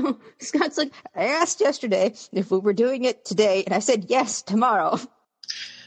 know, 0.00 0.18
Scott's 0.38 0.78
like, 0.78 0.92
I 1.14 1.24
asked 1.24 1.60
yesterday 1.60 2.14
if 2.32 2.50
we 2.50 2.58
were 2.58 2.72
doing 2.72 3.04
it 3.04 3.24
today, 3.24 3.64
and 3.64 3.74
I 3.74 3.78
said 3.80 4.06
yes, 4.08 4.42
tomorrow. 4.42 4.98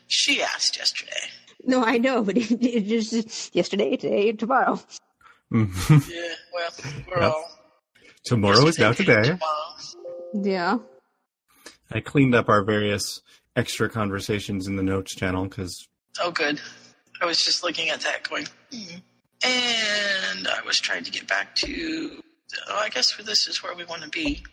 She 0.07 0.41
asked 0.41 0.77
yesterday. 0.77 1.11
No, 1.63 1.83
I 1.83 1.97
know, 1.97 2.23
but 2.23 2.37
it, 2.39 2.51
it 2.51 2.81
just 2.85 3.55
yesterday, 3.55 3.95
today, 3.97 4.29
and 4.29 4.39
tomorrow. 4.39 4.79
Mhm. 5.51 6.09
Yeah, 6.09 6.33
well, 6.53 6.69
we're 7.09 7.21
Yep. 7.21 7.31
all. 7.33 7.51
Tomorrow 8.23 8.65
is 8.67 8.77
now 8.79 8.93
today. 8.93 9.23
tomorrow. 9.23 9.75
Yeah. 10.33 10.77
I 11.91 11.99
cleaned 11.99 12.35
up 12.35 12.47
our 12.49 12.63
various 12.63 13.21
extra 13.55 13.89
conversations 13.89 14.67
in 14.67 14.75
the 14.77 14.83
notes 14.83 15.13
channel 15.15 15.43
because 15.45 15.87
Oh, 16.21 16.31
good. 16.31 16.59
I 17.21 17.25
was 17.25 17.41
just 17.43 17.63
looking 17.63 17.89
at 17.89 18.01
that 18.01 18.27
going, 18.29 18.47
hmm. 18.71 18.97
And 19.43 20.47
I 20.47 20.61
was 20.65 20.77
trying 20.79 21.03
to 21.03 21.11
get 21.11 21.27
back 21.27 21.55
to, 21.55 22.21
oh, 22.69 22.77
I 22.77 22.89
guess 22.89 23.15
this 23.17 23.47
is 23.47 23.61
where 23.63 23.75
we 23.75 23.85
want 23.85 24.03
to 24.03 24.09
be. 24.09 24.43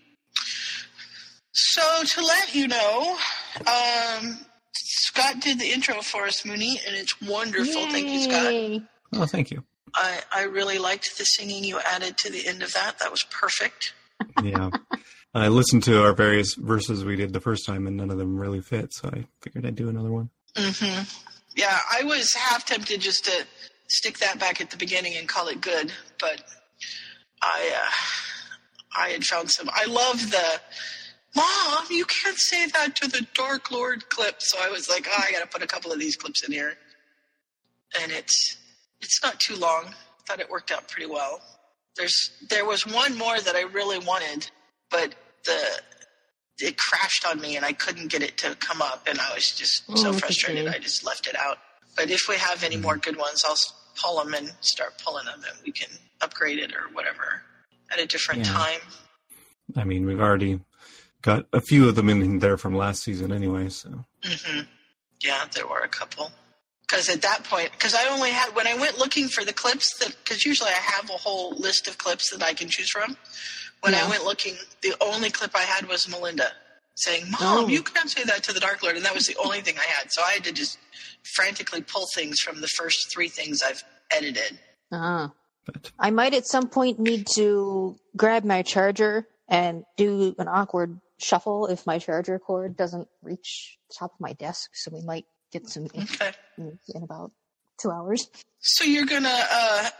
So, 1.52 1.82
to 2.04 2.20
let 2.24 2.54
you 2.54 2.68
know, 2.68 3.16
um, 3.60 4.38
Scott 4.74 5.40
did 5.40 5.58
the 5.58 5.70
intro 5.72 6.00
for 6.02 6.24
us, 6.24 6.44
Mooney, 6.44 6.80
and 6.86 6.94
it's 6.94 7.20
wonderful. 7.20 7.90
Thank 7.90 8.08
you, 8.08 8.20
Scott. 8.22 8.88
Oh, 9.14 9.26
thank 9.26 9.50
you. 9.50 9.64
I, 9.94 10.20
I 10.32 10.42
really 10.44 10.78
liked 10.78 11.16
the 11.18 11.24
singing 11.24 11.64
you 11.64 11.80
added 11.80 12.16
to 12.18 12.30
the 12.30 12.46
end 12.46 12.62
of 12.62 12.72
that. 12.74 12.98
That 12.98 13.10
was 13.10 13.24
perfect. 13.30 13.94
Yeah, 14.42 14.70
I 15.34 15.48
listened 15.48 15.82
to 15.84 16.02
our 16.04 16.12
various 16.12 16.54
verses 16.54 17.04
we 17.04 17.16
did 17.16 17.32
the 17.32 17.40
first 17.40 17.66
time, 17.66 17.86
and 17.88 17.96
none 17.96 18.10
of 18.10 18.18
them 18.18 18.36
really 18.38 18.60
fit, 18.60 18.92
so 18.92 19.08
I 19.12 19.24
figured 19.40 19.64
I'd 19.66 19.74
do 19.74 19.88
another 19.88 20.12
one. 20.12 20.30
hmm 20.56 21.00
Yeah, 21.56 21.78
I 21.90 22.04
was 22.04 22.32
half 22.34 22.64
tempted 22.64 23.00
just 23.00 23.24
to 23.24 23.44
stick 23.88 24.18
that 24.18 24.38
back 24.38 24.60
at 24.60 24.70
the 24.70 24.76
beginning 24.76 25.16
and 25.16 25.28
call 25.28 25.48
it 25.48 25.60
good, 25.60 25.92
but 26.20 26.42
I 27.42 27.72
uh, 27.82 27.90
I 28.96 29.08
had 29.10 29.24
found 29.24 29.50
some. 29.50 29.68
I 29.72 29.84
love 29.86 30.30
the 30.30 30.60
mom. 31.36 31.84
You 31.90 32.04
can't 32.04 32.38
say 32.38 32.66
that 32.66 32.96
to 32.96 33.08
the 33.08 33.26
Dark 33.34 33.70
Lord 33.70 34.08
clip, 34.08 34.36
so 34.38 34.58
I 34.60 34.70
was 34.70 34.88
like, 34.88 35.06
oh, 35.10 35.24
I 35.26 35.32
got 35.32 35.40
to 35.40 35.46
put 35.46 35.62
a 35.62 35.66
couple 35.66 35.92
of 35.92 35.98
these 35.98 36.16
clips 36.16 36.42
in 36.44 36.52
here, 36.52 36.74
and 38.02 38.12
it's 38.12 38.56
it's 39.00 39.22
not 39.22 39.38
too 39.40 39.56
long. 39.56 39.86
I 39.88 39.92
Thought 40.26 40.40
it 40.40 40.50
worked 40.50 40.70
out 40.72 40.88
pretty 40.88 41.10
well. 41.10 41.40
There's 41.96 42.30
there 42.48 42.64
was 42.64 42.86
one 42.86 43.16
more 43.16 43.38
that 43.40 43.54
I 43.56 43.62
really 43.62 43.98
wanted, 43.98 44.50
but 44.90 45.14
the 45.44 45.80
it 46.60 46.76
crashed 46.76 47.24
on 47.24 47.40
me 47.40 47.54
and 47.56 47.64
I 47.64 47.72
couldn't 47.72 48.08
get 48.10 48.22
it 48.22 48.36
to 48.38 48.54
come 48.56 48.82
up, 48.82 49.06
and 49.08 49.18
I 49.20 49.34
was 49.34 49.52
just 49.54 49.84
Oh, 49.88 49.94
so 49.96 50.12
frustrated. 50.12 50.66
I 50.68 50.78
just 50.78 51.04
left 51.04 51.26
it 51.28 51.36
out. 51.36 51.58
But 51.96 52.10
if 52.10 52.28
we 52.28 52.36
have 52.36 52.62
any 52.64 52.76
more 52.76 52.96
good 52.96 53.16
ones, 53.16 53.42
I'll 53.46 53.56
pull 54.00 54.22
them 54.22 54.34
and 54.34 54.52
start 54.60 54.94
pulling 55.04 55.26
them, 55.26 55.40
and 55.48 55.58
we 55.64 55.72
can 55.72 55.88
upgrade 56.20 56.58
it 56.58 56.72
or 56.74 56.88
whatever 56.92 57.42
at 57.92 57.98
a 58.00 58.06
different 58.06 58.44
Yeah. 58.44 58.52
time. 58.52 58.80
I 59.76 59.84
mean, 59.84 60.06
we've 60.06 60.20
already 60.20 60.60
got 61.22 61.46
a 61.52 61.60
few 61.60 61.88
of 61.88 61.94
them 61.94 62.08
in 62.08 62.38
there 62.38 62.56
from 62.56 62.74
last 62.74 63.02
season 63.02 63.32
anyway, 63.32 63.68
so 63.68 64.04
hmm 64.24 64.60
Yeah, 65.20 65.46
there 65.52 65.66
were 65.66 65.80
a 65.80 65.88
couple. 65.88 66.30
Because 66.82 67.08
at 67.10 67.20
that 67.22 67.44
point, 67.44 67.70
because 67.72 67.94
I 67.94 68.06
only 68.08 68.30
had 68.30 68.54
when 68.54 68.66
I 68.66 68.74
went 68.74 68.98
looking 68.98 69.28
for 69.28 69.44
the 69.44 69.52
clips 69.52 69.98
that, 69.98 70.16
because 70.24 70.44
usually 70.46 70.70
I 70.70 70.80
have 70.80 71.10
a 71.10 71.14
whole 71.14 71.54
list 71.56 71.86
of 71.86 71.98
clips 71.98 72.30
that 72.30 72.42
I 72.42 72.54
can 72.54 72.68
choose 72.70 72.88
from. 72.90 73.16
When 73.80 73.94
I 73.94 74.08
went 74.08 74.24
looking, 74.24 74.56
the 74.82 74.94
only 75.00 75.30
clip 75.30 75.54
I 75.54 75.62
had 75.62 75.86
was 75.86 76.08
Melinda 76.08 76.50
saying, 77.00 77.30
"Mom, 77.30 77.64
Oh. 77.64 77.68
you 77.68 77.82
can't 77.82 78.10
say 78.10 78.24
that 78.24 78.42
to 78.44 78.52
the 78.52 78.60
Dark 78.60 78.82
Lord," 78.82 78.96
and 78.96 79.04
that 79.04 79.14
was 79.14 79.26
the 79.26 79.36
only 79.36 79.60
thing 79.60 79.76
I 79.78 79.82
had. 79.84 80.12
So 80.12 80.22
I 80.22 80.32
had 80.32 80.44
to 80.44 80.52
just 80.52 80.78
frantically 81.34 81.82
pull 81.82 82.06
things 82.14 82.40
from 82.40 82.60
the 82.60 82.68
first 82.68 83.10
three 83.12 83.28
things 83.28 83.62
I've 83.62 83.82
edited. 84.10 84.58
Ah. 84.92 85.32
but 85.66 85.90
I 85.98 86.10
might 86.10 86.32
at 86.32 86.46
some 86.46 86.68
point 86.68 86.98
need 86.98 87.26
to 87.34 87.98
grab 88.16 88.44
my 88.44 88.62
charger 88.62 89.28
and 89.48 89.84
do 89.98 90.34
an 90.38 90.48
awkward 90.48 90.98
shuffle 91.18 91.66
if 91.66 91.86
my 91.86 91.98
charger 91.98 92.38
cord 92.38 92.76
doesn't 92.76 93.06
reach 93.22 93.76
the 93.90 93.94
top 93.98 94.14
of 94.14 94.20
my 94.20 94.32
desk. 94.34 94.70
So 94.74 94.90
we 94.92 95.02
might 95.02 95.26
get 95.52 95.68
some 95.68 95.86
in, 95.92 96.02
Okay. 96.04 96.32
in 96.56 97.02
about 97.02 97.32
two 97.82 97.90
hours. 97.90 98.28
So 98.60 98.84
you're 98.84 99.04
gonna 99.06 99.46
uh, 99.50 99.90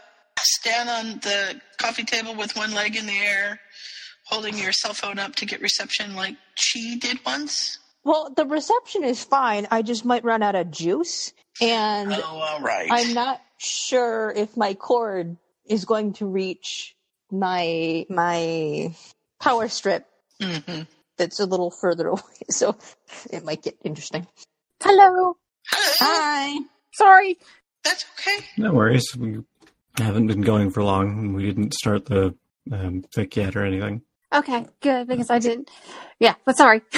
stand 0.41 0.89
on 0.89 1.19
the 1.19 1.61
coffee 1.77 2.03
table 2.03 2.33
with 2.35 2.55
one 2.55 2.71
leg 2.73 2.95
in 2.95 3.05
the 3.05 3.17
air, 3.19 3.59
holding 4.29 4.57
your 4.57 4.71
cell 4.71 4.93
phone 4.93 5.19
up 5.19 5.35
to 5.35 5.45
get 5.45 5.61
reception, 5.61 6.15
like 6.15 6.35
she 6.55 6.97
did 6.97 7.19
once. 7.25 7.79
Well, 8.03 8.31
the 8.35 8.45
reception 8.45 9.03
is 9.03 9.23
fine. 9.23 9.67
I 9.71 9.81
just 9.81 10.05
might 10.05 10.23
run 10.23 10.41
out 10.43 10.55
of 10.55 10.71
juice, 10.71 11.33
and 11.61 12.13
Oh, 12.13 12.23
all 12.23 12.61
right. 12.61 12.89
I'm 12.91 13.13
not 13.13 13.41
sure 13.57 14.31
if 14.35 14.55
my 14.55 14.73
cord 14.73 15.35
is 15.65 15.85
going 15.85 16.13
to 16.13 16.25
reach 16.25 16.95
my 17.31 18.05
my 18.09 18.95
power 19.39 19.67
strip 19.67 20.07
hmm 20.41 20.81
that's 21.17 21.39
a 21.39 21.45
little 21.45 21.69
further 21.69 22.07
away. 22.07 22.21
So 22.49 22.75
it 23.29 23.43
might 23.43 23.61
get 23.61 23.77
interesting. 23.83 24.25
Hello. 24.81 25.35
Hello. 25.67 25.93
Hi. 25.99 26.57
Sorry. 26.93 27.37
That's 27.83 28.05
okay. 28.17 28.45
no 28.57 28.73
worries. 28.73 29.05
We 29.15 29.39
haven't 29.97 30.27
been 30.27 30.41
going 30.41 30.71
for 30.71 30.81
long. 30.83 31.33
We 31.33 31.43
didn't 31.45 31.73
start 31.73 32.05
the 32.05 32.33
um, 32.71 33.03
thick 33.13 33.35
yet 33.35 33.55
or 33.55 33.65
anything. 33.65 34.01
Okay, 34.33 34.65
good 34.81 35.07
because 35.07 35.29
I 35.29 35.39
didn't. 35.39 35.69
Yeah, 36.19 36.35
but 36.45 36.57
sorry. 36.57 36.81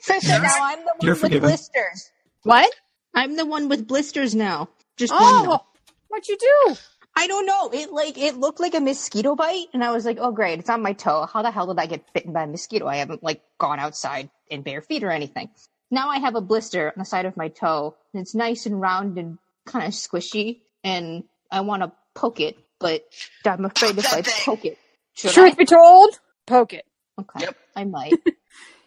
So 0.00 0.14
now 0.28 0.54
I'm 0.60 0.78
the 0.78 0.84
one 0.84 0.98
You're 1.02 1.14
with 1.14 1.20
forgiven. 1.20 1.48
blisters. 1.48 2.10
what? 2.44 2.72
I'm 3.14 3.36
the 3.36 3.44
one 3.44 3.68
with 3.68 3.86
blisters 3.88 4.34
now. 4.34 4.68
Just 4.96 5.12
one. 5.12 5.22
Oh, 5.22 5.42
now. 5.44 5.64
what'd 6.08 6.28
you 6.28 6.36
do? 6.38 6.76
I 7.16 7.26
don't 7.26 7.46
know. 7.46 7.70
It 7.72 7.92
like 7.92 8.16
it 8.16 8.36
looked 8.36 8.60
like 8.60 8.74
a 8.74 8.80
mosquito 8.80 9.34
bite, 9.34 9.66
and 9.74 9.82
I 9.82 9.90
was 9.90 10.04
like, 10.04 10.18
"Oh, 10.20 10.30
great! 10.30 10.60
It's 10.60 10.70
on 10.70 10.82
my 10.82 10.92
toe. 10.92 11.26
How 11.26 11.42
the 11.42 11.50
hell 11.50 11.66
did 11.66 11.80
I 11.80 11.86
get 11.86 12.12
bitten 12.12 12.32
by 12.32 12.44
a 12.44 12.46
mosquito? 12.46 12.86
I 12.86 12.96
haven't 12.96 13.24
like 13.24 13.42
gone 13.58 13.80
outside 13.80 14.30
in 14.48 14.62
bare 14.62 14.82
feet 14.82 15.02
or 15.02 15.10
anything." 15.10 15.50
Now 15.90 16.10
I 16.10 16.18
have 16.18 16.36
a 16.36 16.40
blister 16.40 16.88
on 16.88 16.94
the 16.96 17.04
side 17.04 17.26
of 17.26 17.36
my 17.36 17.48
toe, 17.48 17.96
and 18.14 18.22
it's 18.22 18.34
nice 18.36 18.66
and 18.66 18.80
round 18.80 19.18
and 19.18 19.38
kind 19.66 19.84
of 19.86 19.92
squishy, 19.94 20.60
and 20.84 21.24
I 21.50 21.62
want 21.62 21.82
to 21.82 21.92
poke 22.14 22.38
it, 22.40 22.56
but 22.78 23.04
I'm 23.44 23.64
afraid 23.64 23.98
if 23.98 24.12
I 24.12 24.22
poke 24.22 24.64
it, 24.64 24.78
should 25.18 25.32
Truth 25.32 25.56
be 25.56 25.64
told, 25.64 26.18
poke 26.46 26.72
it. 26.72 26.84
I? 27.18 27.22
Okay, 27.22 27.44
Yep. 27.46 27.56
I 27.76 27.84
might. 27.84 28.14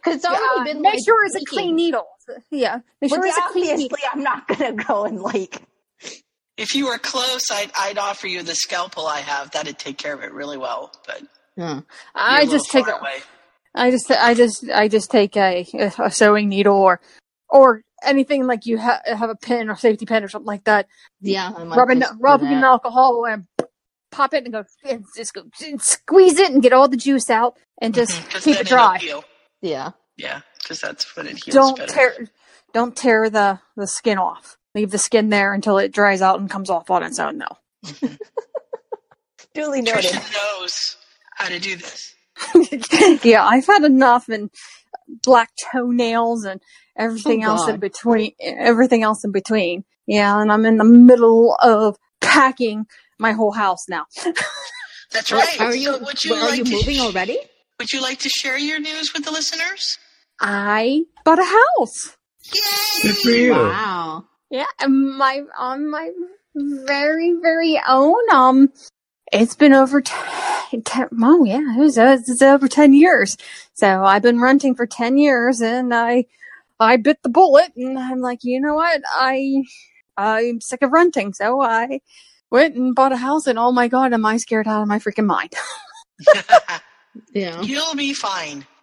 Because 0.04 0.16
it's 0.16 0.26
already 0.26 0.42
Uh, 0.62 0.64
been 0.64 0.82
make 0.82 0.94
like, 0.94 1.00
sure 1.06 1.24
it's 1.26 1.36
a 1.36 1.46
clean 1.46 1.76
needle. 1.76 2.08
Yeah, 2.50 2.80
make 3.02 3.12
sure 3.12 3.24
it's 3.24 3.38
a 3.38 3.42
clean 3.52 3.70
obviously 3.70 3.78
needle. 3.84 3.98
I'm 4.12 4.24
not 4.24 4.48
gonna 4.48 4.74
go 4.74 5.06
and 5.06 5.22
like. 5.22 5.62
If 6.58 6.74
you 6.74 6.88
were 6.88 6.98
close, 6.98 7.44
I'd, 7.52 7.70
I'd 7.80 8.00
offer 8.00 8.26
you 8.28 8.42
the 8.42 8.56
scalpel 8.56 9.06
I 9.06 9.20
have. 9.20 9.52
That'd 9.52 9.78
take 9.78 10.00
care 10.00 10.16
of 10.16 10.24
it 10.24 10.34
really 10.34 10.58
well. 10.58 10.92
But 11.06 11.22
Hmm. 11.56 11.62
you're 11.62 11.84
I 12.16 12.40
a 12.42 12.46
little 12.46 12.52
just 12.58 12.72
take 12.72 12.86
far 12.88 12.96
a, 12.96 13.00
away. 13.00 13.18
I 13.76 13.92
just 13.92 14.10
I 14.10 14.34
just 14.34 14.68
I 14.74 14.88
just 14.88 15.12
take 15.12 15.38
a, 15.38 15.68
a 16.00 16.10
sewing 16.10 16.50
needle 16.50 16.78
or 16.78 17.00
or 17.48 17.84
anything 18.04 18.48
like 18.48 18.66
you 18.66 18.80
ha- 18.80 19.02
have 19.06 19.30
a 19.30 19.36
pin 19.36 19.70
or 19.70 19.76
safety 19.76 20.08
pin 20.08 20.24
or 20.24 20.30
something 20.30 20.48
like 20.48 20.64
that. 20.64 20.88
Yeah, 21.20 21.52
I 21.56 21.64
might 21.64 21.78
Rub 21.78 21.90
it 21.92 22.04
rub 22.20 22.42
it 22.42 22.46
alcohol 22.64 23.26
and 23.30 23.46
pop 24.12 24.34
it 24.34 24.44
and 24.44 24.54
go 24.54 24.64
and 24.84 25.06
just 25.16 25.34
go 25.34 25.44
and 25.66 25.82
squeeze 25.82 26.38
it 26.40 26.52
and 26.52 26.62
get 26.62 26.74
all 26.74 26.88
the 26.88 26.98
juice 26.98 27.30
out 27.30 27.58
and 27.82 27.94
just 27.94 28.12
Mhm, 28.12 28.30
'cause 28.32 28.44
keep 28.44 28.60
it 28.60 28.68
dry. 28.68 29.00
Yeah. 29.62 29.92
Yeah, 30.18 30.42
because 30.62 30.80
that's 30.82 31.16
when 31.16 31.28
it 31.28 31.44
heals 31.44 31.54
Don't 31.56 31.78
better. 31.78 31.92
tear 31.94 32.28
don't 32.74 32.96
tear 32.96 33.30
the 33.30 33.60
the 33.76 33.88
skin 33.88 34.18
off. 34.18 34.58
Leave 34.76 34.92
the 34.92 34.98
skin 34.98 35.30
there 35.30 35.54
until 35.54 35.78
it 35.78 35.92
dries 35.92 36.22
out 36.22 36.40
and 36.40 36.50
comes 36.50 36.70
off 36.70 36.90
on 36.92 37.04
its 37.04 37.20
own. 37.20 37.38
though. 37.40 37.58
Duly 39.54 39.82
noted. 39.82 40.06
Trisha 40.12 40.34
knows 40.60 40.98
how 41.36 41.48
to 41.50 41.60
do 41.60 41.76
this. 41.76 42.14
yeah, 43.24 43.46
I've 43.46 43.66
had 43.68 43.84
enough 43.84 44.30
and 44.30 44.50
black 45.24 45.52
toenails 45.72 46.46
and 46.46 46.62
everything 46.98 47.44
Oh, 47.46 47.50
else 47.52 47.68
in 47.68 47.80
between. 47.80 48.32
Everything 48.40 49.04
else 49.04 49.24
in 49.26 49.32
between. 49.32 49.84
Yeah, 50.08 50.40
and 50.42 50.52
I'm 50.52 50.66
in 50.66 50.78
the 50.78 50.84
middle 50.86 51.56
of 51.62 51.98
packing 52.22 52.86
my 53.22 53.32
whole 53.32 53.52
house 53.52 53.88
now. 53.88 54.06
That's 55.12 55.32
right. 55.32 55.62
Are 55.62 55.76
you, 55.76 55.94
so 55.94 56.04
would 56.04 56.24
you 56.24 56.34
are 56.34 56.50
like 56.50 56.58
you 56.58 56.64
moving 56.66 56.96
sh- 56.96 57.02
already? 57.02 57.38
Would 57.80 57.92
you 57.92 58.02
like 58.02 58.20
to 58.20 58.30
share 58.30 58.58
your 58.58 58.80
news 58.80 59.14
with 59.14 59.24
the 59.24 59.32
listeners? 59.32 59.98
I 60.40 61.04
bought 61.24 61.40
a 61.40 61.46
house. 61.46 62.18
Yay! 62.54 63.04
Good 63.04 63.18
for 63.18 63.30
you. 63.30 63.52
Wow. 63.52 64.26
Yeah, 64.50 64.66
my 64.88 65.42
on 65.58 65.90
my 65.90 66.12
very 66.56 67.34
very 67.42 67.80
own. 67.88 68.20
Um, 68.32 68.74
it's 69.32 69.56
been 69.56 69.74
over 69.74 70.02
ten. 70.02 70.84
ten 70.84 71.10
oh 71.22 71.46
yeah, 71.46 71.76
it 71.76 71.80
was 71.80 71.98
it's 71.98 72.42
over 72.42 72.68
ten 72.68 72.94
years. 72.94 73.38
So 73.74 74.04
I've 74.04 74.24
been 74.24 74.42
renting 74.42 74.76
for 74.76 74.88
ten 74.88 75.18
years, 75.18 75.62
and 75.62 75.94
I 75.94 76.26
I 76.80 76.98
bit 76.98 77.22
the 77.22 77.30
bullet, 77.30 77.72
and 77.76 77.98
I'm 77.98 78.20
like, 78.20 78.40
you 78.44 78.60
know 78.60 78.74
what, 78.74 79.02
I 79.08 79.64
I'm 80.18 80.62
sick 80.62 80.82
of 80.82 80.92
renting, 80.92 81.34
so 81.34 81.62
I 81.62 82.02
went 82.52 82.76
and 82.76 82.94
bought 82.94 83.12
a 83.14 83.18
house, 83.18 83.48
and 83.48 83.58
oh 83.58 83.72
my 83.72 83.88
god, 83.88 84.14
am 84.14 84.26
I 84.26 84.38
scared 84.38 84.68
out 84.68 84.82
of 84.82 84.88
my 84.88 85.00
freaking 85.00 85.26
mind. 85.26 85.54
Yeah. 87.34 87.62
You'll 87.64 87.96
be 87.96 88.14
fine. 88.14 88.66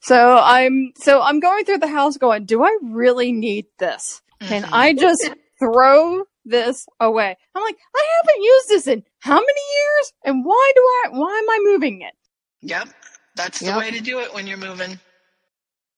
So 0.00 0.36
I'm 0.38 0.92
so 0.96 1.22
I'm 1.22 1.38
going 1.38 1.64
through 1.64 1.78
the 1.78 1.86
house, 1.86 2.16
going, 2.16 2.44
do 2.44 2.64
I 2.64 2.76
really 2.82 3.30
need 3.30 3.66
this? 3.78 4.20
Can 4.40 4.64
Mhm. 4.64 4.70
I 4.72 4.92
just 4.94 5.30
throw 5.60 6.24
this 6.44 6.86
away? 6.98 7.36
I'm 7.54 7.62
like, 7.62 7.76
I 7.94 8.06
haven't 8.16 8.42
used 8.42 8.68
this 8.68 8.86
in 8.88 9.04
how 9.20 9.36
many 9.36 9.60
years? 9.76 10.12
And 10.24 10.44
why 10.44 10.72
do 10.74 10.80
I, 10.82 11.08
why 11.10 11.38
am 11.38 11.50
I 11.50 11.58
moving 11.62 12.00
it? 12.02 12.14
Yep. 12.62 12.88
That's 13.36 13.60
the 13.60 13.66
Yep. 13.66 13.78
way 13.78 13.90
to 13.92 14.00
do 14.00 14.18
it 14.18 14.34
when 14.34 14.48
you're 14.48 14.58
moving. 14.58 14.98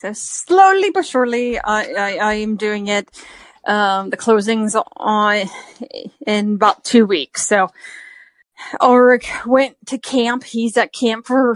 So 0.03 0.13
slowly 0.13 0.91
but 0.91 1.07
surely, 1.07 1.59
I, 1.59 1.85
I, 1.95 2.17
I 2.19 2.35
am 2.35 2.57
doing 2.57 2.89
it. 2.89 3.09
Um, 3.67 4.11
the 4.11 4.17
closings 4.19 4.81
on 4.97 5.49
in 6.27 6.55
about 6.55 6.85
two 6.85 7.07
weeks. 7.07 7.47
So 7.47 7.69
Ulrich 8.81 9.29
went 9.47 9.77
to 9.87 9.99
camp. 9.99 10.45
He's 10.45 10.77
at 10.77 10.93
camp 10.93 11.27
for 11.27 11.55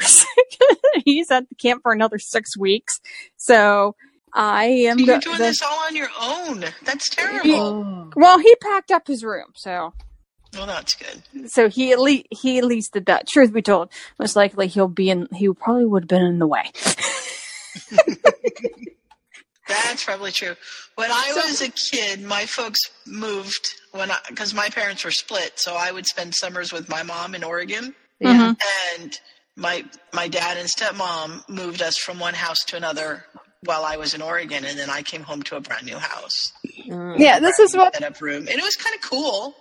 he's 1.04 1.30
at 1.30 1.48
the 1.48 1.54
camp 1.54 1.82
for 1.82 1.92
another 1.92 2.18
six 2.18 2.56
weeks. 2.56 3.00
So 3.36 3.94
I 4.32 4.64
am. 4.64 4.98
So 4.98 5.04
you're 5.04 5.18
doing 5.20 5.36
the- 5.38 5.44
this 5.44 5.62
all 5.62 5.78
on 5.86 5.94
your 5.96 6.08
own. 6.20 6.64
That's 6.84 7.08
terrible. 7.10 7.50
Oh. 7.54 8.10
well, 8.16 8.38
he 8.38 8.54
packed 8.56 8.90
up 8.90 9.06
his 9.06 9.22
room, 9.24 9.52
so 9.54 9.92
Well, 10.54 10.66
that's 10.66 10.94
good. 10.94 11.50
so 11.50 11.68
he 11.68 11.92
at 11.92 12.00
least 12.00 12.26
he 12.30 12.58
at 12.58 12.64
least 12.64 12.92
did 12.94 13.06
that. 13.06 13.28
Truth 13.28 13.52
be 13.52 13.62
told, 13.62 13.90
most 14.18 14.34
likely 14.36 14.66
he'll 14.66 14.88
be 14.88 15.10
in. 15.10 15.28
He 15.34 15.48
probably 15.52 15.84
would 15.86 16.04
have 16.04 16.08
been 16.08 16.22
in 16.24 16.38
the 16.38 16.46
way. 16.46 16.70
That's 19.68 20.04
probably 20.04 20.32
true. 20.32 20.54
When 20.96 21.10
I 21.10 21.32
was 21.34 21.60
a 21.60 21.68
kid, 21.70 22.22
my 22.22 22.46
folks 22.46 22.80
moved 23.06 23.68
when 23.92 24.10
I 24.10 24.16
because 24.28 24.54
my 24.54 24.68
parents 24.70 25.04
were 25.04 25.10
split, 25.10 25.52
so 25.56 25.74
I 25.76 25.92
would 25.92 26.06
spend 26.06 26.34
summers 26.34 26.72
with 26.72 26.88
my 26.88 27.02
mom 27.02 27.34
in 27.34 27.44
Oregon, 27.44 27.94
Yeah. 28.20 28.54
and 28.98 29.20
my 29.56 29.84
my 30.12 30.26
dad 30.28 30.56
and 30.56 30.68
stepmom 30.68 31.48
moved 31.48 31.82
us 31.82 31.98
from 31.98 32.18
one 32.18 32.34
house 32.34 32.64
to 32.68 32.76
another 32.76 33.24
while 33.64 33.84
I 33.84 33.96
was 33.96 34.14
in 34.14 34.22
Oregon, 34.22 34.64
and 34.64 34.78
then 34.78 34.88
I 34.88 35.02
came 35.02 35.22
home 35.22 35.42
to 35.44 35.56
a 35.56 35.60
brand 35.60 35.84
new 35.86 35.98
house, 35.98 36.52
Mm. 36.88 37.18
Yeah, 37.18 37.38
this 37.38 37.58
is 37.58 37.76
what 37.76 37.92
set 37.94 38.02
up 38.04 38.20
room, 38.22 38.46
and 38.48 38.58
it 38.58 38.62
was 38.62 38.76
kind 38.76 38.94
of 38.96 39.02
cool. 39.02 39.54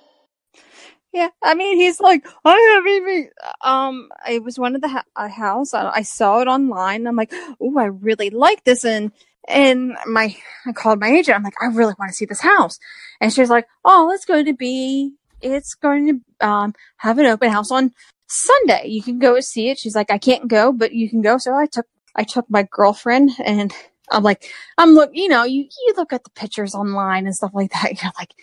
Yeah, 1.13 1.29
I 1.43 1.55
mean, 1.55 1.77
he's 1.77 1.99
like, 1.99 2.25
I 2.45 2.73
haven't 2.75 2.91
even. 2.91 3.29
Um, 3.61 4.09
it 4.29 4.43
was 4.43 4.59
one 4.59 4.75
of 4.75 4.81
the 4.81 4.87
ha- 4.89 5.03
a 5.15 5.27
house. 5.27 5.73
I, 5.73 5.89
I 5.89 6.01
saw 6.03 6.41
it 6.41 6.47
online. 6.47 7.07
I'm 7.07 7.15
like, 7.15 7.33
oh, 7.59 7.77
I 7.77 7.85
really 7.85 8.29
like 8.29 8.63
this, 8.65 8.85
and 8.85 9.11
and 9.47 9.97
my 10.07 10.35
I 10.65 10.71
called 10.73 10.99
my 10.99 11.09
agent. 11.09 11.37
I'm 11.37 11.43
like, 11.43 11.61
I 11.61 11.67
really 11.67 11.95
want 11.99 12.09
to 12.09 12.15
see 12.15 12.25
this 12.25 12.41
house, 12.41 12.79
and 13.21 13.33
she's 13.33 13.49
like, 13.49 13.67
oh, 13.85 14.11
it's 14.11 14.25
going 14.25 14.45
to 14.45 14.53
be, 14.53 15.13
it's 15.41 15.75
going 15.75 16.07
to 16.41 16.47
um 16.47 16.73
have 16.97 17.19
an 17.19 17.25
open 17.25 17.51
house 17.51 17.71
on 17.71 17.93
Sunday. 18.27 18.87
You 18.87 19.03
can 19.03 19.19
go 19.19 19.39
see 19.39 19.69
it. 19.69 19.79
She's 19.79 19.95
like, 19.95 20.11
I 20.11 20.17
can't 20.17 20.47
go, 20.47 20.71
but 20.73 20.93
you 20.93 21.09
can 21.09 21.21
go. 21.21 21.37
So 21.37 21.55
I 21.55 21.65
took 21.67 21.87
I 22.15 22.23
took 22.23 22.49
my 22.49 22.67
girlfriend, 22.71 23.31
and 23.43 23.73
I'm 24.11 24.23
like, 24.23 24.51
I'm 24.77 24.91
look, 24.91 25.11
you 25.13 25.27
know, 25.29 25.43
you 25.43 25.63
you 25.63 25.93
look 25.97 26.13
at 26.13 26.23
the 26.23 26.31
pictures 26.31 26.75
online 26.75 27.25
and 27.25 27.35
stuff 27.35 27.51
like 27.53 27.71
that. 27.71 27.93
You're 28.03 28.11
like, 28.19 28.33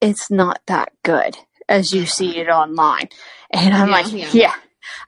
it's 0.00 0.30
not 0.30 0.60
that 0.66 0.92
good 1.04 1.36
as 1.68 1.92
you 1.94 2.06
see 2.06 2.38
it 2.38 2.48
online. 2.48 3.08
And 3.52 3.74
I'm 3.74 3.88
Yeah, 3.88 3.94
like, 3.94 4.12
yeah. 4.12 4.30
yeah. 4.32 4.54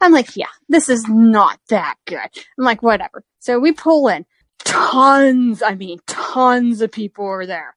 I'm 0.00 0.12
like, 0.12 0.36
yeah, 0.36 0.48
this 0.68 0.88
is 0.88 1.06
not 1.08 1.60
that 1.70 1.96
good. 2.06 2.18
I'm 2.58 2.64
like, 2.64 2.82
whatever. 2.82 3.24
So 3.40 3.58
we 3.58 3.72
pull 3.72 4.08
in 4.08 4.26
tons, 4.64 5.62
I 5.62 5.74
mean, 5.74 5.98
tons 6.06 6.80
of 6.80 6.92
people 6.92 7.26
are 7.26 7.46
there. 7.46 7.74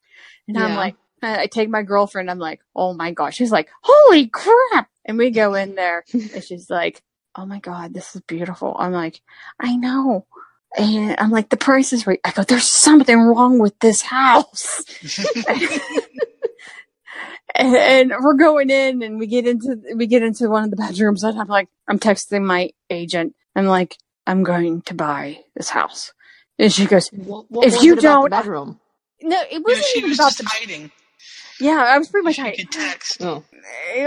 And 0.47 0.57
I'm 0.57 0.75
like, 0.75 0.95
I 1.23 1.47
take 1.47 1.69
my 1.69 1.81
girlfriend, 1.81 2.29
I'm 2.29 2.39
like, 2.39 2.61
oh 2.75 2.93
my 2.93 3.11
gosh. 3.11 3.35
She's 3.35 3.51
like, 3.51 3.69
holy 3.81 4.27
crap. 4.27 4.89
And 5.05 5.17
we 5.17 5.31
go 5.31 5.53
in 5.55 5.75
there 5.75 6.03
and 6.13 6.43
she's 6.43 6.69
like, 6.69 7.01
oh 7.35 7.45
my 7.45 7.59
God, 7.59 7.93
this 7.93 8.15
is 8.15 8.21
beautiful. 8.21 8.75
I'm 8.77 8.91
like, 8.91 9.21
I 9.59 9.75
know. 9.75 10.25
And 10.77 11.15
I'm 11.19 11.31
like, 11.31 11.49
the 11.49 11.57
price 11.57 11.93
is 11.93 12.05
right. 12.05 12.19
I 12.23 12.31
go, 12.31 12.43
there's 12.43 12.67
something 12.67 13.17
wrong 13.17 13.59
with 13.59 13.77
this 13.79 14.01
house 14.01 14.83
and 17.55 18.11
we're 18.21 18.33
going 18.33 18.69
in 18.69 19.01
and 19.01 19.17
we 19.17 19.27
get 19.27 19.47
into 19.47 19.81
we 19.95 20.07
get 20.07 20.23
into 20.23 20.49
one 20.49 20.65
of 20.65 20.71
the 20.71 20.75
bedrooms 20.75 21.23
and 21.23 21.39
I'm 21.39 21.47
like 21.47 21.69
I'm 21.87 21.99
texting 21.99 22.43
my 22.43 22.71
agent 22.89 23.33
I'm 23.55 23.65
like 23.65 23.97
I'm 24.27 24.43
going 24.43 24.81
to 24.83 24.93
buy 24.93 25.39
this 25.55 25.69
house 25.69 26.11
and 26.59 26.71
she 26.71 26.85
goes 26.85 27.09
What, 27.09 27.49
what 27.51 27.65
If 27.67 27.73
was 27.73 27.83
you 27.83 27.93
it 27.93 27.99
about 27.99 28.23
the 28.23 28.29
don't- 28.29 28.39
bedroom? 28.39 28.79
no 29.21 29.39
it 29.41 29.51
You 29.53 29.59
know, 29.59 29.63
wasn't 29.67 29.85
she 29.87 29.97
even 29.99 30.09
was 30.11 30.19
about 30.19 30.27
just 30.31 30.37
the 30.39 30.49
hiding. 30.51 30.91
yeah 31.59 31.83
I 31.87 31.97
was 31.97 32.09
pretty 32.09 32.25
much 32.25 32.35
She 32.35 32.41
hiding 32.41 32.65
could 32.65 32.71
text. 32.71 33.17
Oh. 33.21 33.43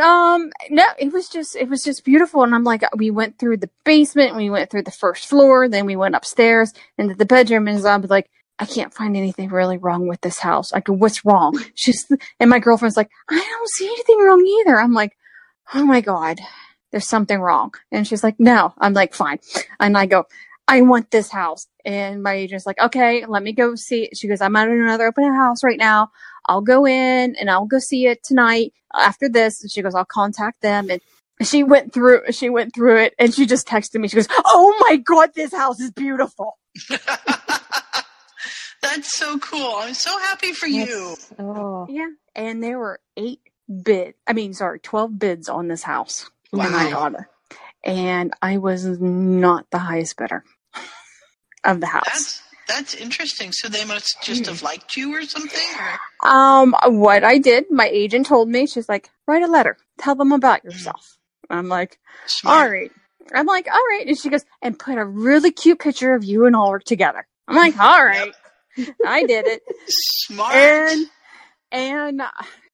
um 0.00 0.50
no 0.70 0.84
it 0.98 1.12
was 1.12 1.28
just 1.28 1.56
it 1.56 1.68
was 1.68 1.82
just 1.82 2.04
beautiful 2.04 2.42
and 2.42 2.54
I'm 2.54 2.64
like 2.64 2.82
we 2.96 3.10
went 3.10 3.38
through 3.38 3.56
the 3.58 3.70
basement 3.84 4.36
we 4.36 4.50
went 4.50 4.70
through 4.70 4.82
the 4.82 4.90
first 4.90 5.26
floor 5.28 5.68
then 5.68 5.86
we 5.86 5.96
went 5.96 6.14
upstairs 6.14 6.72
into 6.98 7.14
the 7.14 7.26
bedroom 7.26 7.66
and 7.68 7.84
I'm 7.86 8.02
like 8.02 8.28
I 8.60 8.66
can't 8.66 8.92
find 8.92 9.16
anything 9.16 9.50
really 9.50 9.78
wrong 9.78 10.08
with 10.08 10.20
this 10.20 10.40
house. 10.40 10.72
I 10.72 10.80
go, 10.80 10.92
what's 10.92 11.24
wrong? 11.24 11.56
She's, 11.76 12.10
and 12.40 12.50
my 12.50 12.58
girlfriend's 12.58 12.96
like, 12.96 13.08
I 13.30 13.36
don't 13.38 13.68
see 13.70 13.86
anything 13.86 14.18
wrong 14.18 14.44
either. 14.44 14.80
I'm 14.80 14.92
like, 14.94 15.16
oh 15.74 15.84
my 15.86 16.00
God, 16.00 16.40
there's 16.90 17.06
something 17.06 17.38
wrong. 17.38 17.72
And 17.92 18.04
she's 18.04 18.24
like, 18.24 18.34
no. 18.40 18.74
I'm 18.78 18.94
like, 18.94 19.14
fine. 19.14 19.38
And 19.78 19.96
I 19.96 20.06
go, 20.06 20.24
I 20.68 20.82
want 20.82 21.10
this 21.10 21.30
house. 21.30 21.66
And 21.84 22.22
my 22.22 22.34
agent's 22.34 22.66
like, 22.66 22.78
okay, 22.78 23.24
let 23.26 23.42
me 23.42 23.52
go 23.52 23.74
see 23.74 24.04
it. 24.04 24.16
She 24.16 24.28
goes, 24.28 24.40
I'm 24.42 24.54
at 24.56 24.68
another 24.68 25.06
open 25.06 25.32
house 25.34 25.64
right 25.64 25.78
now. 25.78 26.10
I'll 26.46 26.60
go 26.60 26.86
in 26.86 27.34
and 27.36 27.50
I'll 27.50 27.64
go 27.66 27.78
see 27.78 28.06
it 28.06 28.22
tonight 28.22 28.72
after 28.94 29.28
this. 29.28 29.62
And 29.62 29.70
she 29.70 29.80
goes, 29.82 29.94
I'll 29.94 30.04
contact 30.04 30.60
them. 30.60 30.90
And 30.90 31.00
she 31.42 31.62
went 31.62 31.92
through, 31.94 32.30
she 32.32 32.50
went 32.50 32.74
through 32.74 32.98
it 32.98 33.14
and 33.18 33.32
she 33.34 33.46
just 33.46 33.66
texted 33.66 34.00
me. 34.00 34.08
She 34.08 34.16
goes, 34.16 34.28
oh 34.30 34.76
my 34.88 34.96
God, 34.96 35.30
this 35.34 35.52
house 35.54 35.80
is 35.80 35.90
beautiful. 35.90 36.58
That's 38.82 39.16
so 39.16 39.38
cool. 39.38 39.72
I'm 39.76 39.94
so 39.94 40.16
happy 40.18 40.52
for 40.52 40.66
you. 40.66 40.86
That's- 40.86 41.32
Oh. 41.38 41.86
Yeah. 41.88 42.08
And 42.34 42.62
there 42.62 42.78
were 42.78 43.00
eight 43.16 43.40
bid, 43.84 44.14
I 44.26 44.32
mean, 44.32 44.52
sorry, 44.54 44.78
12 44.80 45.18
bids 45.18 45.48
on 45.48 45.68
this 45.68 45.82
house. 45.82 46.30
Oh 46.52 46.60
And 46.60 46.74
I 46.74 46.84
my. 46.84 46.90
got 46.90 47.14
it. 47.14 47.20
And 47.84 48.32
I 48.42 48.58
was 48.58 48.84
not 49.00 49.66
the 49.70 49.78
highest 49.78 50.16
bidder 50.16 50.44
of 51.68 51.80
the 51.80 51.86
house. 51.86 52.04
That's 52.06 52.42
that's 52.66 52.94
interesting. 52.94 53.50
So 53.52 53.68
they 53.68 53.84
must 53.84 54.22
just 54.22 54.46
have 54.46 54.62
liked 54.62 54.96
you 54.96 55.14
or 55.14 55.22
something. 55.22 55.60
Or? 56.22 56.28
Um, 56.28 56.74
what 56.86 57.24
I 57.24 57.38
did, 57.38 57.64
my 57.70 57.88
agent 57.88 58.26
told 58.26 58.48
me, 58.48 58.66
she's 58.66 58.88
like, 58.88 59.08
write 59.26 59.42
a 59.42 59.46
letter, 59.46 59.78
tell 59.98 60.14
them 60.14 60.32
about 60.32 60.64
yourself. 60.64 61.16
I'm 61.48 61.68
like, 61.68 61.98
all 62.44 62.52
Smart. 62.58 62.72
right. 62.72 62.92
I'm 63.32 63.46
like, 63.46 63.66
all 63.72 63.72
right. 63.90 64.04
And 64.06 64.18
she 64.18 64.28
goes, 64.28 64.44
and 64.60 64.78
put 64.78 64.98
a 64.98 65.04
really 65.04 65.50
cute 65.50 65.78
picture 65.78 66.12
of 66.14 66.24
you 66.24 66.44
and 66.44 66.54
Ulrich 66.54 66.84
together. 66.84 67.26
I'm 67.46 67.56
like, 67.56 67.78
all 67.80 68.04
right. 68.04 68.34
I 69.06 69.24
did 69.24 69.46
it. 69.46 69.62
Smart. 69.86 70.54
and 70.54 71.06
and 71.72 72.22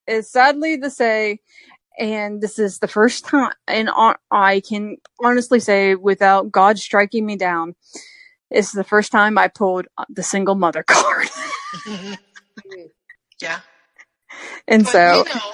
it's 0.06 0.30
sadly 0.32 0.78
to 0.80 0.90
say 0.90 1.38
and 1.98 2.40
this 2.40 2.58
is 2.58 2.78
the 2.78 2.88
first 2.88 3.24
time 3.24 3.52
and 3.66 3.88
i 4.30 4.60
can 4.60 4.96
honestly 5.22 5.58
say 5.60 5.94
without 5.94 6.50
god 6.52 6.78
striking 6.78 7.24
me 7.24 7.36
down 7.36 7.74
it's 8.50 8.72
the 8.72 8.84
first 8.84 9.10
time 9.12 9.38
i 9.38 9.48
pulled 9.48 9.86
the 10.08 10.22
single 10.22 10.54
mother 10.54 10.82
card 10.88 11.28
mm-hmm. 11.86 12.14
yeah. 13.40 13.60
and 14.68 14.84
But 14.84 14.90
so 14.92 15.16
you 15.18 15.24
know, 15.34 15.52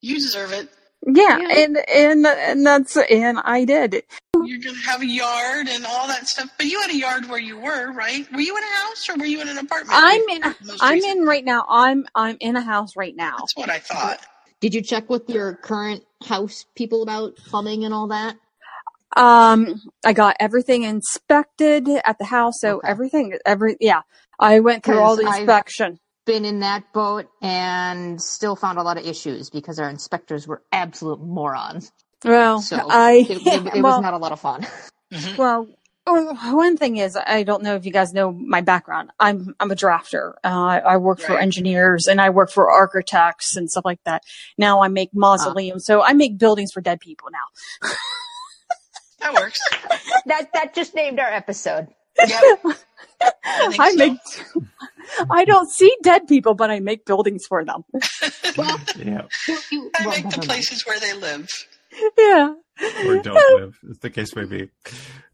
you 0.00 0.14
deserve 0.16 0.52
it. 0.52 0.68
yeah, 1.06 1.38
Yeah. 1.38 1.58
and 1.64 1.78
and 1.88 2.26
and 2.26 2.66
that's 2.66 2.96
and 2.96 3.38
i 3.44 3.64
did 3.64 4.02
You're 4.42 4.60
gonna 4.60 4.78
have 4.78 5.02
a 5.02 5.06
yard 5.06 5.68
and 5.68 5.84
all 5.86 6.08
that 6.08 6.26
stuff. 6.28 6.48
But 6.56 6.66
you 6.66 6.80
had 6.80 6.90
a 6.90 6.96
yard 6.96 7.28
where 7.28 7.38
you 7.38 7.58
were, 7.58 7.92
right? 7.92 8.26
Were 8.32 8.40
you 8.40 8.56
in 8.56 8.62
a 8.62 8.66
house 8.86 9.08
or 9.10 9.16
were 9.18 9.26
you 9.26 9.40
in 9.42 9.48
an 9.48 9.58
apartment? 9.58 9.90
i'm 9.92 10.22
in 10.30 10.42
i'm 10.80 10.94
recent. 10.94 11.18
in 11.18 11.26
right 11.26 11.44
now 11.44 11.64
i'm 11.68 12.06
i'm 12.14 12.36
in 12.40 12.56
a 12.56 12.62
house 12.62 12.96
right 12.96 13.14
now 13.16 13.36
That's 13.38 13.56
what 13.56 13.68
I 13.70 13.78
thought. 13.78 14.20
Did 14.60 14.74
you 14.74 14.82
check 14.82 15.08
with 15.08 15.28
your 15.30 15.54
current 15.56 16.02
house 16.26 16.66
people 16.74 17.02
about 17.02 17.34
plumbing 17.36 17.84
and 17.84 17.94
all 17.94 18.08
that? 18.08 18.36
Um, 19.16 19.80
I 20.04 20.12
got 20.12 20.36
everything 20.40 20.84
inspected 20.84 21.88
at 22.04 22.18
the 22.18 22.24
house, 22.24 22.60
so 22.60 22.76
Okay. 22.78 22.88
everything, 22.88 23.38
every 23.44 23.76
yeah, 23.80 24.02
I 24.38 24.60
went 24.60 24.84
through 24.84 24.98
all 25.00 25.16
the 25.16 25.22
'Cause 25.24 25.32
I've- 25.34 25.42
inspection. 25.42 25.98
Been 26.26 26.44
in 26.44 26.60
that 26.60 26.92
boat 26.92 27.26
and 27.42 28.22
still 28.22 28.54
found 28.54 28.78
a 28.78 28.82
lot 28.82 28.98
of 28.98 29.04
issues 29.06 29.50
because 29.50 29.80
our 29.80 29.88
inspectors 29.88 30.46
were 30.46 30.62
absolute 30.70 31.18
morons. 31.20 31.90
Well, 32.24 32.60
So 32.60 32.76
I 32.90 33.26
it, 33.28 33.30
it, 33.46 33.66
it 33.76 33.82
well, 33.82 33.94
was 33.96 34.02
not 34.02 34.14
a 34.14 34.18
lot 34.18 34.30
of 34.30 34.38
fun. 34.38 34.66
Mhm. 35.12 35.36
well. 35.38 35.66
one 36.06 36.76
thing 36.76 36.98
is, 36.98 37.16
I 37.16 37.42
don't 37.42 37.62
know 37.62 37.74
if 37.76 37.84
you 37.86 37.92
guys 37.92 38.12
know 38.12 38.30
my 38.32 38.60
background. 38.60 39.10
I'm 39.18 39.54
I'm 39.60 39.70
a 39.70 39.74
drafter. 39.74 40.32
Uh, 40.44 40.48
I, 40.48 40.78
I 40.80 40.96
work 40.98 41.20
for 41.20 41.38
engineers 41.38 42.06
and 42.06 42.20
I 42.20 42.30
work 42.30 42.50
for 42.50 42.70
architects 42.70 43.56
and 43.56 43.70
stuff 43.70 43.84
like 43.84 44.00
that. 44.04 44.22
Now 44.58 44.82
I 44.82 44.88
make 44.88 45.10
mausoleums, 45.14 45.84
so 45.84 46.02
I 46.02 46.12
make 46.12 46.36
buildings 46.38 46.70
for 46.72 46.80
dead 46.80 47.00
people 47.00 47.28
now. 47.32 47.90
That 49.20 49.34
works. 49.34 49.60
that 50.26 50.50
that 50.52 50.74
just 50.74 50.94
named 50.94 51.18
our 51.18 51.28
episode. 51.28 51.88
Yep. 52.18 52.60
I 53.44 53.76
I 53.78 53.90
so. 53.90 53.96
make. 53.96 54.18
I 55.30 55.44
don't 55.44 55.70
see 55.70 55.94
dead 56.02 56.26
people, 56.28 56.54
but 56.54 56.70
I 56.70 56.80
make 56.80 57.04
buildings 57.04 57.46
for 57.46 57.64
them. 57.64 57.84
Well, 58.56 58.80
Yeah, 58.96 59.26
you, 59.70 59.90
I 59.96 60.06
make 60.06 60.28
the 60.30 60.40
places 60.40 60.84
where 60.84 60.98
they 60.98 61.14
live. 61.14 61.48
Yeah. 62.18 62.54
Or 63.04 63.18
don't 63.22 63.60
live, 63.60 63.78
as 63.90 63.98
the 63.98 64.10
case 64.10 64.34
may 64.34 64.44
be. 64.44 64.68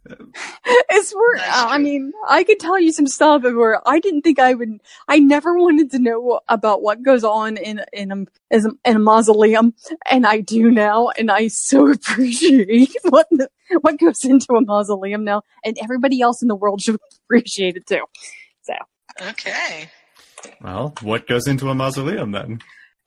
It's 0.09 1.11
This 1.11 1.15
uh, 1.15 1.67
I 1.69 1.79
mean, 1.79 2.13
I 2.29 2.45
could 2.45 2.61
tell 2.61 2.79
you 2.79 2.93
some 2.93 3.07
stuff 3.07 3.43
where 3.43 3.81
I 3.89 3.99
didn't 3.99 4.23
think 4.23 4.39
I 4.39 4.55
would. 4.55 4.81
I 5.09 5.19
never 5.19 5.57
wanted 5.59 5.91
to 5.93 5.99
know 5.99 6.41
about 6.49 6.83
what 6.83 7.03
goes 7.03 7.25
on 7.25 7.57
in 7.57 7.85
in 7.93 8.13
a 8.13 8.25
a- 8.57 8.71
in 8.85 8.97
a 8.97 8.99
mausoleum, 8.99 9.75
and 10.11 10.27
I 10.27 10.41
do 10.41 10.71
now, 10.71 11.09
and 11.19 11.31
I 11.31 11.49
so 11.49 11.91
appreciate 11.91 12.95
what 13.05 13.27
the, 13.31 13.49
what 13.81 13.99
goes 13.99 14.25
into 14.25 14.55
a 14.55 14.61
mausoleum 14.61 15.25
now, 15.25 15.43
and 15.65 15.77
everybody 15.83 16.21
else 16.21 16.43
in 16.43 16.49
the 16.49 16.57
world 16.57 16.81
should 16.81 16.99
appreciate 17.25 17.77
it 17.77 17.87
too. 17.87 18.05
So 18.63 18.75
okay. 19.23 19.91
Well, 20.61 20.95
what 21.03 21.27
goes 21.27 21.47
into 21.49 21.69
a 21.71 21.75
mausoleum 21.75 22.31
then? 22.33 22.61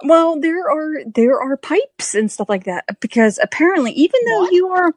Well, 0.03 0.39
there 0.39 0.69
are 0.69 1.03
there 1.05 1.39
are 1.41 1.57
pipes 1.57 2.15
and 2.15 2.31
stuff 2.31 2.49
like 2.49 2.63
that 2.65 2.85
because 3.01 3.39
apparently, 3.41 3.91
even 3.93 4.19
though 4.25 4.41
What? 4.41 4.53
you 4.53 4.69
are 4.69 4.93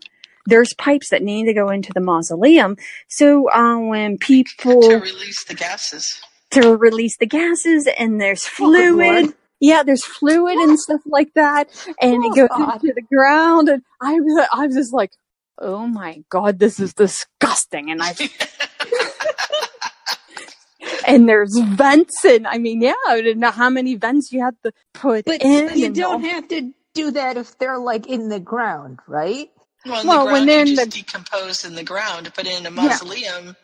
there's 0.47 0.75
pipes 0.75 1.11
that 1.11 1.23
need 1.23 1.45
to 1.47 1.55
go 1.55 1.69
into 1.71 1.93
the 1.93 2.01
mausoleum. 2.01 2.77
So 3.09 3.51
uh, 3.51 3.79
when 3.79 4.19
people 4.19 4.81
To 4.83 4.97
release 4.97 5.45
the 5.45 5.55
gases. 5.55 6.21
to 6.51 6.77
release 6.77 7.17
the 7.17 7.27
gases 7.27 7.89
and 7.99 8.21
there's 8.21 8.45
Oh, 8.47 8.51
fluid. 8.57 9.23
Lord. 9.25 9.35
Yeah, 9.61 9.85
there's 9.85 10.05
fluid 10.05 10.57
and 10.59 10.79
stuff 10.79 11.01
like 11.07 11.33
that, 11.35 11.69
and 12.01 12.17
Oh, 12.25 12.27
it 12.33 12.35
goes 12.37 12.49
God. 12.59 12.83
into 12.83 12.93
the 12.95 13.03
ground. 13.03 13.69
And 13.69 13.83
I, 14.01 14.15
was- 14.15 14.49
I 14.53 14.67
was 14.67 14.75
just 14.75 14.93
like, 14.93 15.13
"Oh 15.59 15.87
my 15.87 16.25
god, 16.31 16.59
this 16.59 16.81
is 16.81 16.93
disgusting!" 16.95 17.89
And 17.93 18.03
I, 18.03 18.13
and 21.07 21.29
there's 21.29 21.57
vents, 21.59 22.25
and 22.25 22.47
I 22.47 22.59
mean, 22.59 22.81
yeah, 22.83 22.95
I 23.09 23.21
didn't 23.21 23.41
know 23.41 23.51
how 23.51 23.71
many 23.71 23.95
vents 23.97 24.33
you 24.33 24.41
have 24.43 24.55
to 24.65 24.73
put 24.95 25.25
But 25.25 25.43
in. 25.43 25.77
you 25.79 25.91
don't 25.91 26.25
all- 26.25 26.31
have 26.31 26.49
to 26.49 26.73
do 26.95 27.11
that 27.13 27.37
if 27.37 27.59
they're 27.59 27.79
like 27.79 28.07
in 28.07 28.29
the 28.29 28.41
ground, 28.41 28.99
right? 29.07 29.49
Well, 29.87 30.01
in 30.03 30.07
Well, 30.07 30.27
the 30.27 30.33
when 30.33 30.45
ground, 30.45 30.49
they're 30.49 30.57
you 30.67 30.71
in 30.73 30.77
just 30.77 30.91
the- 30.91 30.97
decompose 31.03 31.65
in 31.65 31.75
the 31.75 31.85
ground, 31.85 32.33
but 32.37 32.47
in 32.47 32.67
a 32.67 32.71
mausoleum, 32.71 33.57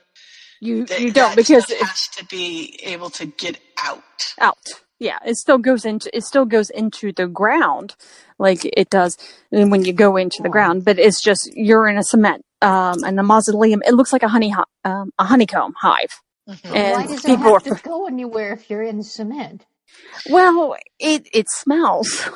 you 0.61 0.85
th- 0.87 1.01
you 1.01 1.13
don't 1.13 1.31
that 1.31 1.37
because 1.37 1.71
it, 1.71 1.81
has 1.81 2.09
to 2.17 2.25
be 2.27 2.79
able 2.83 3.11
to 3.11 3.27
get 3.27 3.59
out. 3.79 4.03
out. 4.41 4.59
Yeah, 4.99 5.19
it 5.25 5.37
still 5.37 5.59
goes 5.59 5.85
into 5.85 6.11
it 6.17 6.25
still 6.25 6.45
goes 6.45 6.71
into 6.71 7.13
the 7.13 7.29
ground 7.29 7.95
like 8.41 8.65
it 8.65 8.91
does 8.91 9.17
when 9.51 9.85
you 9.85 9.93
go 9.93 10.17
into 10.17 10.43
the 10.43 10.49
ground, 10.49 10.85
but 10.85 10.99
it's 10.99 11.21
just 11.21 11.49
you're 11.55 11.87
in 11.87 11.97
a 11.97 12.03
cement 12.03 12.45
um 12.63 13.05
and 13.05 13.21
a 13.21 13.23
mausoleum. 13.23 13.81
It 13.87 13.95
looks 13.95 14.13
like 14.13 14.25
a 14.25 14.29
honey 14.29 14.53
um, 14.85 15.13
a 15.21 15.25
honeycomb 15.25 15.75
hive. 15.79 16.21
Mhm. 16.49 16.75
And 16.75 16.93
Why 16.97 17.07
does 17.07 17.25
it 17.25 17.39
have 17.39 17.63
to 17.65 17.75
go 17.83 18.07
anywhere 18.07 18.53
if 18.55 18.71
you're 18.71 18.83
in 18.83 19.03
cement? 19.03 19.67
Well, 20.31 20.77
it 20.99 21.29
it 21.33 21.47
smells. 21.51 22.29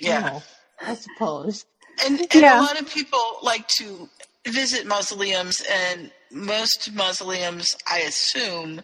Yeah. 0.00 0.40
Oh, 0.40 0.42
I 0.82 0.94
suppose. 0.94 1.64
And, 2.04 2.20
and 2.20 2.34
Yeah. 2.34 2.60
a 2.60 2.62
lot 2.62 2.78
of 2.80 2.88
people 2.90 3.18
like 3.42 3.66
to 3.78 4.10
visit 4.46 4.86
mausoleums, 4.86 5.62
and 5.62 6.12
most 6.30 6.90
mausoleums, 6.92 7.74
I 7.90 8.00
assume, 8.00 8.82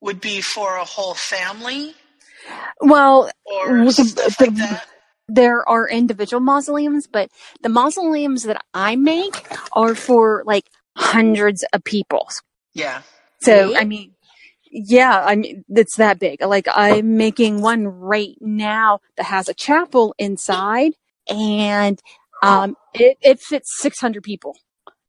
would 0.00 0.20
be 0.22 0.40
for 0.40 0.76
a 0.76 0.84
whole 0.84 1.14
family 1.14 1.94
Well, 2.80 3.30
or 3.44 3.84
the- 3.84 3.92
stuff 3.92 4.38
the- 4.38 4.46
like 4.46 4.54
that. 4.56 4.86
there 5.28 5.68
are 5.68 5.86
individual 5.88 6.40
mausoleums, 6.40 7.06
but 7.06 7.30
the 7.62 7.68
mausoleums 7.68 8.44
that 8.44 8.62
I 8.72 8.96
make 8.96 9.46
are 9.72 9.94
for 9.94 10.42
like 10.46 10.64
hundreds 10.96 11.62
of 11.74 11.84
people. 11.84 12.28
Yeah. 12.72 13.02
So 13.42 13.52
Really? 13.54 13.76
I 13.76 13.84
mean, 13.84 14.13
yeah, 14.74 15.22
I 15.24 15.36
mean 15.36 15.64
it's 15.68 15.96
that 15.96 16.18
big. 16.18 16.42
Like 16.42 16.66
I'm 16.74 17.16
making 17.16 17.62
one 17.62 17.86
right 17.86 18.36
now 18.40 19.00
that 19.16 19.24
has 19.26 19.48
a 19.48 19.54
chapel 19.54 20.14
inside, 20.18 20.92
and 21.28 22.00
um, 22.42 22.76
it 22.92 23.16
it 23.22 23.40
fits 23.40 23.80
600 23.80 24.22
people. 24.22 24.56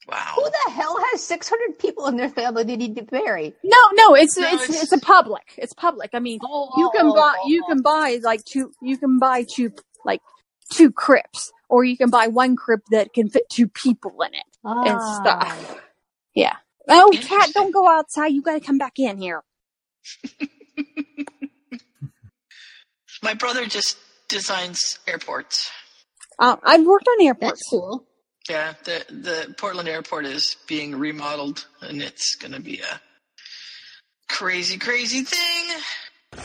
Wow. 0.07 0.33
Who 0.35 0.43
the 0.43 0.71
hell 0.71 0.95
has 1.11 1.23
600 1.23 1.79
people 1.79 2.05
in 2.05 2.15
their 2.15 2.29
family 2.29 2.63
they 2.63 2.75
need 2.75 2.95
to 2.97 3.01
bury? 3.03 3.55
No, 3.63 3.77
no, 3.93 4.13
it's 4.13 4.37
No, 4.37 4.47
it's 4.53 4.63
it's- 4.69 4.83
it's 4.83 4.91
a 4.91 4.99
public. 4.99 5.41
It's 5.57 5.73
public. 5.73 6.11
I 6.13 6.19
mean, 6.19 6.39
Oh, 6.43 6.69
you 6.77 6.91
can 6.95 7.11
buy 7.11 7.35
you 7.47 7.63
can 7.67 7.81
buy 7.81 8.19
like 8.21 8.45
two 8.45 8.71
you 8.83 8.97
can 8.97 9.17
buy 9.17 9.43
two 9.49 9.71
like 10.05 10.21
two 10.71 10.91
crypts, 10.91 11.51
or 11.69 11.83
you 11.83 11.97
can 11.97 12.11
buy 12.11 12.27
one 12.27 12.55
crypt 12.55 12.91
that 12.91 13.13
can 13.13 13.29
fit 13.29 13.49
two 13.49 13.67
people 13.67 14.21
in 14.21 14.35
it 14.35 14.43
and 14.63 14.99
Ah. 15.01 15.21
stuff. 15.21 15.81
Yeah. 16.35 16.57
Oh, 16.87 17.11
cat, 17.19 17.49
don't 17.55 17.71
go 17.73 17.87
outside. 17.89 18.27
You 18.27 18.43
got 18.43 18.53
to 18.53 18.59
come 18.59 18.77
back 18.77 18.99
in 18.99 19.17
here. 19.19 19.41
My 23.23 23.33
brother 23.33 23.65
just 23.65 23.97
designs 24.27 24.99
airports. 25.07 25.71
Uh, 26.37 26.57
I've 26.63 26.85
worked 26.85 27.07
on 27.07 27.25
airports. 27.25 27.51
That's 27.51 27.69
cool. 27.69 28.05
Yeah, 28.49 28.73
the 28.83 29.05
the 29.09 29.55
Portland 29.57 29.89
airport 29.89 30.25
is 30.25 30.57
being 30.67 30.95
remodeled, 30.95 31.65
and 31.81 32.01
it's 32.01 32.35
going 32.35 32.51
to 32.53 32.59
be 32.61 32.79
a 32.79 33.01
crazy, 34.29 34.77
crazy 34.77 35.23
thing. 35.23 36.43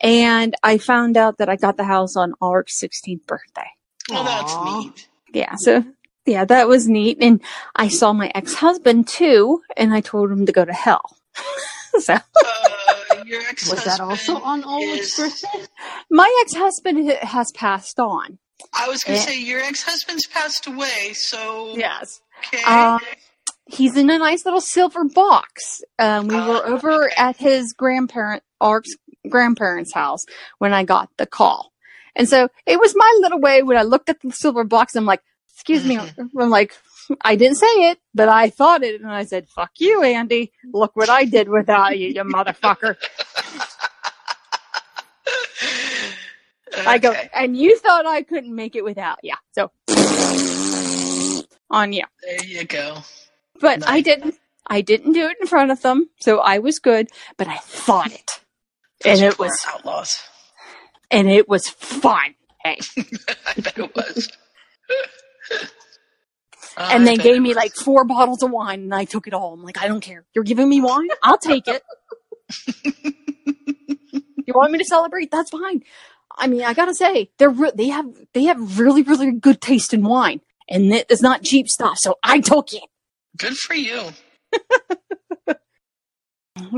and 0.00 0.54
I 0.62 0.78
found 0.78 1.16
out 1.16 1.38
that 1.38 1.50
I 1.50 1.56
got 1.56 1.76
the 1.76 1.84
house 1.84 2.16
on 2.16 2.32
Ulrich's 2.40 2.80
16th 2.82 3.26
birthday. 3.26 3.68
Well, 4.08 4.24
that's 4.24 4.54
neat. 4.64 5.08
Yeah, 5.34 5.54
so 5.58 5.84
yeah, 6.24 6.44
that 6.46 6.68
was 6.68 6.88
neat. 6.88 7.18
And 7.20 7.42
I 7.76 7.88
saw 7.88 8.12
my 8.12 8.30
ex 8.34 8.54
husband 8.54 9.08
too, 9.08 9.60
and 9.76 9.92
I 9.92 10.00
told 10.00 10.30
him 10.30 10.46
to 10.46 10.52
go 10.52 10.64
to 10.64 10.72
hell. 10.72 11.16
so 12.00 12.14
Uh, 12.14 13.24
your 13.26 13.40
Was 13.70 13.84
that 13.84 14.00
also 14.00 14.36
on 14.36 14.64
Ulrich's 14.64 15.16
birthday? 15.16 15.66
my 16.10 16.30
ex 16.42 16.54
husband 16.54 17.10
has 17.22 17.50
passed 17.52 17.98
on. 18.00 18.38
I 18.74 18.88
was 18.88 19.02
going 19.02 19.18
Eh. 19.18 19.22
to 19.22 19.26
say 19.28 19.40
your 19.40 19.60
ex 19.60 19.82
husband's 19.82 20.26
passed 20.26 20.66
away, 20.66 21.12
so 21.14 21.74
Yes. 21.76 22.20
okay. 22.38 22.62
Uh, 22.66 22.98
he's 23.66 23.96
in 23.96 24.08
a 24.10 24.18
nice 24.18 24.44
little 24.44 24.60
silver 24.60 25.04
box. 25.04 25.80
Um, 25.98 26.28
we 26.28 26.36
were 26.36 26.62
Oh, 26.64 26.74
over 26.74 27.04
okay. 27.06 27.14
at 27.16 27.36
his 27.36 27.72
grandparent, 27.76 28.42
Ark's 28.60 28.90
grandparents' 29.28 29.92
house 29.94 30.20
when 30.58 30.72
I 30.72 30.84
got 30.84 31.08
the 31.16 31.26
call. 31.26 31.72
And 32.14 32.28
so 32.28 32.48
it 32.66 32.78
was 32.78 32.94
my 32.96 33.18
little 33.20 33.40
way 33.40 33.62
when 33.62 33.76
I 33.78 33.82
looked 33.82 34.08
at 34.10 34.20
the 34.20 34.30
silver 34.30 34.64
box, 34.64 34.94
I'm 34.94 35.06
like, 35.06 35.22
excuse 35.54 35.84
me. 35.84 35.96
Mm-hmm. 35.96 36.38
I'm 36.38 36.50
like, 36.50 36.74
I 37.22 37.36
didn't 37.36 37.56
say 37.56 37.90
it, 37.90 37.98
but 38.14 38.28
I 38.28 38.50
thought 38.50 38.82
it. 38.82 39.00
And 39.00 39.10
I 39.10 39.24
said, 39.24 39.48
fuck 39.48 39.72
you, 39.78 40.02
Andy. 40.02 40.52
Look 40.72 40.96
what 40.96 41.08
I 41.08 41.24
did 41.24 41.48
without 41.48 41.98
you, 41.98 42.08
you 42.08 42.22
motherfucker. 42.22 42.96
I 46.86 46.98
go, 46.98 47.12
and 47.34 47.56
you 47.56 47.78
thought 47.78 48.06
I 48.06 48.22
couldn't 48.22 48.54
make 48.54 48.76
it 48.76 48.84
without 48.84 49.18
you. 49.22 49.34
So 49.52 49.70
on 51.70 51.92
you. 51.92 52.04
there 52.22 52.44
you 52.44 52.64
go. 52.64 52.98
But 53.60 53.88
I 53.88 54.00
didn't. 54.00 54.36
I 54.68 54.80
didn't 54.80 55.12
do 55.12 55.26
it 55.26 55.36
in 55.40 55.46
front 55.48 55.70
of 55.72 55.82
them, 55.82 56.08
so 56.20 56.38
I 56.38 56.58
was 56.58 56.78
good. 56.78 57.08
But 57.36 57.48
I 57.48 57.58
thought 57.58 58.12
it, 58.12 58.40
and 59.04 59.20
it 59.20 59.38
was, 59.38 59.58
outlaws. 59.68 60.22
and 61.10 61.28
it 61.28 61.48
was 61.48 61.68
fun. 61.68 62.34
Hey, 62.62 62.78
I 63.46 63.60
bet 63.60 63.78
it 63.78 63.94
was. 63.94 64.30
and 66.76 67.02
I 67.02 67.06
they 67.06 67.16
gave 67.16 67.40
me 67.40 67.54
like 67.54 67.74
four 67.74 68.04
bottles 68.04 68.42
of 68.42 68.50
wine, 68.50 68.80
and 68.80 68.94
I 68.94 69.04
took 69.04 69.26
it 69.26 69.34
all. 69.34 69.52
I'm 69.54 69.62
like, 69.62 69.80
I 69.82 69.88
don't 69.88 70.00
care. 70.00 70.24
You're 70.34 70.44
giving 70.44 70.68
me 70.68 70.80
wine, 70.80 71.08
I'll 71.22 71.38
take 71.38 71.68
it. 71.68 71.82
you 74.46 74.54
want 74.54 74.72
me 74.72 74.78
to 74.78 74.84
celebrate? 74.84 75.30
That's 75.30 75.50
fine. 75.50 75.82
I 76.36 76.46
mean, 76.46 76.62
I 76.62 76.74
gotta 76.74 76.94
say, 76.94 77.30
they're 77.38 77.50
re- 77.50 77.72
they 77.74 77.88
have 77.88 78.06
they 78.32 78.44
have 78.44 78.78
really 78.78 79.02
really 79.02 79.32
good 79.32 79.60
taste 79.60 79.92
in 79.92 80.02
wine, 80.02 80.40
and 80.68 80.92
it's 80.92 81.22
not 81.22 81.42
cheap 81.42 81.68
stuff. 81.68 81.98
So 81.98 82.18
I 82.22 82.40
took 82.40 82.72
it. 82.72 82.84
good 83.36 83.56
for 83.56 83.74
you. 83.74 84.10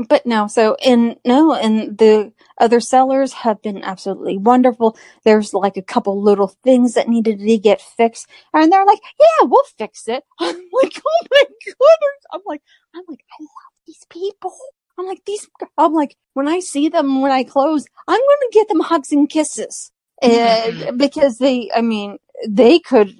but 0.07 0.25
no 0.25 0.47
so 0.47 0.75
and 0.85 1.17
no 1.25 1.53
and 1.53 1.97
the 1.97 2.31
other 2.57 2.79
sellers 2.79 3.33
have 3.33 3.61
been 3.61 3.83
absolutely 3.83 4.37
wonderful. 4.37 4.97
There's 5.23 5.53
like 5.53 5.77
a 5.77 5.81
couple 5.81 6.21
little 6.21 6.47
things 6.63 6.93
that 6.93 7.07
needed 7.07 7.39
to 7.39 7.57
get 7.57 7.81
fixed 7.81 8.27
and 8.53 8.71
they're 8.71 8.85
like 8.85 8.99
yeah 9.19 9.45
we'll 9.45 9.63
fix 9.77 10.07
it. 10.07 10.23
I'm 10.39 10.55
like 10.73 11.01
oh 11.05 11.27
my 11.31 11.43
goodness. 11.63 12.25
I'm 12.31 12.41
like 12.45 12.61
i'm 12.93 13.03
like 13.07 13.23
i 13.39 13.43
love 13.43 13.73
these 13.85 14.05
people. 14.09 14.55
I'm 14.97 15.05
like 15.05 15.23
these 15.25 15.47
i'm 15.77 15.93
like 15.93 16.15
when 16.33 16.47
i 16.47 16.59
see 16.59 16.87
them 16.87 17.21
when 17.21 17.31
i 17.31 17.43
close 17.43 17.85
i'm 18.07 18.19
gonna 18.19 18.51
get 18.51 18.67
them 18.69 18.79
hugs 18.79 19.11
and 19.11 19.29
kisses. 19.29 19.91
And 20.21 20.97
because 20.97 21.37
they 21.37 21.69
i 21.75 21.81
mean 21.81 22.17
they 22.47 22.79
could 22.79 23.13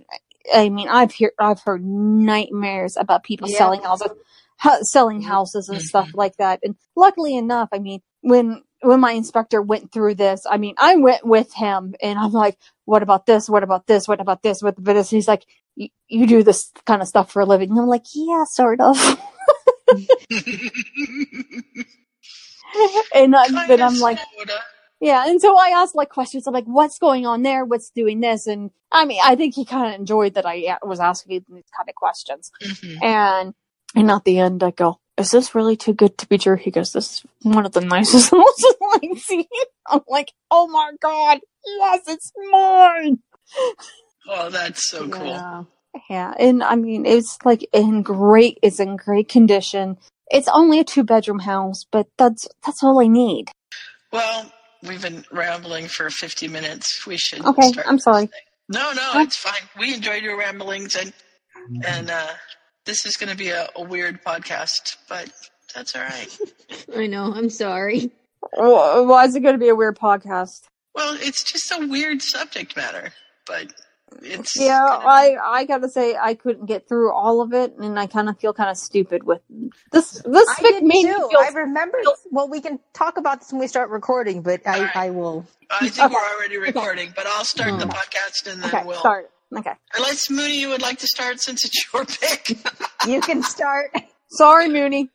i 0.54 0.70
mean 0.70 0.88
i've 0.88 1.14
heard 1.18 1.32
i've 1.40 1.62
heard 1.62 1.84
nightmares 1.84 2.96
about 2.96 3.24
people 3.24 3.50
Yeah. 3.50 3.58
selling 3.58 3.82
houses 3.82 4.12
selling 4.82 5.20
mm-hmm. 5.20 5.30
houses 5.30 5.70
and 5.70 5.82
stuff 5.82 6.08
mm-hmm. 6.08 6.18
like 6.18 6.38
that. 6.38 6.60
And 6.64 6.76
luckily 6.96 7.36
enough, 7.36 7.70
I 7.72 7.80
mean, 7.80 8.02
when 8.22 8.64
when 8.86 9.00
my 9.00 9.12
inspector 9.12 9.62
went 9.62 9.92
through 9.92 10.16
this, 10.16 10.46
I 10.50 10.58
mean, 10.58 10.76
I 10.78 10.96
went 10.96 11.26
with 11.26 11.54
him, 11.54 11.96
and 12.02 12.18
I'm 12.20 12.32
like, 12.32 12.58
"What 12.86 13.04
about 13.04 13.26
this? 13.26 13.50
What 13.50 13.64
about 13.64 13.88
this? 13.88 14.08
What 14.08 14.22
about 14.22 14.44
this? 14.44 14.62
What 14.62 14.78
about 14.78 14.94
this?" 14.94 15.10
He's 15.10 15.28
like, 15.28 15.46
"You 15.76 16.28
do 16.28 16.44
this 16.44 16.72
kind 16.86 17.02
of 17.02 17.08
stuff 17.08 17.32
for 17.32 17.42
a 17.42 17.46
living?" 17.46 17.72
And 17.72 17.80
I'm 17.80 17.88
like, 17.88 18.06
"Yeah, 18.14 18.44
sort 18.46 18.80
of." 18.82 18.98
and 23.14 23.36
I, 23.36 23.68
then 23.68 23.82
I'm 23.82 24.00
like, 24.00 24.20
yeah. 25.00 25.28
And 25.28 25.40
so 25.42 25.58
I 25.58 25.70
asked 25.70 25.96
like 25.96 26.10
questions. 26.10 26.48
I'm 26.48 26.54
like, 26.54 26.66
"What's 26.66 27.00
going 27.00 27.26
on 27.26 27.42
there? 27.44 27.66
What's 27.66 27.90
doing 27.92 28.20
this?" 28.22 28.48
And 28.48 28.72
I 28.92 29.06
mean, 29.06 29.20
I 29.24 29.36
think 29.36 29.56
he 29.56 29.66
kind 29.66 29.94
of 29.94 30.00
enjoyed 30.00 30.34
that 30.36 30.46
I 30.46 30.78
was 30.84 31.00
asking 31.00 31.44
these 31.50 31.64
kind 31.76 31.90
of 31.90 31.96
questions 31.96 32.52
Mhm. 32.62 33.04
and 33.04 33.54
And 33.96 34.12
at 34.12 34.26
the 34.26 34.40
end, 34.40 34.62
I 34.64 34.72
go, 34.72 35.00
"Is 35.18 35.32
this 35.32 35.56
really 35.56 35.76
too 35.78 35.94
good 35.94 36.18
to 36.20 36.28
be 36.28 36.38
true?" 36.38 36.56
He 36.58 36.72
goes, 36.72 36.92
"This 36.92 37.12
is 37.18 37.24
one 37.44 37.66
of 37.66 37.72
the 37.74 37.82
nicest 37.82 38.32
most 38.34 38.76
like 38.82 39.18
scenes." 39.18 39.46
I'm 39.88 40.02
like, 40.08 40.32
"Oh 40.52 40.68
my 40.68 40.92
god, 41.02 41.40
yes, 41.66 42.02
it's 42.08 42.32
mine." 42.52 43.20
Oh, 44.28 44.50
that's 44.50 44.90
so 44.90 45.08
cool. 45.10 45.28
Yeah. 45.28 45.64
Yeah, 46.10 46.34
and 46.38 46.62
I 46.62 46.76
mean, 46.76 47.06
it's 47.06 47.38
like 47.46 47.66
in 47.72 48.02
great, 48.02 48.58
it's 48.62 48.82
in 48.82 48.98
great 48.98 49.30
condition. 49.30 49.98
It's 50.30 50.50
only 50.50 50.80
a 50.80 50.84
two 50.84 51.04
bedroom 51.06 51.40
house, 51.40 51.86
but 51.90 52.08
that's 52.18 52.48
that's 52.66 52.84
all 52.84 53.02
I 53.02 53.08
need. 53.08 53.50
Well, 54.12 54.52
we've 54.84 55.02
been 55.02 55.24
rambling 55.32 55.88
for 55.88 56.10
50 56.10 56.50
minutes. 56.50 57.06
We 57.08 57.16
should 57.18 57.46
Okay, 57.46 57.70
start 57.72 57.88
I'm 57.88 58.00
sorry. 58.00 58.26
thing. 58.28 58.40
No, 58.68 58.92
no, 58.92 59.02
Huh? 59.12 59.20
it's 59.22 59.38
fine. 59.38 59.70
We 59.80 59.94
enjoyed 59.94 60.22
your 60.24 60.38
ramblings, 60.38 60.96
and 60.96 61.14
and 61.86 62.10
uh, 62.10 62.28
this 62.86 63.06
is 63.06 63.18
going 63.18 63.30
to 63.30 63.36
be 63.38 63.50
a, 63.50 63.68
a 63.76 63.84
weird 63.84 64.24
podcast, 64.24 64.98
but 65.10 65.30
that's 65.74 65.96
all 65.96 66.02
right. 66.04 66.38
I 66.96 67.08
know. 67.08 67.34
I'm 67.34 67.50
sorry. 67.50 68.12
Wh- 68.54 69.06
Why 69.08 69.26
is 69.26 69.36
it 69.36 69.42
going 69.42 69.56
to 69.56 69.60
be 69.60 69.70
a 69.70 69.76
weird 69.76 69.98
podcast? 69.98 70.64
well, 70.94 71.18
it's 71.20 71.44
just 71.44 71.72
a 71.72 71.86
weird 71.88 72.22
subject 72.22 72.76
matter, 72.78 73.12
but 73.46 73.74
it's 74.22 74.58
Yeah, 74.58 74.80
gonna- 74.88 75.06
I 75.08 75.36
I 75.44 75.66
gotta 75.66 75.90
say 75.90 76.16
I 76.16 76.36
couldn't 76.36 76.68
get 76.68 76.88
through 76.88 77.12
all 77.12 77.42
of 77.42 77.52
it, 77.54 77.76
and 77.78 78.00
I 78.00 78.08
kind 78.08 78.30
of 78.30 78.40
feel 78.40 78.54
kind 78.54 78.70
of 78.70 78.78
stupid 78.78 79.24
with 79.24 79.42
this. 79.92 80.22
This 80.26 80.48
I 80.58 80.62
did 80.62 80.84
made 80.84 81.04
me 81.04 81.12
feel 81.12 81.30
I 81.38 81.50
remember. 81.50 81.98
Well, 82.32 82.48
we 82.48 82.62
can 82.62 82.80
talk 82.94 83.18
about 83.18 83.42
this 83.42 83.52
when 83.52 83.60
we 83.60 83.68
start 83.68 83.90
recording, 83.90 84.42
but 84.42 84.62
I, 84.66 84.78
Alright. 84.78 84.96
I 84.96 85.10
will. 85.10 85.46
I 85.70 85.90
think 85.90 86.06
Okay. 86.06 86.14
we're 86.14 86.36
already 86.38 86.58
recording, 86.58 87.12
but 87.14 87.26
I'll 87.28 87.44
start 87.44 87.78
the 87.78 87.88
podcast 87.88 88.50
and 88.54 88.64
then 88.64 88.70
okay. 88.74 88.84
we'll. 88.86 89.00
Start. 89.00 89.32
Okay. 89.58 89.72
Unless 89.96 90.30
Mooney, 90.30 90.60
you 90.60 90.68
would 90.70 90.82
like 90.82 91.00
to 91.00 91.08
start 91.08 91.40
since 91.40 91.64
it's 91.64 91.94
your 91.94 92.04
pick. 92.06 92.58
You 93.08 93.22
can 93.22 93.42
start. 93.42 93.92
Sorry, 94.30 94.68
Mooney. 94.68 95.10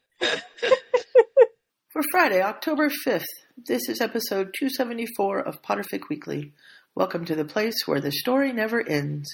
For 1.90 2.02
Friday, 2.10 2.40
October 2.40 2.88
5th, 3.06 3.24
this 3.66 3.86
is 3.88 4.00
episode 4.00 4.54
274 4.58 5.40
of 5.40 5.60
Potterfic 5.60 6.08
Weekly. 6.08 6.52
Welcome 6.94 7.26
to 7.26 7.34
the 7.34 7.44
place 7.44 7.86
where 7.86 8.00
the 8.00 8.12
story 8.12 8.52
never 8.52 8.80
ends. 8.86 9.28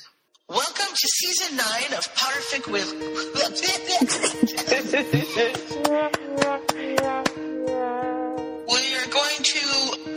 Welcome 0.49 0.95
to 0.95 1.09
season 1.09 1.57
nine 1.57 1.93
of 1.93 2.05
Potterfic 2.15 2.71
with. 2.71 2.93
we 8.69 8.95
are 8.95 9.07
going 9.11 9.43
to 9.43 9.59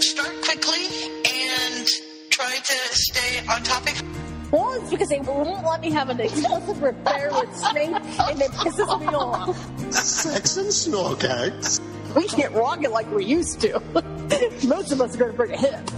start 0.02 0.42
quickly 0.44 0.86
and 1.32 1.88
try 2.30 2.56
to 2.56 2.78
stay 2.92 3.40
on 3.48 3.64
topic. 3.64 3.96
Well, 4.52 4.74
it's 4.74 4.90
because 4.90 5.10
they 5.10 5.20
won't 5.20 5.66
let 5.66 5.82
me 5.82 5.92
have 5.92 6.10
an 6.10 6.20
exclusive 6.20 6.82
affair 6.82 7.30
with 7.32 7.56
Snape, 7.56 7.96
and 7.96 8.42
it 8.42 8.52
pisses 8.52 9.00
me 9.00 9.08
off. 9.08 9.94
Sex 9.94 10.58
and 10.58 10.68
snorkex. 10.68 11.80
We 12.16 12.28
can't 12.28 12.54
rock 12.56 12.84
it 12.84 12.90
like 12.90 13.12
we 13.12 13.26
used 13.26 13.62
to. 13.62 13.80
Most 14.68 14.92
of 14.92 15.02
us 15.02 15.16
are 15.16 15.18
going 15.20 15.32
to 15.32 15.38
bring 15.38 15.52
a 15.52 15.58
hit. 15.58 15.94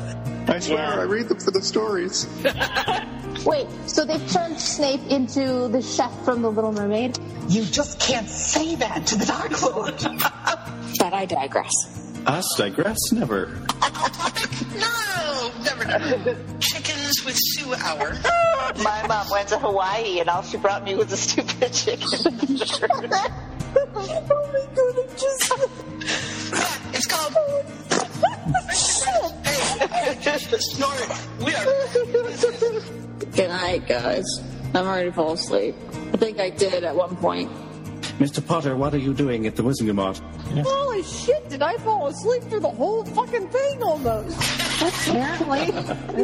I 0.49 0.59
swear, 0.59 0.99
I 0.99 1.03
read 1.03 1.29
them 1.29 1.39
for 1.39 1.51
the 1.51 1.61
stories. 1.61 2.27
Wait, 3.45 3.67
so 3.87 4.03
they've 4.03 4.31
turned 4.31 4.59
Snape 4.59 5.01
into 5.09 5.69
the 5.69 5.81
chef 5.81 6.11
from 6.25 6.41
The 6.41 6.51
Little 6.51 6.73
Mermaid? 6.73 7.17
You 7.47 7.63
just 7.63 7.99
can't 7.99 8.27
say 8.27 8.75
that 8.75 9.07
to 9.07 9.15
the 9.17 9.25
Dark 9.25 9.61
Lord. 9.61 9.97
But 10.99 11.13
I 11.13 11.25
digress. 11.25 12.10
Us 12.25 12.45
digress 12.57 12.97
never. 13.11 13.57
No, 14.75 15.51
never, 15.63 15.85
never. 15.85 16.37
Chickens 16.59 17.25
with 17.25 17.35
Sue 17.35 17.73
Hour. 17.73 18.13
My 18.83 19.05
mom 19.07 19.27
went 19.31 19.49
to 19.49 19.57
Hawaii 19.57 20.19
and 20.19 20.29
all 20.29 20.43
she 20.43 20.57
brought 20.57 20.83
me 20.83 20.95
was 20.95 21.11
a 21.11 21.17
stupid 21.17 21.73
chicken. 21.73 22.07
oh 22.07 22.49
my 23.95 24.65
god, 24.75 24.97
it 24.97 25.17
just. 25.17 25.53
It's 26.93 27.07
called. 27.07 27.33
hey, 30.21 30.37
snort. 30.59 31.07
We 31.39 31.55
are. 31.55 31.65
Good 33.31 33.49
night, 33.49 33.87
guys. 33.87 34.25
I'm 34.73 34.87
ready 34.87 35.09
to 35.09 35.15
fall 35.15 35.33
asleep. 35.33 35.75
I 36.13 36.17
think 36.17 36.39
I 36.39 36.49
did 36.49 36.83
at 36.83 36.95
one 36.95 37.15
point. 37.17 37.51
Mr. 38.21 38.45
Potter, 38.45 38.75
what 38.75 38.93
are 38.93 38.99
you 38.99 39.15
doing 39.15 39.47
at 39.47 39.55
the 39.55 39.63
Wizengamot? 39.63 40.19
Holy 40.63 41.01
shit, 41.01 41.49
did 41.49 41.63
I 41.63 41.75
fall 41.77 42.05
asleep 42.05 42.43
through 42.43 42.59
the 42.59 42.69
whole 42.69 43.03
fucking 43.03 43.47
thing 43.47 43.81
almost? 43.81 44.37
Apparently, 44.79 45.71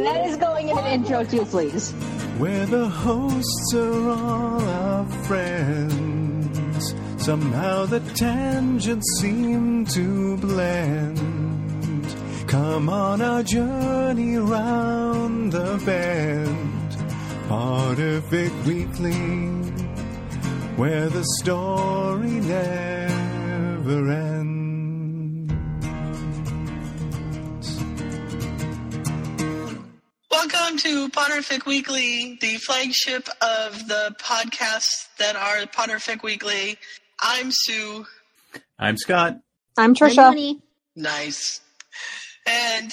that 0.04 0.28
is 0.28 0.38
going 0.38 0.70
in 0.70 0.78
an 0.78 0.86
intro 0.86 1.24
too, 1.24 1.44
please. 1.46 1.90
Where 2.38 2.68
the 2.68 2.88
hosts 2.88 3.74
are 3.74 4.10
all 4.10 4.62
our 4.62 5.06
friends. 5.26 6.94
Somehow 7.18 7.88
the 7.88 8.00
tangents 8.14 9.20
seem 9.20 9.88
to 9.88 10.38
blend. 10.38 12.16
Come 12.48 12.90
on 12.90 13.24
our 13.24 13.42
journey 13.42 14.38
round 14.38 15.52
the 15.52 15.82
bend. 15.84 16.78
Part 17.50 17.98
of 17.98 18.24
Potterfic 18.26 18.66
Weekly, 18.68 19.67
where 20.78 21.10
the 21.10 21.24
story 21.40 22.30
never 22.30 24.12
ends. 24.12 25.52
Welcome 30.30 30.78
to 30.78 31.10
Potterfic 31.10 31.66
Weekly, 31.66 32.38
the 32.42 32.58
flagship 32.58 33.28
of 33.42 33.88
the 33.88 34.16
podcasts 34.22 35.08
that 35.18 35.36
are 35.36 35.66
Potterfic 35.66 36.22
Weekly. 36.22 36.78
I'm 37.20 37.50
Sue. 37.50 38.06
I'm 38.78 38.98
Scott. 38.98 39.40
I'm 39.80 39.96
Trisha. 39.96 40.18
Money. 40.18 40.62
Nice. 40.96 41.60
And 42.46 42.92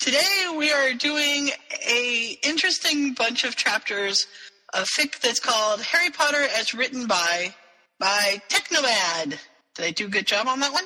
today 0.00 0.52
we 0.56 0.72
are 0.72 0.94
doing 0.94 1.50
a 1.88 2.36
interesting 2.42 3.14
bunch 3.14 3.44
of 3.44 3.54
chapters 3.54 4.26
of 4.72 4.88
fic 4.88 5.20
that's 5.20 5.40
called 5.40 5.80
Harry 5.82 6.10
Potter 6.10 6.46
as 6.58 6.74
written 6.74 7.06
by 7.06 7.54
by 7.98 8.40
Technomad. 8.48 9.38
Did 9.74 9.84
I 9.84 9.90
do 9.90 10.06
a 10.06 10.10
good 10.10 10.26
job 10.26 10.48
on 10.48 10.60
that 10.60 10.72
one? 10.72 10.84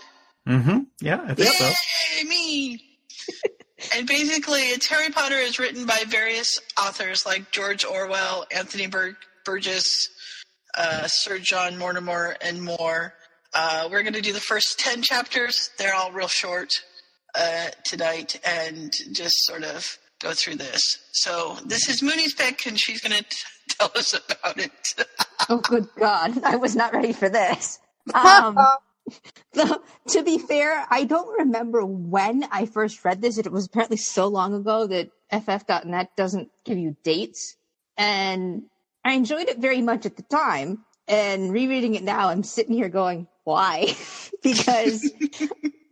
Mm-hmm. 0.48 0.78
Yeah, 1.00 1.24
I 1.26 1.34
think 1.34 1.54
so. 1.54 1.64
Yay, 1.66 2.24
me! 2.28 2.98
and 3.96 4.06
basically, 4.06 4.62
it's 4.62 4.86
Harry 4.88 5.10
Potter 5.10 5.36
is 5.36 5.58
written 5.58 5.86
by 5.86 6.02
various 6.06 6.60
authors 6.80 7.24
like 7.24 7.50
George 7.50 7.84
Orwell, 7.84 8.46
Anthony 8.54 8.86
Bur- 8.86 9.16
Burgess, 9.44 9.86
uh, 10.76 11.06
Sir 11.06 11.38
John 11.38 11.78
Mortimer, 11.78 12.36
and 12.40 12.62
more. 12.62 13.14
Uh, 13.54 13.88
we're 13.90 14.02
going 14.02 14.14
to 14.14 14.20
do 14.20 14.32
the 14.32 14.40
first 14.40 14.78
10 14.80 15.02
chapters. 15.02 15.70
They're 15.78 15.94
all 15.94 16.12
real 16.12 16.28
short 16.28 16.70
uh, 17.34 17.68
tonight 17.84 18.40
and 18.44 18.92
just 19.12 19.34
sort 19.44 19.62
of 19.62 19.98
go 20.20 20.32
through 20.32 20.56
this. 20.56 20.82
So, 21.12 21.56
this 21.64 21.88
is 21.88 22.02
Mooney's 22.02 22.34
pick, 22.34 22.66
and 22.66 22.78
she's 22.78 23.00
going 23.00 23.16
to 23.16 23.24
tell 23.78 23.90
us 23.94 24.14
about 24.14 24.58
it. 24.58 24.94
Oh, 25.50 25.58
good 25.58 25.86
God. 25.98 26.42
I 26.42 26.56
was 26.56 26.74
not 26.74 26.94
ready 26.94 27.12
for 27.12 27.28
this. 27.28 27.78
Um, 28.14 28.56
the, 29.52 29.78
to 30.08 30.22
be 30.22 30.38
fair, 30.38 30.86
I 30.88 31.04
don't 31.04 31.38
remember 31.40 31.84
when 31.84 32.44
I 32.50 32.64
first 32.64 33.04
read 33.04 33.20
this. 33.20 33.36
It 33.36 33.52
was 33.52 33.66
apparently 33.66 33.98
so 33.98 34.28
long 34.28 34.54
ago 34.54 34.86
that 34.86 35.10
FF.net 35.30 36.16
doesn't 36.16 36.50
give 36.64 36.78
you 36.78 36.96
dates. 37.02 37.56
And 37.98 38.62
I 39.04 39.12
enjoyed 39.12 39.48
it 39.48 39.58
very 39.58 39.82
much 39.82 40.06
at 40.06 40.16
the 40.16 40.22
time. 40.22 40.84
And 41.06 41.52
rereading 41.52 41.94
it 41.94 42.02
now, 42.02 42.28
I'm 42.28 42.42
sitting 42.42 42.74
here 42.74 42.88
going, 42.88 43.28
why? 43.44 43.94
because 44.42 45.12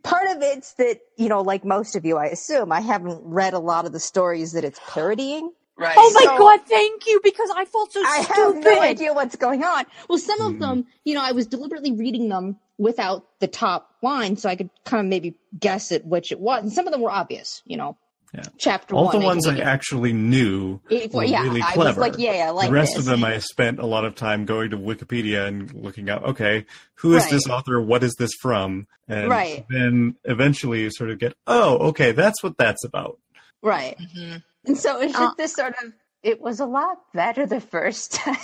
part 0.03 0.27
of 0.29 0.41
it's 0.41 0.73
that, 0.73 0.99
you 1.17 1.29
know, 1.29 1.41
like 1.41 1.63
most 1.63 1.95
of 1.95 2.05
you, 2.05 2.17
I 2.17 2.25
assume, 2.25 2.71
I 2.71 2.81
haven't 2.81 3.21
read 3.23 3.53
a 3.53 3.59
lot 3.59 3.85
of 3.85 3.91
the 3.91 3.99
stories 3.99 4.53
that 4.53 4.63
it's 4.63 4.79
parodying. 4.87 5.51
Right. 5.77 5.95
Oh 5.97 6.11
my 6.13 6.21
So- 6.23 6.37
god, 6.37 6.59
thank 6.67 7.07
you, 7.07 7.19
because 7.23 7.49
I 7.55 7.65
felt 7.65 7.93
so 7.93 8.01
I 8.03 8.21
stupid. 8.23 8.35
have 8.35 8.63
no 8.63 8.81
idea 8.81 9.13
what's 9.13 9.35
going 9.35 9.63
on. 9.63 9.85
Well, 10.09 10.17
some 10.19 10.41
of 10.41 10.59
them, 10.59 10.85
you 11.03 11.13
know, 11.15 11.23
I 11.23 11.31
was 11.31 11.47
deliberately 11.47 11.91
reading 11.91 12.29
them 12.29 12.57
without 12.77 13.25
the 13.39 13.47
top 13.47 13.89
line 14.01 14.35
so 14.37 14.49
I 14.49 14.55
could 14.55 14.69
kind 14.85 15.05
of 15.05 15.09
maybe 15.09 15.35
guess 15.59 15.91
at 15.91 16.05
which 16.05 16.31
it 16.31 16.39
was. 16.39 16.63
And 16.63 16.71
some 16.73 16.87
of 16.87 16.91
them 16.91 17.01
were 17.01 17.11
obvious, 17.11 17.61
you 17.65 17.77
know. 17.77 17.97
Yeah. 18.35 18.41
Chapter 18.57 18.95
All 18.95 19.05
one. 19.05 19.19
the 19.19 19.23
ones 19.23 19.47
I 19.47 19.59
actually 19.59 20.11
knew 20.11 20.79
were 20.89 21.23
yeah, 21.23 21.43
really 21.43 21.61
I 21.61 21.65
was 21.67 21.73
clever. 21.75 22.01
like, 22.01 22.15
yeah, 22.17 22.45
I 22.47 22.49
like 22.49 22.69
the 22.69 22.73
rest 22.73 22.93
this. 22.95 22.99
of 23.01 23.05
them, 23.05 23.23
I 23.23 23.37
spent 23.37 23.77
a 23.77 23.85
lot 23.85 24.05
of 24.05 24.15
time 24.15 24.45
going 24.45 24.71
to 24.71 24.77
Wikipedia 24.77 25.47
and 25.47 25.71
looking 25.71 26.09
up. 26.09 26.23
Okay, 26.23 26.65
who 26.95 27.13
is 27.15 27.21
Right. 27.25 27.31
this 27.31 27.47
author? 27.47 27.79
What 27.79 28.03
is 28.03 28.15
this 28.17 28.31
from? 28.41 28.87
And 29.07 29.29
Right. 29.29 29.65
then 29.69 30.15
eventually, 30.25 30.81
you 30.81 30.89
sort 30.91 31.11
of 31.11 31.19
get, 31.19 31.35
oh, 31.45 31.77
okay, 31.89 32.11
that's 32.11 32.41
what 32.41 32.57
that's 32.57 32.83
about. 32.83 33.19
Right. 33.61 33.95
Mhm. 33.99 34.41
And 34.65 34.77
so 34.77 34.99
it's 35.01 35.15
Uh, 35.15 35.19
just 35.19 35.37
this 35.37 35.53
sort 35.53 35.75
of, 35.83 35.93
it 36.23 36.41
was 36.41 36.59
a 36.59 36.65
lot 36.65 36.97
better 37.13 37.45
the 37.45 37.59
first 37.61 38.13
time. 38.13 38.37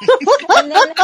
and 0.56 0.70
then 0.70 0.94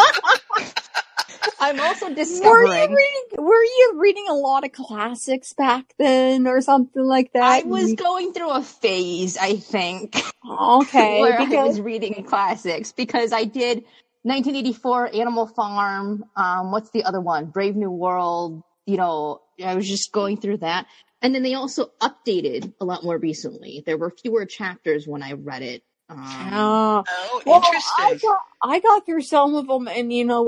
I'm 1.58 1.80
also 1.80 2.06
Were 2.08 2.66
you 2.66 2.96
reading? 2.96 3.26
Were 3.38 3.64
you 3.64 3.92
reading 3.96 4.26
a 4.28 4.34
lot 4.34 4.64
of 4.64 4.72
classics 4.72 5.52
back 5.52 5.94
then, 5.98 6.46
or 6.46 6.60
something 6.60 7.02
like 7.02 7.32
that? 7.32 7.42
I 7.42 7.62
was 7.62 7.94
going 7.94 8.32
through 8.32 8.50
a 8.50 8.62
phase, 8.62 9.36
I 9.36 9.56
think. 9.56 10.20
okay 10.48 11.20
where 11.22 11.40
I 11.40 11.64
was 11.64 11.80
reading 11.80 12.24
classics 12.24 12.92
because 12.92 13.32
I 13.32 13.44
did 13.44 13.84
1984, 14.22 15.14
Animal 15.14 15.46
Farm. 15.46 16.24
Um, 16.36 16.72
what's 16.72 16.90
the 16.90 17.04
other 17.04 17.20
one? 17.20 17.46
Brave 17.46 17.76
New 17.76 17.90
World. 17.90 18.62
You 18.84 18.96
know, 18.98 19.40
I 19.64 19.74
was 19.74 19.88
just 19.88 20.12
going 20.12 20.36
through 20.36 20.58
that. 20.58 20.86
And 21.26 21.34
then 21.34 21.42
they 21.42 21.54
also 21.54 21.90
updated 22.00 22.72
a 22.80 22.84
lot 22.84 23.02
more 23.02 23.18
recently. 23.18 23.82
There 23.84 23.96
were 23.98 24.10
fewer 24.10 24.46
chapters 24.46 25.08
when 25.08 25.24
I 25.24 25.32
read 25.32 25.60
it. 25.62 25.82
Um, 26.08 26.20
Oh, 26.52 27.04
Oh, 27.08 27.42
well, 27.44 27.60
I 27.64 27.66
interesting. 27.66 28.28
got 28.28 28.38
I 28.62 28.78
got 28.78 29.04
through 29.06 29.22
some 29.22 29.56
of 29.56 29.66
them, 29.66 29.88
and 29.88 30.12
you 30.12 30.24
know, 30.24 30.46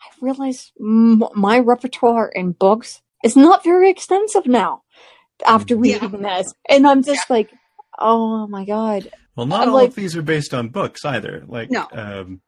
I 0.00 0.06
realized 0.20 0.70
m- 0.80 1.24
my 1.34 1.58
repertoire 1.58 2.28
in 2.28 2.52
books 2.52 3.02
is 3.24 3.34
not 3.34 3.64
very 3.64 3.90
extensive 3.90 4.46
now. 4.46 4.82
After 5.44 5.74
Yeah. 5.74 5.98
reading 5.98 6.22
this, 6.22 6.54
and 6.68 6.86
I'm 6.86 7.02
just 7.02 7.28
like, 7.28 7.50
oh 7.98 8.46
my 8.46 8.64
god, 8.64 9.10
Well, 9.34 9.46
not 9.46 9.62
I'm 9.62 9.70
all 9.70 9.74
like- 9.74 9.88
of 9.88 9.96
these 9.96 10.16
are 10.16 10.22
based 10.22 10.54
on 10.54 10.68
books 10.68 11.04
either. 11.04 11.42
Like, 11.48 11.68
No. 11.72 11.88
um, 11.90 12.42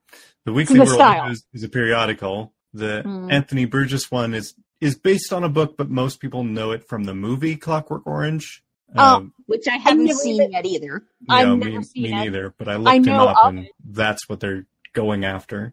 the 0.44 0.53
Weekly 0.53 0.79
The 0.79 0.85
World 0.85 0.94
style. 0.94 1.27
News 1.27 1.44
is 1.53 1.64
a 1.64 1.68
periodical. 1.68 2.55
The 2.73 3.03
Hmm. 3.03 3.33
Anthony 3.33 3.64
Burgess 3.64 4.12
one 4.12 4.33
is 4.33 4.55
is 4.81 4.97
based 4.97 5.33
on 5.33 5.45
a 5.45 5.49
book, 5.49 5.77
but 5.77 5.88
most 5.91 6.21
people 6.21 6.45
know 6.45 6.71
it 6.71 6.87
from 6.88 7.05
the 7.05 7.14
movie 7.14 7.57
Clockwork 7.57 8.07
Orange. 8.07 8.62
Oh, 8.97 9.17
Um, 9.17 9.35
which 9.47 9.67
I 9.69 9.77
haven't 9.77 10.05
never 10.05 10.19
seen 10.19 10.37
even- 10.37 10.53
yet 10.53 10.64
either. 10.64 11.05
you 11.21 11.27
I've 11.29 11.49
know, 11.49 11.57
never 11.57 11.79
me, 11.81 11.85
seen 11.85 12.03
me 12.05 12.09
it. 12.12 12.14
neither, 12.14 12.55
but 12.57 12.69
I 12.69 12.73
I 12.73 12.77
looked 12.77 13.07
him 13.07 13.14
up, 13.14 13.37
of 13.45 13.55
and 13.55 13.69
that's 13.85 14.29
what 14.29 14.41
they're 14.41 14.67
going 14.95 15.25
after. 15.25 15.73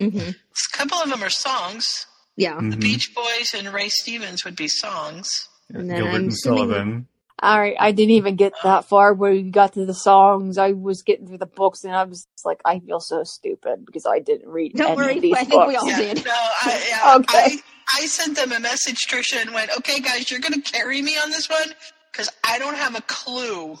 hmm 0.00 0.18
A 0.18 0.34
couple 0.72 0.98
of 0.98 1.10
them 1.10 1.22
are 1.22 1.30
songs. 1.30 2.06
Yeah. 2.36 2.56
The 2.56 2.76
Mhm. 2.76 2.80
Beach 2.80 3.14
Boys 3.14 3.52
and 3.56 3.72
Ray 3.72 3.88
Stevens 3.90 4.44
would 4.44 4.56
be 4.56 4.66
songs. 4.68 5.48
And 5.68 5.88
then 5.90 5.96
Gilbert 5.98 6.08
I'm 6.10 6.14
and 6.16 6.32
assuming- 6.32 6.58
Sullivan. 6.58 7.06
All 7.42 7.58
right, 7.58 7.76
I 7.78 7.92
didn't 7.92 8.12
even 8.12 8.36
get 8.36 8.52
that 8.62 8.86
far 8.86 9.12
where 9.12 9.32
you 9.32 9.50
got 9.50 9.74
to 9.74 9.84
the 9.84 9.94
songs. 9.94 10.56
I 10.56 10.72
was 10.72 11.02
getting 11.02 11.26
through 11.26 11.38
the 11.38 11.46
books, 11.46 11.84
and 11.84 11.94
I 11.94 12.04
was 12.04 12.26
just 12.34 12.46
like, 12.46 12.60
I 12.64 12.78
feel 12.80 13.00
so 13.00 13.22
stupid 13.24 13.84
because 13.84 14.06
I 14.06 14.20
didn't 14.20 14.48
read 14.48 14.74
Don't 14.76 14.90
any 14.90 14.96
worry, 14.96 15.16
of 15.16 15.22
these 15.22 15.36
I 15.36 15.44
think 15.44 15.66
we 15.66 15.76
books. 15.76 15.84
all 15.84 15.88
Yeah, 15.90 16.14
did. 16.14 16.24
no, 16.24 16.32
I, 16.32 16.84
yeah, 16.88 17.14
Okay. 17.16 17.38
I, 17.38 17.62
I 18.02 18.06
sent 18.06 18.36
them 18.36 18.52
a 18.52 18.60
message, 18.60 19.06
Trisha, 19.06 19.42
and 19.42 19.52
went, 19.52 19.70
okay, 19.78 20.00
guys, 20.00 20.30
you're 20.30 20.40
going 20.40 20.54
to 20.54 20.60
carry 20.72 21.02
me 21.02 21.16
on 21.18 21.30
this 21.30 21.48
one 21.50 21.74
because 22.12 22.30
I 22.44 22.58
don't 22.58 22.76
have 22.76 22.94
a 22.96 23.02
clue. 23.02 23.78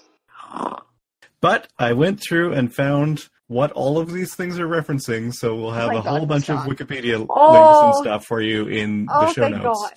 But 1.40 1.68
I 1.78 1.92
went 1.92 2.20
through 2.20 2.52
and 2.54 2.74
found 2.74 3.28
what 3.46 3.70
all 3.72 3.98
of 3.98 4.10
these 4.12 4.34
things 4.34 4.58
are 4.58 4.66
referencing, 4.66 5.32
so 5.32 5.54
we'll 5.54 5.70
oh 5.70 5.74
have 5.74 5.88
my 5.88 5.94
a 5.96 6.00
whole 6.00 6.20
God, 6.20 6.28
bunch 6.28 6.48
of 6.48 6.58
Scott. 6.60 6.70
Wikipedia 6.70 7.18
links 7.18 7.28
Oh. 7.30 7.84
and 7.84 7.94
stuff 7.94 8.24
for 8.26 8.40
you 8.40 8.66
in 8.66 9.06
the 9.06 9.12
Oh, 9.14 9.32
show 9.32 9.42
thank 9.42 9.62
notes. 9.62 9.82
God. 9.82 9.92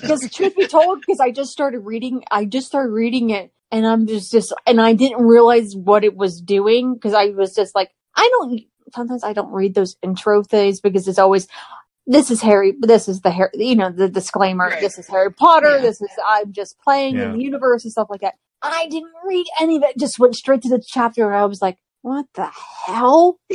Because 0.00 0.28
truth 0.30 0.56
be 0.56 0.66
told, 0.66 1.00
because 1.00 1.20
I 1.20 1.30
just 1.30 1.50
started 1.50 1.80
reading, 1.80 2.24
I 2.30 2.44
just 2.44 2.66
started 2.66 2.92
reading 2.92 3.30
it, 3.30 3.52
and 3.70 3.86
I'm 3.86 4.06
just 4.06 4.32
just, 4.32 4.54
and 4.66 4.80
I 4.80 4.92
didn't 4.92 5.22
realize 5.22 5.74
what 5.74 6.04
it 6.04 6.16
was 6.16 6.40
doing 6.40 6.94
because 6.94 7.14
I 7.14 7.26
was 7.26 7.54
just 7.54 7.74
like, 7.74 7.90
I 8.14 8.28
don't. 8.38 8.60
Sometimes 8.94 9.22
I 9.22 9.32
don't 9.32 9.52
read 9.52 9.74
those 9.74 9.96
intro 10.02 10.42
things 10.42 10.80
because 10.80 11.06
it's 11.06 11.18
always, 11.18 11.46
this 12.06 12.30
is 12.30 12.40
Harry, 12.42 12.74
this 12.80 13.08
is 13.08 13.20
the 13.20 13.30
Harry, 13.30 13.50
you 13.54 13.76
know, 13.76 13.90
the 13.90 14.08
disclaimer. 14.08 14.66
Right. 14.66 14.80
This 14.80 14.98
is 14.98 15.06
Harry 15.06 15.32
Potter. 15.32 15.76
Yeah. 15.76 15.82
This 15.82 16.00
is 16.00 16.10
I'm 16.28 16.52
just 16.52 16.76
playing 16.80 17.18
in 17.18 17.32
the 17.32 17.42
universe 17.42 17.84
and 17.84 17.92
stuff 17.92 18.08
like 18.10 18.22
that. 18.22 18.34
I 18.62 18.88
didn't 18.90 19.12
read 19.24 19.46
any 19.60 19.76
of 19.76 19.84
it. 19.84 19.98
Just 19.98 20.18
went 20.18 20.34
straight 20.34 20.62
to 20.62 20.68
the 20.68 20.82
chapter, 20.84 21.24
and 21.26 21.36
I 21.36 21.44
was 21.44 21.62
like, 21.62 21.78
what 22.02 22.26
the 22.34 22.50
hell? 22.86 23.38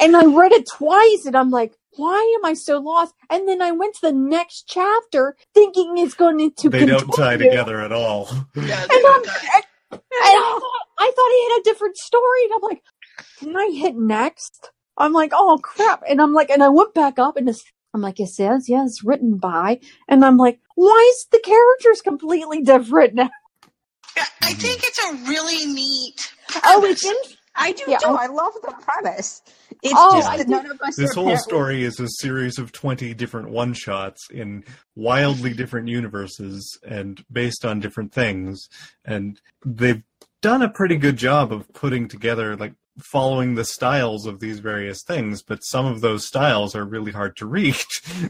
and 0.00 0.16
I 0.16 0.24
read 0.26 0.52
it 0.52 0.66
twice 0.70 1.24
and 1.26 1.36
I'm 1.36 1.50
like, 1.50 1.74
why 1.96 2.36
am 2.38 2.44
I 2.48 2.54
so 2.54 2.78
lost? 2.78 3.14
And 3.28 3.48
then 3.48 3.60
I 3.60 3.72
went 3.72 3.94
to 3.96 4.00
the 4.02 4.12
next 4.12 4.64
chapter 4.68 5.36
thinking 5.54 5.98
it's 5.98 6.14
going 6.14 6.52
to 6.58 6.68
They 6.68 6.86
don't 6.86 7.10
tie 7.10 7.36
together 7.36 7.80
at 7.80 7.92
all. 7.92 8.28
Yeah, 8.54 8.82
And, 8.82 9.06
I'm, 9.06 9.22
die. 9.22 9.62
and 9.92 10.00
I, 10.22 10.58
thought, 10.60 10.86
I 10.98 11.12
thought 11.14 11.30
he 11.30 11.50
had 11.50 11.60
a 11.60 11.64
different 11.64 11.96
story. 11.96 12.44
And 12.44 12.52
I'm 12.54 12.62
like, 12.62 12.82
can 13.38 13.56
I 13.56 13.70
hit 13.74 13.96
next? 13.96 14.70
I'm 14.96 15.12
like, 15.12 15.32
oh 15.34 15.58
crap. 15.62 16.02
And 16.08 16.20
I'm 16.20 16.32
like, 16.32 16.50
and 16.50 16.62
I 16.62 16.68
went 16.68 16.94
back 16.94 17.18
up 17.18 17.36
and 17.36 17.48
it's, 17.48 17.62
I'm 17.92 18.00
like, 18.02 18.20
it 18.20 18.28
says, 18.28 18.68
yeah, 18.68 18.84
it's 18.84 19.02
written 19.02 19.38
by. 19.38 19.80
And 20.08 20.24
I'm 20.24 20.36
like, 20.36 20.60
why 20.76 21.12
is 21.12 21.26
the 21.32 21.40
characters 21.40 22.02
completely 22.02 22.62
different 22.62 23.14
now? 23.14 23.30
I 24.42 24.52
think 24.54 24.82
it's 24.84 24.98
a 24.98 25.28
really 25.28 25.66
neat. 25.72 26.32
Oh, 26.64 26.84
it's 26.84 27.04
in, 27.04 27.14
I 27.56 27.72
do 27.72 27.84
Yeah, 27.88 27.98
too. 27.98 28.08
I- 28.08 28.24
I 28.24 28.26
love 28.26 28.52
the 28.62 28.72
premise. 28.80 29.42
It's 29.82 29.94
Oh, 29.96 30.16
just 30.16 30.28
I 30.28 30.36
that 30.38 30.48
none 30.48 30.70
of 30.70 30.80
us 30.82 30.96
This 30.96 31.10
are 31.10 31.14
whole 31.14 31.24
apparently- 31.24 31.42
story 31.42 31.84
is 31.84 31.98
a 32.00 32.08
series 32.20 32.58
of 32.58 32.72
20 32.72 33.12
different 33.14 33.50
one 33.50 33.72
shots 33.74 34.28
in 34.30 34.64
wildly 34.94 35.52
different 35.52 35.88
universes 35.88 36.78
and 36.88 37.24
based 37.30 37.64
on 37.64 37.80
different 37.80 38.12
things. 38.12 38.68
And 39.04 39.40
they've 39.64 40.02
done 40.42 40.62
a 40.62 40.68
pretty 40.68 40.96
good 40.96 41.16
job 41.16 41.52
of 41.52 41.70
putting 41.72 42.08
together, 42.08 42.56
like, 42.56 42.74
following 43.02 43.54
the 43.54 43.64
styles 43.64 44.26
of 44.26 44.40
these 44.40 44.58
various 44.58 45.02
things, 45.02 45.42
but 45.42 45.64
some 45.64 45.86
of 45.86 46.00
those 46.02 46.26
styles 46.26 46.74
are 46.74 46.84
really 46.84 47.12
hard 47.12 47.36
to 47.38 47.46
read. 47.46 47.76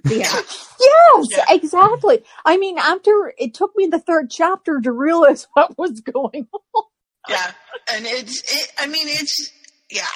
Yeah. 0.08 0.32
Yes, 0.82 1.28
Yeah. 1.32 1.44
exactly. 1.50 2.24
I 2.46 2.56
mean, 2.56 2.78
after 2.78 3.34
it 3.36 3.52
took 3.52 3.72
me 3.76 3.86
the 3.86 3.98
third 3.98 4.30
chapter 4.30 4.80
to 4.80 4.90
realize 4.92 5.46
what 5.54 5.76
was 5.76 6.00
going 6.00 6.46
on. 6.52 6.84
Yeah, 7.28 7.50
and 7.92 8.06
it's. 8.06 8.40
It, 8.52 8.72
I 8.78 8.86
mean, 8.86 9.06
it's. 9.08 9.50
Yeah. 9.90 10.06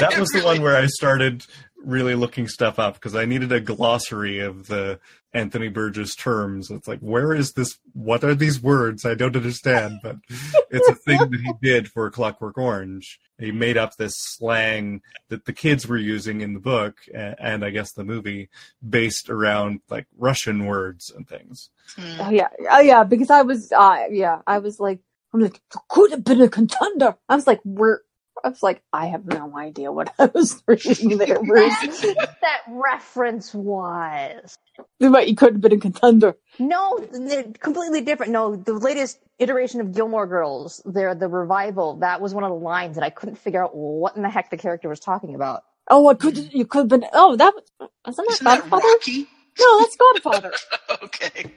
that 0.00 0.16
was 0.18 0.28
the 0.30 0.42
one 0.44 0.60
where 0.62 0.76
I 0.76 0.86
started 0.86 1.44
really 1.84 2.14
looking 2.14 2.48
stuff 2.48 2.78
up 2.78 2.94
because 2.94 3.14
I 3.14 3.26
needed 3.26 3.52
a 3.52 3.60
glossary 3.60 4.40
of 4.40 4.66
the 4.66 4.98
Anthony 5.32 5.68
Burgess 5.68 6.14
terms. 6.16 6.70
It's 6.70 6.88
like, 6.88 6.98
where 7.00 7.32
is 7.32 7.52
this? 7.52 7.78
What 7.92 8.24
are 8.24 8.34
these 8.34 8.60
words? 8.60 9.04
I 9.04 9.14
don't 9.14 9.36
understand, 9.36 10.00
but 10.02 10.16
it's 10.70 10.88
a 10.88 10.94
thing 10.94 11.18
that 11.18 11.40
he 11.40 11.52
did 11.62 11.88
for 11.88 12.10
Clockwork 12.10 12.58
Orange. 12.58 13.20
He 13.38 13.52
made 13.52 13.76
up 13.76 13.96
this 13.96 14.14
slang 14.16 15.02
that 15.28 15.44
the 15.44 15.52
kids 15.52 15.86
were 15.86 15.98
using 15.98 16.40
in 16.40 16.54
the 16.54 16.60
book 16.60 16.96
a- 17.14 17.36
and 17.40 17.64
I 17.64 17.70
guess 17.70 17.92
the 17.92 18.04
movie 18.04 18.48
based 18.86 19.28
around 19.30 19.80
like 19.90 20.06
Russian 20.18 20.64
words 20.66 21.12
and 21.14 21.28
things. 21.28 21.68
Hmm. 21.96 22.20
Oh 22.20 22.30
yeah, 22.30 22.48
oh 22.70 22.80
yeah, 22.80 23.04
because 23.04 23.30
I 23.30 23.42
was, 23.42 23.70
uh, 23.72 24.04
yeah, 24.10 24.40
I 24.46 24.58
was 24.58 24.80
like, 24.80 25.00
I'm 25.36 25.42
like, 25.42 25.60
could 25.90 26.12
have 26.12 26.24
been 26.24 26.42
a 26.42 26.48
contender. 26.50 27.16
I 27.28 27.36
was 27.36 27.46
like, 27.46 27.60
where? 27.64 28.02
I 28.44 28.50
was 28.50 28.62
like, 28.62 28.82
I 28.92 29.06
have 29.08 29.26
no 29.26 29.56
idea 29.58 29.92
what 29.92 30.14
I 30.18 30.26
was 30.34 30.62
reading 30.68 31.18
there, 31.18 31.42
Bruce. 31.44 32.02
what 32.02 32.36
that 32.42 32.62
reference 32.68 33.54
was. 33.54 34.56
but 35.00 35.28
you 35.28 35.36
could 35.36 35.54
have 35.54 35.62
been 35.62 35.74
a 35.74 35.78
contender. 35.78 36.36
No, 36.58 36.98
they're 37.12 37.44
completely 37.60 38.02
different. 38.02 38.32
No, 38.32 38.56
the 38.56 38.74
latest 38.74 39.18
iteration 39.38 39.80
of 39.82 39.94
Gilmore 39.94 40.26
Girls, 40.26 40.82
they're 40.86 41.14
the 41.14 41.28
revival. 41.28 41.96
That 41.98 42.20
was 42.20 42.34
one 42.34 42.44
of 42.44 42.50
the 42.50 42.56
lines 42.56 42.96
that 42.96 43.04
I 43.04 43.10
couldn't 43.10 43.36
figure 43.38 43.64
out 43.64 43.76
what 43.76 44.16
in 44.16 44.22
the 44.22 44.30
heck 44.30 44.50
the 44.50 44.58
character 44.58 44.88
was 44.88 45.00
talking 45.00 45.34
about. 45.34 45.64
Oh, 45.90 46.08
I 46.08 46.14
could, 46.14 46.36
you 46.54 46.66
could 46.66 46.80
have 46.80 46.88
been. 46.88 47.06
Oh, 47.12 47.36
that 47.36 47.54
was, 47.54 47.90
wasn't 48.06 48.28
that 48.28 48.40
Isn't 48.40 48.44
that 48.44 48.60
Godfather? 48.62 48.88
Rocky? 48.88 49.28
No, 49.60 49.80
that's 49.80 49.96
Godfather. 49.96 50.52
Okay. 51.04 51.52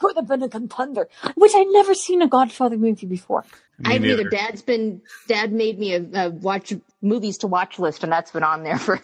Could 0.00 0.16
have 0.16 0.26
been 0.28 0.42
a 0.42 0.48
contender, 0.48 1.08
which 1.34 1.52
I'd 1.54 1.66
never 1.70 1.94
seen 1.94 2.22
a 2.22 2.28
Godfather 2.28 2.76
movie 2.76 3.06
before. 3.06 3.44
Me 3.78 3.94
I've 3.94 4.00
neither. 4.02 4.24
neither. 4.24 4.30
Dad's 4.30 4.62
been 4.62 5.02
Dad 5.28 5.52
made 5.52 5.78
me 5.78 5.94
a, 5.94 6.26
a 6.26 6.30
watch 6.30 6.72
movies 7.02 7.38
to 7.38 7.46
watch 7.46 7.78
list, 7.78 8.02
and 8.02 8.12
that's 8.12 8.30
been 8.30 8.42
on 8.44 8.62
there 8.62 8.78
for. 8.78 9.00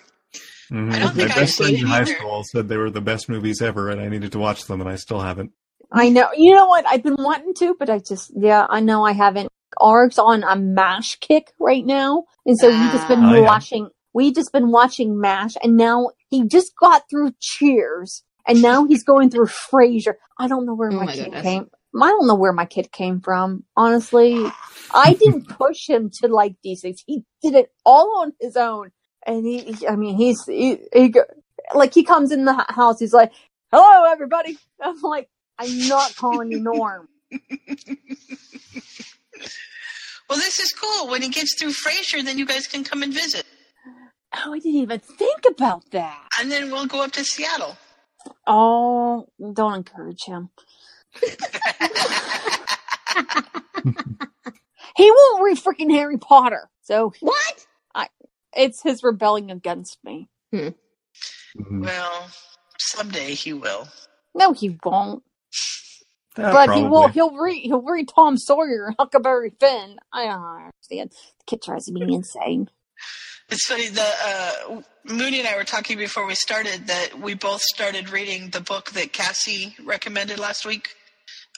Mhm. 0.70 0.92
I 0.92 0.98
don't 1.00 1.08
My 1.08 1.12
think 1.14 1.30
I've 1.30 1.36
best 1.36 1.56
friend 1.56 1.74
in 1.76 1.86
high 1.86 2.02
either. 2.02 2.14
school 2.14 2.44
said 2.44 2.68
they 2.68 2.76
were 2.76 2.90
the 2.90 3.00
best 3.00 3.28
movies 3.28 3.60
ever, 3.60 3.90
and 3.90 4.00
I 4.00 4.08
needed 4.08 4.30
to 4.32 4.38
watch 4.38 4.66
them, 4.66 4.80
and 4.80 4.88
I 4.88 4.94
still 4.96 5.20
haven't. 5.20 5.50
I 5.90 6.08
know. 6.10 6.28
You 6.36 6.54
know 6.54 6.66
what? 6.66 6.84
I've 6.86 7.02
been 7.02 7.16
wanting 7.18 7.52
to, 7.54 7.74
but 7.76 7.90
I 7.90 7.98
just, 7.98 8.30
yeah, 8.36 8.64
I 8.70 8.78
know 8.78 9.04
I 9.04 9.10
haven't. 9.10 9.48
Arg's 9.78 10.18
on 10.20 10.44
a 10.44 10.54
MASH 10.54 11.16
kick 11.16 11.52
right 11.58 11.84
now. 11.84 12.24
And 12.46 12.56
so 12.56 12.68
we've 12.68 12.92
just 12.92 13.08
been 13.08 13.24
Ah. 13.24 13.30
Oh, 13.32 13.34
yeah. 13.34 13.40
watching, 13.40 13.88
we 14.12 14.32
just 14.32 14.52
been 14.52 14.70
watching 14.70 15.20
MASH 15.20 15.54
and 15.62 15.76
now 15.76 16.10
he 16.28 16.46
just 16.46 16.72
got 16.80 17.02
through 17.10 17.32
Cheers 17.40 18.22
and 18.46 18.62
now 18.62 18.84
he's 18.86 19.04
going 19.04 19.30
through 19.30 19.46
Frasier. 19.46 20.14
I 20.38 20.48
don't 20.48 20.66
know 20.66 20.74
where 20.74 20.90
Oh 20.90 20.96
my, 20.96 21.06
my 21.06 21.12
kid 21.12 21.24
goodness. 21.24 21.42
came. 21.42 21.70
I 22.00 22.08
don't 22.08 22.26
know 22.26 22.34
where 22.36 22.52
my 22.52 22.66
kid 22.66 22.92
came 22.92 23.20
from. 23.20 23.64
Honestly, 23.76 24.46
I 24.92 25.14
didn't 25.14 25.48
push 25.58 25.88
him 25.88 26.10
to 26.20 26.28
like 26.28 26.54
these 26.62 26.80
things. 26.82 27.02
He 27.06 27.24
did 27.42 27.54
it 27.54 27.72
all 27.84 28.20
on 28.22 28.32
his 28.40 28.56
own. 28.56 28.90
And 29.26 29.44
he, 29.44 29.60
he- 29.60 29.88
I 29.88 29.96
mean, 29.96 30.16
he's, 30.16 30.44
he, 30.46 30.78
he, 30.92 31.08
go- 31.08 31.24
like 31.74 31.92
he 31.94 32.04
comes 32.04 32.30
in 32.32 32.44
the 32.44 32.64
house. 32.68 32.98
He's 33.00 33.12
like, 33.12 33.32
hello, 33.72 34.10
everybody. 34.10 34.56
I'm 34.80 35.00
like, 35.02 35.28
I'm 35.58 35.88
not 35.88 36.14
calling 36.16 36.50
you 36.50 36.60
Norm. 36.60 37.08
Well, 40.28 40.38
this 40.38 40.60
is 40.60 40.70
cool. 40.72 41.08
When 41.08 41.22
he 41.22 41.28
gets 41.28 41.58
through 41.58 41.72
Frasier, 41.72 42.24
then 42.24 42.38
you 42.38 42.46
guys 42.46 42.68
can 42.68 42.84
come 42.84 43.02
and 43.02 43.12
visit, 43.12 43.44
Oh, 44.32 44.52
I 44.52 44.60
didn't 44.60 44.80
even 44.80 45.00
think 45.00 45.40
about 45.48 45.90
that. 45.90 46.24
and 46.40 46.48
then 46.52 46.70
we'll 46.70 46.86
go 46.86 47.02
up 47.02 47.10
to 47.12 47.24
Seattle. 47.24 47.76
Oh, 48.46 49.26
don't 49.54 49.74
encourage 49.74 50.24
him. 50.24 50.50
he 54.96 55.10
won't 55.10 55.42
read 55.42 55.58
freaking 55.58 55.90
Harry 55.92 56.18
Potter. 56.18 56.68
So 56.82 57.12
What? 57.20 57.66
I, 57.94 58.08
it's 58.54 58.82
his 58.82 59.02
rebelling 59.02 59.50
against 59.50 59.98
me. 60.04 60.28
Mhm. 60.54 60.74
Well, 61.70 62.28
someday 62.78 63.34
he 63.34 63.52
will. 63.52 63.88
No, 64.34 64.52
he 64.52 64.78
won't. 64.84 65.22
Uh, 66.36 66.52
but 66.52 66.74
he 66.76 66.82
will. 66.84 67.08
He'll 67.08 67.36
read. 67.36 67.60
He'll 67.62 67.82
read 67.82 68.08
Tom 68.08 68.36
Sawyer 68.36 68.86
and 68.86 68.96
Huckleberry 68.98 69.52
Finn. 69.58 69.98
I 70.12 70.26
don't 70.26 70.42
understand. 70.42 71.10
The 71.10 71.44
kid 71.46 71.62
tries 71.62 71.86
to 71.86 71.92
be 71.92 72.02
insane. 72.14 72.70
It's 73.50 73.66
funny. 73.66 73.88
The 73.88 74.08
uh, 74.24 74.82
Mooney 75.04 75.40
and 75.40 75.48
I 75.48 75.56
were 75.56 75.64
talking 75.64 75.98
before 75.98 76.26
we 76.26 76.34
started 76.34 76.86
that 76.86 77.20
we 77.20 77.34
both 77.34 77.62
started 77.62 78.10
reading 78.10 78.50
the 78.50 78.60
book 78.60 78.90
that 78.92 79.12
Cassie 79.12 79.74
recommended 79.84 80.38
last 80.38 80.64
week. 80.64 80.88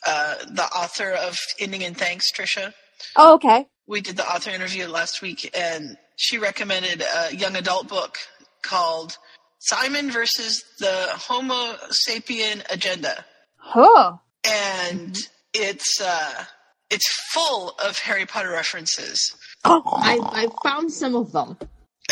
Uh, 0.06 0.36
the 0.50 0.64
author 0.64 1.10
of 1.12 1.36
Ending 1.60 1.82
in 1.82 1.94
Thanks, 1.94 2.32
Trisha. 2.32 2.72
Oh, 3.16 3.34
okay. 3.34 3.66
We 3.86 4.00
did 4.00 4.16
the 4.16 4.26
author 4.26 4.50
interview 4.50 4.86
last 4.86 5.22
week, 5.22 5.50
and 5.56 5.96
she 6.16 6.38
recommended 6.38 7.02
a 7.02 7.34
young 7.36 7.56
adult 7.56 7.88
book 7.88 8.18
called 8.62 9.16
Simon 9.58 10.10
versus 10.10 10.64
the 10.78 11.08
Homo 11.10 11.74
sapien 12.08 12.62
Agenda, 12.72 13.24
Huh. 13.58 14.16
and 14.44 15.16
it's 15.54 16.00
uh, 16.00 16.44
it's 16.90 17.08
full 17.32 17.74
of 17.84 17.98
Harry 17.98 18.26
Potter 18.26 18.50
references. 18.50 19.36
Oh. 19.64 19.82
I, 19.86 20.18
I 20.32 20.68
found 20.68 20.92
some 20.92 21.14
of 21.14 21.30
them. 21.32 21.56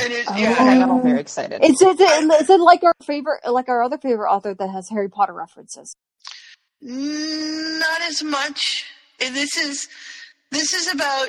And 0.02 0.12
it, 0.12 0.30
I 0.30 0.38
yeah, 0.38 0.78
got 0.78 0.88
all 0.90 1.00
very 1.02 1.20
excited. 1.20 1.62
Is 1.64 1.80
it, 1.82 2.00
is 2.00 2.50
it 2.50 2.60
like 2.60 2.82
our 2.82 2.94
favorite, 3.04 3.40
like 3.48 3.68
our 3.68 3.82
other 3.82 3.98
favorite 3.98 4.30
author 4.30 4.54
that 4.54 4.70
has 4.70 4.88
Harry 4.88 5.08
Potter 5.08 5.32
references? 5.34 5.94
Not 6.82 8.00
as 8.08 8.22
much. 8.22 8.86
This 9.18 9.56
is 9.56 9.88
this 10.50 10.72
is 10.72 10.92
about 10.92 11.28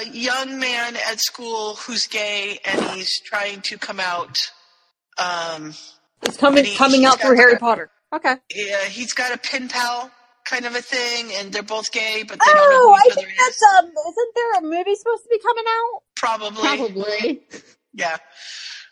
a 0.00 0.08
young 0.08 0.58
man 0.58 0.96
at 1.10 1.20
school 1.20 1.74
who's 1.74 2.06
gay 2.06 2.58
and 2.64 2.80
he's 2.92 3.20
trying 3.22 3.60
to 3.62 3.76
come 3.78 3.98
out. 4.00 4.38
Um, 5.18 5.74
It's 6.22 6.36
coming 6.36 6.64
he- 6.64 6.76
coming 6.76 7.04
out 7.04 7.20
through 7.20 7.36
got- 7.36 7.42
Harry 7.42 7.56
Potter. 7.58 7.90
Okay. 8.12 8.36
yeah, 8.54 8.84
he's 8.84 9.12
got 9.12 9.34
a 9.34 9.38
pen 9.38 9.68
pal 9.68 10.08
kind 10.44 10.66
of 10.66 10.76
a 10.76 10.82
thing, 10.82 11.30
and 11.38 11.52
they're 11.52 11.62
both 11.64 11.90
gay, 11.90 12.22
but 12.22 12.38
they 12.38 12.52
don't 12.52 12.70
know 12.70 12.76
Oh, 12.76 12.88
who 12.90 12.94
I 12.94 13.00
think 13.14 13.16
other 13.16 13.26
is. 13.28 13.34
that's 13.38 13.62
um. 13.78 13.86
Isn't 13.86 14.34
there 14.36 14.52
a 14.58 14.62
movie 14.62 14.94
supposed 14.94 15.22
to 15.24 15.28
be 15.30 15.38
coming 15.40 15.64
out? 15.66 16.02
Probably, 16.14 16.62
Probably. 16.62 17.42
Yeah. 17.94 18.16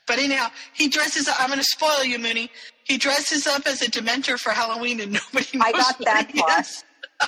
But 0.06 0.18
anyhow, 0.18 0.48
he 0.74 0.88
dresses. 0.88 1.28
up 1.28 1.40
I'm 1.40 1.48
going 1.48 1.58
to 1.60 1.64
spoil 1.64 2.04
you, 2.04 2.18
Mooney. 2.18 2.50
He 2.84 2.98
dresses 2.98 3.46
up 3.46 3.66
as 3.66 3.82
a 3.82 3.86
Dementor 3.90 4.38
for 4.38 4.50
Halloween, 4.50 5.00
and 5.00 5.12
nobody 5.34 5.58
knows 5.58 5.66
I 5.66 5.72
got 5.72 5.98
what 5.98 6.04
that 6.06 6.30
he 6.30 6.38
far. 6.40 6.60
is. 6.60 6.84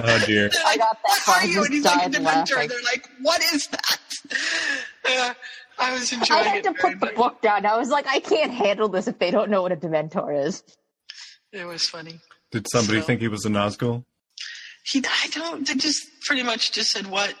Oh 0.00 0.22
dear. 0.26 0.48
They're 0.48 0.62
I 0.64 0.76
got 0.76 0.96
that 1.02 1.02
what 1.08 1.18
far. 1.22 1.34
are 1.38 1.44
you? 1.46 1.64
And 1.64 1.74
he's 1.74 1.84
like 1.84 2.12
Dementor. 2.12 2.22
Laughing. 2.22 2.68
They're 2.68 2.82
like, 2.84 3.08
what 3.22 3.42
is 3.52 3.66
that? 3.68 4.00
Yeah, 5.08 5.32
I 5.78 5.92
was 5.94 6.12
enjoying. 6.12 6.40
I 6.40 6.44
had 6.48 6.56
it. 6.58 6.64
to 6.64 6.74
very 6.80 6.94
put 6.96 7.00
the 7.00 7.16
book 7.16 7.40
down. 7.40 7.64
I 7.66 7.76
was 7.78 7.88
like, 7.88 8.06
I 8.06 8.20
can't 8.20 8.52
handle 8.52 8.88
this 8.88 9.08
if 9.08 9.18
they 9.18 9.30
don't 9.32 9.50
know 9.50 9.62
what 9.62 9.72
a 9.72 9.76
Dementor 9.76 10.46
is. 10.46 10.62
It 11.52 11.64
was 11.66 11.88
funny. 11.88 12.20
Did 12.52 12.66
somebody 12.70 13.00
So- 13.00 13.06
think 13.06 13.20
he 13.22 13.28
was 13.28 13.44
a 13.44 13.48
Nazgul? 13.48 14.04
He, 14.84 15.00
I 15.04 15.28
don't. 15.32 15.66
They 15.66 15.74
just 15.74 16.06
pretty 16.26 16.42
much 16.44 16.70
just 16.72 16.90
said, 16.90 17.06
"What, 17.08 17.34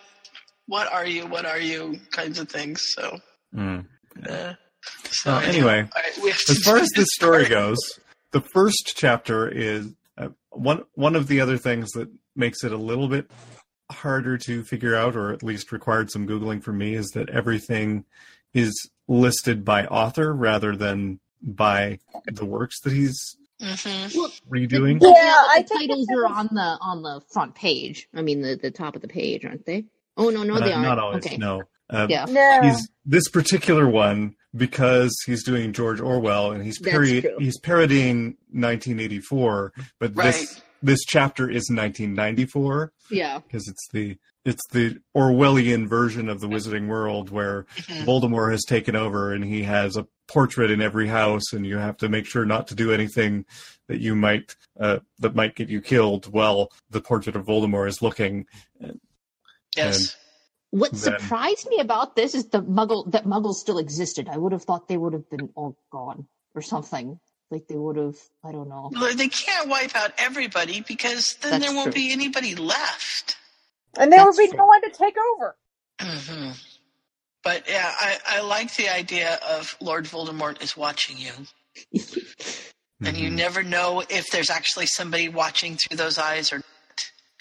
what 0.66 0.90
are 0.92 1.06
you? 1.06 1.26
What 1.26 1.46
are 1.46 1.60
you?" 1.60 2.00
kinds 2.10 2.38
of 2.40 2.48
things. 2.48 2.82
So, 2.94 3.18
Mm. 3.54 3.86
so 5.10 5.30
Well, 5.32 5.40
anyway, 5.40 5.80
all 5.96 6.02
right, 6.02 6.14
to 6.14 6.52
as 6.52 6.58
far 6.64 6.78
as 6.78 6.88
this 6.96 7.08
story 7.14 7.46
goes, 7.48 7.78
the 8.32 8.40
first 8.40 8.92
chapter 8.96 9.48
is 9.48 9.94
uh, 10.16 10.28
one 10.50 10.84
one 10.94 11.16
of 11.16 11.28
the 11.28 11.40
other 11.40 11.56
things 11.58 11.90
that 11.92 12.08
makes 12.36 12.62
it 12.64 12.72
a 12.72 12.76
little 12.76 13.08
bit 13.08 13.30
harder 13.90 14.36
to 14.38 14.62
figure 14.64 14.94
out, 14.94 15.16
or 15.16 15.32
at 15.32 15.42
least 15.42 15.72
required 15.72 16.10
some 16.10 16.26
googling 16.26 16.62
for 16.62 16.72
me, 16.72 16.94
is 16.94 17.08
that 17.14 17.30
everything 17.30 18.04
is 18.54 18.72
listed 19.08 19.64
by 19.64 19.86
author 19.86 20.34
rather 20.34 20.76
than 20.76 21.18
by 21.42 21.98
the 22.26 22.44
works 22.44 22.80
that 22.82 22.92
he's 22.92 23.36
Mhm. 23.62 24.40
redoing. 24.50 25.00
Yeah, 25.02 25.08
Yeah, 25.08 25.34
I 25.48 25.62
the 25.62 25.68
think 25.68 25.80
titles 25.90 26.06
are 26.14 26.26
on 26.26 26.48
the 26.52 26.78
on 26.80 27.02
the 27.02 27.20
front 27.32 27.54
page. 27.54 28.08
I 28.14 28.22
mean, 28.22 28.42
the 28.42 28.56
the 28.56 28.70
top 28.70 28.94
of 28.94 29.02
the 29.02 29.08
page, 29.08 29.44
aren't 29.44 29.64
they? 29.66 29.84
Oh 30.16 30.30
no, 30.30 30.42
no, 30.44 30.60
they 30.60 30.72
aren't. 30.72 30.82
not 30.84 30.98
always. 30.98 31.24
okay. 31.26 31.36
No. 31.38 31.62
Uh, 31.90 32.06
Yeah. 32.08 32.26
No. 32.28 32.60
He's 32.62 32.88
this 33.04 33.28
particular 33.28 33.88
one 33.88 34.34
because 34.54 35.14
he's 35.26 35.44
doing 35.44 35.72
George 35.72 36.00
Orwell 36.00 36.52
and 36.52 36.62
he's 36.64 36.78
That's 36.78 36.92
pari- 36.94 37.20
true. 37.22 37.36
he's 37.38 37.58
parodying 37.60 38.36
1984, 38.50 39.72
but 39.98 40.14
this 40.14 40.36
Right. 40.54 40.62
this 40.82 41.04
chapter 41.04 41.50
is 41.50 41.68
1994 41.70 42.92
Yeah. 43.10 43.38
because 43.40 43.66
it's 43.68 43.88
the 43.92 44.16
it's 44.44 44.62
the 44.70 44.96
Orwellian 45.14 45.86
version 45.88 46.28
of 46.30 46.40
the 46.40 46.46
Wizarding 46.48 46.86
World 46.88 47.28
where 47.28 47.66
Mhm. 47.76 48.04
Voldemort 48.06 48.52
has 48.52 48.64
taken 48.64 48.96
over 48.96 49.32
and 49.32 49.44
he 49.44 49.62
has 49.64 49.96
a 49.96 50.06
portrait 50.26 50.70
in 50.70 50.80
every 50.80 51.08
house 51.08 51.52
and 51.52 51.66
you 51.66 51.76
have 51.76 51.96
to 51.98 52.08
make 52.08 52.24
sure 52.24 52.46
not 52.46 52.66
to 52.68 52.74
do 52.74 52.90
anything 52.92 53.44
that 53.88 54.00
you 54.00 54.14
might 54.14 54.56
uh, 54.80 55.00
that 55.18 55.34
might 55.34 55.54
get 55.56 55.68
you 55.68 55.80
killed 55.82 56.32
while 56.32 56.70
the 56.88 57.00
portrait 57.00 57.36
of 57.36 57.44
Voldemort 57.46 57.88
is 57.88 58.00
looking. 58.00 58.46
Yes. 59.76 60.16
What 60.70 60.92
Then- 60.92 61.18
surprised 61.18 61.68
me 61.68 61.78
about 61.80 62.14
this 62.16 62.34
is 62.34 62.46
the 62.48 62.60
Muggle 62.62 63.10
that 63.12 63.24
Muggles 63.24 63.54
still 63.54 63.78
existed. 63.78 64.28
I 64.28 64.36
would 64.36 64.52
have 64.52 64.64
thought 64.64 64.86
they 64.88 64.98
would 64.98 65.12
have 65.14 65.28
been 65.30 65.50
all 65.54 65.76
gone 65.90 66.26
or 66.54 66.60
something. 66.62 67.18
Like 67.50 67.66
they 67.68 67.76
would 67.76 67.96
have. 67.96 68.16
I 68.44 68.52
don't 68.52 68.68
know. 68.68 68.90
They 69.14 69.28
can't 69.28 69.68
wipe 69.70 69.96
out 69.96 70.12
everybody 70.18 70.82
because 70.82 71.36
then 71.40 71.52
That's 71.52 71.64
there 71.64 71.74
won't 71.74 71.92
true. 71.92 72.02
be 72.02 72.12
anybody 72.12 72.54
left. 72.54 73.36
and 73.96 74.12
there 74.12 74.22
will 74.24 74.36
be 74.36 74.48
true. 74.48 74.58
no 74.58 74.66
one 74.66 74.82
to 74.82 74.90
take 74.90 75.16
over. 75.34 75.56
hmm 76.00 76.50
But 77.42 77.66
yeah, 77.66 77.90
I, 77.98 78.18
I 78.26 78.40
like 78.42 78.74
the 78.76 78.90
idea 78.90 79.38
of 79.48 79.74
Lord 79.80 80.04
Voldemort 80.04 80.62
is 80.62 80.76
watching 80.76 81.16
you, 81.16 81.32
and 83.02 83.16
you 83.16 83.30
Mhm. 83.30 83.36
never 83.36 83.62
know 83.62 84.02
if 84.10 84.26
there's 84.30 84.50
actually 84.50 84.86
somebody 84.86 85.30
watching 85.30 85.76
through 85.76 85.96
those 85.96 86.18
eyes 86.18 86.52
or 86.52 86.62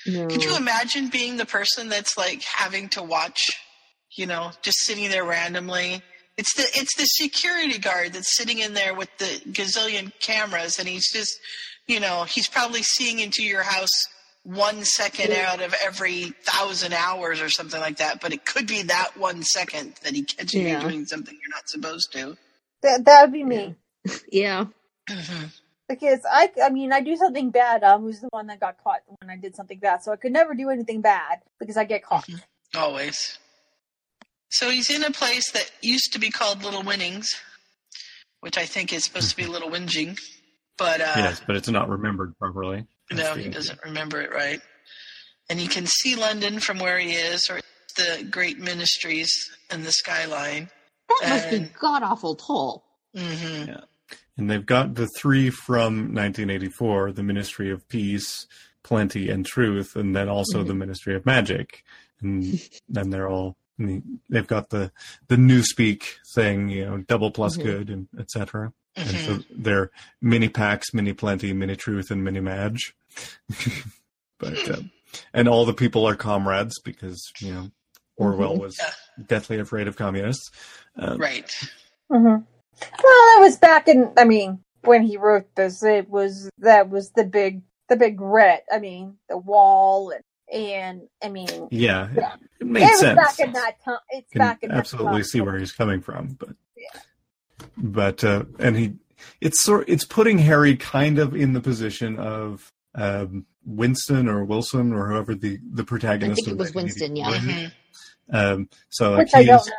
No. 0.08 0.28
Could 0.28 0.44
you 0.44 0.56
imagine 0.56 1.10
being 1.10 1.38
the 1.38 1.46
person 1.46 1.90
that's 1.90 2.18
like 2.18 2.42
having 2.44 2.90
to 2.90 3.04
watch, 3.04 3.60
you 4.16 4.26
know, 4.26 4.52
just 4.62 4.78
sitting 4.86 5.10
there 5.10 5.26
randomly? 5.26 6.02
It's 6.38 6.54
the 6.56 6.64
it's 6.80 6.96
the 6.96 7.06
security 7.06 7.78
guard 7.80 8.14
that's 8.14 8.36
sitting 8.38 8.60
in 8.60 8.74
there 8.74 8.94
with 8.94 9.10
the 9.18 9.26
gazillion 9.52 10.12
cameras, 10.20 10.78
and 10.80 10.88
he's 10.88 11.12
just, 11.12 11.38
you 11.88 12.00
know, 12.00 12.24
he's 12.24 12.48
probably 12.48 12.84
seeing 12.84 13.20
into 13.20 13.44
your 13.44 13.64
house 13.64 13.90
one 14.44 14.86
second 14.86 15.34
out 15.34 15.62
of 15.62 15.76
every 15.84 16.34
thousand 16.44 16.94
hours 16.94 17.42
or 17.42 17.50
something 17.50 17.82
like 17.82 17.98
that. 17.98 18.22
But 18.22 18.32
it 18.34 18.46
could 18.46 18.66
be 18.68 18.84
that 18.84 19.18
one 19.18 19.44
second 19.44 19.96
that 20.04 20.14
he 20.14 20.24
catches 20.24 20.54
Yeah. 20.54 20.84
you 20.84 20.90
doing 20.90 21.06
something 21.06 21.34
you're 21.34 21.56
not 21.56 21.68
supposed 21.68 22.14
to. 22.14 22.38
That 22.84 23.04
that 23.06 23.24
would 23.24 23.34
be 23.34 23.44
me. 23.44 23.76
Yeah. 24.32 24.66
hmm 25.10 25.46
Because 25.88 26.20
I, 26.30 26.52
I 26.64 26.70
mean, 26.70 26.92
I 26.92 27.00
do 27.02 27.16
something 27.16 27.50
bad. 27.50 27.84
I 27.84 27.96
was 27.96 28.20
the 28.20 28.28
one 28.32 28.48
that 28.48 28.60
got 28.60 28.84
caught 28.84 29.02
when 29.22 29.30
I 29.30 29.38
did 29.38 29.56
something 29.56 29.80
bad, 29.80 30.04
so 30.04 30.12
I 30.12 30.18
could 30.18 30.34
never 30.34 30.54
do 30.54 30.70
anything 30.70 31.02
bad 31.02 31.40
because 31.60 31.78
I 31.78 31.86
get 31.86 32.04
caught. 32.04 32.28
Always. 32.76 33.40
So 34.50 34.70
he's 34.70 34.90
in 34.90 35.04
a 35.04 35.12
place 35.12 35.52
that 35.52 35.72
used 35.82 36.14
to 36.14 36.20
be 36.20 36.30
called 36.30 36.64
Little 36.64 36.84
Winnings, 36.84 37.30
which 38.42 38.58
I 38.58 38.66
think 38.66 38.92
is 38.94 39.06
supposed 39.06 39.30
to 39.30 39.38
be 39.38 39.46
Little 39.46 39.70
Whinging, 39.70 40.20
but 40.78 41.02
uh, 41.02 41.14
yes, 41.16 41.42
but 41.46 41.56
it's 41.56 41.70
not 41.70 41.90
remembered 41.90 42.38
properly. 42.38 42.86
no, 43.12 43.18
That's 43.18 43.30
the 43.30 43.36
he 43.36 43.40
idea. 43.42 43.52
doesn't 43.52 43.80
remember 43.84 44.22
it 44.22 44.32
right. 44.32 44.62
And 45.50 45.60
he 45.60 45.68
can 45.68 45.86
see 45.86 46.16
London 46.16 46.60
from 46.60 46.80
where 46.80 47.00
he 47.00 47.14
is, 47.14 47.50
or 47.50 47.60
the 47.96 48.28
great 48.30 48.60
ministries 48.60 49.32
and 49.70 49.84
the 49.84 49.92
skyline. 49.92 50.70
That 51.22 51.30
must 51.30 51.50
be 51.50 51.60
god 51.80 52.04
awful 52.04 52.36
tall. 52.36 52.84
hmm 53.16 53.64
And 54.38 54.50
they've 54.50 54.66
got 54.66 54.96
the 54.96 55.08
three 55.18 55.50
from 55.50 56.14
1984 56.14 57.12
the 57.14 57.24
Ministry 57.24 57.72
of 57.72 57.88
Peace, 57.90 58.46
Plenty, 58.84 59.30
and 59.30 59.46
Truth, 59.46 59.96
and 59.96 60.16
then 60.16 60.30
also 60.30 60.64
the 60.64 60.74
Ministry 60.76 61.16
of 61.16 61.26
Magic. 61.26 61.84
And 62.22 62.60
then 62.90 63.10
they're 63.10 63.28
all, 63.30 63.58
and 63.80 63.90
the- 63.90 64.04
they've 64.30 64.48
got 64.48 64.70
the, 64.70 64.92
the 65.28 65.36
Newspeak 65.38 66.04
thing, 66.36 66.70
you 66.70 66.86
know, 66.86 66.98
double 67.00 67.32
plus 67.32 67.58
Mhm. 67.58 67.64
good, 67.64 67.90
and 67.90 68.08
etc. 68.20 68.74
And 68.96 69.10
hmm 69.10 69.18
so 69.18 69.40
they're 69.50 69.92
mini 70.22 70.50
packs, 70.50 70.94
mini 70.94 71.14
plenty, 71.14 71.54
mini 71.54 71.76
truth, 71.76 72.10
and 72.12 72.24
mini 72.24 72.40
madge. 72.40 72.96
but 74.40 74.70
uh, 74.70 74.82
and 75.34 75.48
all 75.48 75.66
the 75.66 75.74
people 75.74 76.08
are 76.08 76.16
comrades 76.16 76.80
because 76.84 77.32
you 77.42 77.54
know 77.54 77.72
Orwell 78.18 78.56
Mhm. 78.56 78.60
was 78.60 78.78
Yeah. 78.80 78.92
deathly 79.28 79.60
afraid 79.60 79.88
of 79.88 79.96
communists. 79.96 80.50
Uh, 80.98 81.16
Right. 81.18 81.52
hmm 82.12 82.38
Well, 82.82 83.38
it 83.38 83.42
was 83.42 83.58
back 83.58 83.88
in. 83.88 84.12
I 84.18 84.24
mean, 84.26 84.60
when 84.84 85.04
he 85.04 85.18
wrote 85.18 85.54
this, 85.56 85.84
it 85.84 86.10
was 86.10 86.50
that 86.60 86.90
was 86.90 87.12
the 87.12 87.24
big, 87.24 87.62
the 87.90 87.96
big 87.96 88.20
ret. 88.22 88.66
I 88.72 88.80
mean, 88.80 89.18
the 89.30 89.38
wall 89.38 90.12
and 90.12 90.24
and 90.52 91.02
I 91.22 91.30
mean, 91.30 91.68
Yeah, 91.72 92.10
Yeah. 92.16 92.36
it 92.62 92.68
made 92.68 92.84
it 92.84 92.92
was 92.92 93.00
sense. 93.02 93.16
back 93.20 93.40
in 93.40 93.54
that 93.54 93.84
time. 93.84 93.98
It's 94.12 94.32
can 94.32 94.40
back 94.40 94.64
in 94.64 94.72
absolutely 94.72 95.18
time. 95.22 95.24
see 95.26 95.42
where 95.42 95.58
he's 95.58 95.72
coming 95.74 96.02
from, 96.02 96.38
but 96.40 96.50
but 97.78 98.24
uh, 98.24 98.46
and 98.60 98.76
he 98.76 98.94
it's 99.42 99.62
sort 99.62 99.90
it's 99.90 100.06
putting 100.06 100.38
Harry 100.38 100.76
kind 100.76 101.20
of 101.20 101.36
in 101.36 101.54
the 101.54 101.62
position 101.62 102.18
of 102.18 102.72
um, 102.96 103.46
Winston 103.66 104.28
or 104.28 104.44
Wilson 104.46 104.94
or 104.94 105.08
whoever 105.10 105.36
the 105.36 105.60
the 105.74 105.84
protagonist. 105.84 106.42
I 106.42 106.44
protagonist. 106.44 106.46
think 106.46 106.56
it 106.56 106.60
was 106.60 106.74
Winston. 106.76 107.16
Yeah. 107.16 107.30
1984 107.30 107.70
hmm. 107.70 107.74
Um, 108.30 108.70
so 108.90 109.14
like 109.14 109.30
he's 109.30 109.72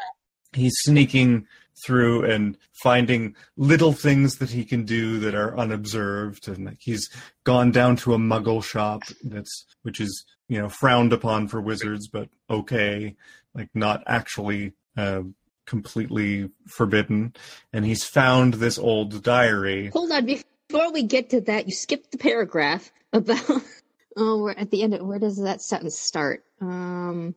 he's 0.55 0.75
sneaking 0.81 1.47
through 1.85 2.25
and 2.25 2.57
finding 2.73 3.35
little 3.57 3.93
things 3.93 4.39
that 4.39 4.51
he 4.51 4.65
can 4.65 4.85
do 4.85 5.19
that 5.21 5.35
are 5.35 5.57
unobserved 5.59 6.49
and 6.49 6.67
like 6.67 6.79
he's 6.81 7.09
gone 7.45 7.71
down 7.71 7.97
to 7.97 8.15
a 8.15 8.19
muggle 8.19 8.63
shop 8.63 9.03
that's 9.25 9.67
which 9.83 10.01
is 10.01 10.25
you 10.49 10.59
know 10.61 10.69
frowned 10.69 11.13
upon 11.13 11.49
for 11.49 11.61
wizards 11.61 12.09
but 12.09 12.29
okay 12.51 13.15
like 13.55 13.69
not 13.75 14.03
actually 14.07 14.73
uh, 14.97 15.23
completely 15.67 16.49
forbidden 16.67 17.35
and 17.73 17.85
he's 17.85 18.05
found 18.05 18.55
this 18.55 18.79
old 18.79 19.23
diary 19.23 19.89
Hold 19.89 20.13
on, 20.13 20.27
before 20.71 20.93
we 20.93 21.03
get 21.03 21.31
to 21.31 21.41
that, 21.43 21.67
you 21.67 21.75
skipped 21.75 22.13
the 22.13 22.19
paragraph 22.19 22.93
about. 23.13 23.41
Oh, 24.21 24.43
we're 24.43 24.51
at 24.51 24.73
the 24.73 24.83
end. 24.83 24.95
Of, 24.95 25.07
where 25.07 25.21
does 25.21 25.41
that 25.41 25.63
sentence 25.63 25.97
start? 25.97 26.43
Um, 26.61 27.37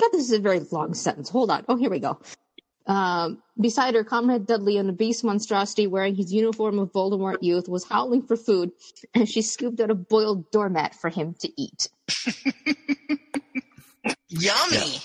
God, 0.00 0.10
this 0.12 0.26
is 0.26 0.32
a 0.32 0.38
very 0.38 0.60
long 0.70 0.94
sentence. 0.94 1.28
Hold 1.28 1.50
on. 1.50 1.64
Oh, 1.68 1.74
here 1.74 1.90
we 1.90 1.98
go. 1.98 2.20
Um, 2.86 3.42
beside 3.60 3.94
her, 3.94 4.02
Comrade 4.04 4.46
Dudley, 4.46 4.76
an 4.78 4.88
obese 4.90 5.22
monstrosity 5.22 5.86
wearing 5.86 6.14
his 6.16 6.32
uniform 6.32 6.78
of 6.78 6.90
Voldemort 6.92 7.36
youth, 7.42 7.68
was 7.68 7.84
howling 7.84 8.22
for 8.26 8.36
food, 8.36 8.70
and 9.14 9.28
she 9.28 9.42
scooped 9.42 9.80
out 9.80 9.90
a 9.90 9.94
boiled 9.94 10.50
doormat 10.50 10.94
for 10.94 11.08
him 11.10 11.34
to 11.40 11.48
eat. 11.56 11.88
Yummy. 14.28 15.00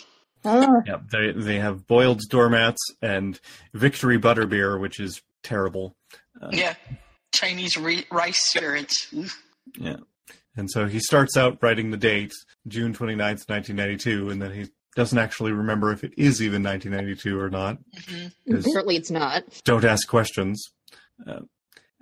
yeah 0.45 0.97
they 1.11 1.31
they 1.31 1.55
have 1.55 1.87
boiled 1.87 2.21
doormats 2.29 2.79
and 3.01 3.39
victory 3.73 4.19
butterbeer 4.19 4.79
which 4.79 4.99
is 4.99 5.21
terrible 5.43 5.95
uh, 6.41 6.49
Yeah. 6.51 6.75
Chinese 7.33 7.75
ri- 7.75 8.05
rice 8.11 8.37
spirits. 8.49 9.13
Yeah. 9.77 9.97
And 10.55 10.71
so 10.71 10.85
he 10.85 10.99
starts 10.99 11.35
out 11.35 11.57
writing 11.61 11.91
the 11.91 11.97
date, 11.97 12.31
June 12.67 12.93
29th, 12.93 13.49
1992, 13.49 14.29
and 14.29 14.41
then 14.41 14.51
he 14.53 14.67
doesn't 14.95 15.17
actually 15.17 15.51
remember 15.51 15.91
if 15.91 16.03
it 16.03 16.13
is 16.17 16.41
even 16.41 16.63
1992 16.63 17.39
or 17.39 17.49
not. 17.49 17.77
Mhm. 17.97 18.31
Apparently, 18.59 18.95
it's 18.95 19.11
not. 19.11 19.43
don't 19.63 19.85
ask 19.85 20.07
questions. 20.07 20.71
Uh, 21.27 21.41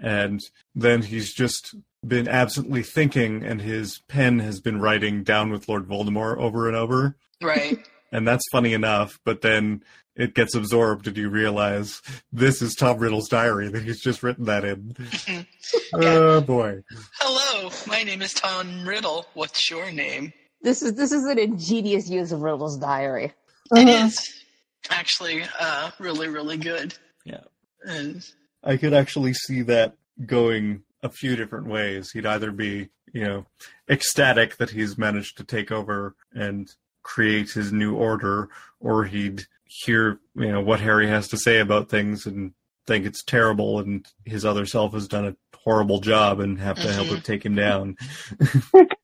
and 0.01 0.41
then 0.75 1.01
he's 1.03 1.33
just 1.33 1.75
been 2.05 2.27
absently 2.27 2.83
thinking, 2.83 3.43
and 3.43 3.61
his 3.61 3.99
pen 4.07 4.39
has 4.39 4.59
been 4.59 4.79
writing 4.79 5.23
down 5.23 5.51
with 5.51 5.67
Lord 5.69 5.87
Voldemort 5.87 6.37
over 6.37 6.67
and 6.67 6.75
over. 6.77 7.17
Right. 7.41 7.77
And 8.15 8.27
that's 8.27 8.47
funny 8.51 8.73
enough, 8.73 9.17
but 9.25 9.41
then 9.41 9.83
it 10.15 10.35
gets 10.35 10.53
absorbed, 10.53 11.07
and 11.07 11.17
you 11.17 11.29
realize 11.29 11.99
this 12.31 12.61
is 12.61 12.75
Tom 12.75 12.99
Riddle's 12.99 13.27
diary 13.27 13.69
that 13.69 13.81
he's 13.81 14.01
just 14.01 14.21
written 14.21 14.45
that 14.45 14.63
in. 14.63 14.95
Oh 15.95 16.39
boy. 16.41 16.83
Hello, 17.19 17.71
my 17.87 18.03
name 18.03 18.21
is 18.21 18.35
Tom 18.35 18.87
Riddle. 18.87 19.25
What's 19.33 19.67
your 19.71 19.91
name? 19.91 20.31
This 20.63 20.81
is 20.81 20.93
this 20.95 21.11
is 21.11 21.25
an 21.25 21.37
ingenious 21.37 22.09
use 22.09 22.31
of 22.31 22.41
Riddle's 22.41 22.77
diary. 22.77 23.33
It 23.75 23.87
is 23.89 24.43
actually 24.89 25.43
uh, 25.59 25.91
really, 25.99 26.27
really 26.29 26.57
good. 26.57 26.93
Yeah. 27.25 27.41
And 27.83 28.25
I 28.63 28.77
could 28.77 28.93
actually 28.93 29.33
see 29.33 29.61
that 29.63 29.95
going 30.25 30.83
a 31.03 31.09
few 31.09 31.35
different 31.35 31.67
ways. 31.67 32.11
He'd 32.11 32.25
either 32.25 32.51
be, 32.51 32.89
you 33.13 33.23
know, 33.25 33.45
ecstatic 33.89 34.55
that 34.57 34.69
he's 34.69 34.97
managed 34.97 35.37
to 35.37 35.43
take 35.43 35.71
over 35.71 36.15
and 36.33 36.71
create 37.03 37.51
his 37.51 37.73
new 37.73 37.95
order, 37.95 38.47
or 38.79 39.03
he'd 39.03 39.43
hear, 39.65 40.19
you 40.35 40.49
know, 40.51 40.61
what 40.61 40.79
Harry 40.79 41.07
has 41.07 41.27
to 41.29 41.37
say 41.37 41.59
about 41.59 41.89
things 41.89 42.25
and 42.25 42.53
think 42.87 43.05
it's 43.05 43.23
terrible 43.23 43.79
and 43.79 44.05
his 44.25 44.45
other 44.45 44.65
self 44.65 44.93
has 44.93 45.07
done 45.07 45.25
a 45.25 45.35
horrible 45.57 45.99
job 45.99 46.39
and 46.39 46.59
have 46.59 46.77
to 46.77 46.91
help 46.93 47.07
Mhm. 47.07 47.15
him 47.15 47.21
take 47.21 47.45
him 47.45 47.55
down. 47.55 47.97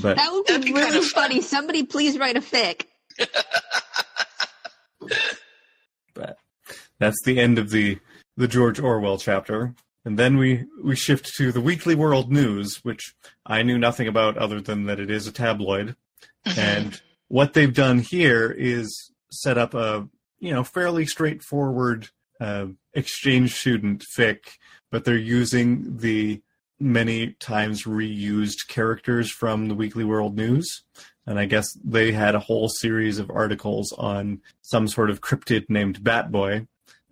but 0.00 0.16
That 0.16 0.32
would 0.32 0.46
That'd 0.46 0.62
be 0.62 0.68
be 0.72 0.74
kind 0.74 0.86
really 0.86 0.98
of 0.98 1.04
fun. 1.06 1.22
funny. 1.24 1.40
Somebody 1.42 1.82
please 1.84 2.18
write 2.18 2.36
a 2.36 2.40
fic. 2.40 2.86
but 6.14 6.36
that's 6.98 7.22
the 7.24 7.38
end 7.40 7.58
of 7.58 7.70
the 7.70 7.98
the 8.36 8.48
George 8.48 8.80
Orwell 8.80 9.18
chapter. 9.18 9.74
And 10.04 10.18
then 10.18 10.36
we 10.36 10.64
we 10.82 10.96
shift 10.96 11.32
to 11.36 11.52
the 11.52 11.60
Weekly 11.60 11.94
World 11.94 12.30
News, 12.32 12.80
which 12.82 13.14
I 13.46 13.62
knew 13.62 13.78
nothing 13.78 14.08
about 14.08 14.36
other 14.36 14.60
than 14.60 14.86
that 14.86 14.98
it 15.00 15.10
is 15.10 15.26
a 15.26 15.32
tabloid. 15.32 15.96
Mhm. 16.46 16.58
And 16.58 17.00
what 17.28 17.52
they've 17.54 17.72
done 17.74 17.98
here 18.00 18.50
is 18.50 19.12
set 19.30 19.58
up 19.58 19.74
a 19.74 20.08
you 20.40 20.52
know 20.52 20.64
fairly 20.64 21.06
straightforward 21.06 22.08
uh, 22.40 22.66
exchange 22.94 23.54
student 23.54 24.04
fic, 24.16 24.38
but 24.90 25.04
they're 25.04 25.16
using 25.16 25.98
the 25.98 26.42
many 26.82 27.32
times 27.34 27.84
reused 27.84 28.68
characters 28.68 29.30
from 29.30 29.68
the 29.68 29.74
Weekly 29.74 30.04
World 30.04 30.36
News. 30.36 30.82
And 31.26 31.38
I 31.38 31.44
guess 31.46 31.72
they 31.84 32.12
had 32.12 32.34
a 32.34 32.40
whole 32.40 32.68
series 32.68 33.18
of 33.18 33.30
articles 33.30 33.92
on 33.96 34.40
some 34.60 34.88
sort 34.88 35.08
of 35.08 35.20
cryptid 35.20 35.66
named 35.68 36.00
Batboy. 36.02 36.66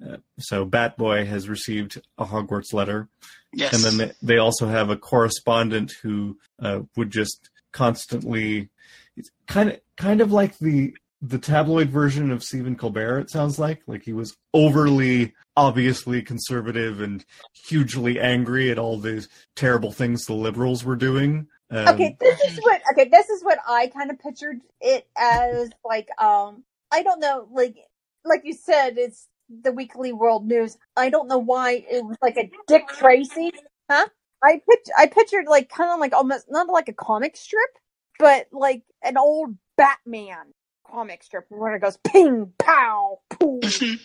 Uh, 0.05 0.17
so 0.39 0.67
Batboy 0.67 1.27
has 1.27 1.49
received 1.49 2.01
a 2.19 2.25
Hogwarts 2.25 2.73
letter, 2.73 3.09
yes. 3.53 3.73
and 3.75 3.83
then 3.85 3.97
they, 3.99 4.15
they 4.35 4.39
also 4.39 4.67
have 4.67 4.89
a 4.89 4.97
correspondent 4.97 5.93
who 6.03 6.39
uh, 6.59 6.81
would 6.97 7.11
just 7.11 7.51
constantly, 7.73 8.71
it's 9.15 9.31
kind 9.47 9.69
of 9.69 9.81
kind 9.97 10.23
of 10.23 10.33
like 10.33 10.57
the 10.59 10.95
the 11.23 11.39
tabloid 11.39 11.91
version 11.91 12.31
of 12.31 12.43
Stephen 12.43 12.77
Colbert. 12.77 13.21
It 13.21 13.31
sounds 13.31 13.59
like 13.59 13.83
like 13.87 14.03
he 14.03 14.13
was 14.13 14.37
overly 14.55 15.35
obviously 15.57 16.23
conservative 16.23 17.01
and 17.01 17.25
hugely 17.53 18.19
angry 18.19 18.71
at 18.71 18.79
all 18.79 18.97
these 18.99 19.29
terrible 19.57 19.93
things 19.93 20.25
the 20.25 20.35
liberals 20.35 20.85
were 20.85 20.97
doing. 20.97 21.47
Um, 21.71 21.89
okay, 21.89 22.17
this 22.21 22.41
is 22.41 22.59
what 22.59 22.81
okay, 22.93 23.09
this 23.09 23.29
is 23.29 23.45
what 23.45 23.59
I 23.69 23.89
kind 23.89 24.11
of 24.11 24.19
pictured 24.19 24.61
it 24.81 25.07
as 25.17 25.71
like 25.85 26.09
um 26.19 26.65
I 26.91 27.03
don't 27.03 27.21
know, 27.21 27.47
like 27.53 27.77
like 28.25 28.43
you 28.45 28.55
said, 28.55 28.97
it's 28.97 29.29
the 29.63 29.73
weekly 29.73 30.13
world 30.13 30.47
news. 30.47 30.79
I 30.97 31.11
don't 31.11 31.29
know 31.29 31.39
why 31.39 31.85
it 31.91 32.05
was 32.05 32.17
like 32.23 32.37
a 32.37 32.51
Dick 32.67 32.89
Tracy. 32.89 33.53
Huh? 33.91 34.07
I 34.43 34.63
pic- 34.69 34.95
I 34.97 35.07
pictured 35.07 35.47
like 35.47 35.69
kind 35.69 35.91
of 35.91 36.01
like 36.01 36.15
almost 36.15 36.47
not 36.51 36.69
like 36.69 36.89
a 36.89 36.95
comic 36.95 37.37
strip, 37.37 37.71
but 38.19 38.47
like 38.53 38.83
an 39.03 39.19
old 39.19 39.57
Batman 39.77 40.55
comic 40.91 41.23
strip 41.23 41.47
where 41.49 41.75
it 41.75 41.81
goes 41.81 41.97
ping 41.99 42.53
pow 42.59 43.21
poo. 43.31 43.61
Mhm. 43.61 44.01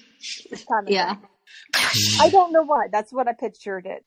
kind 0.68 0.88
of 0.88 0.94
Yeah. 0.94 1.16
thing. 1.16 1.28
I 2.22 2.30
don't 2.30 2.52
know 2.52 2.64
why. 2.64 2.88
That's 2.92 3.12
what 3.14 3.28
I 3.28 3.34
pictured 3.34 3.86
it. 3.86 4.06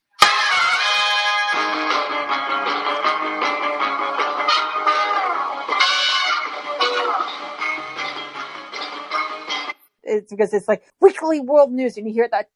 It's 10.11 10.31
because 10.33 10.55
it's 10.55 10.67
like 10.69 10.83
weekly 11.01 11.41
world 11.41 11.71
news, 11.71 11.99
and 11.99 12.07
you 12.07 12.14
hear 12.14 12.29
that. 12.33 12.49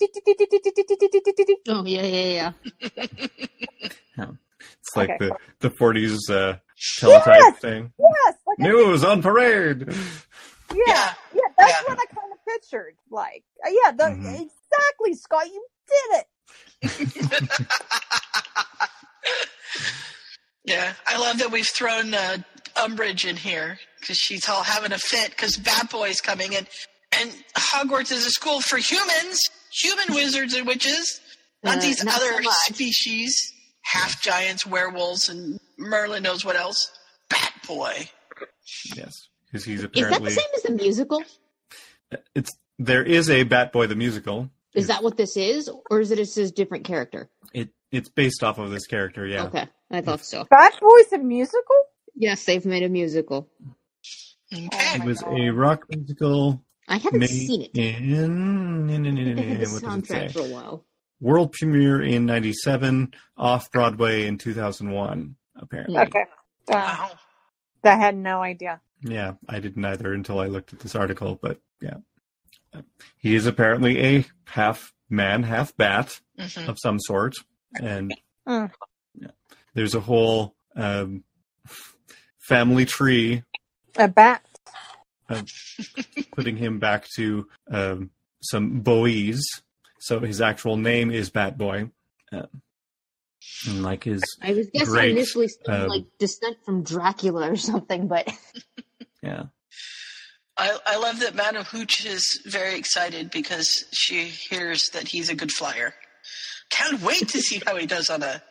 Oh 1.69 1.85
yeah, 1.85 2.03
yeah, 2.03 2.53
yeah. 2.81 4.27
it's 4.81 4.97
like 4.97 5.11
Okay. 5.11 5.19
the 5.29 5.37
the 5.61 5.69
40s 5.71 6.31
uh, 6.31 6.57
teletype 6.99 7.39
Yes! 7.41 7.59
thing. 7.59 7.93
Yes, 7.99 8.35
like 8.47 8.59
I- 8.61 8.63
News 8.63 9.05
on 9.05 9.23
parade. 9.23 9.85
yeah, 9.89 9.95
Yeah. 10.87 11.15
yeah, 11.35 11.41
that's 11.59 11.73
Yeah. 11.73 11.83
what 11.89 11.99
I 11.99 12.07
kind 12.15 12.33
of 12.33 12.39
pictured. 12.49 12.97
Like, 13.11 13.45
uh, 13.65 13.71
yeah, 13.71 13.91
the, 13.93 14.05
Mhm. 14.05 14.35
exactly, 14.35 15.15
Scott, 15.15 15.47
you 15.47 15.67
did 15.89 16.21
it. 16.21 16.27
yeah, 20.65 20.93
I 21.07 21.19
love 21.19 21.39
that 21.39 21.51
we've 21.51 21.67
thrown 21.67 22.15
uh, 22.15 22.39
Umbridge 22.77 23.29
in 23.29 23.37
here 23.37 23.79
because 24.01 24.17
she's 24.17 24.49
all 24.49 24.63
having 24.63 24.93
a 24.93 24.99
fit 24.99 25.31
because 25.31 25.57
Batboy's 25.57 26.21
coming 26.21 26.53
in, 26.53 26.67
and 27.21 27.31
Hogwarts 27.57 28.13
is 28.13 28.27
a 28.27 28.31
school 28.31 28.61
for 28.61 28.79
humans, 28.79 29.39
human 29.73 30.15
wizards 30.15 30.55
and 30.55 30.67
witches, 30.67 31.21
not 31.63 31.79
Uh, 31.79 31.81
these 31.81 32.03
not 32.03 32.17
other 32.17 32.41
much. 32.43 32.55
species, 32.67 33.53
half 33.83 34.21
giants, 34.23 34.65
werewolves, 34.67 35.29
and 35.29 35.59
Merlin 35.83 36.23
knows 36.23 36.45
what 36.45 36.57
else. 36.57 36.91
Batboy. 37.31 38.09
Yes, 38.97 39.29
because 39.47 39.65
he's 39.65 39.85
apparently. 39.85 40.29
Is 40.31 40.37
that 40.37 40.49
the 40.53 40.61
same 40.61 40.73
as 40.75 40.79
the 40.79 40.85
musical? 40.85 41.23
it's 42.35 42.51
there 42.79 43.03
is 43.03 43.31
a 43.31 43.45
Batboy 43.45 43.89
the 43.89 43.97
musical. 43.97 44.51
Is 44.75 44.87
that 44.87 45.03
what 45.03 45.17
this 45.17 45.37
is, 45.37 45.71
or 45.91 46.01
is 46.01 46.11
it 46.11 46.17
just 46.17 46.37
a 46.39 46.51
different 46.51 46.85
character? 46.85 47.29
It 47.53 47.71
it's 47.91 48.09
based 48.09 48.43
off 48.43 48.59
of 48.59 48.71
this 48.71 48.87
character. 48.87 49.27
Yeah. 49.27 49.45
Okay, 49.45 49.67
I 49.91 50.01
thought 50.01 50.25
so. 50.25 50.45
Batboy's 50.45 51.13
a 51.13 51.19
musical? 51.19 51.77
Yes, 52.15 52.45
they've 52.45 52.65
made 52.65 52.83
a 52.83 52.89
musical. 52.89 53.49
Okay. 54.53 54.97
It 54.97 55.05
was 55.05 55.23
a 55.27 55.51
rock 55.51 55.87
musical 55.91 56.63
I 56.89 56.99
haven't 56.99 57.21
made 57.21 57.31
seen 57.31 57.63
it. 57.63 57.71
in 57.75 58.91
I 58.91 58.95
think 58.95 59.37
they 59.37 59.43
had 59.45 59.61
the 59.61 59.73
what 59.73 59.83
does 59.83 59.99
it 59.99 60.07
say? 60.07 60.29
for 60.29 60.41
a 60.41 60.49
while. 60.49 60.85
World 61.21 61.53
premiere 61.53 62.03
in 62.03 62.27
'97, 62.27 63.15
off 63.37 63.71
Broadway 63.71 64.27
in 64.27 64.39
2001. 64.39 65.37
Apparently, 65.63 65.97
Okay. 65.99 66.25
Uh, 66.69 66.75
Wow. 66.75 67.11
I 67.85 67.97
had 67.97 68.17
no 68.17 68.43
idea. 68.43 68.81
yeah, 69.03 69.35
I 69.49 69.59
didn't 69.61 69.85
either 69.85 70.13
until 70.13 70.39
I 70.39 70.47
looked 70.47 70.73
at 70.73 70.81
this 70.81 70.95
article. 70.95 71.39
But 71.41 71.61
yeah, 71.81 71.97
he 73.17 73.35
is 73.35 73.47
apparently 73.47 73.99
a 74.19 74.25
half 74.47 74.93
man, 75.09 75.43
half 75.45 75.75
bat 75.77 76.21
Mhm. 76.39 76.69
of 76.69 76.79
some 76.81 76.99
sort, 77.01 77.35
and 77.81 78.15
Mm. 78.47 78.71
yeah, 79.15 79.31
there's 79.75 79.95
a 79.95 80.01
whole 80.01 80.55
um, 80.77 81.23
family 82.39 82.85
tree 82.87 83.43
A 83.97 84.09
bat. 84.09 84.45
putting 86.33 86.57
him 86.57 86.79
back 86.79 87.07
to 87.17 87.49
um, 87.71 88.11
some 88.43 88.81
boys. 88.81 89.41
So 90.01 90.21
his 90.21 90.41
actual 90.41 90.77
name 90.77 91.11
is 91.11 91.31
Bat 91.31 91.57
Boy. 91.59 91.91
Uh, 92.33 92.47
and 93.69 93.83
like 93.83 94.05
his 94.05 94.23
I 94.43 94.53
was 94.53 94.69
guessing 94.73 94.93
great, 94.93 95.11
initially 95.13 95.49
something 95.49 95.83
um, 95.83 95.89
like 95.89 96.05
descent 96.19 96.57
from 96.65 96.83
Dracula 96.83 97.51
or 97.51 97.57
something, 97.57 98.09
but 98.09 98.29
yeah. 99.23 99.45
I, 100.57 100.79
I 100.87 100.97
love 100.99 101.21
that 101.21 101.35
Madam 101.35 101.65
Hooch 101.65 102.05
is 102.05 102.43
very 102.47 102.77
excited 102.77 103.31
because 103.31 103.87
she 103.93 104.25
hears 104.25 104.91
that 104.93 105.09
he's 105.09 105.31
a 105.31 105.35
good 105.35 105.51
flyer. 105.51 105.95
Can't 106.71 107.01
wait 107.03 107.29
to 107.29 107.41
see 107.41 107.63
how 107.65 107.77
he 107.77 107.87
does 107.87 108.11
on 108.11 108.23
a 108.23 108.43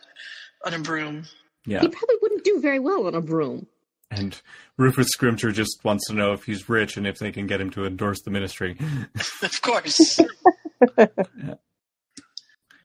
on 0.64 0.74
a 0.74 0.78
broom. 0.78 1.24
Yeah. 1.64 1.80
he 1.80 1.88
probably 1.88 2.16
wouldn't 2.20 2.44
do 2.44 2.60
very 2.60 2.80
well 2.80 3.06
on 3.06 3.14
a 3.14 3.20
broom. 3.20 3.66
And 4.10 4.40
Rufus 4.76 5.08
Scrimgeour 5.16 5.54
just 5.54 5.82
wants 5.84 6.06
to 6.08 6.14
know 6.14 6.32
if 6.32 6.44
he's 6.44 6.68
rich 6.68 6.96
and 6.96 7.06
if 7.06 7.18
they 7.18 7.32
can 7.32 7.46
get 7.46 7.60
him 7.60 7.70
to 7.70 7.86
endorse 7.86 8.20
the 8.22 8.30
ministry. 8.30 8.76
Of 9.42 9.60
course. 9.62 10.20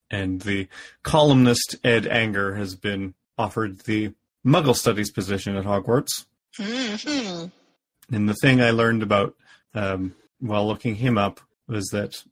and 0.09 0.41
the 0.41 0.67
columnist 1.03 1.75
Ed 1.83 2.07
Anger 2.07 2.55
has 2.55 2.75
been 2.75 3.13
offered 3.37 3.79
the 3.81 4.13
Muggle 4.45 4.75
Studies 4.75 5.11
position 5.11 5.55
at 5.55 5.65
Hogwarts. 5.65 6.25
hmm 6.57 7.45
And 8.11 8.29
the 8.29 8.35
thing 8.41 8.61
I 8.61 8.71
learned 8.71 9.03
about 9.03 9.35
um, 9.73 10.15
while 10.39 10.65
looking 10.67 10.95
him 10.95 11.17
up 11.17 11.39
was 11.67 11.87
that, 11.87 12.23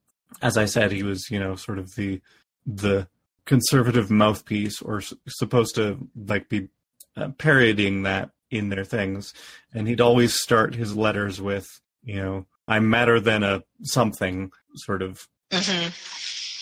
as 0.41 0.57
I 0.57 0.65
said, 0.65 0.91
he 0.91 1.03
was, 1.03 1.29
you 1.29 1.39
know, 1.39 1.55
sort 1.55 1.79
of 1.79 1.95
the 1.95 2.21
the 2.65 3.07
conservative 3.45 4.09
mouthpiece, 4.09 4.81
or 4.81 4.97
s- 4.97 5.13
supposed 5.27 5.75
to 5.75 5.99
like 6.15 6.49
be 6.49 6.69
uh, 7.15 7.29
parodying 7.37 8.03
that 8.03 8.31
in 8.49 8.69
their 8.69 8.83
things. 8.85 9.33
And 9.73 9.87
he'd 9.87 10.01
always 10.01 10.33
start 10.33 10.73
his 10.75 10.95
letters 10.95 11.39
with, 11.41 11.67
you 12.03 12.15
know, 12.15 12.45
"I'm 12.67 12.89
madder 12.89 13.19
than 13.19 13.43
a 13.43 13.63
something," 13.83 14.51
sort 14.75 15.01
of. 15.01 15.27
hmm 15.51 15.87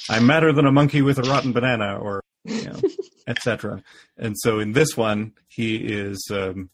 I'm 0.10 0.26
madder 0.26 0.54
than 0.54 0.66
a 0.66 0.72
monkey 0.72 1.02
with 1.02 1.18
a 1.20 1.24
rotten 1.24 1.54
banana, 1.54 1.98
or 1.98 2.22
you 2.44 2.66
know, 2.66 2.80
etc. 3.28 3.84
And 4.18 4.36
so 4.38 4.60
in 4.60 4.74
this 4.74 4.98
one, 4.98 5.34
he 5.48 5.76
is. 5.78 6.28
Um, 6.32 6.70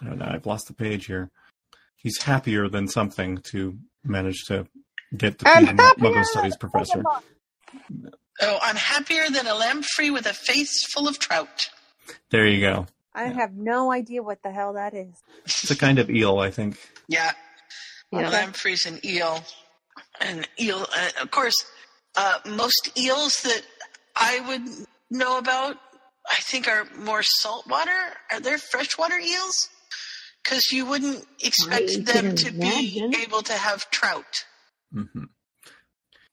I 0.00 0.06
don't 0.06 0.18
know. 0.18 0.30
I've 0.30 0.46
lost 0.46 0.68
the 0.68 0.74
page 0.74 1.06
here. 1.06 1.30
He's 1.96 2.22
happier 2.22 2.68
than 2.68 2.86
something 2.86 3.38
to 3.50 3.76
manage 4.04 4.44
to 4.46 4.66
get 5.16 5.38
the 5.38 5.48
I'm 5.48 5.64
be 5.64 5.70
a 5.70 5.74
Mu- 5.74 5.82
happier 5.82 6.10
Muggle 6.10 6.24
Studies 6.24 6.56
professor. 6.56 7.02
Oh, 8.40 8.58
I'm 8.62 8.76
happier 8.76 9.28
than 9.30 9.46
a 9.48 9.54
lamprey 9.54 10.10
with 10.10 10.26
a 10.26 10.32
face 10.32 10.84
full 10.92 11.08
of 11.08 11.18
trout. 11.18 11.70
There 12.30 12.46
you 12.46 12.60
go. 12.60 12.86
I 13.14 13.24
have 13.24 13.54
no 13.56 13.90
idea 13.90 14.22
what 14.22 14.42
the 14.44 14.52
hell 14.52 14.74
that 14.74 14.94
is. 14.94 15.12
It's 15.44 15.70
a 15.72 15.76
kind 15.76 15.98
of 15.98 16.08
eel, 16.08 16.38
I 16.38 16.52
think. 16.52 16.78
Yeah. 17.08 17.32
Yeah. 18.12 18.28
Lampreys 18.28 18.86
and 18.86 19.04
eel. 19.04 19.42
And 20.20 20.48
eel, 20.60 20.86
uh, 20.94 21.08
of 21.20 21.32
course, 21.32 21.56
uh, 22.16 22.38
most 22.46 22.90
eels 22.98 23.42
that 23.42 23.62
I 24.16 24.40
would 24.48 24.86
know 25.10 25.38
about, 25.38 25.76
I 26.30 26.36
think, 26.42 26.68
are 26.68 26.86
more 26.96 27.22
saltwater. 27.22 27.90
Are 28.32 28.40
there 28.40 28.58
freshwater 28.58 29.18
eels? 29.18 29.68
Because 30.42 30.70
you 30.72 30.86
wouldn't 30.86 31.24
expect 31.42 31.90
I 31.90 32.02
them 32.02 32.24
can 32.24 32.36
to 32.36 32.52
be 32.52 33.02
able 33.22 33.42
to 33.42 33.52
have 33.52 33.90
trout. 33.90 34.44
hmm 34.92 35.24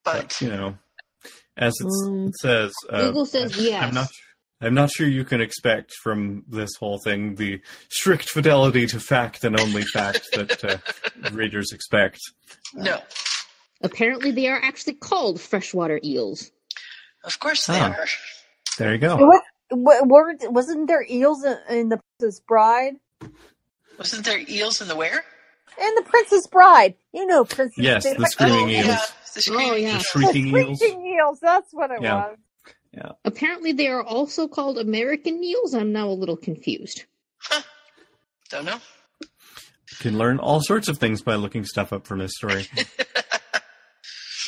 But 0.04 0.40
You 0.42 0.50
know, 0.50 0.78
as 1.58 1.74
it's, 1.80 2.04
Um, 2.06 2.28
it 2.28 2.36
says, 2.38 2.74
uh, 2.90 3.08
Google 3.08 3.26
says 3.26 3.58
yes. 3.58 3.84
I'm 3.84 3.94
not. 3.94 4.08
I'm 4.62 4.74
not 4.74 4.90
sure 4.90 5.06
you 5.06 5.26
can 5.26 5.42
expect 5.42 5.94
from 6.02 6.46
this 6.48 6.72
whole 6.80 6.98
thing 6.98 7.36
the 7.36 7.62
strict 7.90 8.30
fidelity 8.30 8.88
to 8.88 9.02
fact 9.02 9.44
and 9.44 9.60
only 9.60 9.84
fact 9.84 10.26
that 10.34 10.64
uh, 10.64 10.78
readers 11.32 11.72
expect. 11.74 12.20
no, 12.74 13.02
Apparently, 13.82 14.32
they 14.32 14.48
are 14.48 14.60
actually 14.62 14.94
called 14.94 15.40
freshwater 15.42 16.00
eels. 16.04 16.52
of 17.24 17.40
course 17.40 17.66
they 17.66 17.80
Ah. 17.80 17.92
are. 17.94 18.08
There 18.78 18.92
you 18.94 18.98
go. 19.00 19.16
What, 19.18 19.42
what, 19.70 20.08
were, 20.08 20.36
wasn't 20.52 20.88
there 20.88 21.06
eels 21.10 21.44
in, 21.44 21.58
in 21.70 21.90
the 21.90 22.00
Princess 22.20 22.40
Bride? 22.40 22.94
Wasn't 23.98 24.26
there 24.26 24.40
eels 24.48 24.82
in 24.82 24.88
the 24.88 24.96
where? 24.96 25.24
In 25.82 25.96
the 25.96 26.04
Princess 26.04 26.46
Bride, 26.48 26.96
you 27.14 27.26
know, 27.26 27.44
Princess. 27.46 27.78
Yes, 27.78 28.04
they- 28.04 28.14
the 28.14 28.28
screaming 28.28 28.66
oh, 28.66 28.70
eels. 28.70 28.86
yeah. 28.86 28.96
The 28.96 29.12
Oh, 29.38 29.42
screaming 29.42 29.84
yeah. 29.84 29.90
The 29.90 29.96
eels. 29.96 30.04
shrieking 30.06 30.52
the 30.54 30.60
eels. 30.60 30.78
Shrieking 30.80 31.06
eels. 31.08 31.40
That's 31.42 31.74
what 31.74 31.92
it 31.92 32.02
Yeah. 32.02 32.28
was. 32.28 32.38
Apparently, 33.26 33.74
they 33.74 33.88
are 33.88 34.02
also 34.04 34.48
called 34.48 34.78
American 34.78 35.44
eels. 35.44 35.74
I'm 35.74 35.92
now 35.92 36.08
a 36.08 36.16
little 36.16 36.38
confused. 36.38 37.04
Don't 38.50 38.64
know. 38.66 38.80
You 39.22 39.98
can 40.00 40.18
learn 40.18 40.40
all 40.40 40.62
sorts 40.62 40.88
of 40.88 40.98
things 40.98 41.22
by 41.22 41.36
looking 41.36 41.66
stuff 41.66 41.92
up 41.92 42.08
from 42.08 42.20
this 42.20 42.32
story. 42.36 42.68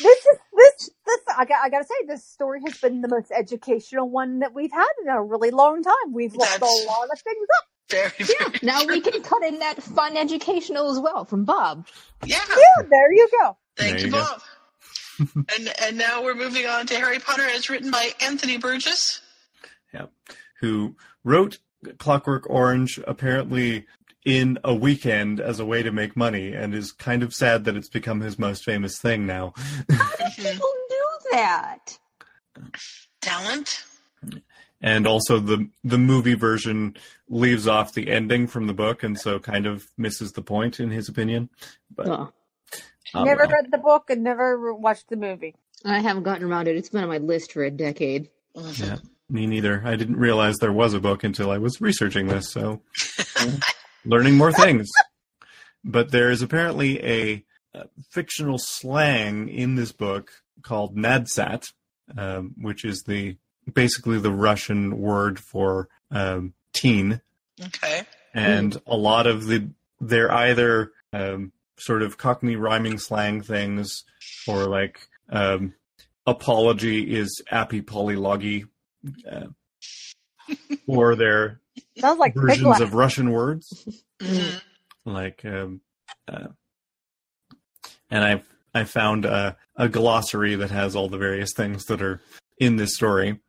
This 0.00 0.18
is 0.26 0.38
this 0.56 0.90
this. 1.06 1.20
I 1.36 1.44
got. 1.44 1.58
I 1.64 1.68
got 1.70 1.78
to 1.80 1.84
say, 1.84 1.94
this 2.06 2.24
story 2.24 2.60
has 2.66 2.78
been 2.78 3.00
the 3.00 3.08
most 3.08 3.30
educational 3.36 4.08
one 4.08 4.40
that 4.40 4.54
we've 4.54 4.72
had 4.72 4.86
in 5.02 5.08
a 5.08 5.22
really 5.22 5.50
long 5.50 5.82
time. 5.82 6.12
We've 6.12 6.34
looked 6.34 6.60
a 6.60 6.64
lot 6.64 7.08
of 7.12 7.20
things 7.20 7.46
up. 7.58 7.64
Very, 7.90 8.12
Yeah, 8.20 8.48
very. 8.48 8.58
now 8.62 8.84
we 8.84 9.00
can 9.00 9.22
cut 9.22 9.42
in 9.44 9.58
that 9.60 9.82
fun 9.82 10.16
educational 10.16 10.90
as 10.90 11.00
well 11.00 11.24
from 11.24 11.44
Bob. 11.44 11.86
Yeah. 12.24 12.38
Yeah, 12.48 12.86
there 12.90 13.12
you 13.12 13.28
go. 13.40 13.56
Thank 13.76 13.98
There 13.98 14.00
you, 14.00 14.06
you 14.06 14.12
go. 14.12 14.24
Bob. 15.18 15.46
and 15.58 15.72
and 15.82 15.98
now 15.98 16.22
we're 16.22 16.34
moving 16.34 16.66
on 16.66 16.86
to 16.86 16.94
Harry 16.96 17.18
Potter, 17.18 17.42
as 17.48 17.68
written 17.70 17.90
by 17.90 18.10
Anthony 18.20 18.56
Burgess. 18.58 19.20
who 20.60 20.96
wrote 21.24 21.58
Clockwork 21.98 22.48
Orange 22.50 22.98
apparently 23.06 23.86
in 24.28 24.58
a 24.62 24.74
weekend 24.74 25.40
as 25.40 25.58
a 25.58 25.64
way 25.64 25.82
to 25.82 25.90
make 25.90 26.14
money 26.14 26.52
and 26.52 26.74
is 26.74 26.92
kind 26.92 27.22
of 27.22 27.32
sad 27.32 27.64
that 27.64 27.76
it's 27.76 27.88
become 27.88 28.20
his 28.20 28.38
most 28.38 28.62
famous 28.62 28.98
thing 28.98 29.24
now. 29.26 29.54
How 29.56 29.64
do 29.86 29.94
mm-hmm. 30.24 30.42
people 30.42 30.68
do 30.90 31.08
that. 31.32 31.98
Talent. 33.22 33.84
and 34.82 35.06
also 35.06 35.38
the 35.38 35.70
the 35.82 35.96
movie 35.96 36.34
version 36.34 36.94
leaves 37.30 37.66
off 37.66 37.94
the 37.94 38.10
ending 38.10 38.46
from 38.46 38.66
the 38.66 38.74
book 38.74 39.02
and 39.02 39.18
so 39.18 39.38
kind 39.38 39.64
of 39.64 39.86
misses 39.96 40.32
the 40.32 40.42
point 40.42 40.78
in 40.78 40.90
his 40.90 41.08
opinion. 41.08 41.48
But 41.94 42.30
Oh, 43.14 43.24
never 43.24 43.44
well. 43.46 43.52
read 43.52 43.70
the 43.70 43.78
book 43.78 44.10
and 44.10 44.22
never 44.22 44.74
watched 44.74 45.08
the 45.08 45.16
movie. 45.16 45.54
I 45.86 46.00
haven't 46.00 46.24
gotten 46.24 46.44
around 46.44 46.68
it. 46.68 46.76
It's 46.76 46.90
been 46.90 47.02
on 47.02 47.08
my 47.08 47.16
list 47.16 47.52
for 47.52 47.64
a 47.64 47.70
decade. 47.70 48.28
Yeah, 48.54 48.96
me 49.30 49.46
neither. 49.46 49.80
I 49.82 49.96
didn't 49.96 50.16
realize 50.16 50.56
there 50.58 50.72
was 50.72 50.92
a 50.92 51.00
book 51.00 51.24
until 51.24 51.50
I 51.50 51.56
was 51.56 51.80
researching 51.80 52.26
this, 52.26 52.50
so 52.50 52.82
yeah, 53.42 53.54
learning 54.04 54.36
more 54.36 54.52
things. 54.52 54.88
But 55.84 56.10
there 56.10 56.30
is 56.30 56.42
apparently 56.42 57.04
a, 57.04 57.44
uh 57.74 57.84
fictional 58.10 58.58
slang 58.58 59.48
in 59.48 59.74
this 59.74 59.92
book 59.92 60.30
called 60.62 60.96
nadsat, 60.96 61.72
um, 62.16 62.54
which 62.60 62.84
is 62.84 63.02
the 63.06 63.36
basically 63.72 64.18
the 64.18 64.32
Russian 64.32 64.98
word 64.98 65.38
for 65.38 65.88
um, 66.10 66.54
teen, 66.72 67.20
Okay. 67.62 68.02
and 68.34 68.80
a 68.86 68.96
lot 68.96 69.26
of 69.26 69.46
the 69.46 69.70
they're 70.00 70.32
either 70.32 70.92
um, 71.12 71.52
sort 71.78 72.02
of 72.02 72.16
Cockney 72.16 72.56
rhyming 72.56 72.98
slang 72.98 73.42
things, 73.42 74.04
or 74.46 74.66
like 74.66 75.06
um, 75.28 75.74
apology 76.26 77.14
is 77.14 77.42
appy 77.50 77.82
polylogy, 77.82 78.66
uh, 79.30 79.46
or 80.86 81.14
they're 81.14 81.60
Sounds 81.98 82.18
like 82.18 82.34
versions 82.34 82.58
Piglet. 82.58 82.80
of 82.80 82.94
Russian 82.94 83.30
words 83.30 83.86
Mhm. 84.20 84.60
like 85.04 85.44
um, 85.44 85.80
uh, 86.26 86.48
and 88.10 88.24
I 88.24 88.42
I 88.74 88.84
found 88.84 89.24
a, 89.24 89.56
a 89.76 89.88
glossary 89.88 90.54
that 90.56 90.70
has 90.70 90.94
all 90.96 91.08
the 91.08 91.18
various 91.18 91.52
things 91.54 91.84
that 91.86 92.02
are 92.02 92.20
in 92.58 92.76
this 92.76 92.94
story. 92.94 93.40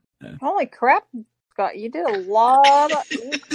Holy 0.41 0.65
crap, 0.65 1.03
Scott! 1.51 1.77
You 1.77 1.89
did 1.89 2.05
a 2.05 2.19
lot. 2.19 2.91
Of... 2.91 3.03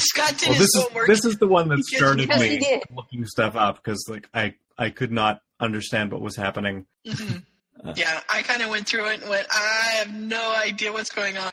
Scott 0.00 0.36
did 0.38 0.48
Well, 0.48 0.58
his 0.58 0.58
this 0.58 0.74
is 0.74 0.82
homework. 0.84 1.06
this 1.06 1.24
is 1.24 1.36
the 1.38 1.46
one 1.48 1.68
that 1.68 1.84
started 1.84 2.28
yes, 2.28 2.40
me 2.40 2.82
looking 2.94 3.26
stuff 3.26 3.56
up 3.56 3.76
because 3.82 4.04
like 4.08 4.28
I 4.34 4.54
I 4.78 4.90
could 4.90 5.12
not 5.12 5.42
understand 5.60 6.12
what 6.12 6.20
was 6.22 6.36
happening. 6.36 6.86
Mhm. 7.06 7.44
Uh, 7.82 7.94
yeah, 7.96 8.20
I 8.28 8.42
kind 8.42 8.60
of 8.60 8.68
went 8.68 8.86
through 8.86 9.06
it 9.06 9.22
and 9.22 9.30
went, 9.30 9.46
I 9.50 9.92
have 10.04 10.12
no 10.12 10.52
idea 10.54 10.92
what's 10.92 11.08
going 11.08 11.38
on. 11.38 11.49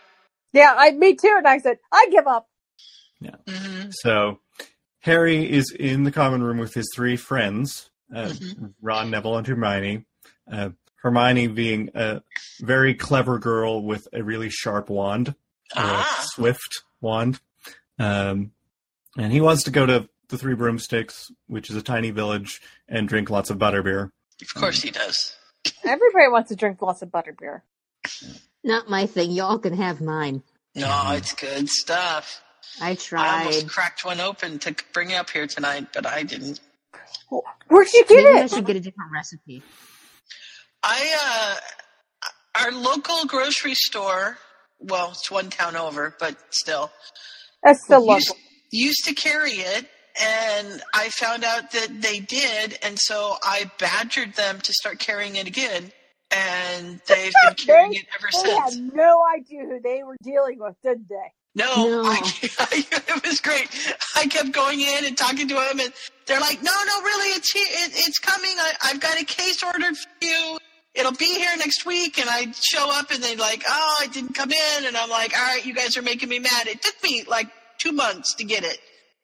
Yeah, 0.57 0.73
I 0.77 0.91
me 0.91 1.15
too. 1.15 1.33
And 1.37 1.47
I 1.47 1.57
said, 1.59 1.77
I 1.91 2.07
give 2.11 2.27
up. 2.27 2.47
hmm 3.47 3.89
So 3.91 4.39
Harry 4.99 5.49
is 5.51 5.71
in 5.71 6.03
the 6.03 6.11
common 6.11 6.43
room 6.43 6.57
with 6.57 6.73
his 6.73 6.89
three 6.95 7.15
friends, 7.15 7.89
uh, 8.13 8.29
Mhm. 8.29 8.73
Ron, 8.81 9.09
Neville, 9.11 9.37
and 9.37 9.47
Hermione. 9.47 10.05
Uh, 10.51 10.69
Hermione 11.01 11.47
being 11.47 11.89
a 11.93 12.21
very 12.59 12.93
clever 12.95 13.37
girl 13.39 13.81
with 13.83 14.07
a 14.13 14.23
really 14.23 14.49
sharp 14.49 14.89
wand, 14.89 15.29
or 15.75 15.81
a 15.83 16.01
Ah. 16.03 16.25
swift 16.33 16.83
wand. 17.01 17.39
Um, 17.99 18.51
and 19.17 19.31
he 19.31 19.41
wants 19.41 19.63
to 19.63 19.71
go 19.71 19.85
to 19.85 20.09
the 20.29 20.37
Three 20.37 20.55
Broomsticks, 20.55 21.31
which 21.47 21.69
is 21.69 21.75
a 21.75 21.81
tiny 21.81 22.11
village, 22.11 22.61
and 22.89 23.07
drink 23.07 23.29
lots 23.29 23.49
of 23.49 23.57
butterbeer. 23.57 24.11
Of 24.41 24.53
course 24.55 24.81
he 24.81 24.91
does. 24.91 25.35
Everybody 25.85 26.27
wants 26.29 26.49
to 26.49 26.55
drink 26.55 26.81
lots 26.81 27.01
of 27.01 27.09
butterbeer. 27.09 27.61
Not 28.67 28.89
my 28.89 29.05
thing. 29.05 29.31
Y'all 29.31 29.57
can 29.59 29.73
have 29.77 30.01
mine. 30.01 30.43
No, 30.75 31.11
it's 31.11 31.33
good 31.33 31.69
stuff. 31.69 32.41
I 32.81 32.95
tried. 32.95 33.25
I 33.25 33.39
almost 33.39 33.69
cracked 33.69 34.03
one 34.03 34.19
open 34.19 34.59
to 34.59 34.75
bring 34.93 35.13
up 35.13 35.29
here 35.29 35.47
tonight, 35.47 35.87
but 35.93 36.05
I 36.05 36.23
didn't. 36.23 36.59
Where'd 37.69 37.87
you 37.93 38.03
get 38.05 38.23
Maybe 38.25 38.39
I 38.39 38.47
should 38.47 38.65
get 38.65 38.75
a 38.75 38.81
different 38.81 39.11
recipe. 39.13 39.63
I 40.83 41.55
uh, 41.55 42.61
our 42.61 42.71
local 42.73 43.25
grocery 43.25 43.73
store. 43.73 44.37
Well, 44.79 45.11
it's 45.11 45.31
one 45.31 45.49
town 45.49 45.77
over, 45.77 46.13
but 46.19 46.35
still, 46.49 46.91
That's 47.63 47.83
still 47.85 48.05
used, 48.05 48.29
local. 48.29 48.41
used 48.71 49.05
to 49.05 49.13
carry 49.15 49.53
it, 49.53 49.87
and 50.21 50.81
I 50.93 51.09
found 51.09 51.45
out 51.45 51.71
that 51.71 52.01
they 52.01 52.19
did, 52.19 52.77
and 52.83 52.99
so 52.99 53.37
I 53.41 53.71
badgered 53.79 54.35
them 54.35 54.59
to 54.59 54.73
start 54.73 54.99
carrying 54.99 55.37
it 55.37 55.47
again, 55.47 55.91
and 56.31 56.99
they've 57.07 57.33
been 57.45 57.55
carrying 57.55 57.93
it 57.93 58.05
ever 58.17 58.27
They 58.31 58.49
since. 58.49 58.75
had 58.75 58.93
no 58.93 59.23
idea 59.35 59.61
who 59.63 59.79
they 59.81 60.03
were 60.03 60.17
dealing 60.23 60.59
with, 60.59 60.75
did 60.83 61.07
they? 61.09 61.31
No, 61.55 61.65
No. 61.75 62.03
I, 62.05 62.21
it 63.07 63.25
was 63.25 63.39
great. 63.41 63.67
I 64.15 64.27
kept 64.27 64.51
going 64.51 64.79
in 64.81 65.05
and 65.05 65.17
talking 65.17 65.47
to 65.47 65.55
them, 65.55 65.79
and 65.79 65.91
they're 66.27 66.39
like, 66.39 66.61
"No, 66.61 66.71
no, 66.71 67.01
really, 67.01 67.29
it's 67.29 67.51
here. 67.51 67.65
It, 67.67 67.91
it's 67.95 68.19
coming. 68.19 68.51
I, 68.59 68.73
I've 68.83 68.99
got 68.99 69.19
a 69.19 69.25
case 69.25 69.63
ordered 69.63 69.97
for 69.97 70.09
you. 70.21 70.59
It'll 70.93 71.13
be 71.13 71.33
here 71.35 71.49
next 71.57 71.83
week." 71.87 72.19
And 72.19 72.29
I 72.29 72.51
show 72.51 72.91
up, 72.91 73.09
and 73.09 73.23
they're 73.23 73.37
like, 73.37 73.63
"Oh, 73.67 74.01
it 74.03 74.13
didn't 74.13 74.35
come 74.35 74.51
in." 74.51 74.85
And 74.85 74.95
I'm 74.95 75.09
like, 75.09 75.35
"All 75.35 75.43
right, 75.45 75.65
you 75.65 75.73
guys 75.73 75.97
are 75.97 76.03
making 76.03 76.29
me 76.29 76.37
mad." 76.37 76.67
It 76.67 76.81
took 76.83 77.01
me 77.03 77.23
like 77.27 77.47
two 77.79 77.91
months 77.91 78.35
to 78.35 78.43
get 78.43 78.63
it, 78.63 78.77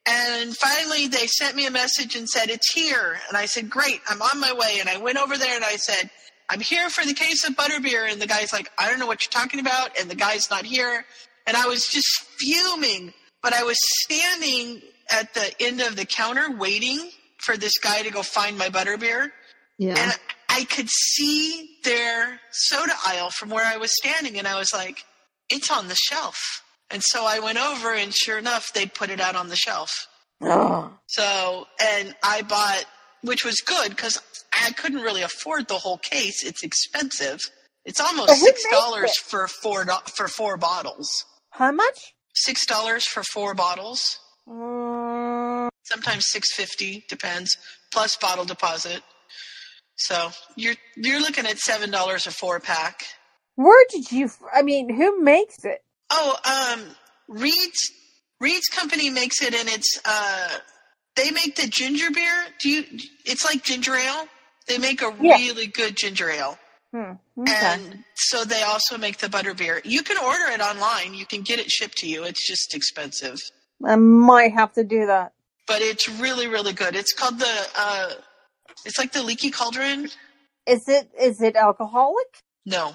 and 0.07 0.57
finally 0.57 1.07
they 1.07 1.27
sent 1.27 1.55
me 1.55 1.67
a 1.67 1.71
message 1.71 2.15
and 2.15 2.27
said 2.27 2.49
it's 2.49 2.73
here. 2.73 3.19
And 3.27 3.37
I 3.37 3.45
said, 3.45 3.69
"Great, 3.69 4.01
I'm 4.07 4.23
on 4.23 4.39
my 4.39 4.53
way." 4.53 4.77
And 4.79 4.89
I 4.89 4.97
went 4.97 5.19
over 5.19 5.37
there 5.37 5.55
and 5.55 5.63
I 5.65 5.75
said. 5.75 6.09
I'm 6.49 6.59
here 6.59 6.89
for 6.89 7.05
the 7.05 7.13
case 7.13 7.47
of 7.47 7.55
butterbeer, 7.55 8.11
and 8.11 8.21
the 8.21 8.27
guy's 8.27 8.51
like, 8.53 8.69
I 8.77 8.89
don't 8.89 8.99
know 8.99 9.07
what 9.07 9.23
you're 9.25 9.41
talking 9.41 9.59
about, 9.59 9.97
and 9.99 10.09
the 10.09 10.15
guy's 10.15 10.49
not 10.49 10.65
here 10.65 11.05
and 11.45 11.57
I 11.57 11.65
was 11.67 11.85
just 11.87 12.07
fuming. 12.37 13.13
But 13.41 13.53
I 13.53 13.63
was 13.63 13.77
standing 14.05 14.81
at 15.09 15.33
the 15.33 15.51
end 15.59 15.81
of 15.81 15.97
the 15.97 16.05
counter 16.05 16.49
waiting 16.55 17.09
for 17.39 17.57
this 17.57 17.77
guy 17.77 18.01
to 18.01 18.09
go 18.09 18.23
find 18.23 18.57
my 18.57 18.69
butterbeer, 18.69 19.31
Yeah. 19.77 19.95
and 19.97 20.17
I 20.47 20.63
could 20.63 20.87
see 20.89 21.77
their 21.83 22.39
soda 22.51 22.93
aisle 23.05 23.31
from 23.31 23.49
where 23.49 23.65
I 23.65 23.75
was 23.75 23.91
standing, 23.97 24.39
and 24.39 24.47
I 24.47 24.55
was 24.57 24.71
like, 24.73 25.03
"It's 25.49 25.69
on 25.69 25.89
the 25.89 25.95
shelf." 25.95 26.63
And 26.89 27.03
so 27.03 27.25
I 27.25 27.39
went 27.39 27.57
over, 27.57 27.93
and 27.93 28.15
sure 28.15 28.37
enough, 28.37 28.71
they 28.71 28.85
put 28.85 29.09
it 29.09 29.19
out 29.19 29.35
on 29.35 29.49
the 29.49 29.57
shelf. 29.57 29.91
Oh. 30.41 30.97
So, 31.07 31.67
and 31.81 32.15
I 32.23 32.43
bought, 32.43 32.85
which 33.23 33.43
was 33.43 33.61
good 33.61 33.89
because 33.89 34.21
I 34.53 34.71
couldn't 34.71 35.01
really 35.01 35.21
afford 35.23 35.67
the 35.67 35.79
whole 35.79 35.97
case. 35.97 36.43
It's 36.43 36.63
expensive. 36.63 37.39
It's 37.85 37.99
almost 37.99 38.39
six 38.41 38.63
dollars 38.71 39.17
for 39.17 39.47
four 39.47 39.85
for 40.15 40.27
four 40.27 40.57
bottles 40.57 41.09
How 41.51 41.71
much? 41.71 42.13
six 42.35 42.65
dollars 42.65 43.05
for 43.05 43.23
four 43.23 43.53
bottles 43.53 44.19
Mm, 44.47 45.69
sometimes 45.83 46.25
six 46.27 46.53
fifty 46.53 47.05
depends 47.07 47.55
plus 47.93 48.17
bottle 48.17 48.43
deposit 48.43 49.01
so 49.95 50.31
you're 50.57 50.75
you're 50.97 51.21
looking 51.21 51.45
at 51.45 51.57
seven 51.59 51.89
dollars 51.91 52.27
a 52.27 52.31
four 52.31 52.59
pack 52.59 53.03
where 53.55 53.85
did 53.91 54.11
you? 54.11 54.29
I 54.53 54.63
mean, 54.63 54.93
who 54.93 55.21
makes 55.23 55.63
it? 55.63 55.81
oh 56.09 56.35
um 56.45 56.83
reed's 57.29 57.79
reed's 58.41 58.67
company 58.67 59.09
makes 59.09 59.41
it 59.41 59.53
and 59.53 59.69
it's 59.69 59.97
uh 60.03 60.49
they 61.15 61.31
make 61.31 61.55
the 61.55 61.67
ginger 61.67 62.09
beer 62.11 62.45
do 62.59 62.69
you 62.69 62.83
it's 63.25 63.45
like 63.45 63.63
ginger 63.63 63.95
ale 63.95 64.27
they 64.67 64.77
make 64.77 65.01
a 65.01 65.13
Yeah. 65.21 65.37
really 65.37 65.67
good 65.67 65.95
ginger 65.95 66.29
ale 66.29 66.57
Hmm. 66.93 67.13
Okay. 67.39 67.49
and 67.51 68.03
so 68.15 68.43
they 68.45 68.61
also 68.61 68.97
make 68.97 69.17
the 69.17 69.29
butter 69.29 69.53
beer 69.53 69.81
you 69.83 70.03
can 70.03 70.17
order 70.17 70.45
it 70.51 70.61
online 70.61 71.13
you 71.13 71.25
can 71.25 71.41
get 71.41 71.59
it 71.59 71.69
shipped 71.71 71.97
to 71.97 72.07
you 72.07 72.23
it's 72.23 72.47
just 72.47 72.73
expensive 72.75 73.37
I 73.83 73.95
might 73.95 74.53
have 74.53 74.71
to 74.73 74.83
do 74.83 75.05
that. 75.07 75.33
but 75.67 75.81
it's 75.81 76.07
really 76.07 76.47
really 76.47 76.73
good 76.73 76.95
it's 76.95 77.13
called 77.13 77.39
the 77.39 77.67
uh 77.77 78.11
it's 78.85 78.97
like 78.99 79.11
the 79.13 79.23
leaky 79.23 79.49
cauldron 79.51 80.09
Is 80.65 80.87
it? 80.87 81.09
Is 81.19 81.41
it 81.41 81.55
alcoholic? 81.55 82.43
no 82.65 82.93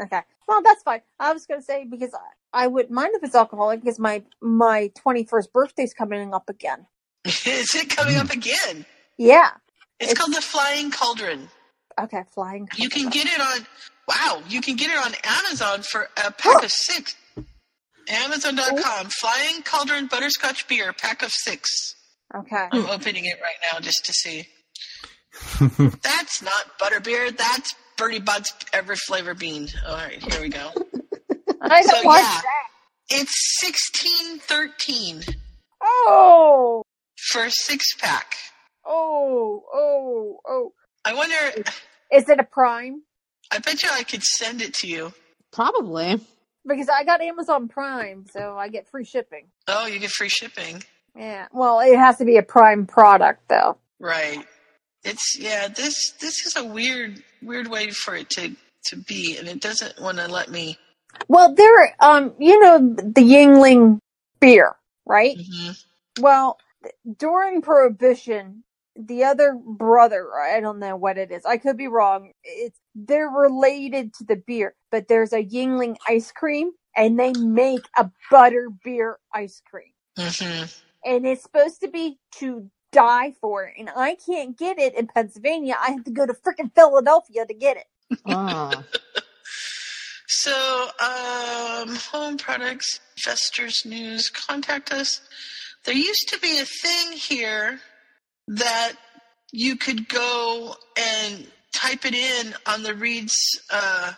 Okay. 0.00 0.20
Well, 0.46 0.62
that's 0.62 0.82
fine. 0.84 1.02
I 1.18 1.32
was 1.32 1.44
going 1.46 1.60
to 1.60 1.64
say 1.64 1.84
because 1.84 2.14
I, 2.14 2.64
I 2.64 2.66
wouldn't 2.68 2.92
mind 2.92 3.10
if 3.16 3.22
it's 3.24 3.34
alcoholic 3.34 3.80
because 3.80 3.98
my 3.98 4.22
my 4.40 4.92
twenty 4.96 5.24
first 5.24 5.52
birthday's 5.52 5.92
coming 5.92 6.32
up 6.32 6.48
again. 6.48 6.86
is 7.46 7.74
it 7.74 7.88
coming 7.90 8.16
up 8.16 8.30
again 8.30 8.84
Yeah. 9.16 9.50
it's, 10.00 10.12
It's- 10.12 10.18
called 10.18 10.34
the 10.34 10.40
flying 10.42 10.90
cauldron 10.90 11.48
Okay. 12.00 12.22
Flying. 12.32 12.68
you 12.76 12.88
can 12.88 13.08
get 13.10 13.26
it 13.26 13.40
on 13.40 13.66
wow 14.08 14.42
you 14.48 14.60
can 14.60 14.76
get 14.76 14.90
it 14.90 14.98
on 14.98 15.12
amazon 15.24 15.82
for 15.82 16.08
a 16.24 16.30
pack 16.30 16.62
of 16.62 16.70
six 16.70 17.14
amazon.com 18.08 19.08
flying 19.20 19.62
cauldron 19.62 20.06
butterscotch 20.06 20.66
beer 20.68 20.92
pack 20.92 21.22
of 21.22 21.30
six 21.32 21.68
Okay. 22.34 22.66
i'm 22.72 22.86
opening 22.86 23.24
it 23.24 23.38
right 23.42 23.56
now 23.72 23.80
just 23.80 24.04
to 24.06 24.12
see 24.12 24.46
that's 26.02 26.42
not 26.42 26.78
butterbeer 26.80 27.36
that's 27.36 27.74
Bertie 27.96 28.20
Butt's 28.20 28.54
every 28.72 28.94
flavor 28.94 29.34
bean. 29.34 29.68
All 29.84 29.94
right, 29.96 30.22
here 30.22 30.40
we 30.40 30.48
go. 30.50 30.70
I 31.62 31.82
So, 31.82 31.96
yeah. 31.96 32.12
that. 32.12 32.42
It's 33.10 33.58
sixteen 33.60 34.38
thirteen 34.38 35.22
Oh. 35.82 36.84
For 37.26 37.44
a 37.44 37.50
six 37.50 37.94
pack. 37.94 38.34
Oh. 38.86 39.64
Oh. 39.72 40.40
Oh. 40.46 40.72
I 41.04 41.14
wonder. 41.14 41.64
Is 42.12 42.28
it 42.28 42.38
a 42.38 42.44
Prime? 42.44 43.02
I 43.50 43.58
bet 43.58 43.82
you 43.82 43.88
I 43.92 44.02
could 44.02 44.22
send 44.22 44.62
it 44.62 44.74
to 44.74 44.86
you. 44.86 45.12
Probably. 45.52 46.20
Because 46.66 46.88
I 46.88 47.04
got 47.04 47.20
Amazon 47.20 47.68
Prime, 47.68 48.26
so 48.30 48.56
I 48.56 48.68
get 48.68 48.88
free 48.88 49.04
shipping. 49.04 49.48
Oh, 49.66 49.86
you 49.86 49.98
get 49.98 50.10
free 50.10 50.28
shipping. 50.28 50.82
Yeah. 51.16 51.46
Well, 51.52 51.80
it 51.80 51.96
has 51.96 52.18
to 52.18 52.24
be 52.24 52.36
a 52.36 52.42
Prime 52.42 52.86
product, 52.86 53.48
though. 53.48 53.78
Right. 53.98 54.44
It's 55.04 55.38
yeah. 55.38 55.68
This 55.68 56.12
this 56.20 56.44
is 56.46 56.56
a 56.56 56.64
weird 56.64 57.22
weird 57.42 57.68
way 57.68 57.90
for 57.90 58.14
it 58.14 58.28
to 58.30 58.54
to 58.86 58.96
be, 58.96 59.36
and 59.38 59.48
it 59.48 59.60
doesn't 59.60 60.00
want 60.00 60.18
to 60.18 60.28
let 60.28 60.50
me. 60.50 60.76
Well, 61.26 61.54
there, 61.54 61.96
um, 62.00 62.34
you 62.38 62.60
know, 62.60 62.78
the 62.78 63.22
Yuengling 63.22 63.98
beer, 64.40 64.76
right? 65.06 65.36
Mhm. 65.38 65.84
Well, 66.20 66.58
during 67.18 67.62
Prohibition, 67.62 68.64
the 68.96 69.24
other 69.24 69.56
brother, 69.64 70.28
I 70.38 70.60
don't 70.60 70.78
know 70.78 70.96
what 70.96 71.18
it 71.18 71.30
is. 71.30 71.44
I 71.44 71.56
could 71.56 71.76
be 71.76 71.88
wrong. 71.88 72.32
It's 72.42 72.80
they're 72.94 73.28
related 73.28 74.12
to 74.14 74.24
the 74.24 74.36
beer, 74.36 74.74
but 74.90 75.08
there's 75.08 75.32
a 75.32 75.44
Yuengling 75.44 75.96
ice 76.08 76.32
cream, 76.32 76.72
and 76.96 77.18
they 77.18 77.32
make 77.34 77.84
a 77.96 78.10
butter 78.30 78.68
beer 78.84 79.18
ice 79.32 79.62
cream, 79.70 79.92
Mhm. 80.16 80.80
and 81.04 81.26
it's 81.26 81.42
supposed 81.42 81.80
to 81.82 81.88
be 81.88 82.18
to 82.36 82.70
die 82.90 83.34
for. 83.40 83.72
And 83.78 83.90
I 83.94 84.16
can't 84.16 84.56
get 84.58 84.78
it 84.78 84.94
in 84.94 85.06
Pennsylvania. 85.06 85.76
I 85.80 85.92
have 85.92 86.04
to 86.04 86.10
go 86.10 86.26
to 86.26 86.32
freaking 86.32 86.74
Philadelphia 86.74 87.46
to 87.46 87.54
get 87.54 87.76
it. 87.76 87.86
Oh. 88.26 88.84
So, 90.30 90.88
um, 91.00 91.96
home 91.96 92.36
products, 92.36 93.00
investors 93.16 93.84
news, 93.86 94.28
contact 94.28 94.92
us. 94.92 95.22
There 95.84 95.94
used 95.94 96.28
to 96.28 96.38
be 96.40 96.58
a 96.58 96.64
thing 96.64 97.12
here 97.12 97.80
that 98.48 98.92
you 99.52 99.76
could 99.76 100.08
go 100.08 100.74
and 100.96 101.46
type 101.74 102.04
it 102.04 102.14
in 102.14 102.54
on 102.66 102.82
the 102.82 102.94
Reed's 102.94 103.36
uh, 103.72 104.12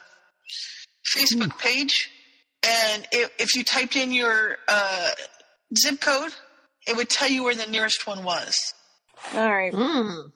Facebook 1.16 1.58
page, 1.58 2.10
and 2.66 3.06
if 3.12 3.30
if 3.38 3.54
you 3.54 3.64
typed 3.64 3.96
in 3.96 4.12
your 4.12 4.56
uh, 4.68 5.10
zip 5.78 6.00
code, 6.00 6.32
it 6.86 6.96
would 6.96 7.08
tell 7.08 7.28
you 7.28 7.44
where 7.44 7.54
the 7.54 7.66
nearest 7.66 8.06
one 8.06 8.24
was. 8.24 8.56
All 9.34 9.50
right. 9.50 9.72
Mm. 9.72 10.32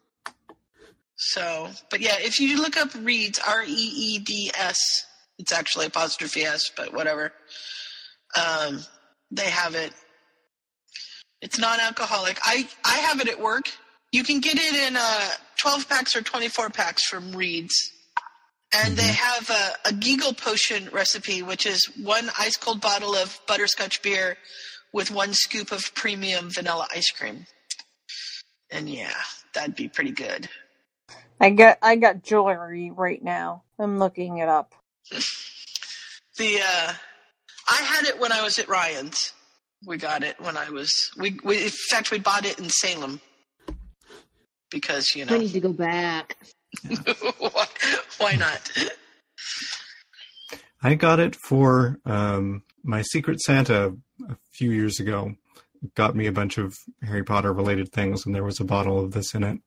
So, 1.17 1.71
but 1.91 2.01
yeah, 2.01 2.17
if 2.19 2.39
you 2.39 2.61
look 2.61 2.77
up 2.77 2.91
Reeds, 2.95 3.41
R 3.47 3.63
E 3.65 3.67
E 3.73 4.19
D 4.19 4.51
S, 4.55 5.07
it's 5.39 5.53
actually 5.53 5.87
apostrophe 5.87 6.43
S, 6.43 6.71
but 6.77 6.93
whatever. 6.93 7.33
Um, 8.37 8.81
they 9.31 9.49
have 9.49 9.75
it. 9.75 9.93
It's 11.45 11.59
non-alcoholic. 11.59 12.39
I 12.43 12.67
I 12.87 12.97
have 12.97 13.21
it 13.21 13.29
at 13.29 13.39
work. 13.39 13.71
You 14.13 14.25
can 14.25 14.41
get 14.41 14.55
it 14.57 14.89
in 14.89 14.97
uh, 14.97 15.29
12 15.59 15.89
packs 15.91 16.17
or 16.17 16.23
24 16.23 16.71
packs 16.71 17.05
from 17.05 17.33
Reeds. 17.33 17.93
And 18.73 18.97
they 18.97 19.13
have 19.13 19.51
a, 19.51 19.89
a 19.91 19.93
Giggle 19.93 20.33
potion 20.33 20.89
recipe, 20.91 21.43
which 21.43 21.67
is 21.67 21.85
one 22.01 22.31
ice 22.39 22.57
cold 22.57 22.81
bottle 22.81 23.15
of 23.15 23.39
butterscotch 23.47 24.01
beer 24.01 24.39
with 24.95 25.11
one 25.11 25.35
scoop 25.35 25.71
of 25.71 25.95
premium 25.95 26.51
vanilla 26.51 26.87
ice 26.91 27.11
cream. 27.11 27.45
And 28.71 28.89
yeah, 28.89 29.13
that'd 29.53 29.77
be 29.77 29.89
pretty 29.89 30.13
good. 30.13 30.49
I 31.39 31.51
got 31.51 31.77
I 31.83 31.97
got 31.97 32.23
jewelry 32.23 32.91
right 32.91 33.23
now. 33.23 33.65
I'm 33.79 33.99
looking 33.99 34.39
it 34.39 34.49
up. 34.49 34.75
The 36.37 36.59
uh, 36.59 36.93
I 37.71 37.77
had 37.77 38.07
it 38.07 38.19
when 38.19 38.33
I 38.33 38.43
was 38.43 38.59
at 38.59 38.67
Ryan's. 38.67 39.34
We 39.87 39.97
got 39.97 40.23
it 40.23 40.41
when 40.41 40.57
I 40.57 40.71
was 40.71 40.91
we, 41.17 41.39
we 41.45 41.65
in 41.65 41.71
fact 41.91 42.11
we 42.11 42.19
bought 42.19 42.47
it 42.47 42.59
in 42.59 42.69
Salem 42.71 43.21
because 44.71 45.15
you 45.15 45.25
know 45.25 45.35
I 45.35 45.39
need 45.39 45.53
to 45.53 45.61
go 45.61 45.73
back. 45.73 46.37
why, 47.39 47.67
why 48.19 48.33
not? 48.37 48.71
I 50.83 50.95
got 50.95 51.21
it 51.21 51.35
for 51.35 51.99
um, 52.05 52.63
my 52.83 53.03
Secret 53.03 53.41
Santa 53.41 53.95
a 54.29 54.37
few 54.53 54.71
years 54.71 55.01
ago. 55.01 55.35
Got 55.95 56.17
me 56.17 56.27
a 56.27 56.33
bunch 56.33 56.59
of 56.59 56.75
Harry 57.03 57.25
Potter 57.25 57.53
related 57.53 57.93
things, 57.93 58.25
and 58.25 58.35
there 58.35 58.45
was 58.45 58.61
a 58.61 58.65
bottle 58.65 59.03
of 59.03 59.13
this 59.13 59.35
in 59.35 59.43
it. 59.45 59.61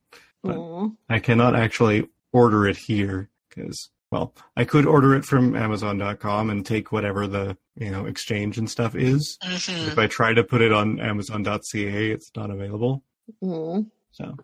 But 0.44 0.58
Aw. 0.58 0.90
I 1.10 1.20
cannot 1.20 1.56
actually 1.56 2.08
order 2.32 2.68
it 2.68 2.78
here 2.78 3.30
because 3.50 3.90
well, 4.12 4.34
I 4.56 4.64
could 4.64 4.86
order 4.86 5.16
it 5.16 5.26
from 5.26 5.56
Amazon.com 5.56 6.50
and 6.50 6.66
take 6.66 6.92
whatever 6.92 7.28
the 7.28 7.58
you 7.76 7.92
know 7.92 8.06
exchange 8.06 8.58
and 8.58 8.70
stuff 8.70 8.96
is. 8.96 9.38
Mhm. 9.44 9.88
If 9.88 9.98
I 9.98 10.08
try 10.08 10.34
to 10.34 10.44
put 10.44 10.62
it 10.62 10.72
on 10.72 11.00
Amazon.ca, 11.00 12.12
it's 12.12 12.32
not 12.36 12.50
available. 12.50 13.04
Mm. 13.44 13.90
So 14.12 14.38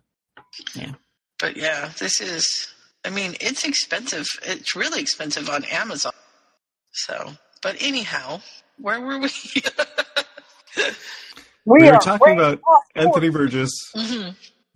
yeah. 0.74 0.92
But 1.38 1.56
yeah, 1.56 1.90
this 1.98 2.20
is. 2.20 2.68
I 3.06 3.10
mean, 3.10 3.34
it's 3.40 3.64
expensive. 3.64 4.26
It's 4.44 4.74
really 4.74 5.00
expensive 5.00 5.50
on 5.50 5.64
Amazon. 5.64 6.14
So, 6.92 7.32
but 7.60 7.76
anyhow, 7.80 8.40
where 8.78 9.00
were 9.00 9.18
we? 9.18 9.28
we, 11.66 11.82
We 11.82 11.90
were 11.90 11.98
talking 11.98 12.34
about. 12.38 12.60
Anthony 12.94 13.28
Burgess 13.30 13.72
hmm 13.94 14.30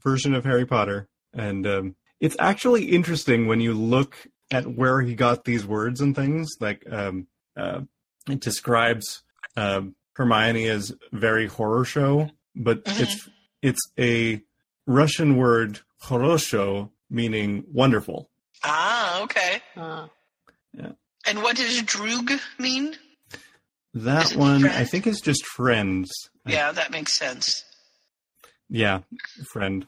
version 0.04 0.34
of 0.34 0.44
Harry 0.44 0.64
Potter, 0.64 1.08
and 1.34 1.66
um, 1.66 1.96
it's 2.20 2.36
actually 2.38 2.86
interesting 2.86 3.46
when 3.46 3.60
you 3.60 3.74
look 3.74 4.26
at 4.50 4.66
where 4.66 5.00
he 5.00 5.14
got 5.14 5.44
these 5.44 5.66
words 5.66 6.00
and 6.00 6.14
things. 6.16 6.48
Like 6.60 6.84
um, 6.90 7.26
uh, 7.56 7.82
it 8.28 8.40
describes 8.40 9.22
um, 9.56 9.94
Hermione 10.14 10.66
as 10.68 10.92
very 11.12 11.46
horror 11.46 11.84
show, 11.84 12.30
but 12.54 12.84
Mhm. 12.84 13.00
it's 13.02 13.28
it's 13.62 13.90
a 13.98 14.42
Russian 14.86 15.36
word 15.36 15.80
horosho, 16.04 16.90
meaning 17.10 17.64
wonderful. 17.72 18.30
Ah, 18.64 19.22
okay. 19.22 19.60
Uh, 19.76 20.08
And 21.26 21.42
what 21.42 21.56
does 21.56 21.82
droog 21.82 22.40
mean? 22.58 22.96
That 23.92 24.26
Is 24.26 24.32
it 24.32 24.38
one, 24.38 24.64
I 24.66 24.84
think, 24.84 25.06
is 25.06 25.20
just 25.20 25.44
friends. 25.44 26.10
I- 26.46 26.52
Yeah, 26.52 26.72
that 26.72 26.90
makes 26.90 27.18
sense. 27.18 27.64
yeah, 28.70 29.00
friend. 29.52 29.86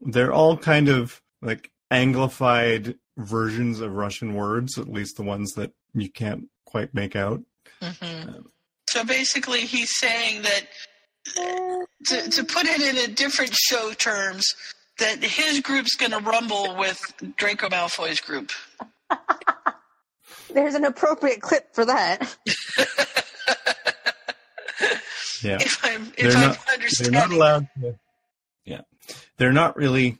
They're 0.00 0.32
all 0.32 0.56
kind 0.56 0.88
of 0.88 1.22
like 1.42 1.70
anglified 1.92 2.98
versions 3.16 3.80
of 3.80 3.92
Russian 3.94 4.34
words, 4.34 4.78
at 4.78 4.88
least 4.88 5.16
the 5.16 5.22
ones 5.22 5.52
that 5.54 5.72
you 5.94 6.10
can't 6.10 6.44
quite 6.66 6.94
make 6.94 7.14
out. 7.16 7.42
hmm 7.82 8.30
So 8.90 9.04
basically, 9.04 9.60
he's 9.60 9.90
saying 9.98 10.42
that 10.42 10.62
to, 12.06 12.30
to 12.30 12.44
put 12.44 12.64
it 12.66 12.80
in 12.80 13.10
a 13.10 13.14
different 13.14 13.54
show 13.54 13.92
terms, 13.92 14.44
that 14.98 15.22
his 15.22 15.60
group's 15.60 15.94
going 15.96 16.12
to 16.12 16.18
rumble 16.18 16.76
with 16.76 17.00
Draco 17.36 17.68
Malfoy's 17.68 18.20
group. 18.20 18.50
there's 20.54 20.74
an 20.74 20.84
appropriate 20.84 21.40
clip 21.40 21.74
for 21.74 21.84
that. 21.84 22.36
Yeah. 25.42 25.56
If 25.60 25.84
I'm 25.84 26.04
They're 26.16 26.28
if 26.28 26.36
I'm 26.36 26.42
not- 26.42 26.58
They're 27.00 27.10
not 27.10 27.32
allowed 27.32 27.68
to. 27.80 27.98
Yeah. 28.64 28.82
They're 29.38 29.52
not 29.52 29.76
really. 29.76 30.18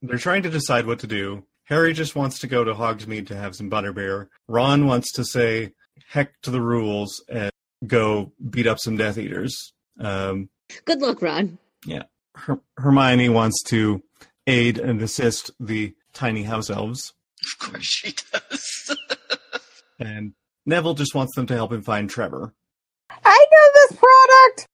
They're 0.00 0.16
trying 0.16 0.44
to 0.44 0.50
decide 0.50 0.86
what 0.86 1.00
to 1.00 1.06
do. 1.06 1.44
Harry 1.66 1.92
just 1.92 2.14
wants 2.16 2.38
to 2.40 2.46
go 2.46 2.64
to 2.64 2.74
Hogsmeade 2.74 3.26
to 3.28 3.36
have 3.36 3.54
some 3.56 3.70
butterbeer. 3.70 4.28
Ron 4.48 4.86
wants 4.86 5.12
to 5.12 5.24
say 5.24 5.72
heck 6.08 6.40
to 6.42 6.50
the 6.50 6.60
rules 6.60 7.22
and 7.28 7.50
go 7.86 8.32
beat 8.50 8.66
up 8.66 8.78
some 8.78 8.96
Death 8.96 9.18
Eaters. 9.18 9.72
Um, 10.00 10.48
Good 10.84 11.00
luck, 11.00 11.22
Ron. 11.22 11.58
Her- 12.36 12.60
Hermione 12.76 13.30
wants 13.30 13.62
to 13.64 14.02
aid 14.46 14.78
and 14.78 15.00
assist 15.00 15.50
the 15.58 15.94
tiny 16.12 16.42
house 16.42 16.68
elves, 16.70 17.14
Of 17.42 17.58
course 17.58 17.84
she 17.86 18.14
does. 18.32 18.96
and 19.98 20.34
Neville 20.66 20.92
just 20.94 21.14
wants 21.14 21.34
them 21.34 21.46
to 21.46 21.54
help 21.54 21.72
him 21.72 21.80
find 21.82 22.10
Trevor. 22.10 22.52
I 23.24 23.46
know 23.52 23.70
this 23.74 23.98
product. 23.98 24.68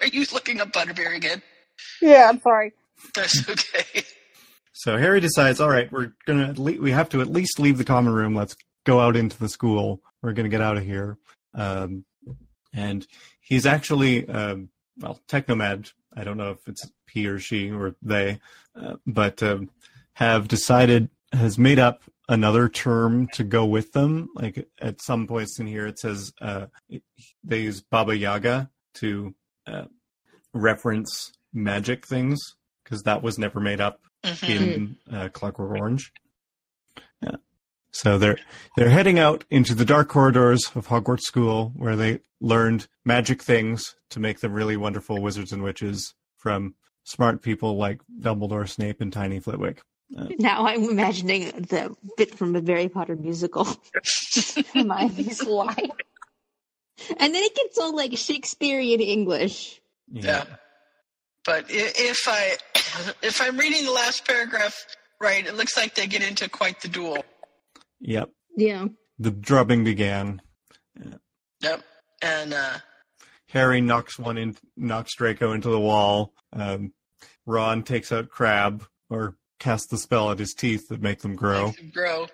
Are 0.00 0.06
you 0.08 0.26
looking 0.32 0.60
up 0.60 0.72
Butterbeer 0.72 1.14
again? 1.14 1.40
Yeah, 2.02 2.28
I'm 2.28 2.40
sorry. 2.40 2.72
That's 3.14 3.48
okay. 3.48 4.02
So 4.78 4.96
Harry 4.96 5.18
decides, 5.18 5.60
all 5.60 5.68
right, 5.68 5.90
we're 5.90 6.12
gonna 6.24 6.54
le- 6.56 6.80
we 6.80 6.92
have 6.92 7.08
to 7.08 7.20
at 7.20 7.26
least 7.26 7.58
leave 7.58 7.78
the 7.78 7.84
common 7.84 8.12
room. 8.12 8.36
Let's 8.36 8.56
go 8.86 9.00
out 9.00 9.16
into 9.16 9.36
the 9.36 9.48
school. 9.48 10.00
We're 10.22 10.34
gonna 10.34 10.48
get 10.48 10.60
out 10.60 10.76
of 10.76 10.84
here. 10.84 11.18
Um, 11.52 12.04
and 12.72 13.04
he's 13.40 13.66
actually, 13.66 14.28
um, 14.28 14.68
well, 15.00 15.18
Technomad. 15.26 15.92
I 16.14 16.22
don't 16.22 16.36
know 16.36 16.52
if 16.52 16.58
it's 16.68 16.88
he 17.10 17.26
or 17.26 17.40
she 17.40 17.72
or 17.72 17.96
they, 18.02 18.38
uh, 18.80 18.94
but 19.04 19.42
um, 19.42 19.70
have 20.12 20.46
decided 20.46 21.10
has 21.32 21.58
made 21.58 21.80
up 21.80 22.04
another 22.28 22.68
term 22.68 23.26
to 23.32 23.42
go 23.42 23.66
with 23.66 23.90
them. 23.90 24.28
Like 24.36 24.68
at 24.80 25.02
some 25.02 25.26
points 25.26 25.58
in 25.58 25.66
here, 25.66 25.88
it 25.88 25.98
says 25.98 26.32
uh, 26.40 26.66
they 27.42 27.62
use 27.62 27.80
Baba 27.80 28.16
Yaga 28.16 28.70
to 28.94 29.34
uh, 29.66 29.86
reference 30.54 31.32
magic 31.52 32.06
things 32.06 32.38
because 32.84 33.02
that 33.02 33.24
was 33.24 33.40
never 33.40 33.58
made 33.58 33.80
up 33.80 34.00
Mhm. 34.24 34.48
in 34.74 34.96
uh, 35.14 35.28
Clockwork 35.32 35.70
Orange. 35.78 36.12
Yeah. 37.22 37.36
So 37.92 38.18
they're 38.18 38.38
they're 38.76 38.90
heading 38.90 39.18
out 39.18 39.44
into 39.50 39.74
the 39.74 39.84
dark 39.84 40.08
corridors 40.08 40.70
of 40.74 40.88
Hogwarts 40.88 41.22
School, 41.22 41.72
where 41.76 41.96
they 41.96 42.20
learned 42.40 42.86
magic 43.04 43.42
things 43.42 43.94
to 44.10 44.20
make 44.20 44.40
them 44.40 44.52
really 44.52 44.76
wonderful 44.76 45.20
wizards 45.20 45.52
and 45.52 45.62
witches 45.62 46.14
from 46.36 46.74
smart 47.04 47.42
people 47.42 47.76
like 47.76 48.00
Dumbledore, 48.20 48.68
Snape, 48.68 49.00
and 49.00 49.12
Tiny 49.12 49.40
Flitwick. 49.40 49.82
Now 50.10 50.66
I'm 50.66 50.84
imagining 50.84 51.48
the 51.50 51.94
bit 52.16 52.34
from 52.34 52.56
a 52.56 52.62
Harry 52.64 52.88
Potter 52.88 53.16
musical. 53.16 53.64
Hermione's 54.74 55.42
line. 55.44 55.90
And 57.18 57.34
then 57.34 57.42
it 57.42 57.54
gets 57.54 57.78
all 57.78 57.94
like 57.94 58.16
Shakespearean 58.16 59.00
English. 59.00 59.80
Yeah. 60.10 60.44
But 61.48 61.64
if 61.70 62.28
I 62.28 62.58
if 63.22 63.40
I'm 63.40 63.56
reading 63.56 63.86
the 63.86 63.92
last 63.92 64.26
paragraph 64.26 64.84
right, 65.18 65.46
it 65.46 65.56
looks 65.56 65.78
like 65.78 65.94
they 65.94 66.06
get 66.06 66.22
into 66.22 66.46
quite 66.46 66.82
the 66.82 66.88
duel. 66.88 67.24
Yep. 68.00 68.28
Yeah. 68.54 68.88
The 69.18 69.30
drubbing 69.30 69.82
began. 69.82 70.42
Yep. 71.62 71.82
And 72.20 72.52
uh 72.52 72.78
Harry 73.48 73.80
knocks 73.80 74.18
one 74.18 74.36
in, 74.36 74.58
knocks 74.76 75.16
Draco 75.16 75.52
into 75.52 75.70
the 75.70 75.80
wall. 75.80 76.34
Um, 76.52 76.92
Ron 77.46 77.82
takes 77.82 78.12
out 78.12 78.28
Crabbe 78.28 78.84
or 79.08 79.36
casts 79.58 79.86
the 79.86 79.96
spell 79.96 80.30
at 80.30 80.38
his 80.38 80.52
teeth 80.52 80.88
that 80.88 81.00
make 81.00 81.20
them 81.20 81.34
grow. 81.34 81.72
grow, 81.94 82.26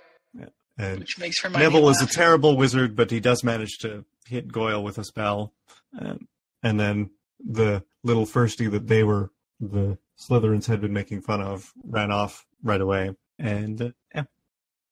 And 0.77 0.99
which 0.99 1.21
makes 1.21 1.41
Hermione 1.41 1.63
Neville 1.63 1.89
is 1.91 2.03
a 2.03 2.07
terrible 2.09 2.57
wizard, 2.57 2.97
but 2.97 3.13
he 3.13 3.21
does 3.21 3.45
manage 3.45 3.79
to 3.83 4.05
hit 4.27 4.51
Goyle 4.51 4.83
with 4.83 4.99
a 4.99 5.05
spell. 5.05 5.53
Um, 5.97 6.27
and 6.65 6.81
then 6.81 7.11
the 7.45 7.85
little 8.03 8.27
firstie 8.27 8.71
that 8.71 8.89
they 8.89 9.05
were, 9.05 9.31
the 9.61 9.99
Slytherins 10.19 10.67
had 10.67 10.81
been 10.81 10.93
making 10.93 11.21
fun 11.23 11.41
of, 11.41 11.73
ran 11.85 12.11
off 12.11 12.47
right 12.63 12.81
away. 12.81 13.15
And 13.39 13.81
uh, 13.83 13.91
yeah, 14.15 14.25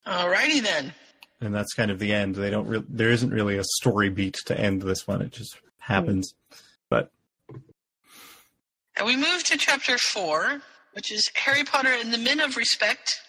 Alrighty 0.06 0.62
then. 0.62 0.92
and 1.40 1.54
that's 1.54 1.74
kind 1.74 1.90
of 1.90 1.98
the 1.98 2.12
end. 2.12 2.34
They 2.34 2.50
don't. 2.50 2.66
Re- 2.66 2.84
there 2.88 3.10
isn't 3.10 3.30
really 3.30 3.56
a 3.56 3.64
story 3.64 4.10
beat 4.10 4.38
to 4.46 4.58
end 4.58 4.82
this 4.82 5.06
one. 5.06 5.22
It 5.22 5.30
just 5.32 5.56
happens. 5.78 6.34
But 6.90 7.10
And 8.96 9.06
we 9.06 9.16
move 9.16 9.44
to 9.44 9.56
chapter 9.56 9.96
four, 9.98 10.60
which 10.92 11.12
is 11.12 11.30
Harry 11.34 11.64
Potter 11.64 11.92
and 11.92 12.12
the 12.12 12.18
Men 12.18 12.40
of 12.40 12.56
Respect, 12.56 13.20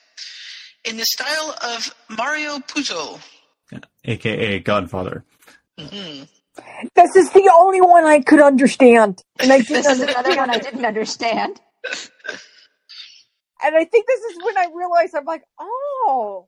in 0.84 0.98
the 0.98 1.06
style 1.06 1.56
of 1.62 1.94
Mario 2.10 2.58
Puzo. 2.60 3.20
AKA 4.06 4.60
Godfather. 4.60 5.24
Mm 5.80 5.90
hmm 6.18 6.24
This 6.96 7.16
is 7.16 7.32
the 7.32 7.52
only 7.56 7.82
one 7.82 8.06
I 8.06 8.22
could 8.22 8.42
understand, 8.42 9.22
and 9.40 9.52
I 9.52 9.58
didn't 9.62 9.84
This 9.84 9.88
is 9.88 10.02
another 10.02 10.36
one 10.36 10.50
I 10.50 10.60
didn't 10.60 10.86
understand. 10.86 11.60
And 13.66 13.76
I 13.76 13.86
think 13.86 14.08
this 14.08 14.20
is 14.22 14.38
when 14.44 14.58
I 14.58 14.68
realized 14.74 15.16
I'm 15.16 15.26
like, 15.26 15.44
oh, 15.60 16.48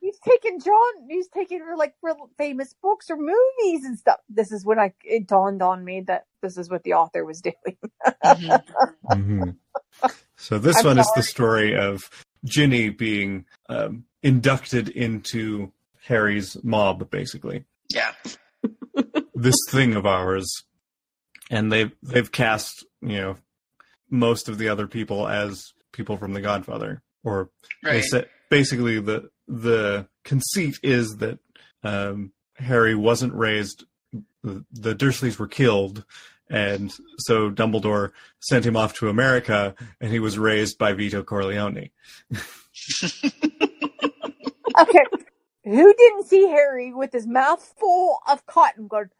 he's 0.00 0.18
taking 0.20 0.60
John, 0.60 0.92
he's 1.08 1.28
taking 1.28 1.60
her 1.60 1.76
like 1.76 1.94
real 2.02 2.30
famous 2.38 2.74
books 2.82 3.10
or 3.10 3.16
movies 3.16 3.84
and 3.84 3.98
stuff. 3.98 4.18
This 4.28 4.50
is 4.52 4.64
when 4.64 4.78
I 4.78 4.92
it 5.04 5.26
dawned 5.26 5.62
on 5.62 5.84
me 5.84 6.02
that 6.06 6.24
this 6.42 6.56
is 6.56 6.70
what 6.70 6.82
the 6.82 6.94
author 6.94 7.24
was 7.24 7.42
doing. 7.42 7.76
hmm 9.10 9.50
So 10.36 10.58
this 10.58 10.78
I'm 10.78 10.86
one 10.86 10.98
is 10.98 11.10
the 11.14 11.22
story 11.22 11.76
of 11.76 12.10
Ginny 12.44 12.88
being 12.88 13.44
um, 13.68 14.04
inducted 14.22 14.88
into 14.88 15.72
Harry's 16.06 16.56
mob, 16.62 17.10
basically. 17.10 17.64
Yeah. 17.90 18.12
This 19.36 19.56
thing 19.70 19.94
of 19.94 20.06
ours, 20.06 20.50
and 21.50 21.70
they've 21.70 21.92
they've 22.02 22.32
cast 22.32 22.84
you 23.00 23.16
know 23.18 23.36
most 24.10 24.48
of 24.48 24.58
the 24.58 24.68
other 24.68 24.86
people 24.86 25.28
as 25.28 25.72
people 25.92 26.16
from 26.16 26.32
The 26.32 26.40
Godfather, 26.40 27.02
or 27.22 27.50
they 27.82 27.90
Right. 27.90 28.04
said 28.04 28.28
basically 28.50 28.98
the 29.00 29.30
the 29.46 30.08
conceit 30.24 30.78
is 30.82 31.16
that 31.18 31.38
um, 31.84 32.32
Harry 32.56 32.94
wasn't 32.94 33.34
raised. 33.34 33.84
The, 34.42 34.64
the 34.72 34.94
Dursleys 34.94 35.38
were 35.38 35.48
killed, 35.48 36.04
and 36.48 36.92
so 37.18 37.50
Dumbledore 37.50 38.12
sent 38.40 38.64
him 38.64 38.76
off 38.76 38.94
to 38.94 39.08
America, 39.08 39.74
and 40.00 40.10
he 40.10 40.18
was 40.20 40.38
raised 40.38 40.78
by 40.78 40.92
Vito 40.94 41.22
Corleone. 41.22 41.90
okay, 44.80 45.04
who 45.64 45.94
didn't 45.94 46.26
see 46.26 46.46
Harry 46.48 46.92
with 46.92 47.12
his 47.12 47.26
mouth 47.26 47.74
full 47.78 48.18
of 48.28 48.46
cotton 48.46 48.86
going, 48.86 49.10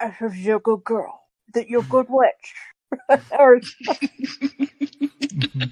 I 0.00 0.08
heard 0.08 0.34
you're 0.34 0.56
a 0.56 0.60
good 0.60 0.84
girl, 0.84 1.20
that 1.54 1.68
you're 1.68 1.80
a 1.80 1.84
mm. 1.84 1.90
good 1.90 2.06
witch. 2.08 2.54
or, 3.38 3.60
mm-hmm. 3.60 5.62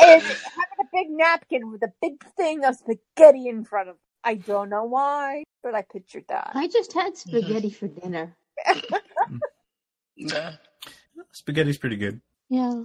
and 0.00 0.22
having 0.22 0.80
a 0.80 0.84
big 0.92 1.10
napkin 1.10 1.70
with 1.70 1.82
a 1.82 1.92
big 2.02 2.22
thing 2.36 2.64
of 2.64 2.76
spaghetti 2.76 3.48
in 3.48 3.64
front 3.64 3.88
of. 3.88 3.94
Him. 3.94 4.00
I 4.24 4.34
don't 4.34 4.68
know 4.68 4.84
why, 4.84 5.44
but 5.62 5.74
I 5.74 5.82
pictured 5.82 6.24
that. 6.28 6.50
I 6.54 6.66
just 6.66 6.92
had 6.92 7.14
mm-hmm. 7.14 7.30
spaghetti 7.30 7.70
for 7.70 7.88
dinner. 7.88 8.36
Mm. 8.66 9.40
Yeah. 10.20 10.54
Spaghetti's 11.32 11.78
pretty 11.78 11.96
good. 11.96 12.20
Yeah. 12.50 12.82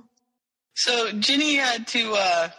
So 0.76 1.12
Ginny 1.14 1.56
had 1.56 1.88
to 1.88 2.14
uh, 2.14 2.50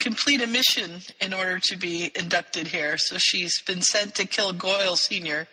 complete 0.00 0.42
a 0.42 0.48
mission 0.48 1.00
in 1.20 1.32
order 1.32 1.60
to 1.60 1.76
be 1.76 2.10
inducted 2.16 2.66
here. 2.66 2.98
So 2.98 3.18
she's 3.18 3.62
been 3.62 3.82
sent 3.82 4.16
to 4.16 4.26
kill 4.26 4.52
Goyle 4.52 4.96
Senior, 4.96 5.46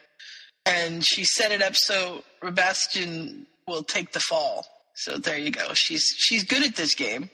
and 0.68 1.06
she 1.06 1.24
set 1.24 1.52
it 1.52 1.62
up 1.62 1.76
so 1.76 2.24
Rabastan 2.44 3.46
will 3.68 3.84
take 3.84 4.12
the 4.12 4.20
fall. 4.20 4.66
So 4.96 5.18
there 5.18 5.38
you 5.38 5.52
go. 5.52 5.74
She's 5.74 6.14
she's 6.18 6.44
good 6.44 6.64
at 6.64 6.76
this 6.76 6.94
game. 6.96 7.30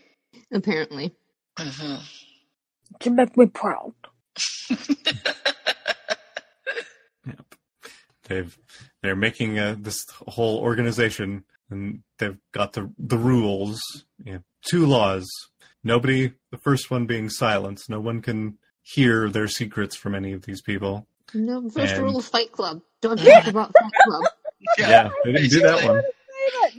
Apparently. 0.52 1.16
hmm 1.58 1.96
To 3.00 3.10
make 3.10 3.36
me 3.38 3.46
proud. 3.48 3.94
yep. 7.26 7.56
They've 8.28 8.58
they're 9.02 9.16
making 9.16 9.60
uh, 9.60 9.76
this 9.80 10.06
whole 10.28 10.60
organization, 10.60 11.44
and 11.70 12.04
they've 12.20 12.38
got 12.52 12.74
the 12.74 12.92
the 12.98 13.18
rules. 13.18 13.82
You 14.24 14.34
know, 14.34 14.40
two 14.68 14.86
laws. 14.86 15.28
Nobody. 15.84 16.34
The 16.52 16.58
first 16.58 16.92
one 16.92 17.06
being 17.06 17.30
silence. 17.30 17.90
No 17.90 18.00
one 18.00 18.22
can 18.22 18.58
hear 18.82 19.30
their 19.30 19.48
secrets 19.48 19.96
from 19.96 20.16
any 20.16 20.34
of 20.34 20.44
these 20.44 20.62
people. 20.62 21.08
No, 21.34 21.70
first 21.70 21.94
And- 21.96 22.04
rule 22.04 22.18
of 22.18 22.26
Fight 22.26 22.52
Club. 22.52 22.82
Don't 23.02 23.18
talk 23.18 23.48
about 23.48 23.72
Fight 23.74 23.92
Club. 24.06 24.24
Yeah, 24.78 25.10
they 25.26 25.34
didn't 25.34 25.50
do 25.50 25.60
that 25.60 25.84
one. 25.84 26.04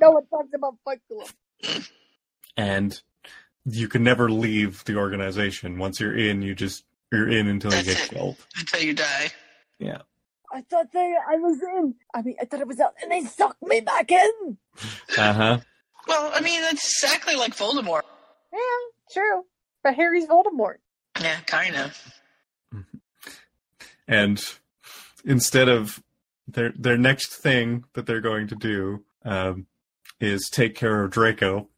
No 0.00 0.12
one 0.12 0.26
talks 0.28 0.48
about 0.54 0.76
Fight 0.86 1.00
Club. 1.06 1.28
And 2.56 2.98
you 3.66 3.88
can 3.88 4.02
never 4.02 4.30
leave 4.30 4.82
the 4.84 4.96
organization. 4.96 5.78
Once 5.78 6.00
you're 6.00 6.16
in, 6.16 6.40
you 6.42 6.54
just 6.54 6.84
you're 7.12 7.28
in 7.28 7.46
until 7.46 7.74
you 7.74 7.82
get 7.82 8.02
it. 8.02 8.10
killed. 8.10 8.36
Until 8.58 8.80
you 8.80 8.94
die. 8.94 9.30
Yeah. 9.78 9.98
I 10.52 10.62
thought 10.62 10.92
they, 10.92 11.14
I 11.28 11.36
was 11.36 11.60
in. 11.60 11.94
I 12.14 12.22
mean, 12.22 12.36
I 12.40 12.44
thought 12.46 12.60
I 12.60 12.64
was 12.64 12.80
out, 12.80 12.94
and 13.02 13.10
they 13.12 13.22
sucked 13.22 13.62
me 13.62 13.80
back 13.80 14.10
in. 14.10 14.56
Uh 15.18 15.32
huh. 15.32 15.58
Well, 16.08 16.32
I 16.34 16.40
mean 16.40 16.60
that's 16.62 17.02
exactly 17.02 17.34
like 17.34 17.54
Voldemort. 17.56 18.02
Yeah, 18.52 18.58
true. 19.12 19.44
But 19.82 19.94
Harry's 19.94 20.26
Voldemort. 20.26 20.76
Yeah, 21.20 21.38
kind 21.46 21.76
of. 21.76 22.14
And 24.08 24.42
instead 25.24 25.68
of 25.68 26.02
their 26.46 26.72
their 26.78 26.98
next 26.98 27.34
thing 27.36 27.84
that 27.94 28.06
they're 28.06 28.20
going 28.20 28.48
to 28.48 28.56
do 28.56 29.04
um, 29.24 29.66
is 30.20 30.48
take 30.52 30.74
care 30.74 31.02
of 31.04 31.10
Draco, 31.10 31.68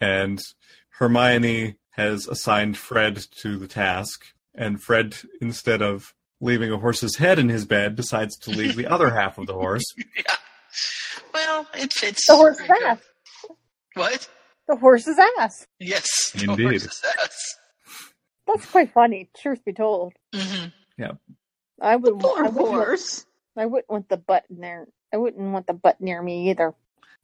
and 0.00 0.40
Hermione 0.90 1.76
has 1.90 2.26
assigned 2.28 2.76
Fred 2.76 3.24
to 3.42 3.58
the 3.58 3.68
task, 3.68 4.24
and 4.54 4.82
Fred 4.82 5.16
instead 5.40 5.82
of 5.82 6.14
leaving 6.40 6.72
a 6.72 6.78
horse's 6.78 7.16
head 7.16 7.38
in 7.38 7.48
his 7.48 7.64
bed 7.64 7.94
decides 7.96 8.36
to 8.38 8.50
leave 8.50 8.74
the 8.76 8.86
other 8.86 9.10
half 9.10 9.38
of 9.38 9.46
the 9.46 9.54
horse. 9.54 9.84
Yeah. 10.16 10.36
Well, 11.34 11.66
it 11.74 11.92
fits. 11.92 12.26
The 12.26 12.34
horse's 12.36 12.68
ass. 12.84 12.98
What? 13.94 14.28
The 14.68 14.76
horse's 14.76 15.18
ass. 15.38 15.66
Yes. 15.78 16.30
the 16.34 16.44
Indeed. 16.50 16.62
horse's 16.64 17.02
ass. 17.18 17.56
That's 18.46 18.66
quite 18.66 18.92
funny, 18.92 19.30
truth 19.36 19.64
be 19.64 19.72
told. 19.72 20.12
hmm 20.34 20.66
I 21.82 21.96
would. 21.96 22.18
Poor 22.20 22.38
I 22.38 22.42
wouldn't 22.48 22.56
want- 22.56 22.74
horse. 22.86 23.26
I 23.56 23.66
wouldn't 23.66 23.90
want 23.90 24.08
the 24.08 24.16
butt 24.16 24.44
in 24.48 24.60
there. 24.60 24.86
I 25.12 25.18
wouldn't 25.18 25.52
want 25.52 25.66
the 25.66 25.74
butt 25.74 26.00
near 26.00 26.22
me 26.22 26.48
either. 26.50 26.72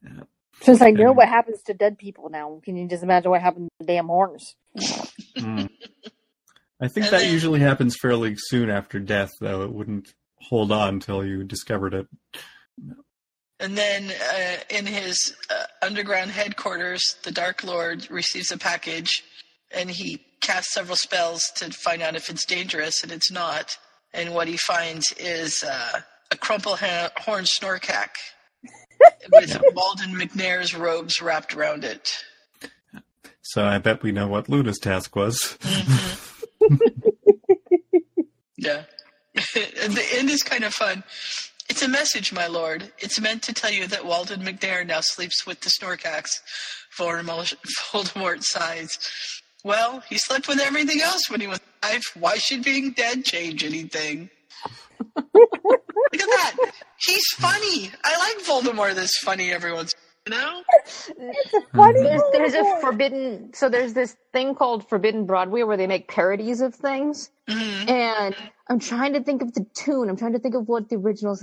Yeah. 0.05 0.25
Since 0.61 0.83
I 0.83 0.91
know 0.91 1.09
And- 1.09 1.17
what 1.17 1.29
happens 1.29 1.63
to 1.63 1.75
dead 1.75 1.97
people 1.97 2.29
now, 2.29 2.61
can 2.65 2.77
you 2.77 2.87
just 2.89 3.03
imagine 3.03 3.31
what 3.31 3.41
happened 3.41 3.69
to 3.81 3.87
the 3.87 3.93
damn 3.93 4.09
horse? 4.09 4.55
Mm. 5.39 5.71
I 6.81 6.89
think 6.89 7.09
that 7.11 7.27
usually 7.31 7.61
happens 7.61 7.97
fairly 8.01 8.35
soon 8.37 8.69
after 8.71 9.01
death, 9.01 9.31
though. 9.41 9.63
It 9.63 9.73
wouldn't 9.73 10.13
hold 10.41 10.71
on 10.71 10.95
until 10.95 11.25
you 11.25 11.43
discovered 11.45 11.95
it. 11.95 12.07
And 13.61 13.77
then 13.77 14.11
uh, 14.13 14.57
in 14.71 14.87
his 14.87 15.35
uh, 15.51 15.65
underground 15.83 16.31
headquarters, 16.31 17.17
the 17.25 17.33
Dark 17.33 17.65
Lord 17.65 18.09
receives 18.11 18.53
a 18.53 18.59
package 18.59 19.25
and 19.73 19.91
he 19.91 20.25
casts 20.41 20.73
several 20.73 20.97
spells 20.97 21.43
to 21.57 21.71
find 21.73 22.01
out 22.01 22.15
if 22.15 22.31
it's 22.31 22.47
dangerous, 22.47 23.03
and 23.03 23.11
it's 23.13 23.31
not. 23.31 23.77
And 24.13 24.35
what 24.35 24.49
he 24.49 24.57
finds 24.57 25.13
is 25.19 25.63
uh, 25.63 26.01
a 26.31 26.37
crumple-horn 26.37 27.45
snorkack 27.45 28.11
with 29.33 29.61
Walden 29.75 30.15
Macnair's 30.15 30.75
robes 30.75 31.21
wrapped 31.21 31.55
around 31.55 31.85
it. 31.85 32.25
So 33.43 33.65
I 33.65 33.79
bet 33.79 34.03
we 34.03 34.13
know 34.13 34.29
what 34.29 34.49
Luna's 34.49 34.79
task 34.79 35.15
was. 35.17 35.57
Yeah. 38.59 38.83
and 39.35 39.95
the 39.95 40.05
end 40.15 40.29
is 40.29 40.43
kind 40.43 40.65
of 40.65 40.75
fun. 40.75 41.05
It's 41.71 41.83
a 41.83 41.89
message, 41.89 42.33
my 42.33 42.49
lord. 42.49 42.93
It's 42.99 43.21
meant 43.21 43.43
to 43.45 43.55
tell 43.55 43.71
you 43.71 43.87
that 43.87 44.05
Walden 44.05 44.41
Macnair 44.43 44.87
now 44.87 45.01
sleeps 45.01 45.47
with 45.47 45.61
the 45.61 45.71
Snorkacks. 45.71 46.41
Voldemort, 46.99 47.55
Voldemort 47.93 48.43
sighs. 48.43 48.99
Well, 49.65 50.03
he 50.09 50.19
slept 50.19 50.49
with 50.49 50.61
everything 50.61 51.01
else 51.03 51.29
when 51.31 51.41
he 51.41 51.47
was 51.47 51.61
alive. 51.83 52.03
Why 52.19 52.37
should 52.39 52.65
being 52.65 52.93
dead 52.93 53.25
change 53.25 53.65
anything? 53.65 54.31
Look 55.17 55.45
at 56.15 56.19
that. 56.19 56.57
He's 56.99 57.27
funny. 57.37 57.91
I 58.05 58.19
like 58.19 58.47
Voldemort 58.47 58.95
that's 58.95 59.19
funny 59.19 59.53
every 59.53 59.73
once 59.73 59.95
you 60.29 60.35
know? 60.37 60.63
It's 60.85 61.55
a 61.55 61.61
funny. 61.75 62.03
There's, 62.03 62.23
there's 62.33 62.55
a 62.55 62.81
forbidden. 62.81 63.51
So 63.55 63.69
there's 63.69 63.95
this 63.95 64.17
thing 64.33 64.55
called 64.55 64.89
Forbidden 64.89 65.27
Broadway 65.27 65.63
where 65.63 65.77
they 65.77 65.87
make 65.87 66.09
parodies 66.09 66.61
of 66.61 66.75
things, 66.75 67.31
Mhm. 67.49 67.89
and 67.89 68.37
I'm 68.69 68.79
trying 68.79 69.15
to 69.15 69.23
think 69.23 69.43
of 69.43 69.55
the 69.55 69.65
tune. 69.75 70.09
I'm 70.09 70.17
trying 70.17 70.35
to 70.35 70.39
think 70.39 70.55
of 70.55 70.69
what 70.69 70.89
the 70.89 70.97
originals. 70.97 71.43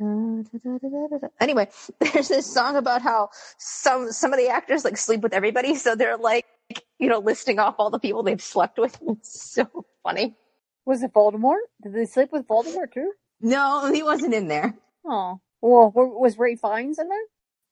Anyway, 0.00 1.68
there's 2.00 2.28
this 2.28 2.46
song 2.52 2.76
about 2.76 3.02
how 3.02 3.30
some 3.58 4.12
some 4.12 4.32
of 4.32 4.38
the 4.38 4.48
actors 4.48 4.84
like 4.84 4.96
sleep 4.96 5.20
with 5.22 5.34
everybody, 5.34 5.74
so 5.74 5.94
they're 5.96 6.16
like, 6.18 6.46
you 6.98 7.08
know, 7.08 7.18
listing 7.18 7.58
off 7.58 7.76
all 7.78 7.90
the 7.90 7.98
people 7.98 8.22
they've 8.22 8.42
slept 8.42 8.78
with. 8.78 8.98
It's 9.08 9.52
so 9.52 9.86
funny. 10.04 10.36
Was 10.86 11.02
it 11.02 11.12
Voldemort? 11.12 11.58
Did 11.82 11.94
they 11.94 12.06
sleep 12.06 12.32
with 12.32 12.46
Voldemort 12.46 12.92
too? 12.92 13.12
No, 13.40 13.92
he 13.92 14.02
wasn't 14.02 14.34
in 14.34 14.48
there. 14.48 14.74
Oh, 15.04 15.40
well, 15.62 15.92
was 15.94 16.38
Ralph 16.38 16.60
Fiennes 16.60 16.98
in 16.98 17.08
there? 17.08 17.18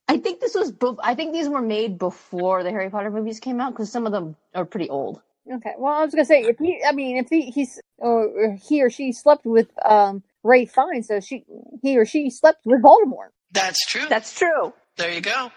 I 0.08 0.18
think 0.18 0.40
this 0.40 0.54
was. 0.54 0.72
bef- 0.72 0.98
I 1.02 1.14
think 1.14 1.32
these 1.32 1.48
were 1.48 1.62
made 1.62 1.98
before 1.98 2.62
the 2.62 2.70
Harry 2.70 2.90
Potter 2.90 3.10
movies 3.10 3.40
came 3.40 3.60
out 3.60 3.72
because 3.72 3.90
some 3.90 4.06
of 4.06 4.12
them 4.12 4.36
are 4.54 4.64
pretty 4.64 4.88
old. 4.88 5.20
Okay. 5.52 5.74
Well, 5.78 5.94
I 5.94 6.04
was 6.04 6.14
gonna 6.14 6.24
say 6.24 6.42
if 6.42 6.58
he, 6.58 6.82
I 6.86 6.92
mean, 6.92 7.16
if 7.18 7.28
he, 7.30 7.50
he's 7.50 7.80
or 7.98 8.56
he 8.60 8.82
or 8.82 8.90
she 8.90 9.12
slept 9.12 9.46
with 9.46 9.68
um 9.84 10.22
Ralph 10.46 10.70
Fiennes, 10.70 11.08
so 11.08 11.20
she, 11.20 11.44
he 11.82 11.98
or 11.98 12.04
she 12.06 12.30
slept 12.30 12.58
with 12.64 12.82
Voldemort. 12.82 13.30
That's 13.52 13.84
true. 13.86 14.06
That's 14.08 14.38
true. 14.38 14.72
There 14.96 15.10
you 15.12 15.20
go. 15.20 15.50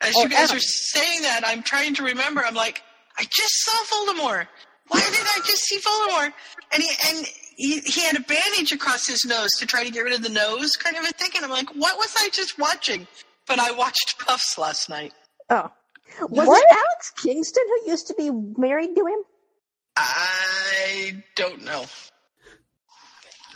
As 0.00 0.14
Oh, 0.16 0.22
you 0.22 0.28
guys 0.28 0.44
Adam. 0.50 0.56
are 0.56 0.60
saying 0.60 1.22
that, 1.22 1.42
I'm 1.46 1.62
trying 1.62 1.94
to 1.94 2.04
remember. 2.04 2.42
I'm 2.44 2.54
like, 2.54 2.82
I 3.18 3.22
just 3.24 3.52
saw 3.64 3.96
Voldemort. 3.96 4.46
Why 4.88 5.00
did 5.00 5.20
I 5.20 5.40
just 5.46 5.62
see 5.64 5.78
Voldemort? 5.78 6.32
And 6.72 6.82
he 6.82 6.90
and 7.08 7.26
he, 7.56 7.80
he 7.80 8.00
had 8.02 8.16
a 8.16 8.20
bandage 8.20 8.72
across 8.72 9.06
his 9.06 9.24
nose 9.24 9.50
to 9.60 9.66
try 9.66 9.84
to 9.84 9.90
get 9.90 10.00
rid 10.00 10.12
of 10.14 10.22
the 10.22 10.28
nose, 10.28 10.72
kind 10.72 10.96
of 10.96 11.04
a 11.04 11.12
thing. 11.12 11.30
And 11.36 11.44
I'm 11.44 11.50
like, 11.50 11.70
what 11.74 11.96
was 11.96 12.14
I 12.20 12.28
just 12.32 12.58
watching? 12.58 13.06
But 13.46 13.58
I 13.60 13.70
watched 13.72 14.18
Puffs 14.18 14.58
last 14.58 14.90
night. 14.90 15.12
Oh, 15.48 15.70
was 16.28 16.48
What? 16.48 16.62
it 16.62 16.76
Alex 16.76 17.12
Kingston 17.22 17.64
who 17.66 17.90
used 17.90 18.08
to 18.08 18.14
be 18.14 18.30
married 18.30 18.94
to 18.96 19.06
him? 19.06 19.18
I 19.96 21.22
don't 21.36 21.64
know. 21.64 21.84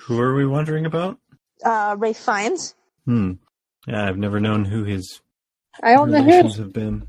Who 0.09 0.19
are 0.21 0.35
we 0.35 0.47
wondering 0.47 0.87
about? 0.87 1.19
Uh, 1.65 1.95
Ralph 1.99 2.17
Fiennes. 2.17 2.75
Hmm. 3.05 3.33
Yeah, 3.87 4.07
I've 4.09 4.17
never 4.17 4.41
known 4.41 4.65
who 4.65 4.85
his 4.85 5.21
I 5.83 5.93
don't 5.93 6.11
know 6.11 6.23
who 6.23 6.49
have 6.49 6.73
been. 6.73 7.07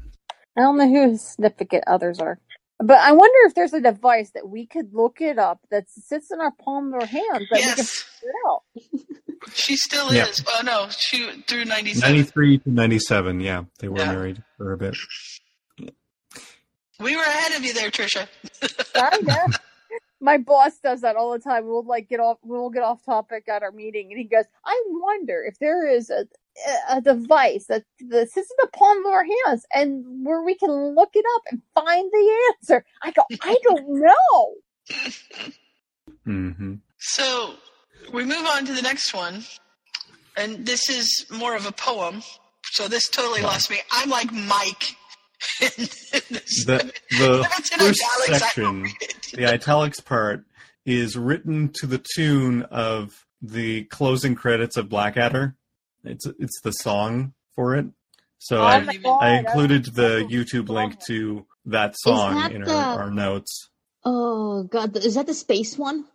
I 0.58 0.62
don't 0.62 0.78
know 0.78 0.88
who 0.88 1.12
his 1.12 1.26
significant 1.32 1.86
others 1.88 2.20
are. 2.20 2.40
But 2.78 2.98
I 3.00 3.12
wonder 3.14 3.38
if 3.48 3.56
there's 3.56 3.74
a 3.74 3.82
device 3.82 4.32
that 4.36 4.48
we 4.50 4.66
could 4.66 4.94
look 4.94 5.22
it 5.22 5.40
up 5.40 5.60
that 5.72 5.86
sits 5.90 6.30
in 6.32 6.40
our 6.42 6.52
palm 6.52 6.94
of 6.94 7.02
our 7.02 7.06
hands 7.08 7.48
that 7.52 7.56
we 7.56 7.60
can 7.62 7.76
Yes, 7.78 7.90
figure 8.02 8.32
it 8.34 8.48
out. 8.48 9.54
she 9.54 9.76
still 9.78 10.14
Yeah. 10.14 10.26
is. 10.28 10.44
Oh 10.48 10.62
no, 10.64 10.88
she 10.90 11.42
through 11.48 11.66
'97. 11.66 12.02
93 12.16 12.58
to 12.60 12.70
97, 12.70 13.40
yeah. 13.40 13.64
They 13.80 13.88
were 13.88 14.00
Yeah. 14.00 14.12
married 14.12 14.44
for 14.58 14.74
a 14.74 14.78
bit. 14.78 14.96
We 17.00 17.16
were 17.16 17.24
ahead 17.24 17.58
of 17.58 17.64
you 17.64 17.74
there, 17.74 17.92
Trisha. 17.92 18.28
Kinda. 18.94 19.46
My 20.22 20.38
boss 20.38 20.80
does 20.80 21.02
that 21.02 21.16
all 21.16 21.32
the 21.32 21.40
time. 21.40 21.66
We'll 21.66 21.84
like 21.84 22.10
get 22.10 22.20
off. 22.20 22.38
We'll 22.44 22.70
get 22.70 22.84
off 22.84 23.04
topic 23.06 23.48
at 23.48 23.64
our 23.64 23.72
meeting, 23.72 24.10
and 24.12 24.18
he 24.20 24.26
goes, 24.26 24.46
"I 24.66 24.82
wonder 24.88 25.44
if 25.46 25.60
there 25.60 25.88
is 25.88 26.10
a 26.10 26.28
a 26.90 27.00
device 27.00 27.68
that, 27.68 27.86
this 28.00 28.36
is 28.36 28.52
in 28.52 28.58
the 28.60 28.68
palm 28.74 29.06
of 29.06 29.12
our 29.14 29.24
hands, 29.24 29.66
and 29.74 30.26
where 30.26 30.42
we 30.44 30.56
can 30.56 30.72
look 30.96 31.12
it 31.14 31.26
up 31.36 31.42
and 31.52 31.62
find 31.74 32.10
the 32.12 32.54
answer." 32.54 32.86
I 33.02 33.12
go, 33.12 33.24
"I 33.42 33.58
don't 33.64 33.88
know." 34.06 34.56
hmm 36.26 36.74
So 36.98 37.54
we 38.14 38.26
move 38.26 38.46
on 38.46 38.66
to 38.66 38.74
the 38.74 38.82
next 38.82 39.14
one, 39.14 39.44
and 40.36 40.66
this 40.66 40.90
is 40.90 41.26
more 41.32 41.56
of 41.56 41.66
a 41.66 41.72
poem. 41.72 42.24
So 42.72 42.88
this 42.88 43.10
totally 43.10 43.42
lost 43.42 43.70
me. 43.72 43.78
I'm 43.92 44.10
like 44.10 44.32
Mike 44.32 44.96
The 46.66 46.92
the 47.12 47.42
If 47.52 47.60
it's 47.60 47.72
in 47.72 47.80
first 47.80 48.02
italics, 48.04 48.40
section, 48.44 48.64
don't 48.64 48.82
read 48.84 48.96
it. 49.02 49.32
the 49.34 49.46
italics 49.46 50.00
part, 50.00 50.44
is 50.86 51.16
written 51.18 51.70
to 51.80 51.88
the 51.88 52.04
tune 52.16 52.64
of 52.64 53.26
the 53.42 53.84
closing 53.86 54.36
credits 54.36 54.76
of 54.78 54.90
Blackadder. 54.90 55.56
It's 56.04 56.26
it's 56.40 56.60
the 56.62 56.72
song 56.72 57.34
for 57.56 57.76
it. 57.76 57.86
So 58.40 58.62
Oh 58.62 58.64
I 58.66 58.80
God, 58.86 58.98
I 59.22 59.28
I 59.36 59.40
included 59.40 59.86
the 59.94 60.28
YouTube 60.30 60.70
link 60.70 61.00
to 61.08 61.46
that 61.66 61.96
song 62.00 62.36
that 62.36 62.52
in 62.52 62.62
the- 62.64 62.74
our, 62.74 63.04
our 63.04 63.12
notes. 63.12 63.70
Oh 64.06 64.64
god, 64.64 64.96
is 64.98 65.16
that 65.16 65.28
the 65.28 65.34
space 65.34 65.78
one? 65.78 66.06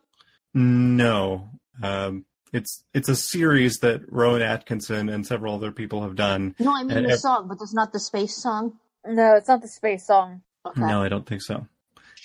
No, 0.54 1.50
um, 1.82 2.24
it's 2.52 2.82
it's 2.94 3.08
a 3.08 3.16
series 3.16 3.78
that 3.78 4.00
Rowan 4.10 4.42
Atkinson 4.42 5.08
and 5.08 5.26
several 5.26 5.54
other 5.54 5.72
people 5.72 6.02
have 6.02 6.14
done. 6.16 6.54
No, 6.58 6.72
I 6.74 6.82
mean 6.82 6.96
And 6.96 7.06
the 7.06 7.12
ev- 7.12 7.18
song, 7.18 7.48
but 7.48 7.58
it's 7.60 7.74
not 7.74 7.92
the 7.92 8.00
space 8.00 8.36
song. 8.40 8.78
No, 9.06 9.36
it's 9.36 9.48
not 9.48 9.60
the 9.62 9.68
space 9.68 10.06
song. 10.06 10.42
Okay. 10.66 10.80
No, 10.80 11.02
I 11.02 11.08
don't 11.08 11.26
think 11.26 11.42
so. 11.42 11.66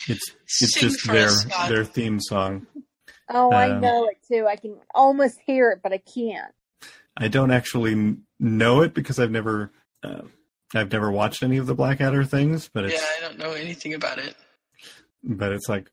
It's 0.07 0.32
it's 0.61 0.73
Sing 0.80 0.89
just 0.89 1.07
their 1.07 1.27
us, 1.27 1.45
their 1.67 1.84
theme 1.84 2.19
song. 2.21 2.67
Oh, 3.30 3.51
I 3.51 3.69
Um, 3.71 3.82
know 3.82 4.05
it 4.07 4.17
too. 4.27 4.47
I 4.47 4.55
can 4.55 4.77
almost 4.95 5.39
hear 5.45 5.71
it, 5.71 5.82
but 5.84 5.91
I 5.91 5.97
can't. 5.97 6.53
I 7.17 7.27
don't 7.27 7.51
actually 7.51 8.17
know 8.39 8.82
it 8.82 8.93
because 8.93 9.19
I've 9.19 9.32
never 9.32 9.71
uh, 10.03 10.21
I've 10.73 10.91
never 10.91 11.11
watched 11.11 11.43
any 11.43 11.57
of 11.57 11.67
the 11.67 11.75
Blackadder 11.75 12.23
things, 12.23 12.69
but 12.73 12.86
it's 12.86 12.93
Yeah, 12.93 13.05
I 13.17 13.21
don't 13.21 13.38
know 13.38 13.51
anything 13.51 13.93
about 13.93 14.19
it. 14.19 14.36
but 15.23 15.51
it's 15.51 15.67
like 15.67 15.91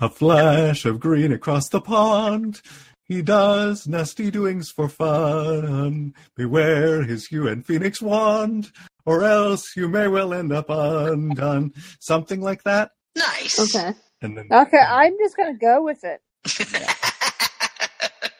a 0.00 0.08
flash 0.08 0.84
of 0.84 1.00
green 1.00 1.32
across 1.32 1.68
the 1.68 1.80
pond. 1.80 2.62
He 3.04 3.20
does 3.22 3.86
nasty 3.88 4.30
doings 4.30 4.70
for 4.70 4.88
fun. 4.88 6.14
Beware 6.36 7.02
his 7.02 7.26
hue 7.26 7.48
and 7.48 7.66
phoenix 7.66 8.00
wand, 8.00 8.70
or 9.06 9.24
else 9.24 9.76
you 9.76 9.88
may 9.88 10.08
well 10.08 10.34
end 10.34 10.52
up 10.52 10.66
undone. 10.68 11.72
Something 12.00 12.40
like 12.40 12.64
that. 12.64 12.90
Nice. 13.16 13.74
Okay. 13.74 13.94
And 14.20 14.36
then 14.36 14.48
Okay, 14.50 14.78
I'm 14.78 15.16
just 15.18 15.36
gonna 15.36 15.54
go 15.54 15.82
with 15.82 16.04
it. 16.04 16.20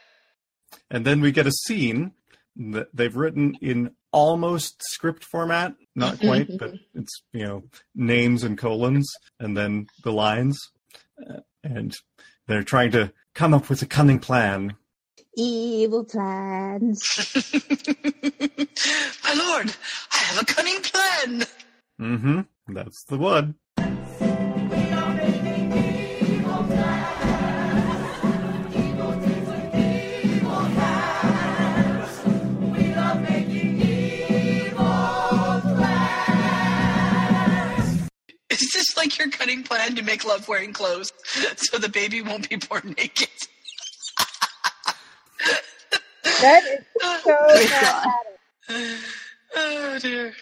and 0.90 1.04
then 1.04 1.20
we 1.20 1.32
get 1.32 1.46
a 1.46 1.52
scene 1.52 2.12
that 2.56 2.88
they've 2.94 3.16
written 3.16 3.56
in 3.60 3.92
almost 4.12 4.82
script 4.82 5.24
format, 5.24 5.74
not 5.94 6.18
quite, 6.18 6.48
but 6.58 6.74
it's 6.94 7.22
you 7.32 7.44
know 7.44 7.64
names 7.94 8.42
and 8.44 8.56
colons, 8.56 9.10
and 9.38 9.56
then 9.56 9.86
the 10.04 10.12
lines, 10.12 10.58
uh, 11.28 11.40
and 11.62 11.94
they're 12.46 12.62
trying 12.62 12.90
to 12.92 13.12
come 13.34 13.52
up 13.52 13.68
with 13.68 13.82
a 13.82 13.86
cunning 13.86 14.18
plan. 14.18 14.74
Evil 15.38 16.02
plans. 16.02 17.02
My 19.22 19.34
lord, 19.34 19.70
I 20.10 20.16
have 20.16 20.40
a 20.40 20.46
cunning 20.46 20.80
plan. 20.80 21.44
Mm-hmm. 22.00 22.40
That's 22.72 23.04
the 23.04 23.18
one. 23.18 23.56
Is 38.48 38.72
this 38.72 38.96
like 38.96 39.18
your 39.18 39.28
cunning 39.30 39.64
plan 39.64 39.96
to 39.96 40.02
make 40.02 40.24
love 40.24 40.48
wearing 40.48 40.72
clothes 40.72 41.12
so 41.56 41.76
the 41.76 41.90
baby 41.90 42.22
won't 42.22 42.48
be 42.48 42.56
born 42.56 42.94
naked? 42.96 43.28
That 46.40 46.62
is 46.64 46.84
so 47.00 47.20
God. 47.26 48.06
bad. 48.68 48.96
Oh 49.54 49.98
dear. 50.00 50.34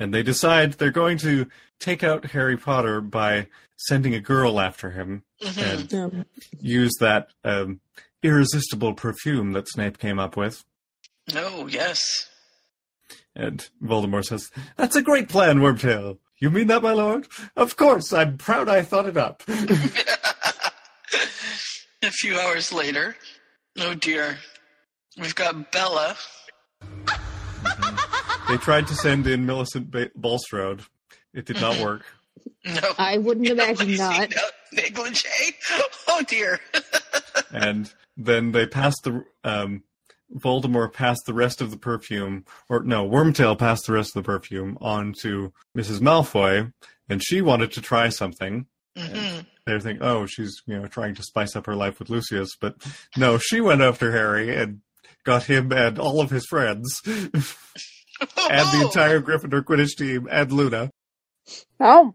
And 0.00 0.14
they 0.14 0.22
decide 0.22 0.74
they're 0.74 0.90
going 0.92 1.18
to 1.18 1.46
take 1.80 2.04
out 2.04 2.26
Harry 2.26 2.56
Potter 2.56 3.00
by 3.00 3.48
sending 3.76 4.14
a 4.14 4.20
girl 4.20 4.60
after 4.60 4.90
him 4.92 5.24
Mhm. 5.42 5.80
and 5.80 5.94
Um, 5.94 6.24
use 6.60 6.94
that 7.00 7.28
um, 7.44 7.80
irresistible 8.22 8.94
perfume 8.94 9.52
that 9.52 9.68
Snape 9.68 9.98
came 9.98 10.18
up 10.18 10.36
with. 10.36 10.64
Oh 11.34 11.66
yes. 11.66 12.28
And 13.36 13.68
Voldemort 13.82 14.24
says, 14.26 14.50
That's 14.76 14.96
a 14.96 15.02
great 15.02 15.28
plan, 15.28 15.58
Wormtail. 15.58 16.18
You 16.40 16.50
mean 16.50 16.68
that, 16.68 16.82
my 16.82 16.92
lord? 16.92 17.26
Of 17.56 17.76
course, 17.76 18.12
I'm 18.12 18.36
proud 18.38 18.68
I 18.68 18.82
thought 18.82 19.06
it 19.06 19.16
up. 19.16 19.42
A 22.00 22.10
few 22.12 22.38
hours 22.38 22.72
later, 22.72 23.16
oh 23.80 23.94
dear, 23.94 24.38
we've 25.18 25.34
got 25.34 25.70
Bella. 25.72 26.16
they 28.48 28.56
tried 28.58 28.86
to 28.88 28.94
send 28.94 29.26
in 29.26 29.46
Millicent 29.46 29.90
ba- 29.90 30.10
Bulstrode. 30.16 30.82
It 31.34 31.44
did 31.46 31.60
not 31.60 31.78
work. 31.80 32.04
No, 32.64 32.80
I 32.98 33.18
wouldn't 33.18 33.46
imagine 33.50 33.88
Lazy 33.88 33.98
not. 33.98 34.30
no- 34.34 34.42
negligee. 34.82 35.28
Oh 36.08 36.22
dear. 36.26 36.58
And 37.52 37.92
then 38.16 38.52
they 38.52 38.66
passed 38.66 39.00
the 39.04 39.24
um, 39.44 39.82
Voldemort 40.34 40.92
passed 40.92 41.22
the 41.26 41.34
rest 41.34 41.60
of 41.60 41.70
the 41.70 41.76
perfume, 41.76 42.44
or 42.68 42.82
no, 42.82 43.08
Wormtail 43.08 43.56
passed 43.58 43.86
the 43.86 43.92
rest 43.92 44.16
of 44.16 44.22
the 44.24 44.26
perfume 44.26 44.76
on 44.80 45.14
to 45.20 45.52
Mrs. 45.76 46.00
Malfoy, 46.00 46.72
and 47.08 47.22
she 47.22 47.42
wanted 47.42 47.70
to 47.72 47.82
try 47.82 48.08
something. 48.08 48.66
hmm 48.96 49.40
They're 49.68 49.80
thinking, 49.80 50.02
oh, 50.02 50.24
she's 50.24 50.62
you 50.66 50.78
know 50.78 50.86
trying 50.86 51.14
to 51.16 51.22
spice 51.22 51.54
up 51.54 51.66
her 51.66 51.76
life 51.76 51.98
with 51.98 52.08
Lucius, 52.08 52.56
but 52.58 52.76
no, 53.18 53.36
she 53.36 53.60
went 53.60 53.82
after 53.82 54.12
Harry 54.12 54.56
and 54.56 54.80
got 55.24 55.44
him 55.44 55.70
and 55.72 55.98
all 55.98 56.22
of 56.22 56.30
his 56.30 56.46
friends, 56.46 57.02
and 57.06 57.32
the 58.22 58.82
entire 58.82 59.20
Gryffindor 59.20 59.62
Quidditch 59.62 59.96
team, 59.98 60.26
and 60.30 60.50
Luna, 60.50 60.90
Oh, 61.78 62.14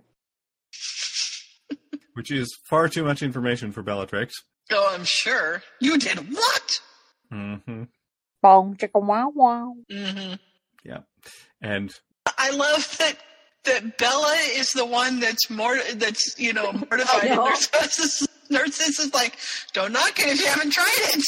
which 2.16 2.32
is 2.32 2.58
far 2.68 2.89
too 2.89 3.04
much 3.04 3.22
information 3.22 3.72
for 3.72 3.84
Bellatrix. 3.84 4.34
Oh, 4.72 4.91
I'm 4.95 5.04
sure. 5.04 5.62
You 5.80 5.99
did 5.99 6.34
what? 6.34 6.80
Mm 7.32 7.64
hmm 7.64 7.84
bong 8.41 8.76
chicka 8.76 9.01
wow 9.01 9.32
wow. 9.34 9.74
Mm-hmm. 9.91 10.34
Yeah, 10.84 10.99
and 11.62 11.91
I 12.26 12.49
love 12.49 12.97
that 12.97 13.18
that 13.66 13.97
Bella 13.97 14.36
is 14.55 14.72
the 14.72 14.86
one 14.86 15.20
that's 15.20 15.49
more 15.49 15.78
that's 15.95 16.38
you 16.39 16.53
know 16.53 16.72
mortified. 16.74 17.32
I 17.32 17.36
know. 17.36 17.45
And 17.47 17.68
Narcissus, 17.74 18.28
Narcissus 18.49 18.99
is 18.99 19.14
like, 19.14 19.38
don't 19.74 19.91
knock 19.93 20.20
it 20.20 20.28
if 20.28 20.39
you 20.41 20.47
haven't 20.47 20.72
tried 20.72 20.91
it. 20.97 21.24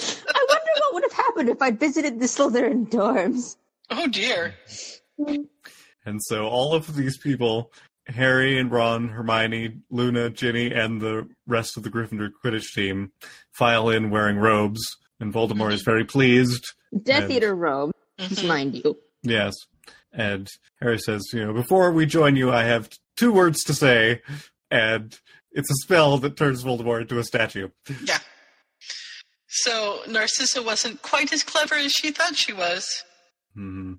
I 0.00 0.46
wonder 0.48 0.70
what 0.80 0.94
would 0.94 1.02
have 1.04 1.12
happened 1.12 1.48
if 1.48 1.60
I'd 1.62 1.78
visited 1.78 2.20
the 2.20 2.26
Slytherin 2.26 2.88
dorms. 2.90 3.56
Oh 3.90 4.06
dear. 4.06 4.54
And 6.06 6.20
so 6.24 6.46
all 6.46 6.74
of 6.74 6.96
these 6.96 7.18
people, 7.18 7.72
Harry 8.06 8.58
and 8.58 8.70
Ron, 8.70 9.08
Hermione, 9.08 9.80
Luna, 9.90 10.30
Ginny, 10.30 10.72
and 10.72 11.00
the 11.00 11.28
rest 11.46 11.76
of 11.76 11.82
the 11.82 11.90
Gryffindor 11.90 12.30
Quidditch 12.42 12.72
team 12.74 13.12
file 13.52 13.90
in 13.90 14.10
wearing 14.10 14.36
robes, 14.38 14.80
and 15.20 15.32
Voldemort 15.32 15.72
is 15.72 15.82
very 15.82 16.04
pleased. 16.04 16.64
Death 17.02 17.24
And- 17.24 17.32
Eater 17.32 17.54
robe, 17.54 17.92
Mhm. 18.18 18.48
mind 18.48 18.74
you. 18.76 18.98
Yes. 19.22 19.54
And 20.12 20.48
Harry 20.80 20.98
says, 20.98 21.22
you 21.32 21.44
know, 21.44 21.52
before 21.52 21.92
we 21.92 22.06
join 22.06 22.36
you, 22.36 22.50
I 22.52 22.64
have 22.64 22.88
two 23.16 23.32
words 23.32 23.62
to 23.64 23.74
say, 23.74 24.22
and 24.70 25.16
it's 25.52 25.70
a 25.70 25.74
spell 25.82 26.18
that 26.18 26.36
turns 26.36 26.64
Voldemort 26.64 27.02
into 27.02 27.18
a 27.18 27.24
statue. 27.24 27.68
Yeah. 28.04 28.18
So 29.48 30.00
Narcissa 30.08 30.62
wasn't 30.62 31.02
quite 31.02 31.32
as 31.32 31.42
clever 31.44 31.74
as 31.74 31.92
she 31.92 32.10
thought 32.12 32.36
she 32.36 32.52
was. 32.52 33.04
hmm 33.54 33.94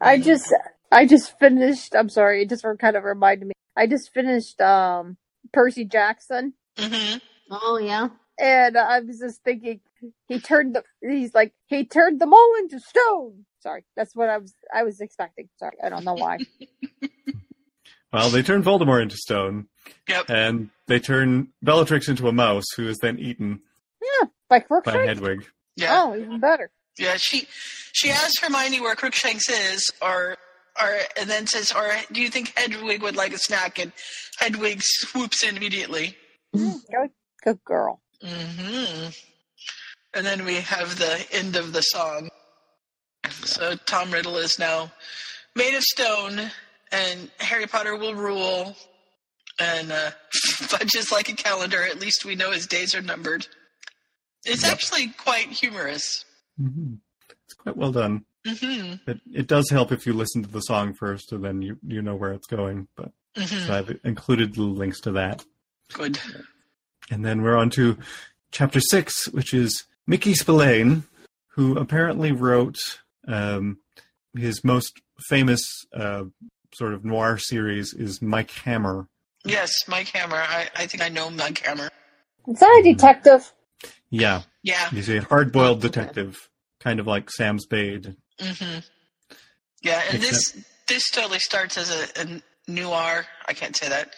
I 0.00 0.18
just, 0.18 0.52
I 0.90 1.06
just 1.06 1.38
finished. 1.38 1.94
I'm 1.94 2.08
sorry, 2.08 2.42
it 2.42 2.48
just 2.48 2.64
kind 2.78 2.96
of 2.96 3.04
reminded 3.04 3.48
me. 3.48 3.54
I 3.76 3.86
just 3.86 4.12
finished 4.12 4.60
um 4.60 5.16
Percy 5.52 5.84
Jackson, 5.84 6.54
hmm 6.78 7.16
Oh 7.50 7.78
yeah. 7.78 8.08
and 8.38 8.76
I 8.78 9.00
was 9.00 9.18
just 9.18 9.42
thinking 9.44 9.80
he 10.28 10.40
turned 10.40 10.74
the. 10.74 10.82
He's 11.02 11.34
like 11.34 11.52
he 11.66 11.84
turned 11.84 12.20
them 12.20 12.32
all 12.34 12.54
into 12.58 12.80
stone. 12.80 13.44
Sorry, 13.60 13.84
that's 13.96 14.14
what 14.16 14.28
I 14.28 14.38
was. 14.38 14.54
I 14.74 14.82
was 14.84 15.00
expecting. 15.00 15.48
Sorry, 15.58 15.76
I 15.82 15.88
don't 15.88 16.04
know 16.04 16.14
why. 16.14 16.38
Well, 18.12 18.28
they 18.30 18.42
turn 18.42 18.64
Voldemort 18.64 19.02
into 19.02 19.16
stone, 19.16 19.68
Yep. 20.08 20.30
and 20.30 20.70
they 20.88 20.98
turn 20.98 21.52
Bellatrix 21.62 22.08
into 22.08 22.26
a 22.26 22.32
mouse, 22.32 22.64
who 22.76 22.88
is 22.88 22.98
then 22.98 23.20
eaten 23.20 23.60
yeah, 24.02 24.26
like 24.50 24.68
by 24.68 24.80
Crookshank. 24.80 25.06
Hedwig. 25.08 25.46
Yeah. 25.76 26.02
Oh, 26.02 26.16
even 26.16 26.40
better. 26.40 26.72
Yeah. 26.98 27.14
She 27.18 27.46
she 27.92 28.10
asks 28.10 28.40
Hermione 28.40 28.80
where 28.80 28.96
Crookshanks 28.96 29.48
is, 29.48 29.92
or 30.02 30.36
or 30.82 30.98
and 31.20 31.30
then 31.30 31.46
says, 31.46 31.70
"Or 31.72 31.88
do 32.10 32.20
you 32.20 32.30
think 32.30 32.52
Hedwig 32.58 33.00
would 33.02 33.14
like 33.14 33.32
a 33.32 33.38
snack?" 33.38 33.78
And 33.78 33.92
Hedwig 34.40 34.80
swoops 34.82 35.44
in 35.44 35.56
immediately. 35.56 36.16
Good, 36.52 37.10
good 37.44 37.62
girl. 37.64 38.00
hmm 38.20 39.10
And 40.14 40.26
then 40.26 40.44
we 40.44 40.56
have 40.56 40.98
the 40.98 41.24
end 41.30 41.54
of 41.54 41.72
the 41.72 41.82
song. 41.82 42.28
So 43.50 43.74
Tom 43.86 44.10
Riddle 44.10 44.36
is 44.36 44.58
now 44.58 44.90
made 45.54 45.74
of 45.76 45.82
stone, 45.82 46.40
and 46.92 47.30
Harry 47.38 47.66
Potter 47.66 47.96
will 47.96 48.14
rule. 48.14 48.76
And 49.58 49.92
uh, 49.92 50.10
fudges 50.32 51.12
like 51.12 51.28
a 51.28 51.34
calendar. 51.34 51.82
At 51.82 52.00
least 52.00 52.24
we 52.24 52.34
know 52.34 52.50
his 52.50 52.66
days 52.66 52.94
are 52.94 53.02
numbered. 53.02 53.46
It's 54.44 54.62
Yep. 54.62 54.72
actually 54.72 55.08
quite 55.08 55.48
humorous. 55.48 56.24
hmm 56.56 56.94
It's 57.44 57.54
quite 57.54 57.76
well 57.76 57.92
done. 57.92 58.24
hmm 58.46 58.94
It, 59.06 59.20
it 59.34 59.46
does 59.46 59.68
help 59.68 59.92
if 59.92 60.06
you 60.06 60.14
listen 60.14 60.42
to 60.42 60.48
the 60.48 60.60
song 60.62 60.94
first, 60.94 61.30
and 61.32 61.44
then 61.44 61.60
you, 61.60 61.76
you 61.86 62.00
know 62.00 62.14
where 62.16 62.32
it's 62.32 62.46
going. 62.46 62.88
But 62.96 63.10
hmm 63.36 63.44
so 63.66 63.74
I've 63.74 63.98
included 64.04 64.54
the 64.54 64.62
links 64.62 65.00
to 65.02 65.12
that. 65.12 65.44
Good. 65.92 66.18
And 67.10 67.24
then 67.24 67.42
we're 67.42 67.56
on 67.56 67.68
to 67.70 67.98
chapter 68.52 68.80
six, 68.80 69.28
which 69.28 69.52
is 69.52 69.84
Mickey 70.06 70.32
Spillane, 70.34 71.04
who 71.48 71.76
apparently 71.76 72.32
wrote 72.32 72.78
um, 73.28 73.78
his 74.36 74.62
most 74.64 75.00
famous 75.28 75.60
uh, 75.94 76.24
sort 76.74 76.94
of 76.94 77.04
noir 77.04 77.38
series 77.38 77.92
is 77.94 78.20
Mike 78.22 78.50
Hammer. 78.50 79.08
Yes, 79.44 79.72
Mike 79.88 80.08
Hammer. 80.08 80.36
I, 80.36 80.68
I 80.76 80.86
think 80.86 81.02
I 81.02 81.08
know 81.08 81.30
Mike 81.30 81.58
Hammer. 81.66 81.88
Is 82.46 82.60
that 82.60 82.78
a 82.80 82.82
detective? 82.82 83.52
Yeah, 84.10 84.42
Yeah. 84.62 84.88
he's 84.90 85.08
a 85.08 85.18
hard-boiled 85.18 85.80
detective, 85.80 86.48
kind 86.80 87.00
of 87.00 87.06
like 87.06 87.30
Sam 87.30 87.58
Spade. 87.58 88.16
Mm-hmm. 88.40 88.80
Yeah, 89.82 90.02
and 90.10 90.16
Except- 90.16 90.32
this 90.54 90.64
this 90.88 91.10
totally 91.10 91.38
starts 91.38 91.78
as 91.78 91.90
a, 91.90 92.20
a 92.22 92.42
noir. 92.70 93.24
I 93.46 93.52
can't 93.52 93.76
say 93.76 93.88
that. 93.88 94.12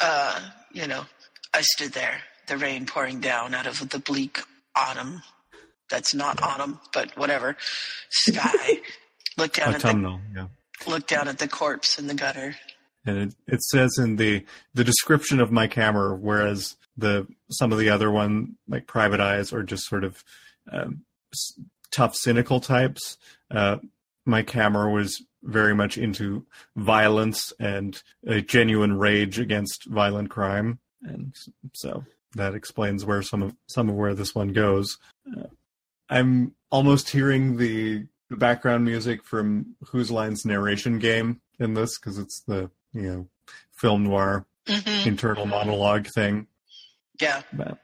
Uh, 0.00 0.40
you 0.72 0.86
know, 0.86 1.06
I 1.54 1.62
stood 1.62 1.92
there, 1.92 2.18
the 2.48 2.58
rain 2.58 2.84
pouring 2.84 3.18
down 3.20 3.54
out 3.54 3.66
of 3.66 3.88
the 3.88 3.98
bleak 3.98 4.38
autumn. 4.76 5.22
That's 5.90 6.14
not 6.14 6.42
autumn, 6.42 6.80
but 6.92 7.16
whatever. 7.16 7.56
Sky. 8.10 8.80
Look 9.38 9.52
down 9.52 9.74
at 9.74 9.82
the 9.82 9.88
Autumnal, 9.88 10.20
yeah. 10.34 10.46
look 10.86 11.06
down 11.06 11.28
at 11.28 11.38
the 11.38 11.46
corpse 11.46 11.98
in 11.98 12.06
the 12.06 12.14
gutter. 12.14 12.56
And 13.04 13.18
it, 13.18 13.34
it 13.46 13.62
says 13.62 13.98
in 13.98 14.16
the 14.16 14.46
the 14.72 14.82
description 14.82 15.40
of 15.40 15.52
Mike 15.52 15.74
Hammer, 15.74 16.14
whereas 16.14 16.76
the 16.96 17.26
some 17.50 17.70
of 17.70 17.78
the 17.78 17.90
other 17.90 18.10
one, 18.10 18.56
like 18.66 18.86
Private 18.86 19.20
Eyes, 19.20 19.52
are 19.52 19.62
just 19.62 19.84
sort 19.84 20.04
of 20.04 20.24
um, 20.72 21.02
tough, 21.90 22.14
cynical 22.14 22.60
types. 22.60 23.18
Uh, 23.50 23.76
Mike 24.24 24.50
Hammer 24.50 24.90
was 24.90 25.22
very 25.42 25.74
much 25.74 25.98
into 25.98 26.46
violence 26.74 27.52
and 27.60 28.02
a 28.26 28.40
genuine 28.40 28.98
rage 28.98 29.38
against 29.38 29.84
violent 29.84 30.30
crime, 30.30 30.78
and 31.02 31.34
so 31.74 32.04
that 32.34 32.54
explains 32.54 33.04
where 33.04 33.22
some 33.22 33.42
of 33.42 33.54
some 33.66 33.88
of 33.88 33.94
where 33.94 34.14
this 34.14 34.34
one 34.34 34.52
goes. 34.52 34.98
Uh, 35.36 35.44
I'm 36.08 36.54
almost 36.70 37.10
hearing 37.10 37.56
the 37.56 38.06
the 38.28 38.36
background 38.36 38.84
music 38.84 39.22
from 39.24 39.76
Whose 39.90 40.10
Line's 40.10 40.44
narration 40.44 40.98
game 40.98 41.40
in 41.60 41.74
this 41.74 41.98
because 41.98 42.18
it's 42.18 42.42
the 42.46 42.70
you 42.92 43.02
know 43.02 43.28
film 43.72 44.04
noir 44.04 44.46
hmm 44.68 45.08
internal 45.08 45.46
monologue 45.46 46.08
thing. 46.08 46.48
Yeah. 47.20 47.42
But, 47.52 47.78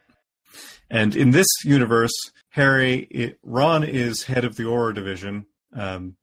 and 0.90 1.14
in 1.16 1.30
this 1.30 1.46
universe, 1.64 2.12
Harry 2.50 3.06
it, 3.10 3.38
Ron 3.42 3.84
is 3.84 4.24
head 4.24 4.44
of 4.44 4.56
the 4.56 4.64
Auror 4.64 4.94
division, 4.94 5.46
um, 5.74 6.16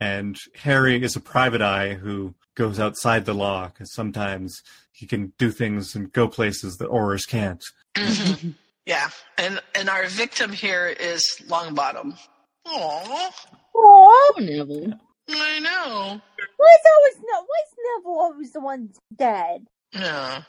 and 0.00 0.36
Harry 0.56 1.02
is 1.02 1.14
a 1.16 1.20
private 1.20 1.62
eye 1.62 1.94
who 1.94 2.34
goes 2.56 2.80
outside 2.80 3.24
the 3.24 3.34
law 3.34 3.68
because 3.68 3.94
sometimes 3.94 4.60
he 4.92 5.06
can 5.06 5.32
do 5.38 5.50
things 5.50 5.94
and 5.94 6.12
go 6.12 6.28
places 6.28 6.76
that 6.78 6.90
Aurors 6.90 7.26
can't. 7.26 7.64
Mhm. 7.96 8.54
yeah. 8.90 9.08
And 9.38 9.60
and 9.76 9.88
our 9.88 10.08
victim 10.08 10.52
here 10.52 10.88
is 10.88 11.24
Longbottom. 11.46 12.18
Aww. 12.66 13.32
Aw, 13.76 14.40
Neville. 14.40 14.94
I 15.28 15.60
know. 15.60 16.20
why 16.56 16.74
is 16.74 16.86
always 16.92 17.16
no? 17.18 17.40
Why 17.40 17.60
is 17.62 17.74
Neville 17.78 18.18
always 18.20 18.52
the 18.52 18.60
one 18.60 18.90
dead? 19.16 19.66
Yeah, 19.92 20.42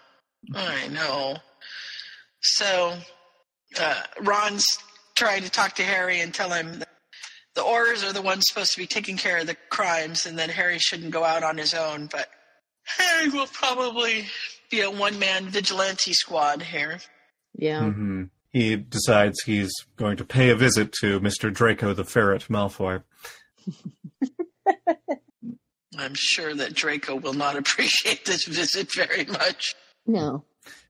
I 0.56 0.88
know. 0.88 1.38
So, 2.42 2.98
uh, 3.80 4.02
Ron's 4.22 4.66
trying 5.16 5.44
to 5.44 5.52
talk 5.52 5.74
to 5.74 5.84
Harry 5.84 6.20
and 6.22 6.34
tell 6.34 6.50
him 6.50 6.80
that 6.80 6.90
the 7.54 7.62
Aurors 7.62 8.04
are 8.04 8.14
the 8.14 8.24
ones 8.24 8.46
supposed 8.48 8.74
to 8.74 8.80
be 8.80 8.88
taking 8.88 9.18
care 9.18 9.38
of 9.38 9.46
the 9.46 9.58
crimes 9.70 10.26
and 10.26 10.40
that 10.40 10.50
Harry 10.50 10.80
shouldn't 10.80 11.12
go 11.12 11.24
out 11.24 11.44
on 11.44 11.60
his 11.60 11.76
own, 11.76 12.08
but 12.08 12.28
Harry 12.98 13.30
will 13.30 13.48
probably 13.48 14.26
be 14.72 14.82
a 14.82 14.90
one 14.90 15.20
man 15.20 15.46
vigilante 15.46 16.14
squad 16.14 16.64
here. 16.64 16.98
Yeah. 17.62 17.90
hmm 17.92 18.24
He 18.52 18.76
decides 18.76 19.42
he's 19.44 19.72
going 19.96 20.18
to 20.18 20.26
pay 20.26 20.50
a 20.50 20.56
visit 20.56 20.92
to 21.00 21.22
Mr. 21.22 21.54
Draco 21.54 21.94
the 21.94 22.04
Ferret 22.04 22.48
Malfoy. 22.50 23.04
I'm 25.98 26.14
sure 26.16 26.54
that 26.56 26.74
Draco 26.74 27.16
will 27.16 27.34
not 27.34 27.56
appreciate 27.58 28.26
this 28.26 28.46
visit 28.46 28.90
very 28.96 29.26
much. 29.26 29.76
No. 30.08 30.44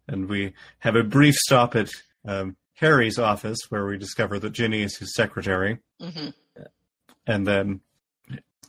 and 0.08 0.30
we 0.30 0.54
have 0.80 0.96
a 0.96 1.04
brief 1.04 1.36
stop 1.36 1.76
at 1.76 1.90
um, 2.26 2.56
Harry's 2.76 3.20
office 3.20 3.58
where 3.70 3.86
we 3.86 3.98
discover 3.98 4.40
that 4.40 4.54
Ginny 4.54 4.82
is 4.84 4.98
his 4.98 5.14
secretary, 5.16 5.80
hmm 6.02 6.30
and 7.28 7.46
then 7.46 7.82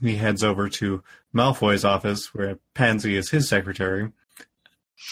he 0.02 0.16
heads 0.16 0.44
over 0.44 0.68
to 0.68 1.02
Malfoy's 1.34 1.84
office 1.86 2.34
where 2.34 2.58
Pansy 2.74 3.16
is 3.16 3.30
his 3.30 3.48
secretary, 3.48 4.12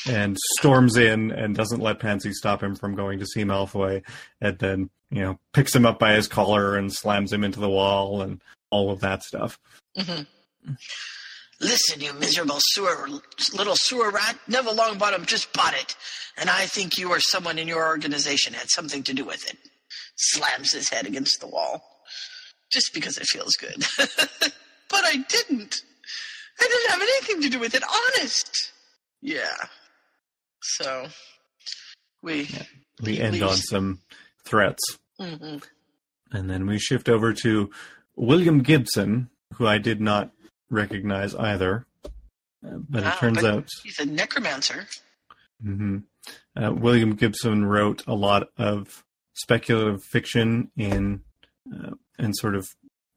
and 0.08 0.36
storms 0.58 0.96
in 0.96 1.30
and 1.30 1.54
doesn't 1.54 1.80
let 1.80 1.98
Pansy 2.00 2.32
stop 2.32 2.62
him 2.62 2.74
from 2.74 2.94
going 2.94 3.18
to 3.18 3.26
see 3.26 3.44
Malfoy, 3.44 4.02
and 4.40 4.58
then 4.58 4.90
you 5.10 5.22
know 5.22 5.38
picks 5.52 5.74
him 5.74 5.86
up 5.86 5.98
by 5.98 6.14
his 6.14 6.28
collar 6.28 6.76
and 6.76 6.92
slams 6.92 7.32
him 7.32 7.44
into 7.44 7.60
the 7.60 7.68
wall 7.68 8.22
and 8.22 8.40
all 8.70 8.90
of 8.90 9.00
that 9.00 9.22
stuff. 9.22 9.58
hmm 9.96 10.22
Listen, 11.62 12.00
you 12.00 12.14
miserable 12.14 12.58
sewer, 12.58 13.06
little 13.52 13.76
sewer 13.76 14.10
rat. 14.10 14.38
Neville 14.48 14.74
Longbottom 14.74 15.26
just 15.26 15.52
bought 15.52 15.74
it, 15.74 15.94
and 16.38 16.48
I 16.48 16.64
think 16.64 16.96
you 16.96 17.10
or 17.10 17.20
someone 17.20 17.58
in 17.58 17.68
your 17.68 17.86
organization 17.86 18.54
had 18.54 18.70
something 18.70 19.02
to 19.02 19.12
do 19.12 19.24
with 19.26 19.46
it. 19.46 19.58
Slams 20.16 20.72
his 20.72 20.88
head 20.88 21.06
against 21.06 21.38
the 21.40 21.46
wall, 21.46 21.82
just 22.72 22.94
because 22.94 23.18
it 23.18 23.26
feels 23.26 23.56
good. 23.56 23.84
but 23.98 25.04
I 25.04 25.16
didn't. 25.28 25.82
I 26.58 26.66
didn't 26.66 26.90
have 26.90 27.02
anything 27.02 27.42
to 27.42 27.48
do 27.50 27.58
with 27.58 27.74
it. 27.74 27.82
Honest. 27.84 28.72
Yeah. 29.20 29.56
So 30.62 31.06
we. 32.22 32.48
We 33.02 33.16
he 33.16 33.20
end 33.22 33.42
on 33.42 33.56
some 33.56 34.00
threats. 34.44 34.82
hmm 35.18 35.56
And 36.32 36.50
then 36.50 36.66
we 36.66 36.78
shift 36.78 37.08
over 37.08 37.32
to 37.34 37.70
William 38.16 38.62
Gibson, 38.62 39.30
who 39.54 39.66
I 39.66 39.78
did 39.78 40.00
not 40.00 40.30
recognize 40.70 41.34
either. 41.34 41.86
Uh, 42.04 42.76
but 42.88 43.04
Wow, 43.04 43.12
it 43.14 43.18
turns 43.18 43.40
but 43.42 43.54
out 43.54 43.68
he's 43.82 43.98
a 43.98 44.04
necromancer. 44.06 44.86
hmm 45.62 45.98
uh, 46.54 46.72
William 46.72 47.14
Gibson 47.14 47.64
wrote 47.64 48.02
a 48.06 48.14
lot 48.14 48.48
of 48.58 49.02
speculative 49.34 50.02
fiction 50.04 50.70
in 50.76 51.22
uh, 51.74 51.92
in 52.18 52.34
sort 52.34 52.54
of 52.54 52.68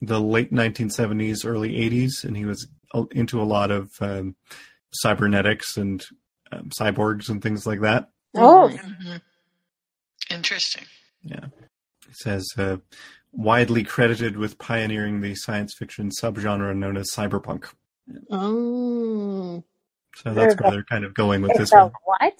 the 0.02 0.20
late 0.22 0.52
1970s, 0.54 1.46
early 1.46 1.74
80s, 1.74 2.24
and 2.24 2.38
he 2.38 2.46
was 2.46 2.68
into 3.12 3.41
a 3.41 3.44
lot 3.44 3.72
of 3.72 3.89
um, 4.00 4.36
cybernetics 4.91 5.76
and 5.78 6.04
um, 6.54 6.70
cyborgs 6.70 7.30
and 7.30 7.41
things 7.41 7.66
like 7.66 7.82
that. 7.82 8.10
Oh, 8.36 8.70
hmm 8.70 9.18
Interesting. 10.32 10.86
Yeah. 11.24 11.45
It 12.10 12.16
says 12.16 12.47
uh, 12.58 12.78
widely 13.32 13.84
credited 13.84 14.38
with 14.38 14.58
pioneering 14.58 15.22
the 15.22 15.36
science 15.36 15.74
fiction 15.78 16.10
subgenre 16.10 16.76
known 16.76 16.97
as 16.97 17.12
cyberpunk. 17.12 17.66
Oh. 18.32 19.64
So 20.16 20.34
that's 20.34 20.60
where 20.60 20.72
they're 20.72 20.84
kind 20.84 21.06
of 21.06 21.14
going 21.14 21.41
with 21.41 21.56
this 21.58 21.72
one. 21.72 21.91
what? 22.06 22.34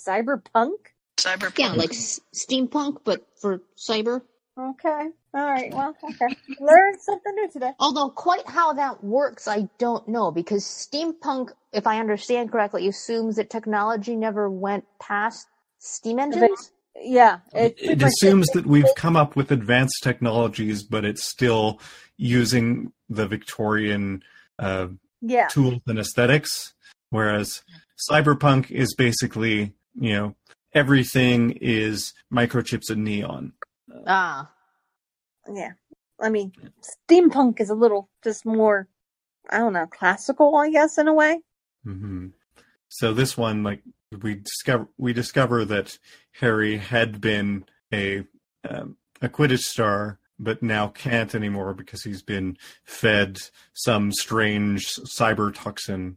Cyberpunk? 0.00 0.72
Cyberpunk. 1.16 1.58
Yeah, 1.58 1.72
like 1.72 1.90
s- 1.90 2.20
steampunk, 2.34 2.98
but 3.04 3.26
for 3.40 3.60
cyber. 3.76 4.22
Okay. 4.58 5.08
All 5.34 5.50
right. 5.50 5.72
Well, 5.72 5.94
okay. 6.02 6.36
Learned 6.58 7.00
something 7.00 7.34
new 7.34 7.50
today. 7.50 7.72
Although 7.78 8.10
quite 8.10 8.46
how 8.48 8.72
that 8.74 9.02
works, 9.04 9.46
I 9.48 9.68
don't 9.78 10.06
know 10.08 10.30
because 10.30 10.64
steampunk, 10.64 11.50
if 11.72 11.86
I 11.86 11.98
understand 12.00 12.50
correctly, 12.50 12.88
assumes 12.88 13.36
that 13.36 13.50
technology 13.50 14.16
never 14.16 14.50
went 14.50 14.84
past 15.00 15.46
steam 15.78 16.18
engines. 16.18 16.72
Yeah. 17.00 17.38
It, 17.54 17.76
pretty 17.76 17.92
it 17.92 18.00
much- 18.00 18.08
assumes 18.12 18.48
that 18.48 18.66
we've 18.66 18.92
come 18.96 19.16
up 19.16 19.36
with 19.36 19.50
advanced 19.52 20.02
technologies, 20.02 20.82
but 20.82 21.04
it's 21.04 21.22
still 21.24 21.80
using 22.16 22.92
the 23.08 23.26
Victorian 23.26 24.22
uh, 24.58 24.88
Yeah. 25.20 25.46
tools 25.48 25.80
and 25.86 25.98
aesthetics. 25.98 26.74
Whereas 27.10 27.62
cyberpunk 28.10 28.70
is 28.70 28.94
basically, 28.94 29.72
you 29.98 30.12
know, 30.12 30.34
everything 30.74 31.52
is 31.60 32.12
microchips 32.32 32.90
and 32.90 33.04
neon. 33.04 33.52
Ah, 34.06 34.50
Yeah. 35.52 35.72
I 36.20 36.28
mean, 36.28 36.52
steampunk 37.08 37.60
is 37.60 37.70
a 37.70 37.74
little 37.74 38.10
just 38.22 38.44
more, 38.44 38.86
I 39.48 39.56
don't 39.58 39.72
know, 39.72 39.86
classical, 39.86 40.54
I 40.56 40.68
guess, 40.70 40.98
in 40.98 41.08
a 41.08 41.14
way. 41.14 41.40
Hmm 41.84 42.28
So 42.88 43.12
this 43.14 43.36
one, 43.36 43.62
like 43.62 43.82
we 44.22 44.34
discover, 44.36 44.88
we 44.98 45.12
discover 45.12 45.64
that 45.66 45.98
Harry 46.40 46.76
had 46.78 47.20
been 47.20 47.64
a 47.92 48.24
um, 48.68 48.96
a 49.22 49.28
Quidditch 49.28 49.60
star, 49.64 50.18
but 50.38 50.62
now 50.62 50.88
can't 50.88 51.34
anymore 51.34 51.74
because 51.74 52.02
he's 52.02 52.22
been 52.22 52.56
fed 52.84 53.38
some 53.74 54.12
strange 54.12 54.88
cyber 55.18 55.54
toxin, 55.54 56.16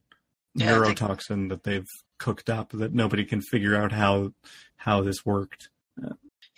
Yeah, 0.55 0.79
I 0.79 0.85
think- 0.85 0.99
neurotoxin 0.99 1.49
that 1.49 1.63
they've 1.63 1.87
cooked 2.19 2.49
up 2.49 2.69
that 2.71 2.93
nobody 2.93 3.25
can 3.25 3.41
figure 3.41 3.75
out 3.75 3.91
how 3.91 4.33
how 4.77 5.01
this 5.01 5.25
worked. 5.25 5.69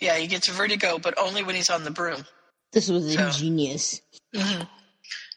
Yeah, 0.00 0.16
he 0.18 0.26
gets 0.26 0.48
vertigo, 0.48 0.98
but 0.98 1.16
only 1.18 1.42
when 1.42 1.54
he's 1.54 1.70
on 1.70 1.84
the 1.84 1.90
broom. 1.90 2.24
this 2.72 2.88
was 2.88 3.14
So- 3.14 3.26
ingenious. 3.28 4.00
hmm 4.34 4.62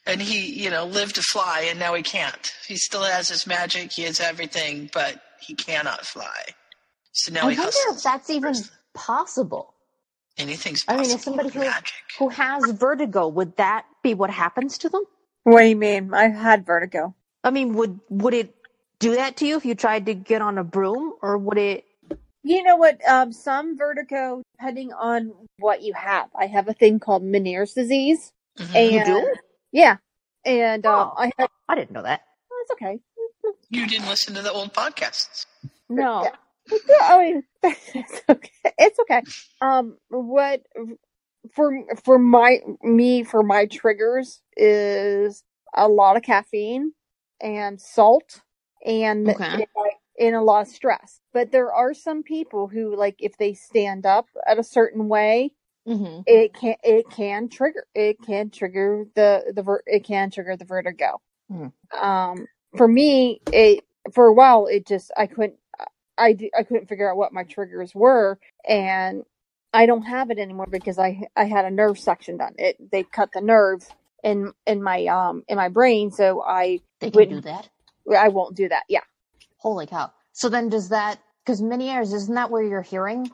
and 0.05 0.21
he, 0.21 0.61
you 0.61 0.69
know, 0.69 0.85
lived 0.85 1.15
to 1.15 1.21
fly, 1.21 1.67
and 1.69 1.79
now 1.79 1.93
he 1.93 2.03
can't. 2.03 2.53
He 2.67 2.75
still 2.77 3.03
has 3.03 3.29
his 3.29 3.45
magic, 3.47 3.91
he 3.91 4.03
has 4.03 4.19
everything, 4.19 4.89
but 4.93 5.21
he 5.41 5.55
cannot 5.55 6.05
fly. 6.05 6.45
So 7.13 7.33
now 7.33 7.47
I 7.47 7.51
he 7.53 7.57
wonder 7.57 7.63
hustles. 7.63 7.97
if 7.97 8.03
that's 8.03 8.29
even 8.29 8.53
possible. 8.93 9.73
Anything's 10.37 10.83
possible. 10.83 10.99
I 10.99 11.07
mean, 11.07 11.15
if 11.15 11.21
somebody 11.21 11.49
who 11.49 11.59
magic. 11.59 11.93
who 12.17 12.29
has 12.29 12.71
vertigo, 12.71 13.27
would 13.27 13.57
that 13.57 13.85
be 14.03 14.13
what 14.13 14.29
happens 14.29 14.77
to 14.79 14.89
them? 14.89 15.03
What 15.43 15.61
do 15.61 15.67
you 15.67 15.75
mean? 15.75 16.13
I've 16.13 16.33
had 16.33 16.65
vertigo. 16.65 17.13
I 17.43 17.51
mean, 17.51 17.73
would 17.73 17.99
would 18.09 18.33
it 18.33 18.55
do 18.99 19.15
that 19.15 19.37
to 19.37 19.45
you 19.47 19.57
if 19.57 19.65
you 19.65 19.75
tried 19.75 20.05
to 20.05 20.13
get 20.13 20.41
on 20.41 20.57
a 20.57 20.63
broom, 20.63 21.13
or 21.21 21.37
would 21.37 21.57
it? 21.57 21.85
You 22.43 22.63
know 22.63 22.77
what? 22.77 23.05
Um, 23.07 23.33
some 23.33 23.77
vertigo, 23.77 24.41
depending 24.57 24.93
on 24.93 25.33
what 25.57 25.81
you 25.81 25.93
have. 25.93 26.29
I 26.37 26.47
have 26.47 26.67
a 26.69 26.73
thing 26.73 26.99
called 26.99 27.21
Meniere's 27.23 27.73
disease, 27.73 28.31
Mhm. 28.57 28.75
and 28.75 28.91
You 28.93 29.05
do? 29.05 29.35
Yeah, 29.71 29.97
and 30.45 30.85
um, 30.85 31.11
Oh. 31.11 31.13
I 31.17 31.31
had. 31.37 31.49
I 31.67 31.75
didn't 31.75 31.91
know 31.91 32.03
that. 32.03 32.21
Oh, 32.51 32.63
it's 32.63 32.71
okay. 32.71 32.99
You 33.69 33.85
didn't 33.87 34.07
listen 34.07 34.33
to 34.35 34.41
the 34.41 34.51
old 34.51 34.73
podcasts. 34.73 35.45
No. 35.89 36.23
Yeah. 36.23 36.77
Yeah, 36.87 36.95
I 37.01 37.17
mean, 37.23 37.43
it's 37.63 38.21
okay. 38.29 38.51
It's 38.77 38.99
okay. 38.99 39.21
Um, 39.61 39.97
what 40.09 40.61
for 41.53 41.71
for 42.03 42.19
my 42.19 42.59
me 42.83 43.23
for 43.23 43.41
my 43.43 43.65
triggers 43.65 44.41
is 44.55 45.43
a 45.75 45.87
lot 45.87 46.15
of 46.15 46.21
caffeine 46.23 46.93
and 47.41 47.79
salt 47.81 48.41
and 48.85 49.29
Okay. 49.29 49.65
and 50.19 50.35
a 50.35 50.41
lot 50.41 50.61
of 50.61 50.67
stress. 50.67 51.21
But 51.33 51.51
there 51.51 51.73
are 51.73 51.93
some 51.93 52.21
people 52.23 52.67
who 52.67 52.95
like 52.95 53.15
if 53.19 53.37
they 53.37 53.53
stand 53.53 54.05
up 54.05 54.27
at 54.45 54.59
a 54.59 54.63
certain 54.63 55.07
way, 55.07 55.51
Mm-hmm. 55.87 56.21
it 56.25 56.53
can 56.53 56.75
it 56.83 57.09
can 57.09 57.49
trigger 57.49 57.85
it 57.95 58.17
can 58.21 58.49
trigger 58.51 59.05
the 59.15 59.51
the 59.55 59.63
ver- 59.63 59.83
it 59.87 60.03
can 60.05 60.31
trigger 60.31 60.55
the 60.57 60.65
vertigo. 60.65 61.21
Hmm. 61.49 61.67
Um, 61.99 62.47
for 62.77 62.87
me, 62.87 63.41
it 63.51 63.83
for 64.13 64.27
a 64.27 64.33
while 64.33 64.67
it 64.67 64.85
just 64.87 65.11
I 65.17 65.27
couldn't 65.27 65.55
I 66.17 66.35
I 66.57 66.63
couldn't 66.63 66.87
figure 66.89 67.09
out 67.09 67.17
what 67.17 67.33
my 67.33 67.43
triggers 67.43 67.95
were, 67.95 68.39
and 68.67 69.23
I 69.73 69.85
don't 69.87 70.03
have 70.03 70.31
it 70.31 70.39
anymore 70.39 70.67
because 70.69 70.99
I 70.99 71.21
I 71.35 71.45
had 71.45 71.65
a 71.65 71.71
nerve 71.71 71.99
section 71.99 72.37
done. 72.37 72.55
It 72.57 72.77
they 72.91 73.03
cut 73.03 73.29
the 73.33 73.41
nerve 73.41 73.83
in 74.23 74.53
in 74.67 74.83
my 74.83 75.05
um 75.07 75.43
in 75.47 75.57
my 75.57 75.69
brain, 75.69 76.11
so 76.11 76.43
I 76.43 76.81
They 76.99 77.11
can 77.11 77.29
do 77.29 77.41
that. 77.41 77.69
I 78.15 78.29
won't 78.29 78.55
do 78.55 78.69
that. 78.69 78.83
Yeah. 78.89 79.01
Holy 79.57 79.87
cow! 79.87 80.11
So 80.33 80.49
then, 80.49 80.69
does 80.69 80.89
that? 80.89 81.19
Because 81.45 81.61
Meniere's 81.61 82.13
isn't 82.13 82.35
that 82.35 82.51
where 82.51 82.63
you're 82.63 82.81
hearing 82.81 83.29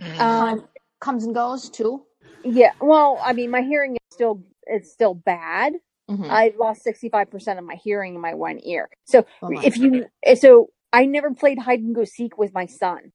Mhm. 0.00 0.20
Um. 0.20 0.68
Comes 1.00 1.24
and 1.24 1.34
goes 1.34 1.70
too? 1.70 2.04
Yeah. 2.44 2.72
Well, 2.80 3.20
I 3.22 3.32
mean, 3.32 3.50
my 3.50 3.62
hearing 3.62 3.94
is 3.94 4.00
still 4.10 4.42
it's 4.64 4.92
still 4.92 5.14
bad. 5.14 5.74
Mm-hmm. 6.10 6.28
I've 6.28 6.56
lost 6.56 6.84
65% 6.84 7.58
of 7.58 7.64
my 7.64 7.76
hearing 7.76 8.16
in 8.16 8.20
my 8.20 8.34
one 8.34 8.58
ear. 8.64 8.88
So 9.04 9.24
Oh 9.42 9.50
if 9.62 9.76
you, 9.76 10.06
so 10.34 10.70
I 10.92 11.06
never 11.06 11.32
played 11.32 11.58
hide 11.58 11.80
and 11.80 11.94
go 11.94 12.04
seek 12.04 12.36
with 12.36 12.52
my 12.52 12.66
son 12.66 13.12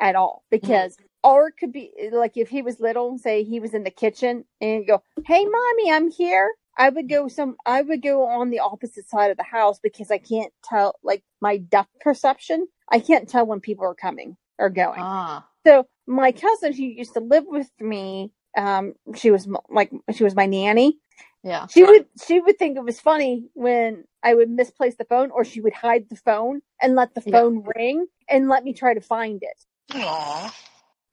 at 0.00 0.16
all 0.16 0.44
because, 0.50 0.96
or 1.22 1.48
it 1.48 1.54
could 1.60 1.72
be 1.72 1.92
like 2.12 2.36
if 2.36 2.48
he 2.48 2.62
was 2.62 2.80
little, 2.80 3.18
say 3.18 3.44
he 3.44 3.60
was 3.60 3.74
in 3.74 3.84
the 3.84 3.90
kitchen 3.90 4.44
and 4.60 4.86
go, 4.86 5.02
Hey 5.26 5.44
mommy, 5.44 5.92
I'm 5.92 6.10
here. 6.10 6.50
I 6.78 6.88
would 6.90 7.08
go 7.08 7.26
some, 7.28 7.56
I 7.66 7.82
would 7.82 8.02
go 8.02 8.24
on 8.26 8.50
the 8.50 8.60
opposite 8.60 9.08
side 9.08 9.30
of 9.30 9.36
the 9.36 9.42
house 9.42 9.80
because 9.82 10.10
I 10.10 10.18
can't 10.18 10.52
tell, 10.62 10.94
like 11.02 11.24
my 11.40 11.56
depth 11.58 11.90
perception. 12.00 12.68
I 12.90 13.00
can't 13.00 13.28
tell 13.28 13.44
when 13.44 13.60
people 13.60 13.84
are 13.84 13.94
coming 13.94 14.36
or 14.58 14.70
going. 14.70 15.00
ah, 15.00 15.46
So 15.66 15.86
my 16.08 16.32
cousin 16.32 16.72
who 16.72 16.82
used 16.82 17.14
to 17.14 17.20
live 17.20 17.44
with 17.46 17.70
me, 17.78 18.32
um, 18.56 18.94
she 19.14 19.30
was 19.30 19.46
like, 19.70 19.90
she 20.14 20.24
was 20.24 20.34
my 20.34 20.46
nanny 20.46 20.98
yeah. 21.44 21.66
she 21.68 21.84
would 21.84 22.06
she 22.26 22.40
would 22.40 22.58
think 22.58 22.76
it 22.76 22.82
was 22.84 22.98
funny 23.00 23.48
when 23.54 24.04
I 24.24 24.34
would 24.34 24.50
misplace 24.50 24.96
the 24.96 25.04
phone 25.04 25.30
or 25.30 25.44
she 25.44 25.60
would 25.60 25.72
hide 25.72 26.08
the 26.10 26.16
phone 26.16 26.62
and 26.82 26.96
let 26.96 27.14
the 27.14 27.22
Yeah. 27.24 27.32
phone 27.40 27.64
ring 27.76 28.06
and 28.28 28.48
let 28.48 28.64
me 28.64 28.72
try 28.72 28.92
to 28.94 29.00
find 29.00 29.40
it 29.42 29.64
Aw. 29.94 30.54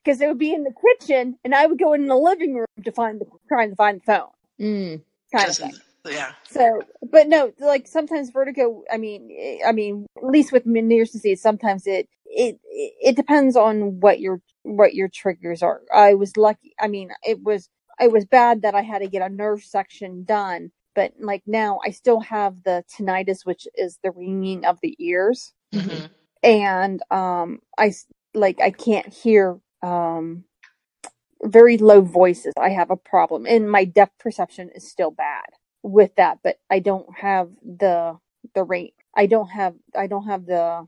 because 0.03 0.19
it 0.21 0.27
would 0.27 0.39
be 0.39 0.51
in 0.53 0.63
the 0.63 0.73
kitchen 0.73 1.37
and 1.43 1.53
I 1.53 1.67
would 1.67 1.77
go 1.77 1.93
in 1.93 2.07
the 2.07 2.15
living 2.15 2.55
room 2.55 2.65
to 2.83 2.91
find 2.91 3.21
the 3.21 3.25
trying 3.47 3.69
to 3.69 3.75
find 3.75 4.01
the 4.01 4.05
phone 4.05 4.29
Mm. 4.59 5.01
kind 5.31 5.43
of 5.49 5.55
Doesn't- 5.57 5.71
thing. 5.71 5.79
Yeah. 6.05 6.31
So, 6.47 6.81
but 7.11 7.27
no, 7.27 7.51
like 7.59 7.87
sometimes 7.87 8.29
vertigo. 8.29 8.83
I 8.91 8.97
mean, 8.97 9.29
I 9.65 9.71
mean, 9.71 10.05
at 10.17 10.25
least 10.25 10.51
with 10.51 10.65
Meniere's 10.65 11.11
disease, 11.11 11.41
sometimes 11.41 11.87
it 11.87 12.07
it 12.25 12.59
it 12.65 13.15
depends 13.15 13.55
on 13.55 13.99
what 13.99 14.19
your 14.19 14.41
what 14.63 14.93
your 14.93 15.07
triggers 15.07 15.63
are. 15.63 15.81
I 15.93 16.13
was 16.13 16.37
lucky. 16.37 16.73
I 16.79 16.87
mean, 16.87 17.09
it 17.23 17.41
was 17.43 17.69
it 17.99 18.11
was 18.11 18.25
bad 18.25 18.61
that 18.61 18.75
I 18.75 18.81
had 18.81 18.99
to 18.99 19.07
get 19.07 19.21
a 19.21 19.33
nerve 19.33 19.63
section 19.63 20.23
done, 20.23 20.71
but 20.93 21.13
like 21.19 21.43
now 21.47 21.79
I 21.85 21.91
still 21.91 22.19
have 22.21 22.63
the 22.63 22.83
tinnitus, 22.95 23.45
which 23.45 23.67
is 23.75 23.99
the 24.03 24.11
ringing 24.11 24.65
of 24.65 24.79
the 24.81 24.95
ears, 24.99 25.53
Mhm. 25.73 26.09
and 26.43 27.01
um, 27.11 27.59
I 27.77 27.93
like 28.33 28.61
I 28.61 28.71
can't 28.71 29.07
hear 29.11 29.59
um 29.81 30.45
very 31.43 31.77
low 31.77 32.01
voices. 32.01 32.53
I 32.59 32.69
have 32.69 32.91
a 32.91 32.97
problem, 32.97 33.45
and 33.45 33.69
my 33.69 33.85
depth 33.85 34.19
perception 34.19 34.69
is 34.75 34.89
still 34.89 35.11
bad 35.11 35.45
with 35.85 36.15
that. 36.15 36.39
But 36.43 36.57
I 36.69 36.79
don't 36.79 37.07
have 37.17 37.49
the 37.63 38.17
the 38.53 38.63
rate. 38.63 38.95
I 39.15 39.25
don't 39.27 39.49
have. 39.49 39.75
I 39.95 40.07
don't 40.07 40.27
have 40.27 40.45
the. 40.45 40.87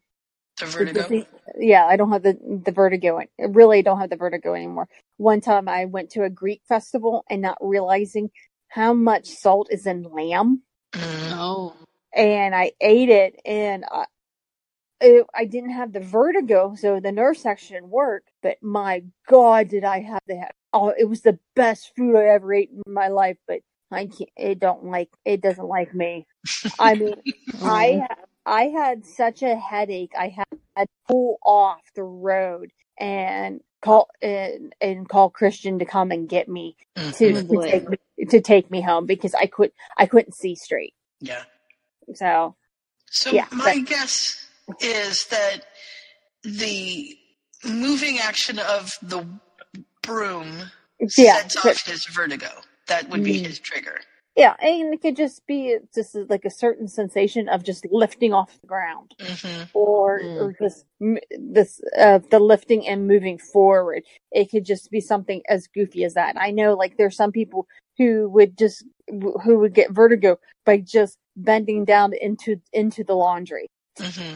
The 0.59 0.65
the 0.65 0.71
vertigo. 0.71 1.01
Disney- 1.01 1.27
yeah, 1.59 1.85
I 1.85 1.95
don't 1.97 2.11
have 2.11 2.23
the 2.23 2.37
the 2.65 2.71
vertigo. 2.71 3.19
I 3.19 3.27
really 3.39 3.81
don't 3.83 3.99
have 3.99 4.09
the 4.09 4.15
vertigo 4.15 4.53
anymore. 4.55 4.89
One 5.17 5.39
time 5.41 5.69
I 5.69 5.85
went 5.85 6.09
to 6.11 6.23
a 6.23 6.29
Greek 6.29 6.61
festival 6.67 7.25
and 7.29 7.41
not 7.41 7.57
realizing 7.61 8.31
how 8.69 8.93
much 8.93 9.27
salt 9.27 9.67
is 9.71 9.85
in 9.85 10.03
lamb 10.03 10.63
Mm. 10.93 11.31
Oh. 11.33 11.75
and 12.13 12.55
I 12.55 12.71
ate 12.81 13.09
it, 13.09 13.39
and 13.45 13.85
I, 13.91 14.05
it, 15.01 15.25
I 15.35 15.45
didn't 15.45 15.71
have 15.71 15.93
the 15.93 15.99
vertigo, 15.99 16.75
so 16.75 16.99
the 16.99 17.11
nerve 17.11 17.37
section 17.37 17.89
worked. 17.89 18.29
But 18.41 18.57
my 18.63 19.03
God, 19.27 19.67
did 19.69 19.83
I 19.83 19.99
have 20.01 20.21
that? 20.27 20.55
Oh, 20.73 20.89
it 20.97 21.05
was 21.05 21.21
the 21.21 21.37
best 21.55 21.91
food 21.95 22.15
I 22.15 22.25
ever 22.29 22.53
ate 22.53 22.71
in 22.71 22.93
my 22.93 23.09
life. 23.09 23.37
But 23.47 23.59
I 23.91 24.05
can't. 24.07 24.29
It 24.35 24.59
don't 24.59 24.85
like. 24.85 25.09
It 25.25 25.41
doesn't 25.41 25.67
like 25.67 25.93
me. 25.93 26.25
I 26.79 26.95
mean, 26.95 27.21
I 27.61 28.07
I 28.45 28.63
had 28.65 29.05
such 29.05 29.43
a 29.43 29.55
headache. 29.55 30.11
I 30.17 30.29
had 30.29 30.45
to 30.77 30.87
pull 31.07 31.37
off 31.45 31.81
the 31.95 32.03
road 32.03 32.71
and 32.99 33.61
call 33.81 34.09
and, 34.21 34.73
and 34.81 35.07
call 35.07 35.29
Christian 35.29 35.79
to 35.79 35.85
come 35.85 36.11
and 36.11 36.27
get 36.27 36.49
me 36.49 36.75
to, 36.95 37.01
Mhm. 37.03 37.47
Oh, 37.49 37.61
to 37.61 37.69
take 37.71 37.89
me 37.89 37.97
to 38.29 38.41
take 38.41 38.71
me 38.71 38.81
home 38.81 39.05
because 39.05 39.33
I 39.35 39.45
could 39.47 39.71
I 39.97 40.05
couldn't 40.05 40.35
see 40.35 40.55
straight. 40.55 40.93
Yeah. 41.19 41.43
So 42.15 42.55
So 43.09 43.31
Yeah, 43.31 43.47
my 43.51 43.75
but- 43.79 43.85
guess 43.87 44.47
is 44.81 45.25
that 45.27 45.59
the 46.43 47.15
moving 47.63 48.19
action 48.19 48.59
of 48.59 48.91
the 49.01 49.25
broom 50.01 50.71
yeah, 51.17 51.41
sets 51.41 51.55
off 51.57 51.85
his 51.85 52.05
vertigo. 52.05 52.49
That 52.87 53.09
would 53.09 53.23
be 53.23 53.33
Mm. 53.33 53.45
his 53.45 53.59
trigger. 53.59 53.99
yeah, 54.37 54.55
and 54.61 54.93
it 54.95 55.01
could 55.01 55.17
just 55.17 55.47
be 55.47 55.77
just 55.95 56.15
like 56.29 56.45
a 56.45 56.51
certain 56.51 56.87
sensation 56.89 57.49
of 57.49 57.63
just 57.63 57.85
lifting 57.91 58.33
off 58.33 58.59
the 58.61 58.67
ground, 58.67 59.15
hmm 59.19 59.63
or 59.73 60.23
Mm. 60.23 60.37
or 60.39 60.53
just 60.61 60.85
this 61.39 61.81
uh, 61.99 62.19
the 62.31 62.39
lifting 62.39 62.87
and 62.87 63.07
moving 63.07 63.37
forward. 63.39 64.03
It 64.31 64.51
could 64.51 64.65
just 64.65 64.91
be 64.91 65.01
something 65.01 65.43
as 65.49 65.67
goofy 65.67 66.05
as 66.05 66.15
that. 66.15 66.37
I 66.39 66.51
know, 66.51 66.75
like 66.75 66.97
there's 66.97 67.17
some 67.17 67.31
people 67.33 67.67
who 67.99 68.29
would 68.31 68.57
just 68.57 68.85
who 69.09 69.59
would 69.59 69.73
get 69.75 69.91
vertigo 69.91 70.39
by 70.65 70.79
just 70.79 71.17
bending 71.37 71.85
down 71.85 72.13
into 72.21 72.61
into 72.73 73.03
the 73.05 73.15
laundry. 73.15 73.67
hmm 73.99 74.35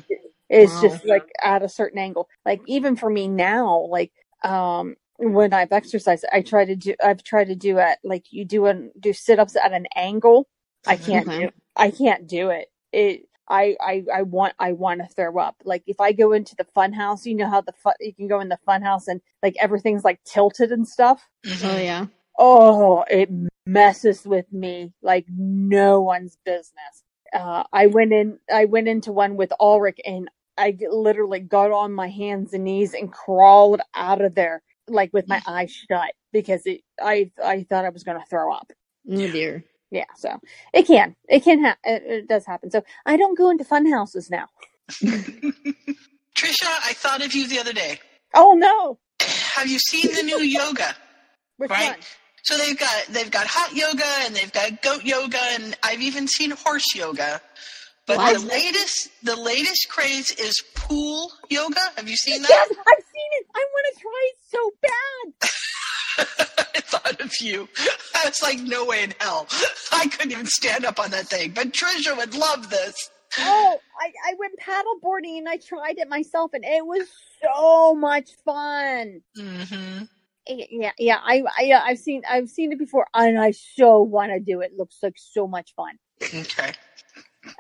It's 0.49 0.73
Wow. 0.73 0.81
just 0.81 1.05
like 1.07 1.29
at 1.43 1.63
a 1.63 1.69
certain 1.69 1.99
angle. 1.99 2.29
Like 2.45 2.61
even 2.67 2.95
for 2.97 3.09
me 3.09 3.27
now, 3.29 3.87
like 3.89 4.11
um 4.43 4.95
when 5.21 5.53
I've 5.53 5.71
exercised, 5.71 6.25
I 6.33 6.41
try 6.41 6.65
to 6.65 6.75
do 6.75 6.95
I've 7.03 7.23
tried 7.23 7.45
to 7.45 7.55
do 7.55 7.77
it 7.77 7.99
like 8.03 8.25
you 8.31 8.45
do 8.45 8.65
and 8.65 8.91
do 8.99 9.13
sit 9.13 9.39
ups 9.39 9.55
at 9.55 9.71
an 9.73 9.87
angle. 9.95 10.47
I 10.87 10.97
can't 10.97 11.27
Okay. 11.27 11.39
do 11.39 11.49
I 11.75 11.91
can't 11.91 12.27
do 12.27 12.49
it. 12.49 12.69
It 12.91 13.27
I, 13.49 13.75
I, 13.81 14.03
I 14.13 14.21
want 14.23 14.55
I 14.59 14.71
want 14.73 15.01
to 15.01 15.07
throw 15.07 15.37
up. 15.39 15.55
Like 15.65 15.83
if 15.87 15.99
I 16.01 16.11
go 16.13 16.31
into 16.33 16.55
the 16.55 16.63
fun 16.75 16.93
house, 16.93 17.25
you 17.25 17.35
know 17.35 17.49
how 17.49 17.61
the 17.61 17.73
fun 17.73 17.93
you 17.99 18.13
can 18.13 18.27
go 18.27 18.39
in 18.39 18.49
the 18.49 18.59
fun 18.65 18.81
house 18.81 19.07
and 19.07 19.21
like 19.43 19.55
everything's 19.59 20.03
like 20.03 20.23
tilted 20.25 20.71
and 20.71 20.87
stuff. 20.87 21.27
hmm 21.43 21.65
Oh 21.65 21.77
yeah. 21.77 22.07
Oh, 22.39 23.03
it 23.09 23.29
messes 23.65 24.25
with 24.25 24.51
me 24.51 24.93
like 25.01 25.25
no 25.29 26.01
one's 26.01 26.37
business. 26.45 27.03
Uh, 27.33 27.63
I 27.71 27.87
went 27.87 28.13
in, 28.13 28.39
I 28.53 28.65
went 28.65 28.87
into 28.87 29.11
one 29.11 29.37
with 29.37 29.53
Ulrich 29.59 29.99
and 30.05 30.29
I 30.57 30.77
literally 30.91 31.39
got 31.39 31.71
on 31.71 31.93
my 31.93 32.07
hands 32.09 32.53
and 32.53 32.63
knees 32.65 32.93
and 32.93 33.11
crawled 33.11 33.81
out 33.95 34.21
of 34.21 34.35
there 34.35 34.61
like 34.91 35.11
with 35.13 35.27
my 35.27 35.41
eyes 35.47 35.71
shut 35.71 36.11
because 36.31 36.65
it, 36.65 36.81
I, 37.01 37.31
I 37.43 37.63
thought 37.63 37.85
I 37.85 37.89
was 37.89 38.03
going 38.03 38.19
to 38.19 38.25
throw 38.27 38.53
up. 38.53 38.71
Oh 39.09 39.15
dear. 39.15 39.63
Yeah. 39.89 40.05
So 40.15 40.39
it 40.73 40.87
can, 40.87 41.15
it 41.27 41.43
can 41.43 41.63
ha- 41.65 41.77
it, 41.83 42.03
it 42.05 42.27
does 42.27 42.45
happen. 42.45 42.71
So 42.71 42.83
I 43.05 43.17
don't 43.17 43.37
go 43.37 43.49
into 43.49 43.63
fun 43.65 43.85
houses 43.91 44.29
now. 44.29 44.47
Trisha, 46.35 46.67
I 46.85 46.93
thought 46.93 47.23
of 47.23 47.33
you 47.33 47.47
the 47.47 47.59
other 47.59 47.73
day. 47.73 47.99
Oh 48.33 48.53
no. 48.53 48.99
Have 49.55 49.67
you 49.67 49.79
seen 49.79 50.13
the 50.15 50.23
new 50.23 50.39
yoga? 50.39 50.95
Which 51.57 51.69
Right. 51.69 51.91
one? 51.91 51.99
So 52.43 52.57
they've 52.57 52.77
got 52.79 53.05
they've 53.09 53.29
got 53.29 53.45
hot 53.47 53.75
yoga 53.75 54.05
and 54.25 54.35
they've 54.35 54.51
got 54.51 54.81
goat 54.81 55.03
yoga 55.03 55.37
and 55.51 55.77
I've 55.83 56.01
even 56.01 56.27
seen 56.27 56.51
horse 56.51 56.95
yoga. 56.95 57.39
But 58.15 58.17
What? 58.17 58.41
the 58.41 58.47
latest 58.47 59.09
the 59.23 59.35
latest 59.35 59.87
craze 59.89 60.31
is 60.31 60.61
pool 60.75 61.31
yoga. 61.49 61.79
Have 61.95 62.09
you 62.09 62.15
seen 62.17 62.41
that? 62.41 62.49
Yes. 62.49 62.69
I've 62.71 63.03
seen 63.03 63.29
it. 63.39 63.45
I 63.55 63.65
want 63.73 63.85
to 63.95 64.01
try 64.01 64.29
it 64.29 64.37
so 64.49 64.71
bad. 64.81 66.27
I 66.75 66.79
thought 66.81 67.21
of 67.21 67.31
you. 67.39 67.69
I 68.15 68.25
was 68.25 68.41
like, 68.41 68.59
no 68.59 68.85
way 68.85 69.03
in 69.03 69.13
hell. 69.19 69.47
I 69.93 70.07
couldn't 70.07 70.31
even 70.31 70.45
stand 70.45 70.85
up 70.85 70.99
on 70.99 71.11
that 71.11 71.27
thing. 71.27 71.51
But 71.51 71.71
Trisha 71.71 72.15
would 72.17 72.35
love 72.35 72.69
this. 72.69 73.09
Oh, 73.39 73.79
I, 73.99 74.11
I 74.29 74.33
went 74.37 74.59
paddleboarding 74.59 75.37
and 75.37 75.47
I 75.47 75.55
tried 75.57 75.97
it 75.99 76.09
myself 76.09 76.51
and 76.53 76.65
it 76.65 76.85
was 76.85 77.07
so 77.41 77.95
much 77.95 78.29
fun. 78.43 79.21
Mm-hmm. 79.37 80.03
Eh, 80.47 80.65
Yeah, 80.69 80.91
yeah, 80.99 81.17
I, 81.23 81.43
I, 81.57 81.61
yeah, 81.63 81.81
I've 81.85 81.99
seen, 81.99 82.23
I've 82.29 82.49
seen 82.49 82.73
it 82.73 82.77
before, 82.79 83.07
and 83.13 83.39
I 83.39 83.51
so 83.51 84.01
want 84.01 84.31
to 84.33 84.39
do 84.41 84.59
it. 84.59 84.73
Looks 84.77 84.97
like 85.01 85.15
so 85.17 85.47
much 85.47 85.73
fun. 85.75 85.97
Okay. 86.21 86.73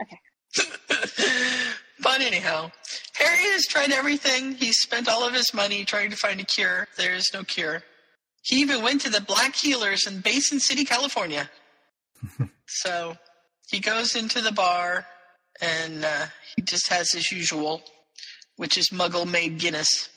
Okay. 0.01 0.19
But 2.01 2.21
anyhow, 2.21 2.71
Harry 3.13 3.37
has 3.51 3.65
tried 3.65 3.91
everything. 3.91 4.55
He's 4.55 4.77
spent 4.77 5.07
all 5.09 5.27
of 5.27 5.33
his 5.33 5.53
money 5.53 5.85
trying 5.85 6.09
to 6.11 6.15
find 6.15 6.39
a 6.39 6.43
cure. 6.45 6.87
There 6.97 7.13
is 7.13 7.29
no 7.33 7.43
cure. 7.43 7.83
He 8.43 8.57
even 8.57 8.81
went 8.81 9.01
to 9.01 9.09
the 9.09 9.21
Black 9.21 9.55
Healers 9.55 10.07
in 10.07 10.21
Basin 10.21 10.59
City, 10.59 10.83
California. 10.83 11.49
so 12.67 13.15
he 13.69 13.79
goes 13.79 14.15
into 14.15 14.41
the 14.41 14.51
bar 14.51 15.05
and 15.61 16.03
uh, 16.03 16.25
he 16.55 16.61
just 16.63 16.89
has 16.89 17.11
his 17.11 17.31
usual, 17.31 17.83
which 18.57 18.77
is 18.77 18.89
Muggle 18.89 19.29
made 19.29 19.59
Guinness. 19.59 20.09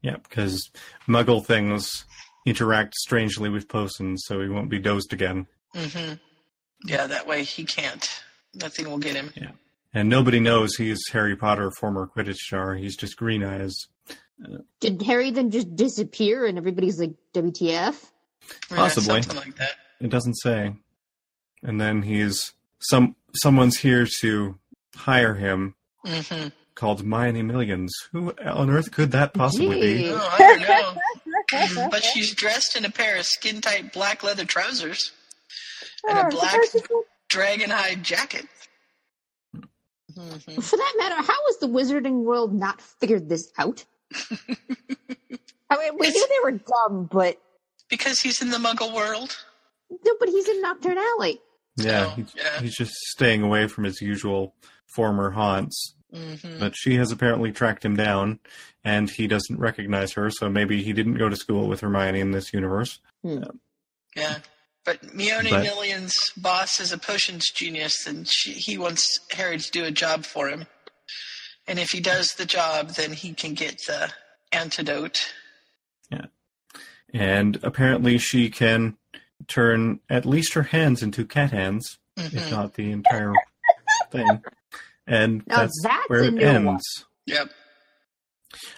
Yeah, 0.00 0.16
because 0.16 0.70
Muggle 1.06 1.44
things 1.44 2.04
interact 2.46 2.94
strangely 2.94 3.50
with 3.50 3.68
potions, 3.68 4.22
so 4.24 4.40
he 4.40 4.48
won't 4.48 4.70
be 4.70 4.78
dozed 4.78 5.12
again. 5.12 5.46
hmm 5.74 6.14
Yeah, 6.86 7.06
that 7.06 7.26
way 7.26 7.42
he 7.44 7.64
can't. 7.64 8.08
Nothing 8.54 8.88
will 8.88 8.98
get 8.98 9.14
him. 9.16 9.32
Yeah. 9.34 9.50
And 9.94 10.08
nobody 10.08 10.38
knows 10.40 10.76
he's 10.76 11.00
Harry 11.12 11.34
Potter, 11.36 11.70
former 11.70 12.06
Quidditch 12.06 12.36
star. 12.36 12.74
He's 12.74 12.96
just 12.96 13.16
green 13.16 13.42
eyes. 13.42 13.86
Did 14.80 15.02
Harry 15.02 15.30
then 15.30 15.50
just 15.50 15.74
disappear 15.74 16.46
and 16.46 16.58
everybody's 16.58 17.00
like, 17.00 17.14
WTF? 17.34 17.60
Yeah, 17.70 18.76
Possibly. 18.76 19.22
something 19.22 19.36
like 19.36 19.56
that. 19.56 19.72
It 20.00 20.10
doesn't 20.10 20.34
say. 20.36 20.74
And 21.62 21.80
then 21.80 22.02
he's 22.02 22.52
some 22.78 23.16
someone's 23.34 23.78
here 23.78 24.06
to 24.20 24.58
hire 24.94 25.34
him 25.34 25.74
hmm 26.04 26.48
called 26.76 27.04
Mighty 27.04 27.42
Millions. 27.42 27.92
Who 28.12 28.32
on 28.44 28.70
earth 28.70 28.92
could 28.92 29.10
that 29.10 29.34
possibly 29.34 29.80
be? 29.80 30.10
Oh, 30.12 30.28
I 30.32 30.38
don't 30.38 30.60
know. 30.60 31.88
But 31.90 32.04
she's 32.04 32.32
dressed 32.34 32.76
in 32.76 32.84
a 32.84 32.90
pair 32.90 33.16
of 33.16 33.24
skin 33.26 33.60
tight 33.62 33.92
black 33.92 34.22
leather 34.22 34.44
trousers 34.44 35.10
and 36.06 36.16
a 36.18 36.28
black 36.28 36.50
surprised 36.52 36.74
it's 36.76 36.90
not- 36.90 37.04
dragon 37.28 37.70
hide 37.70 38.04
jacket. 38.04 38.46
Mhm. 40.18 40.62
For 40.62 40.76
that 40.76 40.94
matter, 40.98 41.14
how 41.16 41.38
has 41.46 41.58
the 41.58 41.68
wizarding 41.68 42.24
world 42.24 42.52
not 42.52 42.80
figured 42.80 43.28
this 43.28 43.52
out? 43.58 43.84
I 45.70 45.76
mean, 45.76 45.98
we 45.98 46.10
knew 46.10 46.28
they 46.28 46.40
were 46.50 46.58
dumb, 46.58 47.08
but 47.10 47.40
Because 47.88 48.18
he's 48.20 48.42
in 48.42 48.50
the 48.50 48.58
muggle 48.58 48.94
world. 48.94 49.36
no, 49.90 50.14
but 50.18 50.28
he's 50.28 50.48
in 50.48 50.62
Knockturn 50.62 50.96
Alley. 50.96 51.40
Yeah, 51.76 52.06
Oh, 52.06 52.10
he's, 52.16 52.32
yeah. 52.34 52.60
he's 52.60 52.74
just 52.76 52.92
staying 53.10 53.42
away 53.42 53.68
from 53.68 53.84
his 53.84 54.00
usual 54.02 54.54
former 54.86 55.30
haunts. 55.30 55.94
hmm 56.12 56.58
But 56.58 56.74
she 56.76 56.96
has 56.96 57.12
apparently 57.12 57.52
tracked 57.52 57.84
him 57.84 57.94
down, 57.96 58.40
and 58.82 59.08
he 59.10 59.26
doesn't 59.28 59.58
recognize 59.60 60.12
her, 60.14 60.30
so 60.30 60.48
maybe 60.48 60.82
he 60.82 60.92
didn't 60.92 61.14
go 61.18 61.28
to 61.28 61.36
school 61.36 61.68
with 61.68 61.80
Hermione 61.80 62.20
in 62.20 62.30
this 62.32 62.52
universe. 62.52 62.98
Yeah. 63.22 64.38
But 64.88 65.02
Mione 65.14 65.50
But- 65.50 65.64
Million's 65.64 66.32
boss 66.34 66.80
is 66.80 66.92
a 66.92 66.96
potions 66.98 67.50
genius, 67.50 68.06
and 68.06 68.26
she, 68.26 68.52
he 68.52 68.78
wants 68.78 69.06
Harry 69.32 69.58
to 69.58 69.70
do 69.70 69.84
a 69.84 69.90
job 69.90 70.24
for 70.24 70.48
him. 70.48 70.66
And 71.66 71.78
if 71.78 71.90
he 71.90 72.00
does 72.00 72.28
the 72.38 72.46
job, 72.46 72.94
then 72.94 73.12
he 73.12 73.34
can 73.34 73.52
get 73.52 73.82
the 73.86 74.10
antidote. 74.50 75.34
Yeah. 76.10 76.24
And 77.12 77.58
apparently 77.62 78.16
she 78.16 78.48
can 78.48 78.96
turn 79.46 80.00
at 80.08 80.24
least 80.24 80.54
her 80.54 80.62
hands 80.62 81.02
into 81.02 81.26
cat 81.26 81.50
hands, 81.50 81.98
if 82.16 82.32
Mhm. 82.32 82.50
not 82.50 82.72
the 82.72 82.90
entire 82.90 83.34
thing. 84.10 84.42
And 85.06 85.46
Now 85.46 85.56
that's, 85.58 85.78
that's 85.82 86.08
where 86.08 86.24
it 86.24 86.32
new 86.32 86.46
one. 86.46 86.66
ends. 86.76 87.04
Yep. 87.26 87.52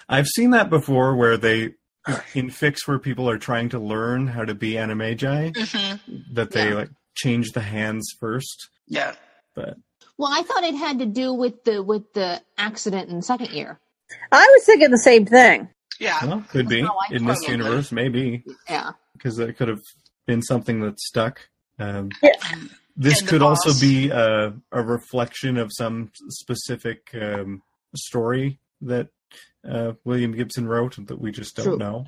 I've 0.09 0.27
seen 0.27 0.51
that 0.51 0.71
before 0.71 1.15
where 1.15 1.37
they 1.37 1.75
in 2.35 2.49
fics 2.49 2.87
where 2.87 2.99
people 2.99 3.29
are 3.29 3.39
trying 3.39 3.69
to 3.71 3.79
learn 3.79 4.27
how 4.29 4.45
to 4.45 4.55
be 4.55 4.73
animagi, 4.73 5.55
hmm 5.57 5.97
that 6.35 6.51
they 6.53 6.69
Yeah. 6.71 6.75
like 6.75 6.91
change 7.15 7.53
the 7.53 7.61
hands 7.61 8.07
first. 8.19 8.69
Yeah. 8.87 9.15
But 9.55 9.77
Well, 10.17 10.31
I 10.33 10.43
thought 10.43 10.65
it 10.65 10.75
had 10.75 10.99
to 11.01 11.07
do 11.07 11.33
with 11.33 11.65
the 11.65 11.83
with 11.83 12.13
the 12.15 12.41
accident 12.59 13.11
in 13.11 13.21
second 13.23 13.51
year. 13.51 13.79
I 14.33 14.45
was 14.57 14.65
thinking 14.67 14.91
the 14.91 14.99
same 14.99 15.27
thing. 15.27 15.69
Yeah. 15.99 16.25
well, 16.25 16.45
could 16.49 16.69
be 16.69 16.81
how 16.81 16.97
I 17.11 17.15
in 17.15 17.27
this 17.27 17.39
probably- 17.45 17.57
universe, 17.57 17.93
maybe 17.93 18.45
Yeah. 18.69 18.93
because 19.13 19.39
it 19.39 19.57
could 19.59 19.69
have 19.69 19.83
been 20.27 20.41
something 20.43 20.81
that 20.81 20.99
stuck. 21.01 21.49
Um, 21.79 22.11
Yeah. 22.23 22.31
this 22.97 23.19
And 23.21 23.27
the 23.29 23.31
could 23.31 23.43
also 23.43 23.79
be 23.79 24.09
a, 24.11 24.55
a 24.73 24.83
reflection 24.83 25.59
of 25.59 25.71
some 25.77 26.11
specific 26.29 27.11
um, 27.15 27.63
story 27.95 28.59
that 28.83 29.09
uh, 29.69 29.93
William 30.05 30.33
Gibson 30.33 30.67
wrote 30.69 30.97
that 31.07 31.21
we 31.21 31.31
just 31.33 31.57
don't 31.57 31.65
True. 31.67 31.77
know 31.79 32.07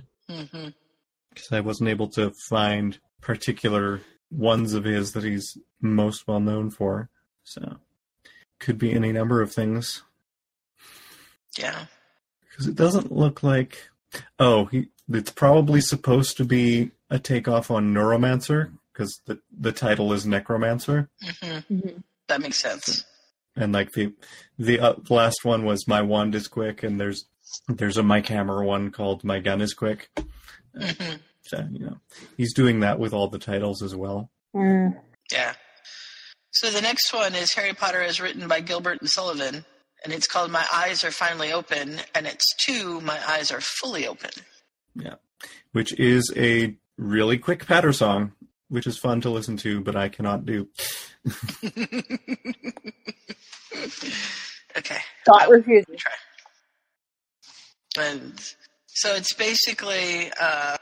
because 1.34 1.52
I 1.52 1.60
wasn't 1.60 1.90
able 1.90 2.08
to 2.08 2.30
find 2.30 2.98
particular 3.20 4.00
ones 4.30 4.72
of 4.74 4.84
his 4.84 5.12
that 5.12 5.24
he's 5.24 5.56
most 5.80 6.26
well 6.26 6.40
known 6.40 6.70
for. 6.70 7.10
So 7.44 7.76
could 8.60 8.78
be 8.78 8.92
any 8.92 9.12
number 9.12 9.42
of 9.42 9.52
things 9.52 10.02
Yeah. 11.58 11.86
because 12.48 12.66
it 12.66 12.74
doesn't 12.76 13.12
look 13.12 13.42
like. 13.42 13.88
Oh, 14.38 14.66
he, 14.66 14.88
it's 15.10 15.30
probably 15.32 15.80
supposed 15.80 16.36
to 16.36 16.44
be 16.44 16.90
a 17.10 17.18
takeoff 17.18 17.70
on 17.70 17.92
Neuromancer 17.92 18.72
because 18.92 19.20
the 19.26 19.40
the 19.58 19.72
title 19.72 20.12
is 20.12 20.26
Necromancer, 20.26 21.08
hmm 21.40 21.58
hmm 21.68 21.88
That 22.28 22.40
makes 22.40 22.58
sense. 22.58 23.04
And 23.56 23.72
like 23.72 23.92
the 23.92 24.12
the 24.58 24.80
uh, 24.80 24.94
last 25.08 25.44
one 25.44 25.64
was 25.64 25.88
My 25.88 26.02
Wand 26.02 26.34
is 26.34 26.48
Quick, 26.48 26.82
and 26.82 27.00
there's 27.00 27.26
there's 27.68 27.96
a 27.96 28.02
Mike 28.02 28.28
Hammer 28.28 28.64
one 28.64 28.90
called 28.90 29.24
My 29.24 29.38
Gun 29.40 29.60
is 29.60 29.74
Quick. 29.74 30.08
hmm 30.78 31.14
So 31.42 31.66
you 31.70 31.86
know 31.86 31.98
he's 32.36 32.54
doing 32.54 32.80
that 32.80 32.98
with 32.98 33.12
all 33.12 33.28
the 33.28 33.38
titles 33.38 33.82
as 33.82 33.94
well. 33.94 34.30
Mm. 34.54 34.98
Yeah. 35.30 35.54
So 36.50 36.70
the 36.70 36.82
next 36.82 37.12
one 37.14 37.34
is 37.34 37.54
Harry 37.54 37.72
Potter 37.72 38.02
as 38.02 38.20
written 38.20 38.46
by 38.46 38.60
Gilbert 38.60 39.00
and 39.00 39.08
Sullivan, 39.08 39.64
and 40.04 40.12
it's 40.12 40.26
called 40.26 40.50
My 40.50 40.66
Eyes 40.72 41.02
Are 41.02 41.10
Finally 41.10 41.52
Open, 41.52 41.98
and 42.14 42.26
it's 42.26 42.44
two 42.66 43.00
My 43.00 43.18
Eyes 43.26 43.50
Are 43.50 43.60
Fully 43.62 44.06
Open. 44.06 44.30
Yeah, 44.94 45.14
which 45.72 45.98
is 45.98 46.30
a 46.36 46.76
really 46.98 47.38
quick 47.38 47.66
patter 47.66 47.92
song, 47.92 48.32
which 48.72 48.86
is 48.86 48.96
fun 48.96 49.20
to 49.20 49.28
listen 49.28 49.54
to, 49.58 49.82
but 49.82 49.94
I 49.96 50.08
cannot 50.08 50.46
do. 50.46 50.66
okay. 54.76 54.98
Dot 55.26 55.48
refusing. 55.50 55.96
Try. 55.98 56.12
And 57.98 58.54
so 58.86 59.14
it's 59.14 59.34
basically 59.34 60.30
uh, 60.40 60.76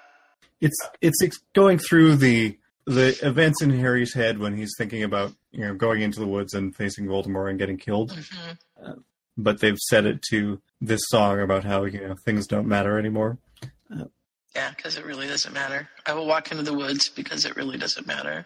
It's 0.61 0.77
it's 1.01 1.21
ex- 1.23 1.41
going 1.55 1.79
through 1.79 2.17
the 2.17 2.57
the 2.87 3.19
events 3.27 3.61
in 3.63 3.71
Harry's 3.71 4.15
head 4.15 4.39
when 4.39 4.57
he's 4.57 4.71
thinking 4.79 5.03
about 5.03 5.33
you 5.51 5.61
know 5.67 5.75
going 5.75 6.03
into 6.03 6.21
the 6.21 6.27
woods 6.27 6.55
and 6.55 6.75
facing 6.75 7.07
Voldemort 7.07 7.51
and 7.51 7.59
getting 7.59 7.77
killed. 7.77 8.13
mhm. 8.13 9.03
But 9.37 9.61
they've 9.61 9.79
set 9.89 10.07
it 10.07 10.23
to 10.31 10.61
this 10.81 11.01
song 11.09 11.41
about 11.41 11.65
how 11.65 11.85
you 11.85 12.01
know 12.01 12.15
things 12.25 12.47
don't 12.47 12.69
matter 12.69 12.99
anymore. 12.99 13.39
Yeah, 14.55 14.71
because 14.75 14.97
it 14.97 15.05
really 15.05 15.27
doesn't 15.27 15.53
matter. 15.53 15.89
I 16.07 16.15
will 16.15 16.27
walk 16.27 16.51
into 16.51 16.65
the 16.65 16.75
woods 16.75 17.09
because 17.09 17.45
it 17.45 17.57
really 17.57 17.79
doesn't 17.79 18.07
matter. 18.07 18.45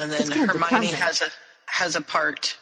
And 0.00 0.10
then 0.10 0.30
Hermione 0.30 0.86
has 0.86 1.20
a 1.20 1.26
has 1.66 1.96
a 1.96 2.00
part 2.00 2.56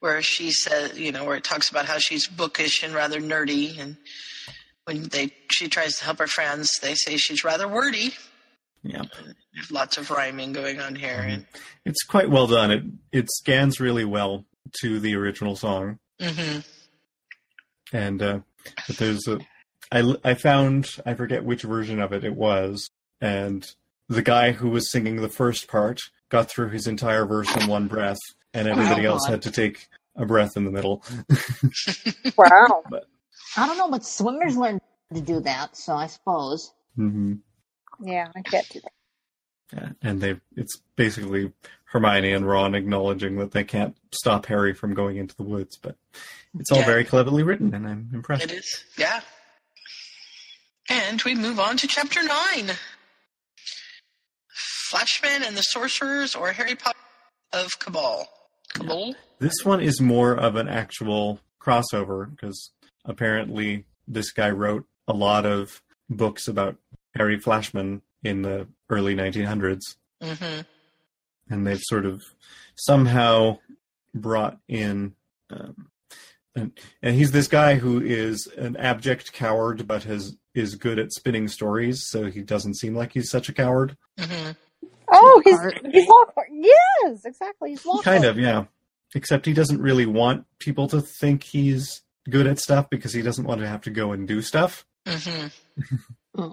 where 0.00 0.20
she 0.22 0.50
says, 0.50 0.98
you 0.98 1.10
know, 1.10 1.24
where 1.24 1.36
it 1.36 1.44
talks 1.44 1.70
about 1.70 1.86
how 1.86 1.98
she's 1.98 2.26
bookish 2.26 2.82
and 2.82 2.94
rather 2.94 3.20
nerdy, 3.20 3.78
and 3.80 3.96
when 4.84 5.04
they 5.08 5.30
she 5.50 5.68
tries 5.68 5.96
to 5.98 6.04
help 6.04 6.18
her 6.18 6.26
friends, 6.26 6.70
they 6.82 6.94
say 6.94 7.16
she's 7.16 7.42
rather 7.42 7.66
wordy. 7.66 8.12
Yeah, 8.82 9.02
There's 9.54 9.72
lots 9.72 9.98
of 9.98 10.10
rhyming 10.10 10.52
going 10.52 10.80
on 10.80 10.94
here, 10.94 11.24
and 11.26 11.46
it's 11.84 12.04
quite 12.04 12.30
well 12.30 12.46
done. 12.46 12.70
It 12.70 12.84
it 13.10 13.30
scans 13.30 13.80
really 13.80 14.04
well 14.04 14.44
to 14.82 15.00
the 15.00 15.16
original 15.16 15.56
song. 15.56 15.98
Mm-hmm. 16.20 16.60
and 17.92 18.22
uh, 18.22 18.40
but 18.86 18.96
there's 18.96 19.26
a 19.26 19.38
I 19.92 20.14
I 20.24 20.34
found 20.34 20.96
I 21.06 21.14
forget 21.14 21.44
which 21.44 21.62
version 21.62 22.00
of 22.00 22.12
it 22.12 22.24
it 22.24 22.34
was, 22.34 22.90
and 23.20 23.66
the 24.08 24.22
guy 24.22 24.52
who 24.52 24.68
was 24.70 24.90
singing 24.90 25.16
the 25.16 25.28
first 25.28 25.68
part 25.68 26.00
got 26.28 26.48
through 26.50 26.70
his 26.70 26.86
entire 26.86 27.24
verse 27.26 27.54
in 27.56 27.66
one 27.66 27.86
breath, 27.88 28.18
and 28.54 28.66
everybody 28.68 29.06
Oh, 29.06 29.12
else 29.12 29.26
God. 29.26 29.32
had 29.32 29.42
to 29.42 29.50
take 29.50 29.88
a 30.16 30.24
breath 30.26 30.56
in 30.56 30.64
the 30.64 30.70
middle. 30.70 31.02
Wow. 32.36 32.82
I 33.56 33.66
don't 33.66 33.78
know, 33.78 33.90
but 33.90 34.04
swimmers 34.04 34.56
learn 34.56 34.78
to 35.14 35.20
do 35.20 35.40
that, 35.40 35.76
so 35.76 35.94
I 35.94 36.06
suppose. 36.08 36.72
hmm 36.96 37.34
Yeah, 38.02 38.28
I 38.36 38.42
can't 38.42 38.68
do 38.68 38.80
that. 38.80 38.92
Yeah, 39.72 39.88
and 40.02 40.20
they 40.20 40.36
it's 40.56 40.80
basically 40.96 41.52
Hermione 41.86 42.32
and 42.32 42.46
Ron 42.46 42.74
acknowledging 42.74 43.36
that 43.38 43.52
they 43.52 43.64
can't 43.64 43.96
stop 44.12 44.46
Harry 44.46 44.74
from 44.74 44.94
going 44.94 45.16
into 45.16 45.34
the 45.36 45.42
woods, 45.42 45.76
but 45.76 45.96
it's 46.58 46.70
all 46.70 46.80
Yeah. 46.80 46.86
very 46.86 47.04
cleverly 47.04 47.42
written, 47.42 47.74
and 47.74 47.86
I'm 47.86 48.10
impressed. 48.12 48.44
It 48.44 48.52
is, 48.52 48.84
yeah. 48.96 49.20
And 50.88 51.20
we 51.22 51.34
move 51.34 51.58
on 51.58 51.76
to 51.78 51.86
chapter 51.86 52.20
nine. 52.22 52.72
Flashman 54.88 55.42
and 55.42 55.56
the 55.56 55.62
Sorcerers, 55.62 56.34
or 56.34 56.52
Harry 56.52 56.76
Potter 56.76 56.96
of 57.52 57.78
Cabal. 57.78 58.28
Cabal? 58.74 59.14
This 59.40 59.64
one 59.64 59.80
is 59.80 60.00
more 60.00 60.32
of 60.34 60.54
an 60.56 60.68
actual 60.68 61.40
crossover 61.60 62.30
because 62.30 62.70
apparently 63.04 63.84
this 64.06 64.30
guy 64.32 64.50
wrote 64.50 64.86
a 65.08 65.12
lot 65.12 65.44
of 65.44 65.82
books 66.08 66.46
about 66.46 66.76
Harry 67.16 67.38
Flashman 67.38 68.02
in 68.22 68.42
the 68.42 68.68
early 68.90 69.14
1900s, 69.14 69.80
Mm-hmm. 70.22 70.60
and 71.50 71.66
they've 71.66 71.82
sort 71.82 72.06
of 72.06 72.22
somehow 72.76 73.58
brought 74.14 74.58
in. 74.68 75.14
Um, 75.50 75.88
and, 76.54 76.72
and 77.02 77.14
he's 77.16 77.32
this 77.32 77.48
guy 77.48 77.74
who 77.74 78.00
is 78.00 78.46
an 78.56 78.76
abject 78.76 79.32
coward, 79.34 79.86
but 79.86 80.04
has 80.04 80.34
is 80.56 80.74
good 80.74 80.98
at 80.98 81.12
spinning 81.12 81.48
stories, 81.48 82.06
so 82.06 82.24
he 82.26 82.42
doesn't 82.42 82.74
seem 82.74 82.94
like 82.94 83.12
he's 83.12 83.30
such 83.30 83.48
a 83.48 83.52
coward. 83.52 83.96
Mm-hmm. 84.18 84.52
Oh, 85.12 85.40
he's 85.44 85.54
Lockhart. 85.54 85.86
he's 85.92 86.08
Lockhart. 86.08 86.48
Yes, 86.52 87.24
exactly. 87.24 87.70
He's 87.70 87.84
Lockhart. 87.86 88.04
Kind 88.04 88.24
of, 88.24 88.38
yeah. 88.38 88.64
Except 89.14 89.46
he 89.46 89.52
doesn't 89.52 89.80
really 89.80 90.06
want 90.06 90.46
people 90.58 90.88
to 90.88 91.00
think 91.00 91.44
he's 91.44 92.02
good 92.28 92.46
at 92.46 92.58
stuff 92.58 92.90
because 92.90 93.12
he 93.12 93.22
doesn't 93.22 93.44
want 93.44 93.60
to 93.60 93.68
have 93.68 93.82
to 93.82 93.90
go 93.90 94.12
and 94.12 94.26
do 94.26 94.42
stuff. 94.42 94.84
Mm-hmm. 95.06 95.48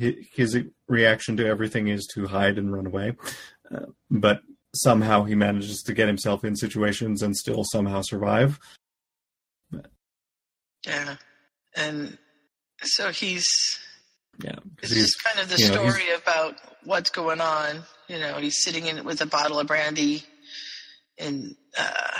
Hi- 0.00 0.16
His 0.34 0.58
reaction 0.88 1.36
to 1.36 1.46
everything 1.46 1.88
is 1.88 2.08
to 2.14 2.26
hide 2.26 2.58
and 2.58 2.72
run 2.72 2.86
away. 2.86 3.16
Uh, 3.72 3.86
but 4.10 4.40
somehow 4.74 5.24
he 5.24 5.34
manages 5.34 5.82
to 5.82 5.92
get 5.94 6.08
himself 6.08 6.44
in 6.44 6.56
situations 6.56 7.22
and 7.22 7.36
still 7.36 7.62
somehow 7.64 8.00
survive. 8.02 8.58
Yeah. 10.86 11.16
And 11.76 12.18
so 12.82 13.10
he's 13.10 13.46
yeah. 14.42 14.56
This 14.80 14.92
is 14.92 15.14
kind 15.14 15.40
of 15.40 15.48
the 15.48 15.62
you 15.62 15.68
know, 15.68 15.74
story 15.74 16.10
about 16.10 16.56
what's 16.84 17.10
going 17.10 17.40
on. 17.40 17.82
You 18.08 18.18
know, 18.18 18.38
he's 18.38 18.62
sitting 18.62 18.86
in 18.86 19.04
with 19.04 19.20
a 19.20 19.26
bottle 19.26 19.60
of 19.60 19.66
brandy, 19.66 20.24
and 21.18 21.54
uh, 21.78 22.18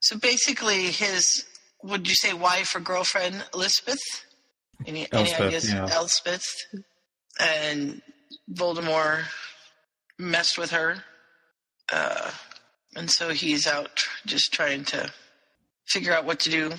so 0.00 0.18
basically, 0.18 0.86
his 0.86 1.44
would 1.82 2.08
you 2.08 2.14
say 2.14 2.32
wife 2.32 2.74
or 2.74 2.80
girlfriend 2.80 3.44
Elizabeth? 3.54 4.00
Any, 4.86 5.06
any 5.12 5.34
ideas? 5.34 5.70
yeah. 5.70 5.88
Elspeth, 5.90 6.46
and 7.38 8.00
Voldemort 8.50 9.24
messed 10.18 10.56
with 10.56 10.70
her, 10.70 11.04
uh, 11.92 12.30
and 12.96 13.10
so 13.10 13.28
he's 13.28 13.66
out 13.66 14.06
just 14.24 14.52
trying 14.52 14.84
to 14.86 15.12
figure 15.86 16.14
out 16.14 16.24
what 16.24 16.40
to 16.40 16.50
do. 16.50 16.72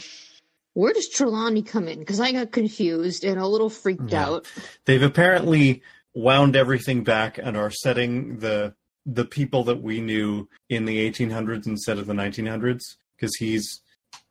Where 0.74 0.94
does 0.94 1.10
Trelawney 1.10 1.62
come 1.64 1.88
in? 1.88 2.00
Because 2.00 2.20
I 2.20 2.32
got 2.32 2.52
confused 2.52 3.24
and 3.26 3.40
a 3.40 3.48
little 3.48 3.70
freaked 3.70 4.12
Yeah. 4.14 4.26
out. 4.28 4.48
They've 4.86 5.02
apparently 5.04 5.82
wound 6.14 6.56
everything 6.56 7.04
back 7.04 7.38
and 7.38 7.56
are 7.58 7.72
setting 7.72 8.40
the 8.40 8.74
the 9.06 9.26
people 9.26 9.64
that 9.64 9.82
we 9.82 10.00
knew 10.00 10.48
in 10.70 10.86
the 10.86 11.00
1800s 11.00 11.66
instead 11.66 11.98
of 11.98 12.06
the 12.06 12.14
1900s 12.14 12.82
because 13.16 13.36
he's 13.38 13.82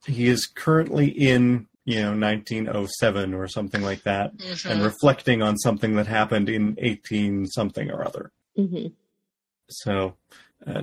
he 0.07 0.29
is 0.29 0.47
currently 0.47 1.09
in 1.09 1.67
you 1.85 1.97
know 2.01 2.15
1907 2.15 3.35
or 3.35 3.49
something 3.49 3.83
like 3.83 4.03
that 4.05 4.37
Mhm. 4.37 4.71
and 4.71 4.83
reflecting 4.83 5.43
on 5.43 5.57
something 5.59 5.97
that 5.97 6.07
happened 6.07 6.49
in 6.49 6.77
18 6.79 7.47
something 7.49 7.91
or 7.91 8.07
other 8.07 8.31
hmm 8.55 8.87
so 9.69 10.15
uh, 10.67 10.83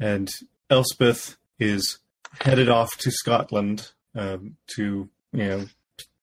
and 0.00 0.30
elspeth 0.70 1.36
is 1.60 1.98
headed 2.40 2.68
off 2.68 2.96
to 2.98 3.10
scotland 3.12 3.92
um, 4.14 4.56
to 4.74 5.08
you 5.32 5.44
know 5.44 5.66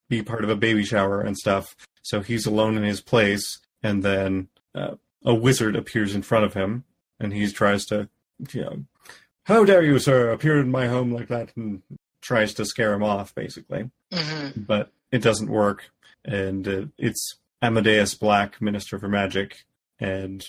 be 0.10 0.22
part 0.22 0.44
of 0.44 0.50
a 0.50 0.56
baby 0.56 0.84
shower 0.84 1.22
and 1.22 1.38
stuff 1.38 1.76
so 2.02 2.22
he's 2.22 2.46
alone 2.46 2.78
in 2.78 2.84
his 2.84 3.02
place 3.02 3.60
and 3.84 4.04
then 4.04 4.48
uh, 4.76 4.96
a 5.26 5.34
wizard 5.34 5.76
appears 5.76 6.16
in 6.16 6.22
front 6.22 6.46
of 6.46 6.54
him 6.54 6.84
and 7.20 7.34
he 7.34 7.50
tries 7.52 7.86
to 7.86 8.10
you 8.52 8.62
know 8.62 8.84
how 9.44 9.64
dare 9.64 9.84
you 9.84 10.00
sir 10.00 10.32
appear 10.32 10.60
in 10.60 10.72
my 10.72 10.88
home 10.88 11.12
like 11.12 11.28
that 11.28 11.50
and 11.56 11.82
tries 12.22 12.54
to 12.54 12.66
scare 12.66 12.94
him 12.94 13.04
off 13.04 13.34
basically 13.36 13.90
hmm 14.12 14.50
but 14.56 14.92
it 15.12 15.22
doesn't 15.22 15.50
work. 15.50 15.90
And 16.26 16.68
uh, 16.68 16.86
it's 16.98 17.36
Amadeus 17.62 18.14
Black, 18.16 18.62
Minister 18.62 19.00
for 19.00 19.08
Magic, 19.08 19.66
and 20.00 20.48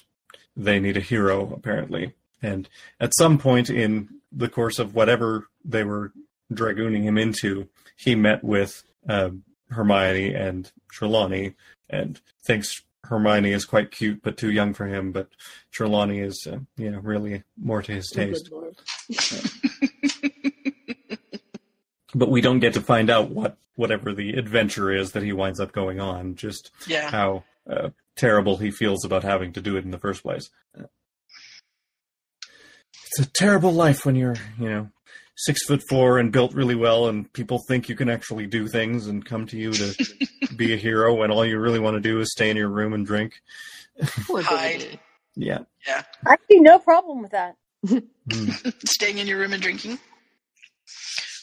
they 0.57 0.81
need 0.81 0.97
a 0.97 1.01
hero 1.01 1.53
apparently. 1.55 2.15
And 2.43 2.69
at 3.01 3.17
some 3.17 3.39
point 3.39 3.71
in 3.71 4.09
the 4.31 4.49
course 4.49 4.79
of 4.79 4.95
whatever 4.95 5.49
they 5.65 5.85
were 5.85 6.13
dragooning 6.53 7.03
him 7.03 7.19
into, 7.19 7.69
he 7.97 8.15
met 8.15 8.43
with 8.45 8.83
um, 9.09 9.45
Hermione 9.71 10.35
and 10.35 10.71
Trelawney, 10.91 11.55
and 11.91 12.21
thinks 12.45 12.83
Hermione 13.05 13.53
is 13.53 13.65
quite 13.65 13.91
cute 13.91 14.23
but 14.23 14.37
too 14.37 14.51
young 14.51 14.75
for 14.75 14.87
him. 14.87 15.13
But 15.13 15.29
Trelawney 15.71 16.21
is, 16.21 16.47
uh, 16.51 16.59
you 16.77 16.91
know, 16.91 16.99
really 16.99 17.43
more 17.57 17.83
to 17.83 17.93
his 17.93 18.11
taste. 18.11 18.51
but 22.15 22.31
we 22.31 22.41
don't 22.41 22.61
get 22.61 22.75
to 22.75 22.81
find 22.81 23.11
out 23.11 23.31
what 23.31 23.57
whatever 23.77 24.13
the 24.13 24.33
adventure 24.33 24.91
is 24.93 25.13
that 25.13 25.23
he 25.23 25.33
winds 25.33 25.61
up 25.61 25.73
going 25.73 26.01
on. 26.01 26.35
Just 26.35 26.71
Yeah. 26.87 27.11
how 27.11 27.45
uh, 27.71 27.91
terrible 28.17 28.57
he 28.57 28.71
feels 28.71 29.05
about 29.05 29.23
having 29.23 29.53
to 29.53 29.61
do 29.61 29.77
it 29.77 29.85
in 29.85 29.91
the 29.93 29.99
first 29.99 30.23
place. 30.23 30.51
It's 33.07 33.21
a 33.21 33.27
terrible 33.31 33.73
life 33.73 34.05
when 34.05 34.17
you're, 34.17 34.37
you 34.59 34.69
know, 34.69 34.91
six 35.39 35.65
foot 35.67 35.83
four 35.89 36.19
and 36.19 36.33
built 36.33 36.53
really 36.55 36.75
well, 36.75 37.09
and 37.09 37.33
people 37.33 37.61
think 37.69 37.89
you 37.89 37.95
can 37.97 38.09
actually 38.11 38.47
do 38.47 38.67
things 38.69 39.07
and 39.07 39.25
come 39.25 39.47
to 39.47 39.57
you 39.57 39.73
to 39.73 39.95
be 40.57 40.73
a 40.73 40.77
hero 40.77 41.15
when 41.15 41.31
all 41.31 41.45
you 41.45 41.59
really 41.59 41.79
want 41.79 41.95
to 41.95 42.01
do 42.01 42.21
is 42.21 42.31
stay 42.33 42.51
in 42.51 42.57
your 42.57 42.69
room 42.69 42.93
and 42.93 43.07
drink. 43.07 43.41
Hide. 44.03 44.99
Yeah. 45.37 45.61
Yeah. 45.87 46.03
I 46.27 46.37
see 46.51 46.61
no 46.61 46.79
problem 46.79 47.23
with 47.23 47.31
that. 47.33 47.57
Mm. 47.87 48.89
Staying 48.89 49.19
in 49.19 49.27
your 49.27 49.39
room 49.39 49.53
and 49.53 49.63
drinking. 49.63 49.99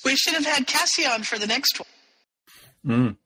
We 0.03 0.15
should 0.15 0.33
have 0.33 0.45
had 0.45 0.67
Cassie 0.67 1.05
on 1.05 1.23
for 1.23 1.39
the 1.39 1.47
next 1.47 1.79
one. 1.79 1.87
Mm. 2.85 3.17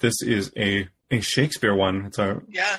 This 0.00 0.14
is 0.22 0.50
a 0.56 0.88
a 1.10 1.20
Shakespeare 1.20 1.74
one. 1.74 2.06
It's 2.06 2.18
our 2.18 2.42
Yeah. 2.48 2.78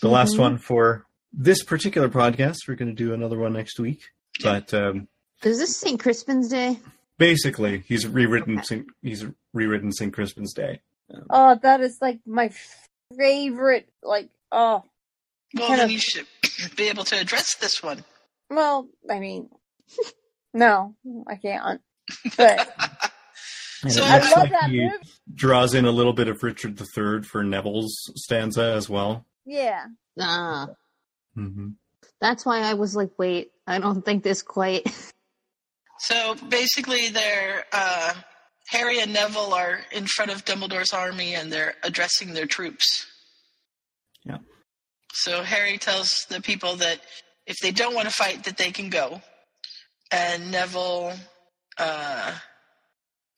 the 0.00 0.08
last 0.08 0.34
Mhm. 0.34 0.40
one 0.40 0.58
for 0.58 1.06
this 1.32 1.62
particular 1.62 2.08
podcast. 2.08 2.58
We're 2.68 2.74
going 2.74 2.94
to 2.94 3.04
do 3.04 3.14
another 3.14 3.38
one 3.38 3.52
next 3.54 3.78
week. 3.78 4.02
But 4.42 4.74
um, 4.74 5.08
Is 5.44 5.58
this 5.58 5.76
St. 5.76 5.98
Crispin's 6.00 6.48
Day? 6.48 6.78
basically, 7.18 7.84
he's 7.86 8.06
rewritten. 8.06 8.62
Saint, 8.64 8.86
he's 9.02 9.24
rewritten 9.52 9.92
Saint 9.92 10.12
Crispin's 10.12 10.52
Day. 10.54 10.80
Oh, 11.30 11.58
that 11.62 11.80
is 11.80 11.98
like 12.00 12.18
my 12.26 12.50
favorite. 13.16 13.88
Like, 14.02 14.28
oh, 14.50 14.82
Well, 15.54 15.66
Kind 15.68 15.78
then 15.80 15.84
of- 15.86 15.90
you 15.90 15.98
should 15.98 16.26
be 16.76 16.88
able 16.88 17.04
to 17.04 17.18
address 17.20 17.54
this 17.56 17.82
one. 17.82 18.04
well, 18.50 18.88
I 19.10 19.18
mean, 19.20 19.50
no, 20.54 20.94
I 21.28 21.36
can't. 21.36 21.80
But 22.36 22.68
So 23.88 24.00
it 24.04 24.08
I 24.10 24.18
love 24.18 24.36
like 24.36 24.50
that 24.52 24.70
he 24.70 24.80
movie. 24.84 24.96
draws 25.34 25.74
in 25.74 25.84
a 25.86 25.90
little 25.90 26.12
bit 26.12 26.28
of 26.28 26.40
Richard 26.44 26.80
III 26.80 27.22
for 27.22 27.42
Neville's 27.42 28.12
stanza 28.16 28.62
as 28.76 28.88
well. 28.88 29.26
yeah, 29.44 29.86
Ah, 30.20 30.68
hmm 31.34 31.70
that's 32.20 32.46
why 32.46 32.60
I 32.60 32.74
was 32.74 32.94
like, 32.94 33.10
wait, 33.18 33.50
I 33.66 33.80
don't 33.80 34.04
think 34.04 34.22
this 34.22 34.42
quite. 34.42 34.86
So 36.02 36.34
basically, 36.48 37.10
they're 37.10 37.64
uh, 37.72 38.14
Harry 38.70 39.00
and 39.00 39.12
Neville 39.12 39.54
are 39.54 39.80
in 39.92 40.06
front 40.06 40.32
of 40.32 40.44
Dumbledore's 40.44 40.92
army, 40.92 41.34
and 41.34 41.52
they're 41.52 41.74
addressing 41.84 42.34
their 42.34 42.46
troops. 42.46 43.06
Yeah. 44.24 44.38
So 45.12 45.44
Harry 45.44 45.78
tells 45.78 46.26
the 46.28 46.40
people 46.40 46.74
that 46.76 47.00
if 47.46 47.56
they 47.62 47.70
don't 47.70 47.94
want 47.94 48.08
to 48.08 48.14
fight, 48.14 48.42
that 48.44 48.56
they 48.56 48.72
can 48.72 48.90
go, 48.90 49.20
and 50.10 50.50
Neville, 50.50 51.12
uh, 51.78 52.34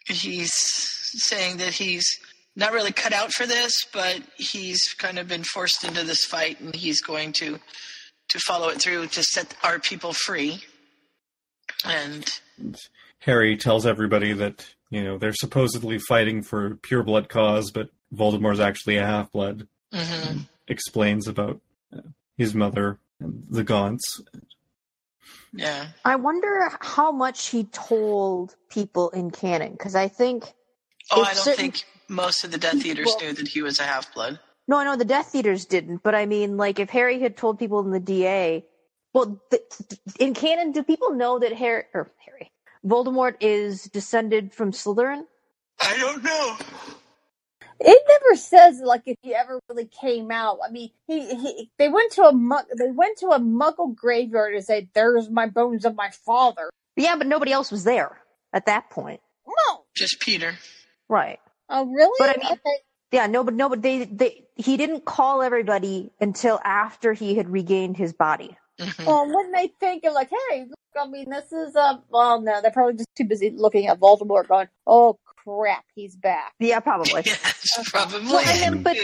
he's 0.06 0.54
saying 0.54 1.58
that 1.58 1.74
he's 1.74 2.06
not 2.56 2.72
really 2.72 2.92
cut 2.92 3.12
out 3.12 3.30
for 3.30 3.46
this, 3.46 3.72
but 3.92 4.22
he's 4.36 4.80
kind 4.96 5.18
of 5.18 5.28
been 5.28 5.44
forced 5.44 5.84
into 5.84 6.02
this 6.02 6.24
fight, 6.24 6.60
and 6.60 6.74
he's 6.74 7.02
going 7.02 7.32
to 7.34 7.58
to 8.30 8.38
follow 8.38 8.68
it 8.68 8.80
through 8.80 9.08
to 9.08 9.22
set 9.22 9.54
our 9.62 9.78
people 9.78 10.14
free. 10.14 10.64
And 11.84 12.40
Harry 13.20 13.56
tells 13.56 13.86
everybody 13.86 14.32
that 14.32 14.66
you 14.90 15.02
know 15.02 15.18
they're 15.18 15.32
supposedly 15.34 15.98
fighting 15.98 16.42
for 16.42 16.76
pure 16.76 17.02
blood 17.02 17.28
cause, 17.28 17.70
but 17.70 17.90
Voldemort's 18.14 18.60
actually 18.60 18.96
a 18.96 19.06
half 19.06 19.30
blood. 19.32 19.66
mhm. 19.92 20.48
Explains 20.68 21.28
about 21.28 21.60
uh, 21.96 22.00
his 22.38 22.54
mother 22.54 22.98
and 23.20 23.44
the 23.50 23.64
Gaunts. 23.64 24.20
yeah. 25.52 25.88
I 26.04 26.16
wonder 26.16 26.70
how 26.80 27.12
much 27.12 27.48
he 27.48 27.64
told 27.64 28.56
people 28.70 29.10
in 29.10 29.30
canon, 29.30 29.72
because 29.72 29.94
I 29.94 30.08
think 30.08 30.52
Oh, 31.10 31.22
I 31.22 31.26
don't 31.26 31.36
certain- 31.36 31.56
think 31.72 31.84
most 32.08 32.44
of 32.44 32.50
the 32.50 32.58
Death 32.58 32.84
Eaters 32.84 33.06
Well- 33.06 33.18
knew 33.20 33.32
that 33.34 33.48
he 33.48 33.62
was 33.62 33.78
a 33.78 33.82
half 33.84 34.12
blood. 34.14 34.40
No, 34.66 34.78
I 34.78 34.84
know 34.84 34.96
the 34.96 35.04
Death 35.04 35.34
Eaters 35.34 35.66
didn't, 35.66 36.02
but 36.02 36.14
I 36.14 36.24
mean, 36.24 36.56
like, 36.56 36.78
if 36.78 36.88
Harry 36.90 37.20
had 37.20 37.36
told 37.36 37.58
people 37.58 37.80
in 37.80 37.90
the 37.90 38.00
DA, 38.00 38.64
well, 39.14 39.40
th- 39.50 39.62
in 40.18 40.34
canon, 40.34 40.72
do 40.72 40.82
people 40.82 41.12
know 41.12 41.38
that 41.38 41.52
Harry 41.54 41.84
or 41.94 42.10
Harry 42.26 42.50
Voldemort 42.84 43.36
is 43.40 43.84
descended 43.84 44.52
from 44.52 44.72
Slytherin? 44.72 45.24
I 45.80 45.96
don't 45.98 46.22
know. 46.22 46.56
It 47.80 48.02
never 48.08 48.36
says 48.36 48.80
like 48.84 49.02
if 49.06 49.16
he 49.22 49.34
ever 49.34 49.60
really 49.68 49.86
came 49.86 50.30
out. 50.30 50.58
I 50.66 50.70
mean, 50.70 50.90
he, 51.06 51.34
he 51.34 51.70
they 51.78 51.88
went 51.88 52.12
to 52.12 52.22
a 52.22 52.32
they 52.78 52.90
went 52.90 53.18
to 53.18 53.28
a 53.28 53.40
Muggle 53.40 53.94
graveyard 53.94 54.54
and 54.54 54.64
said, 54.64 54.88
"There's 54.94 55.28
my 55.28 55.46
bones 55.48 55.84
of 55.84 55.94
my 55.96 56.10
father." 56.24 56.70
Yeah, 56.96 57.16
but 57.16 57.26
nobody 57.26 57.52
else 57.52 57.72
was 57.72 57.82
there 57.84 58.18
at 58.52 58.66
that 58.66 58.88
point, 58.90 59.20
No, 59.46 59.82
Just 59.96 60.20
Peter. 60.20 60.54
right? 61.08 61.40
oh 61.68 61.86
really? 61.86 62.14
But 62.18 62.30
I 62.30 62.40
mean- 62.40 62.52
okay. 62.52 62.78
Yeah, 63.10 63.26
no, 63.28 63.44
but 63.44 63.54
no, 63.54 63.68
but 63.68 63.80
they, 63.82 64.04
they 64.06 64.44
he 64.56 64.76
didn't 64.76 65.04
call 65.04 65.40
everybody 65.42 66.10
until 66.20 66.60
after 66.64 67.12
he 67.12 67.34
had 67.36 67.48
regained 67.48 67.96
his 67.96 68.12
body. 68.12 68.56
Mhm. 68.80 69.06
Well, 69.06 69.26
wouldn't 69.26 69.54
they 69.54 69.68
think 69.80 70.04
of 70.04 70.14
like, 70.14 70.30
hey, 70.50 70.60
look, 70.68 70.78
I 71.00 71.06
mean, 71.08 71.30
this 71.30 71.52
is 71.52 71.74
a 71.76 72.02
well, 72.10 72.40
no, 72.40 72.60
they're 72.60 72.70
probably 72.70 72.94
just 72.94 73.08
too 73.16 73.24
busy 73.24 73.50
looking 73.50 73.86
at 73.86 74.00
Voldemort, 74.00 74.48
going, 74.48 74.68
"Oh 74.86 75.18
crap, 75.44 75.84
he's 75.94 76.16
back." 76.16 76.52
Yeah, 76.58 76.80
probably. 76.80 77.22
yes, 77.26 77.78
probably. 77.90 78.20
Well, 78.26 78.38
and 78.40 78.74
then- 78.76 78.82
but- 78.82 78.96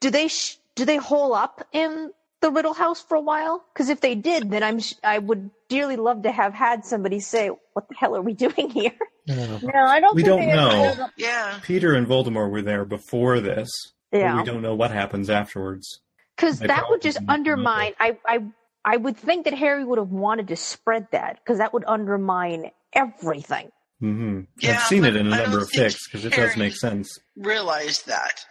do 0.00 0.10
they 0.10 0.28
sh- 0.28 0.56
do 0.76 0.84
they 0.86 0.96
hole 0.96 1.34
up 1.34 1.66
in 1.72 2.10
the 2.40 2.50
Riddle 2.50 2.72
House 2.72 3.02
for 3.02 3.16
a 3.16 3.20
while? 3.20 3.62
Because 3.74 3.90
if 3.90 4.00
they 4.00 4.14
did, 4.14 4.50
then 4.50 4.62
I'm 4.62 4.80
sh- 4.80 4.94
I 5.04 5.18
would 5.18 5.50
dearly 5.68 5.96
love 5.96 6.22
to 6.22 6.32
have 6.32 6.54
had 6.54 6.86
somebody 6.86 7.20
say, 7.20 7.50
"What 7.74 7.88
the 7.88 7.94
hell 7.98 8.16
are 8.16 8.22
we 8.22 8.32
doing 8.46 8.70
here?" 8.70 8.92
Uh, 9.28 9.34
No, 9.62 9.70
I 9.84 10.00
don't. 10.00 10.14
We 10.16 10.22
think 10.22 10.40
don't 10.40 10.40
they 10.48 10.56
know. 10.56 10.94
showed 10.94 11.06
yeah. 11.18 11.58
Peter 11.62 11.92
and 11.94 12.06
Voldemort 12.06 12.50
were 12.50 12.62
there 12.62 12.86
before 12.86 13.40
this. 13.40 13.68
but 14.10 14.18
Yeah, 14.18 14.36
we 14.38 14.44
don't 14.44 14.62
know 14.62 14.74
what 14.74 14.90
happens 14.90 15.28
afterwards. 15.28 16.00
because 16.36 16.58
that 16.60 16.88
would 16.88 17.02
just 17.02 17.18
undermine. 17.28 17.92
I 18.00 18.16
I 18.26 18.38
I 18.84 18.96
would 18.96 19.16
think 19.16 19.44
that 19.44 19.54
Harry 19.54 19.84
would 19.84 19.98
have 19.98 20.10
wanted 20.10 20.48
to 20.48 20.56
spread 20.56 21.08
that 21.12 21.38
because 21.42 21.58
that 21.58 21.72
would 21.72 21.84
undermine 21.86 22.70
everything. 22.92 23.70
Mm-hmm. 24.02 24.40
Yeah, 24.60 24.72
I've 24.72 24.86
seen 24.86 25.04
it 25.04 25.16
in 25.16 25.26
a 25.26 25.34
I 25.34 25.42
number 25.42 25.58
of 25.58 25.68
think 25.68 25.92
fics 25.92 26.04
because 26.06 26.24
it 26.24 26.32
does 26.32 26.56
make 26.56 26.74
sense. 26.74 27.18
Realized 27.36 28.06
that. 28.06 28.44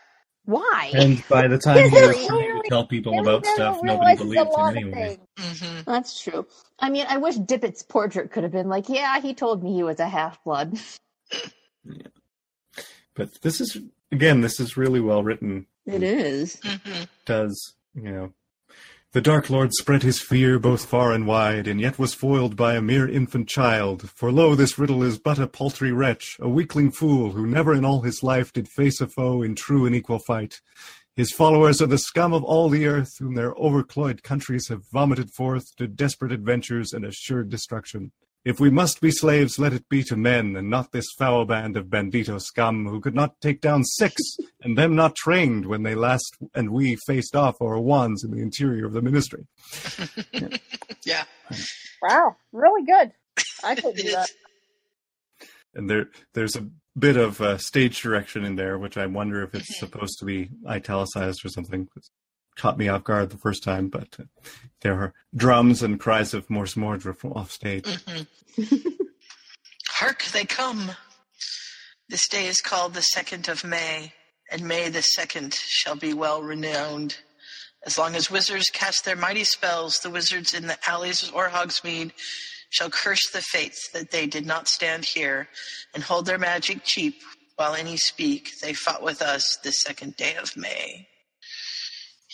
Why? 0.46 0.92
And 0.94 1.24
by 1.28 1.48
the 1.48 1.58
time 1.58 1.78
Yes, 1.78 1.90
he 1.94 2.02
was 2.08 2.28
trying 2.28 2.62
to 2.62 2.70
tell 2.70 2.86
people 2.86 3.20
about 3.20 3.46
stuff, 3.46 3.78
nobody 3.82 4.16
realize 4.16 4.18
believed 4.18 4.56
him 4.56 4.78
anyway. 4.78 5.20
things. 5.38 5.60
hmm 5.62 5.80
That's 5.86 6.22
true. 6.22 6.46
I 6.80 6.90
mean, 6.90 7.06
I 7.10 7.18
wish 7.18 7.36
Dippett's 7.36 7.84
portrait 7.84 8.32
could 8.32 8.44
have 8.44 8.52
been 8.52 8.70
like, 8.70 8.90
yeah, 8.90 9.20
he 9.22 9.34
told 9.34 9.64
me 9.64 9.74
he 9.74 9.84
was 9.84 10.00
a 10.00 10.08
half 10.08 10.44
blood. 10.44 10.78
But 13.16 13.42
this 13.42 13.60
is 13.60 13.78
again, 14.12 14.42
this 14.42 14.60
is 14.60 14.78
really 14.78 15.00
well 15.02 15.24
written. 15.24 15.66
It 15.86 16.04
is. 16.04 16.60
hmm 16.64 17.04
Does 17.26 17.74
you 17.96 18.12
know? 18.12 18.34
The 19.12 19.22
Dark 19.22 19.50
Lord 19.50 19.74
spread 19.74 20.04
his 20.04 20.22
fear 20.22 20.60
both 20.60 20.86
far 20.86 21.14
and 21.14 21.26
wide, 21.26 21.68
and 21.68 21.82
yet 21.82 21.98
was 21.98 22.14
foiled 22.14 22.56
by 22.56 22.76
a 22.76 22.82
mere 22.82 23.10
infant 23.10 23.50
child. 23.50 24.08
For 24.12 24.32
lo, 24.32 24.54
this 24.54 24.78
riddle 24.78 25.02
is 25.02 25.18
but 25.18 25.40
a 25.40 25.48
paltry 25.48 25.92
wretch, 25.92 26.38
a 26.40 26.48
weakling 26.48 26.92
fool, 26.92 27.32
who 27.32 27.48
never 27.48 27.74
in 27.74 27.84
all 27.84 28.02
his 28.02 28.22
life 28.22 28.54
did 28.54 28.68
face 28.68 29.02
a 29.02 29.08
foe 29.08 29.42
in 29.42 29.56
true 29.56 29.88
and 29.88 29.96
equal 29.96 30.20
fight. 30.20 30.62
His 31.16 31.32
followers 31.32 31.82
are 31.82 31.88
the 31.88 31.98
scum 31.98 32.34
of 32.34 32.44
all 32.44 32.70
the 32.70 32.86
earth, 32.86 33.18
whom 33.18 33.34
their 33.34 33.56
overcloyed 33.56 34.22
countries 34.22 34.68
have 34.68 34.88
vomited 34.94 35.32
forth 35.32 35.76
to 35.78 35.88
desperate 35.88 36.32
adventures 36.32 36.94
and 36.94 37.04
assured 37.04 37.50
destruction. 37.50 38.12
If 38.46 38.60
we 38.60 38.70
must 38.70 39.02
be 39.02 39.12
slaves, 39.12 39.60
let 39.60 39.74
it 39.74 39.88
be 39.90 40.02
to 40.04 40.16
men, 40.16 40.56
and 40.56 40.70
not 40.70 40.92
this 40.92 41.06
foul 41.18 41.46
band 41.46 41.76
of 41.76 41.88
bandito 41.88 42.42
scum, 42.42 42.86
who 42.86 43.02
could 43.02 43.16
not 43.16 43.40
take 43.42 43.60
down 43.60 43.84
six, 43.84 44.22
and 44.62 44.78
them 44.78 44.96
not 44.96 45.16
trained 45.16 45.66
when 45.66 45.84
they 45.84 45.96
last 45.96 46.38
and 46.56 46.72
we 46.72 46.98
faced 47.06 47.36
off 47.36 47.62
our 47.62 47.80
wands 47.80 48.24
in 48.24 48.32
the 48.32 48.42
interior 48.42 48.86
of 48.86 48.94
the 48.94 49.02
ministry. 49.02 49.46
Yeah. 51.06 51.24
Wow, 52.02 52.36
really 52.52 52.86
good. 52.86 53.14
I 53.64 53.76
could 53.76 53.96
do 53.96 54.12
that. 54.12 54.30
And 55.76 55.88
there, 55.88 56.08
there's 56.34 56.56
a 56.56 56.68
bit 56.98 57.16
of 57.16 57.40
uh, 57.40 57.60
stage 57.60 58.02
direction 58.02 58.44
in 58.44 58.56
there, 58.56 58.80
which 58.80 58.98
I 58.98 59.06
wonder 59.06 59.44
if 59.44 59.54
it's 59.54 59.78
supposed 59.78 60.18
to 60.20 60.26
be 60.26 60.50
italicized 60.68 61.46
or 61.46 61.50
something. 61.50 61.88
It 62.60 62.62
caught 62.62 62.78
me 62.78 62.90
off 62.90 63.06
guard 63.06 63.30
the 63.30 63.38
first 63.38 63.64
time, 63.64 63.88
but 63.88 64.18
uh, 64.20 64.24
there 64.82 64.96
are 64.96 65.14
drums 65.34 65.82
and 65.82 65.98
cries 65.98 66.34
of 66.34 66.50
Morsmordre 66.50 67.16
from 67.16 67.32
off 67.32 67.52
stage. 67.54 67.86
Mhm. 67.86 68.28
Hark, 69.88 70.26
they 70.34 70.44
come. 70.44 70.92
This 72.10 72.28
day 72.28 72.48
is 72.48 72.60
called 72.60 72.94
the 72.96 73.08
2nd 73.16 73.48
of 73.48 73.64
May, 73.64 74.12
and 74.52 74.68
May 74.68 74.90
the 74.90 75.00
2nd 75.00 75.54
shall 75.54 75.96
be 75.96 76.14
well 76.14 76.42
renowned. 76.44 77.16
As 77.86 77.98
long 77.98 78.14
as 78.14 78.30
wizards 78.30 78.70
cast 78.70 79.06
their 79.06 79.16
mighty 79.16 79.46
spells, 79.46 80.00
the 80.00 80.10
wizards 80.10 80.54
in 80.54 80.68
the 80.68 80.78
alleys 80.86 81.32
or 81.32 81.48
Hogsmeade 81.48 82.12
shall 82.72 82.90
curse 82.90 83.30
the 83.32 83.42
fates 83.42 83.90
that 83.94 84.12
they 84.12 84.28
did 84.28 84.46
not 84.46 84.68
stand 84.68 85.06
here 85.06 85.48
and 85.94 86.04
hold 86.04 86.26
their 86.26 86.38
magic 86.38 86.84
cheap 86.84 87.22
while 87.56 87.74
any 87.74 87.96
speak. 87.96 88.60
They 88.62 88.74
fought 88.74 89.02
with 89.02 89.22
us 89.22 89.58
the 89.64 89.72
second 89.72 90.18
day 90.18 90.36
of 90.36 90.58
May. 90.58 91.08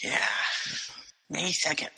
Yeah, 0.04 0.26
May 1.30 1.52
2nd. 1.52 1.90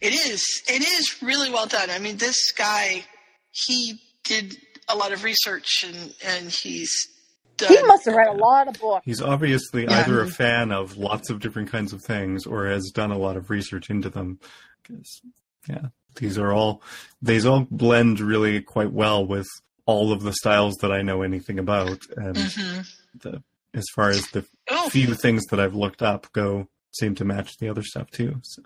It 0.00 0.12
is. 0.14 0.62
It 0.68 0.82
is 0.82 1.20
really 1.22 1.50
well 1.50 1.66
done. 1.66 1.90
I 1.90 1.98
mean, 1.98 2.16
this 2.18 2.52
guy, 2.52 3.04
he 3.50 4.00
did 4.24 4.56
a 4.88 4.96
lot 4.96 5.12
of 5.12 5.24
research 5.24 5.84
and 5.84 6.14
and 6.24 6.50
he's 6.50 7.08
done. 7.56 7.76
He 7.76 7.82
must 7.84 8.04
have 8.04 8.14
read 8.14 8.28
a 8.28 8.32
lot 8.38 8.68
of 8.68 8.74
books. 8.80 9.04
He's 9.04 9.20
obviously 9.20 9.84
Yeah. 9.84 10.00
either 10.00 10.20
a 10.22 10.28
fan 10.30 10.70
of 10.70 10.96
lots 10.96 11.30
of 11.30 11.40
different 11.40 11.70
kinds 11.70 11.92
of 11.92 12.02
things 12.04 12.46
or 12.46 12.66
has 12.66 12.90
done 12.94 13.10
a 13.10 13.18
lot 13.18 13.36
of 13.36 13.50
research 13.50 13.90
into 13.90 14.08
them. 14.08 14.38
'Cause, 14.84 15.20
yeah, 15.68 15.88
these 16.16 16.38
are 16.38 16.52
all, 16.52 16.82
these 17.20 17.44
all 17.44 17.66
blend 17.70 18.20
really 18.20 18.60
quite 18.62 18.92
well 18.92 19.26
with 19.26 19.48
all 19.86 20.12
of 20.12 20.22
the 20.22 20.32
styles 20.32 20.76
that 20.76 20.92
I 20.92 21.02
know 21.02 21.22
anything 21.22 21.58
about. 21.58 22.06
And 22.16 22.36
Mhm. 22.36 22.86
the, 23.14 23.42
as 23.74 23.84
far 23.94 24.10
as 24.10 24.22
the 24.28 24.44
Oh, 24.70 24.88
few 24.88 25.14
things 25.14 25.46
that 25.46 25.58
I've 25.60 25.74
looked 25.74 26.02
up 26.02 26.32
go, 26.32 26.68
seem 26.92 27.14
to 27.16 27.24
match 27.24 27.56
the 27.58 27.68
other 27.68 27.82
stuff 27.82 28.10
too. 28.10 28.36
So, 28.42 28.62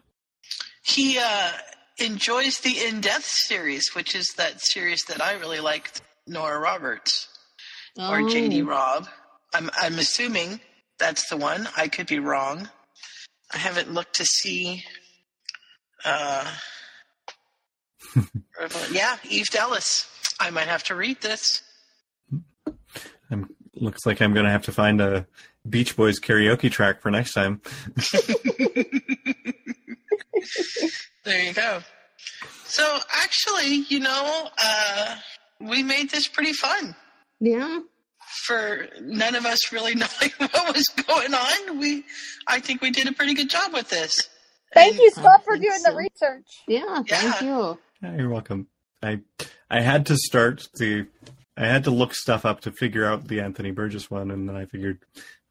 he 0.85 1.19
uh, 1.19 1.51
enjoys 1.99 2.59
the 2.59 2.85
In 2.87 3.01
Death 3.01 3.25
series, 3.25 3.95
which 3.95 4.15
is 4.15 4.35
that 4.37 4.61
series 4.61 5.05
that 5.05 5.23
I 5.23 5.35
really 5.35 5.61
liked, 5.61 6.03
Nora 6.27 6.59
Roberts 6.59 7.29
or 7.99 8.21
Oh. 8.21 8.25
JD 8.25 8.67
Robb. 8.67 9.09
I'm 9.55 9.71
I'm 9.81 9.99
assuming 9.99 10.61
that's 10.99 11.29
the 11.29 11.37
one. 11.37 11.69
I 11.77 11.89
could 11.89 12.07
be 12.07 12.19
wrong. 12.19 12.69
I 13.53 13.59
haven't 13.59 13.93
looked 13.93 14.15
to 14.17 14.25
see. 14.25 14.85
Uh, 16.05 16.51
yeah, 18.91 19.17
Eve 19.29 19.47
Dallas. 19.47 20.09
I 20.41 20.51
might 20.51 20.67
have 20.67 20.83
to 20.85 20.95
read 20.95 21.21
this. 21.21 21.63
I'm, 23.31 23.49
looks 23.75 24.05
like 24.05 24.21
I'm 24.21 24.35
going 24.35 24.45
to 24.45 24.51
have 24.53 24.65
to 24.65 24.73
find 24.73 25.01
a 25.01 25.27
Beach 25.69 25.97
Boys 25.97 26.21
karaoke 26.21 26.71
track 26.71 27.01
for 27.01 27.11
next 27.11 27.33
time. 27.33 27.61
There 31.25 31.43
you 31.43 31.53
go. 31.55 31.81
So 32.67 32.99
actually, 33.23 33.85
you 33.89 34.01
know, 34.01 34.49
uh, 34.63 35.17
we 35.61 35.83
made 35.83 36.11
this 36.11 36.29
pretty 36.29 36.53
fun. 36.53 36.95
Yeah. 37.41 37.81
For 38.47 38.89
none 39.01 39.35
of 39.35 39.47
us 39.47 39.73
really 39.73 39.95
knowing 39.95 40.33
what 40.39 40.75
was 40.75 40.87
going 40.89 41.33
on, 41.35 41.79
we 41.79 42.05
I 42.47 42.61
think 42.61 42.83
we 42.83 42.91
did 42.91 43.07
a 43.09 43.13
pretty 43.13 43.35
good 43.35 43.49
job 43.49 43.73
with 43.73 43.89
this. 43.89 44.29
Thank 44.75 44.95
And- 44.95 45.03
you, 45.03 45.11
Scott, 45.13 45.45
for 45.45 45.57
doing 45.57 45.79
so. 45.79 45.91
the 45.93 45.97
research. 45.97 46.47
Yeah. 46.69 47.03
Thank 47.09 47.09
Yeah. 47.09 47.43
you. 47.43 47.79
Yeah, 48.03 48.17
you're 48.17 48.29
welcome. 48.29 48.67
I 49.03 49.21
I 49.71 49.81
had 49.81 50.07
to 50.07 50.17
start 50.17 50.67
the 50.75 51.07
I 51.57 51.67
had 51.67 51.85
to 51.85 51.91
look 51.91 52.15
stuff 52.15 52.45
up 52.45 52.61
to 52.63 52.73
figure 52.73 53.05
out 53.05 53.29
the 53.29 53.41
Anthony 53.41 53.71
Burgess 53.71 54.11
one, 54.11 54.31
and 54.33 54.49
then 54.49 54.57
I 54.57 54.67
figured 54.67 54.99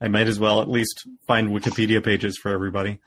I 0.04 0.10
might 0.10 0.28
as 0.28 0.38
well 0.38 0.62
at 0.62 0.70
least 0.70 1.08
find 1.26 1.50
Wikipedia 1.50 2.04
pages 2.04 2.38
for 2.38 2.52
everybody. 2.52 3.00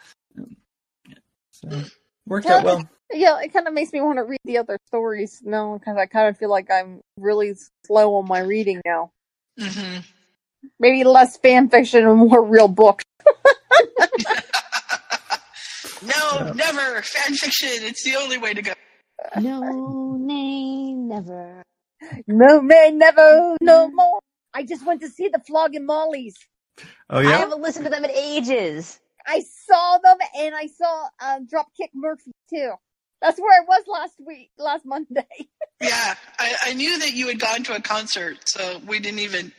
So 1.51 1.82
worked 2.27 2.47
out 2.47 2.64
well. 2.64 2.89
Yeah, 3.12 3.39
it 3.40 3.52
kind 3.52 3.68
of 3.68 3.74
makes 3.74 3.93
me 3.93 4.01
want 4.01 4.16
to 4.18 4.24
read 4.24 4.40
the 4.47 4.56
other 4.59 4.78
stories 4.86 5.43
now 5.44 5.77
because 5.78 5.98
I 5.98 6.06
kind 6.06 6.28
of 6.28 6.39
feel 6.39 6.48
like 6.48 6.70
I'm 6.70 7.02
really 7.18 7.52
slow 7.85 8.16
on 8.16 8.27
my 8.27 8.40
reading 8.40 8.81
now. 8.86 9.10
Mhm. 9.60 10.05
Maybe 10.81 11.05
less 11.05 11.36
fan 11.36 11.68
fiction 11.68 12.06
and 12.06 12.18
more 12.18 12.43
real 12.43 12.68
books. 12.68 13.05
No, 16.02 16.52
never 16.52 17.02
fan 17.02 17.35
fiction. 17.35 17.68
It's 17.85 18.05
the 18.05 18.16
only 18.16 18.39
way 18.39 18.55
to 18.55 18.62
go. 18.62 18.73
No 19.40 20.16
name, 20.20 21.09
never. 21.09 21.62
No 22.27 22.60
man, 22.60 22.98
never, 22.98 23.56
no 23.60 23.90
more. 23.90 24.20
I 24.55 24.62
just 24.62 24.86
went 24.86 25.01
to 25.01 25.09
see 25.09 25.28
the 25.28 25.40
Flogging 25.47 25.86
Mollies. 25.86 26.35
Oh 27.10 27.20
yeah. 27.20 27.28
I 27.30 27.32
haven't 27.32 27.60
listened 27.62 27.84
to 27.84 27.90
them 27.90 28.04
in 28.04 28.10
ages. 28.10 28.98
I 29.26 29.42
saw 29.66 29.98
them 29.98 30.18
and 30.38 30.54
I 30.54 30.66
saw 30.68 31.08
uh, 31.20 31.38
Dropkick 31.40 31.90
Murphy 31.94 32.32
too. 32.48 32.72
That's 33.22 33.40
where 33.40 33.60
I 33.60 33.64
was 33.66 33.84
last 33.88 34.14
week, 34.24 34.50
last 34.58 34.84
Monday. 34.84 35.26
Yeah, 35.78 36.14
I, 36.38 36.54
I 36.68 36.72
knew 36.72 36.98
that 37.00 37.12
you 37.12 37.28
had 37.28 37.38
gone 37.38 37.62
to 37.64 37.76
a 37.76 37.82
concert, 37.82 38.38
so 38.48 38.80
we 38.86 38.98
didn't 38.98 39.18
even. 39.18 39.52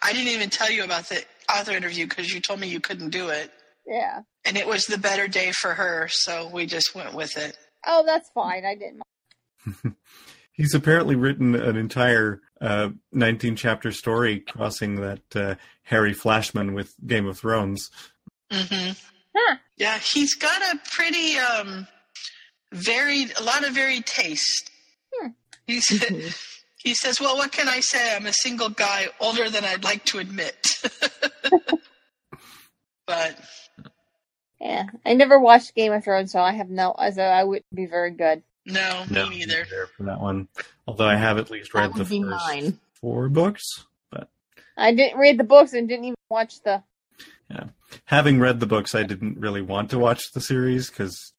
I 0.00 0.14
didn't 0.14 0.28
even 0.28 0.48
tell 0.48 0.70
you 0.70 0.82
about 0.82 1.10
the 1.10 1.22
author 1.54 1.72
interview 1.72 2.06
because 2.08 2.32
you 2.32 2.40
told 2.40 2.58
me 2.58 2.68
you 2.68 2.80
couldn't 2.80 3.10
do 3.10 3.28
it, 3.28 3.50
Yeah. 3.86 4.20
and 4.46 4.56
it 4.56 4.66
was 4.66 4.86
the 4.86 4.96
better 4.96 5.28
day 5.28 5.52
for 5.52 5.74
her, 5.74 6.08
so 6.10 6.48
we 6.48 6.64
just 6.64 6.94
went 6.94 7.12
with 7.12 7.36
it. 7.36 7.54
Oh, 7.86 8.02
that's 8.06 8.30
fine. 8.30 8.64
I 8.64 8.74
didn't. 8.74 9.96
He's 10.52 10.74
apparently 10.74 11.16
written 11.16 11.54
an 11.54 11.76
entire 11.76 12.40
uh, 12.62 12.88
19 13.12 13.56
chapter 13.56 13.92
story 13.92 14.40
crossing 14.40 14.96
that 15.02 15.36
uh, 15.36 15.54
Harry 15.82 16.14
Flashman 16.14 16.72
with 16.72 16.94
Game 17.06 17.26
of 17.26 17.38
Thrones. 17.38 17.90
hmm 18.50 18.92
Huh. 19.34 19.56
Yeah, 19.78 19.98
he's 19.98 20.34
got 20.34 20.60
a 20.74 20.78
pretty 20.94 21.38
um, 21.38 21.86
varied, 22.72 23.32
a 23.38 23.42
lot 23.42 23.66
of 23.66 23.74
varied 23.74 24.04
taste. 24.06 24.70
Hmm. 25.14 25.28
He 25.66 25.80
said, 25.80 26.34
he 26.76 26.92
says, 26.94 27.18
"Well, 27.18 27.36
what 27.38 27.50
can 27.50 27.66
I 27.66 27.80
say? 27.80 28.14
I'm 28.14 28.26
a 28.26 28.32
single 28.32 28.68
guy, 28.68 29.08
older 29.20 29.48
than 29.48 29.64
I'd 29.64 29.84
like 29.84 30.04
to 30.06 30.18
admit." 30.18 30.66
but 33.06 33.36
Yeah. 34.60 34.84
I 35.06 35.14
never 35.14 35.38
watched 35.40 35.74
Game 35.74 35.92
of 35.92 36.04
Thrones, 36.04 36.32
so 36.32 36.40
I 36.40 36.52
have 36.52 36.68
no. 36.68 36.94
So 37.14 37.22
I 37.22 37.44
wouldn't 37.44 37.74
be 37.74 37.86
very 37.86 38.10
good. 38.10 38.42
No, 38.66 39.04
No, 39.10 39.28
me 39.28 39.40
neither. 39.44 39.64
for 39.96 40.04
that 40.04 40.20
one. 40.20 40.48
Although 40.86 41.06
I 41.08 41.16
have 41.16 41.38
at 41.38 41.50
least 41.50 41.74
read 41.74 41.94
the 41.94 42.04
first 42.04 42.20
mine. 42.20 42.78
four 42.94 43.28
books. 43.28 43.62
But 44.10 44.28
I 44.76 44.94
didn't 44.94 45.18
read 45.18 45.38
the 45.38 45.44
books 45.44 45.72
and 45.72 45.88
didn't 45.88 46.04
even 46.06 46.14
watch 46.30 46.62
the. 46.62 46.82
Yeah, 47.50 47.64
having 48.06 48.40
read 48.40 48.60
the 48.60 48.66
books, 48.66 48.94
I 48.94 49.02
didn't 49.02 49.38
really 49.38 49.62
want 49.62 49.90
to 49.90 49.98
watch 49.98 50.32
the 50.32 50.40
series 50.40 50.88
because 50.88 51.32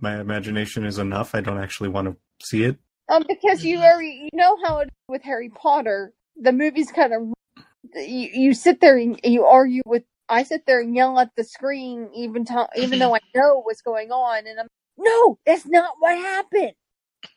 my 0.00 0.18
imagination 0.20 0.86
is 0.86 0.98
enough. 0.98 1.34
I 1.34 1.40
don't 1.40 1.58
actually 1.58 1.90
want 1.90 2.08
to 2.08 2.16
see 2.46 2.64
it. 2.64 2.78
Um, 3.10 3.24
because 3.28 3.64
you 3.64 3.78
Mhm. 3.78 3.82
already 3.92 4.28
you 4.32 4.38
know 4.38 4.56
how 4.64 4.78
it 4.78 4.84
is 4.84 4.90
with 5.08 5.22
Harry 5.22 5.48
Potter. 5.50 6.12
The 6.36 6.52
movies 6.52 6.90
kind 6.92 7.12
of 7.12 7.32
you 7.94 8.28
you 8.32 8.54
sit 8.54 8.80
there 8.80 8.96
and 8.96 9.18
you 9.24 9.44
argue 9.44 9.82
with. 9.86 10.04
I 10.30 10.42
sit 10.42 10.66
there 10.66 10.80
and 10.80 10.94
yell 10.94 11.18
at 11.18 11.30
the 11.36 11.44
screen, 11.44 12.10
even 12.14 12.44
to, 12.46 12.68
even 12.76 12.98
though 12.98 13.14
I 13.14 13.18
know 13.34 13.62
what's 13.62 13.80
going 13.80 14.12
on, 14.12 14.46
and 14.46 14.60
I'm 14.60 14.66
no, 14.98 15.38
that's 15.46 15.66
not 15.66 15.94
what 15.98 16.16
happened. 16.18 16.72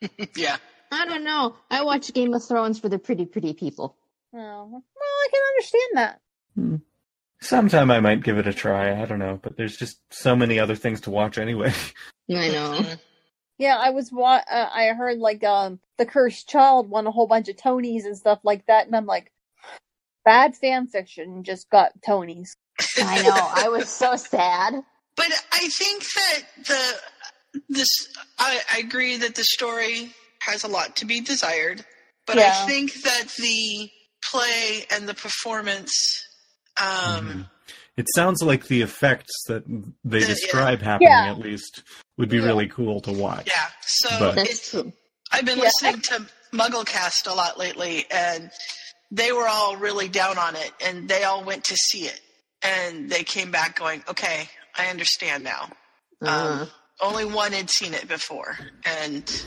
yeah, 0.35 0.57
I 0.91 1.05
don't 1.05 1.23
know. 1.23 1.55
I 1.69 1.83
watch 1.83 2.13
Game 2.13 2.33
of 2.33 2.43
Thrones 2.43 2.79
for 2.79 2.89
the 2.89 2.99
pretty, 2.99 3.25
pretty 3.25 3.53
people. 3.53 3.95
Oh, 4.33 4.67
well, 4.71 4.83
I 4.97 5.27
can 5.31 5.41
understand 5.53 5.91
that. 5.95 6.81
Sometime 7.41 7.91
I 7.91 7.99
might 7.99 8.23
give 8.23 8.38
it 8.38 8.47
a 8.47 8.53
try. 8.53 9.01
I 9.01 9.05
don't 9.05 9.19
know, 9.19 9.39
but 9.41 9.57
there's 9.57 9.75
just 9.77 9.99
so 10.11 10.35
many 10.35 10.59
other 10.59 10.75
things 10.75 11.01
to 11.01 11.11
watch 11.11 11.38
anyway. 11.38 11.73
I 12.29 12.47
know. 12.49 12.85
Yeah, 13.57 13.77
I 13.77 13.91
was 13.91 14.11
wa- 14.11 14.41
uh, 14.49 14.69
I 14.73 14.88
heard 14.88 15.19
like 15.19 15.43
um 15.43 15.79
the 15.99 16.05
cursed 16.07 16.49
child 16.49 16.89
won 16.89 17.05
a 17.05 17.11
whole 17.11 17.27
bunch 17.27 17.47
of 17.47 17.57
Tonys 17.57 18.05
and 18.05 18.17
stuff 18.17 18.39
like 18.43 18.65
that, 18.65 18.88
and 18.88 18.95
I'm 18.95 19.05
like, 19.05 19.31
bad 20.25 20.55
fan 20.55 20.88
fiction 20.88 21.43
just 21.43 21.69
got 21.69 21.91
Tonys. 22.01 22.55
I 22.97 23.21
know. 23.21 23.35
I 23.35 23.69
was 23.69 23.88
so 23.88 24.15
sad. 24.15 24.81
But 25.15 25.27
I 25.51 25.67
think 25.67 26.03
that 26.03 26.41
the 26.65 26.95
this 27.72 27.89
I, 28.38 28.60
I 28.73 28.77
agree 28.80 29.18
that 29.18 29.35
the 29.35 29.43
story 29.43 30.14
has 30.41 30.64
a 30.64 30.68
lot 30.68 30.95
to 30.98 31.06
be 31.06 31.22
desired, 31.22 31.85
but 32.26 32.38
Yeah. 32.38 32.52
I 32.64 32.68
think 32.68 32.93
that 33.03 33.26
the 33.38 33.89
play 34.31 34.85
and 34.91 35.07
the 35.07 35.14
performance, 35.14 35.91
um, 36.77 36.88
Mhm. 37.27 37.49
It 37.98 38.06
sounds 38.15 38.41
like 38.41 38.68
the 38.68 38.81
effects 38.81 39.34
that 39.48 39.64
they 40.03 40.19
Yeah. 40.19 40.26
describe 40.27 40.81
happening, 40.81 41.10
Yeah. 41.10 41.30
at 41.31 41.38
least, 41.39 41.84
would 42.18 42.30
be 42.30 42.38
Yeah. 42.38 42.45
really 42.45 42.68
cool 42.68 43.02
to 43.02 43.11
watch. 43.11 43.48
yeah. 43.48 43.69
So 43.85 44.10
But- 44.19 44.38
it's. 44.49 44.73
I've 45.31 45.45
been 45.45 45.57
Yeah. 45.57 45.65
listening 45.65 46.02
to 46.03 46.26
MuggleCast 46.53 47.27
a 47.27 47.34
lot 47.34 47.57
lately, 47.60 48.10
and 48.10 48.49
they 49.11 49.31
were 49.34 49.48
all 49.48 49.76
really 49.76 50.07
down 50.07 50.38
on 50.38 50.56
it, 50.56 50.72
and 50.80 51.07
they 51.10 51.26
all 51.26 51.43
went 51.43 51.65
to 51.65 51.76
see 51.76 52.07
it, 52.07 52.19
and 52.61 53.10
they 53.10 53.23
came 53.23 53.52
back 53.52 53.76
going, 53.76 54.03
"Okay, 54.07 54.49
I 54.76 54.88
understand 54.88 55.43
now." 55.43 55.69
Uh, 56.22 56.27
Um, 56.61 56.72
only 57.02 57.26
one 57.26 57.52
had 57.52 57.69
seen 57.69 57.94
it 57.94 58.07
before, 58.07 58.57
and 58.86 59.45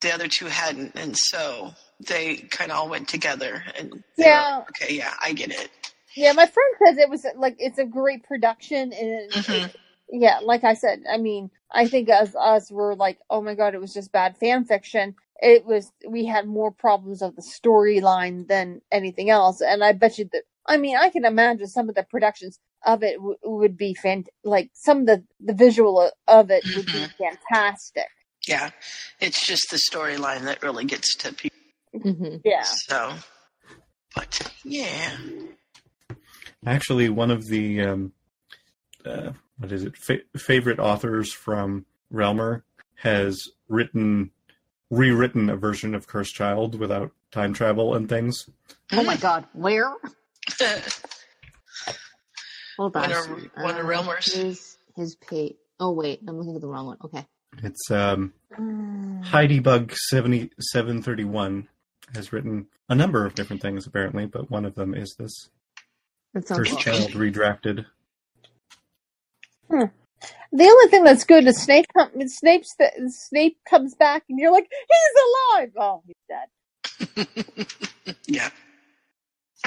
the 0.00 0.12
other 0.12 0.28
two 0.28 0.46
hadn't, 0.46 0.92
and 0.96 1.16
so 1.16 1.72
they 2.06 2.36
kind 2.36 2.70
of 2.70 2.78
all 2.78 2.88
went 2.88 3.08
together. 3.08 3.62
And 3.78 4.02
Yeah. 4.16 4.58
like, 4.58 4.70
okay, 4.70 4.94
yeah, 4.94 5.14
I 5.22 5.32
get 5.32 5.50
it. 5.50 5.70
Yeah, 6.16 6.32
my 6.32 6.46
friend 6.46 6.74
says 6.86 6.98
it 6.98 7.10
was 7.10 7.26
like 7.36 7.56
it's 7.58 7.78
a 7.78 7.84
great 7.84 8.24
production, 8.24 8.92
and 8.92 8.92
it, 8.92 9.34
Mhm. 9.34 9.74
yeah, 10.10 10.40
like 10.42 10.64
I 10.64 10.74
said, 10.74 11.04
I 11.10 11.18
mean, 11.18 11.50
I 11.70 11.88
think 11.88 12.08
as 12.08 12.34
us 12.36 12.70
were 12.70 12.96
like, 12.96 13.18
oh 13.30 13.40
my 13.42 13.54
god, 13.54 13.74
it 13.74 13.80
was 13.80 13.94
just 13.94 14.12
bad 14.12 14.36
fan 14.38 14.64
fiction. 14.64 15.14
It 15.40 15.64
was 15.64 15.92
we 16.08 16.26
had 16.26 16.46
more 16.46 16.72
problems 16.72 17.22
of 17.22 17.36
the 17.36 17.42
storyline 17.42 18.48
than 18.48 18.82
anything 18.92 19.30
else, 19.30 19.60
and 19.60 19.84
I 19.84 19.92
bet 19.92 20.18
you 20.18 20.28
that. 20.32 20.42
I 20.66 20.76
mean, 20.76 20.96
I 20.98 21.10
can 21.10 21.24
imagine 21.24 21.66
some 21.66 21.88
of 21.88 21.94
the 21.94 22.02
productions 22.02 22.58
of 22.86 23.02
it 23.02 23.16
w- 23.16 23.36
would 23.44 23.76
be 23.76 23.94
fant 24.04 24.26
like 24.44 24.70
some 24.74 25.00
of 25.00 25.06
the 25.06 25.24
the 25.40 25.54
visual 25.54 26.10
of 26.28 26.50
it 26.50 26.64
would 26.76 26.86
be 26.86 27.06
fantastic. 27.18 28.06
Yeah, 28.46 28.70
it's 29.20 29.46
just 29.46 29.68
the 29.70 29.80
storyline 29.90 30.42
that 30.42 30.62
really 30.62 30.84
gets 30.84 31.14
to 31.16 31.32
people. 31.32 31.58
mhm. 31.94 32.40
Yeah, 32.44 32.62
So, 32.62 33.14
but 34.14 34.52
yeah, 34.64 35.16
Actually, 36.66 37.08
one 37.08 37.30
of 37.30 37.46
the 37.46 37.80
um, 37.82 38.12
uh, 39.04 39.32
what 39.58 39.72
is 39.72 39.84
it? 39.84 39.96
Fa- 39.96 40.22
favorite 40.36 40.78
authors 40.78 41.32
from 41.32 41.86
Realmer 42.12 42.62
has 42.96 43.48
written, 43.68 44.30
rewritten 44.90 45.48
a 45.50 45.56
version 45.56 45.94
of 45.94 46.06
Cursed 46.06 46.34
Child 46.34 46.78
without 46.78 47.12
time 47.30 47.52
travel 47.54 47.94
and 47.94 48.08
things. 48.08 48.48
Oh 48.92 49.02
my 49.04 49.16
god, 49.16 49.46
where? 49.52 49.92
Hold 52.78 52.96
on. 52.96 53.10
One 53.10 53.20
of- 53.70 53.76
Uh, 53.76 53.88
Realmers. 53.88 54.32
His, 54.34 54.78
his 54.96 55.16
page. 55.16 55.56
Oh 55.80 55.92
wait, 55.92 56.20
I'm 56.26 56.36
looking 56.38 56.54
at 56.54 56.60
the 56.60 56.66
wrong 56.68 56.86
one. 56.86 56.96
Okay. 57.04 57.26
It's 57.62 57.90
um, 57.90 58.32
Heidi 59.24 59.58
Bug 59.60 59.92
seventy 59.94 60.50
seven 60.60 61.02
thirty 61.02 61.24
one 61.24 61.68
has 62.14 62.32
written 62.32 62.66
a 62.88 62.94
number 62.94 63.24
of 63.26 63.34
different 63.34 63.62
things 63.62 63.86
apparently, 63.86 64.26
but 64.26 64.50
one 64.50 64.64
of 64.64 64.74
them 64.74 64.94
is 64.94 65.14
this 65.18 65.48
That 66.34 66.46
sounds 66.48 66.58
Cursed 66.60 66.72
awesome. 66.88 66.92
Child 66.92 67.10
redrafted. 67.12 67.84
the 69.70 69.90
only 70.64 70.88
thing 70.88 71.04
that's 71.04 71.24
good 71.24 71.46
is 71.46 71.60
Snape. 71.62 71.86
Com- 71.96 72.10
Snape's 72.26 72.74
Snape 73.08 73.58
comes 73.68 73.94
back, 73.94 74.24
and 74.28 74.38
you're 74.38 74.52
like, 74.52 74.68
he's 74.70 75.58
alive. 75.58 75.70
Oh, 75.78 76.02
he's 76.06 77.26
dead. 77.26 77.66
yeah. 78.26 78.50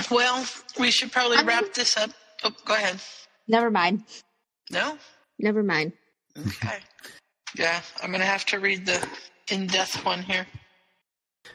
Well, 0.10 0.46
we 0.80 0.92
should 0.92 1.12
probably 1.12 1.38
I 1.38 1.42
mean- 1.42 1.48
wrap 1.48 1.74
this 1.74 1.96
up. 1.98 2.12
Oh, 2.44 2.52
go 2.66 2.74
ahead. 2.74 3.00
Never 3.48 3.70
mind. 3.72 4.04
No? 4.70 4.98
Never 5.40 5.64
mind. 5.64 5.94
Okay. 6.38 6.78
Yeah, 7.54 7.82
I'm 8.02 8.14
gonna 8.14 8.24
have 8.24 8.46
to 8.46 8.60
read 8.60 8.86
the 8.86 9.06
In 9.50 9.68
Death 9.68 10.06
one 10.06 10.24
here. 10.24 10.48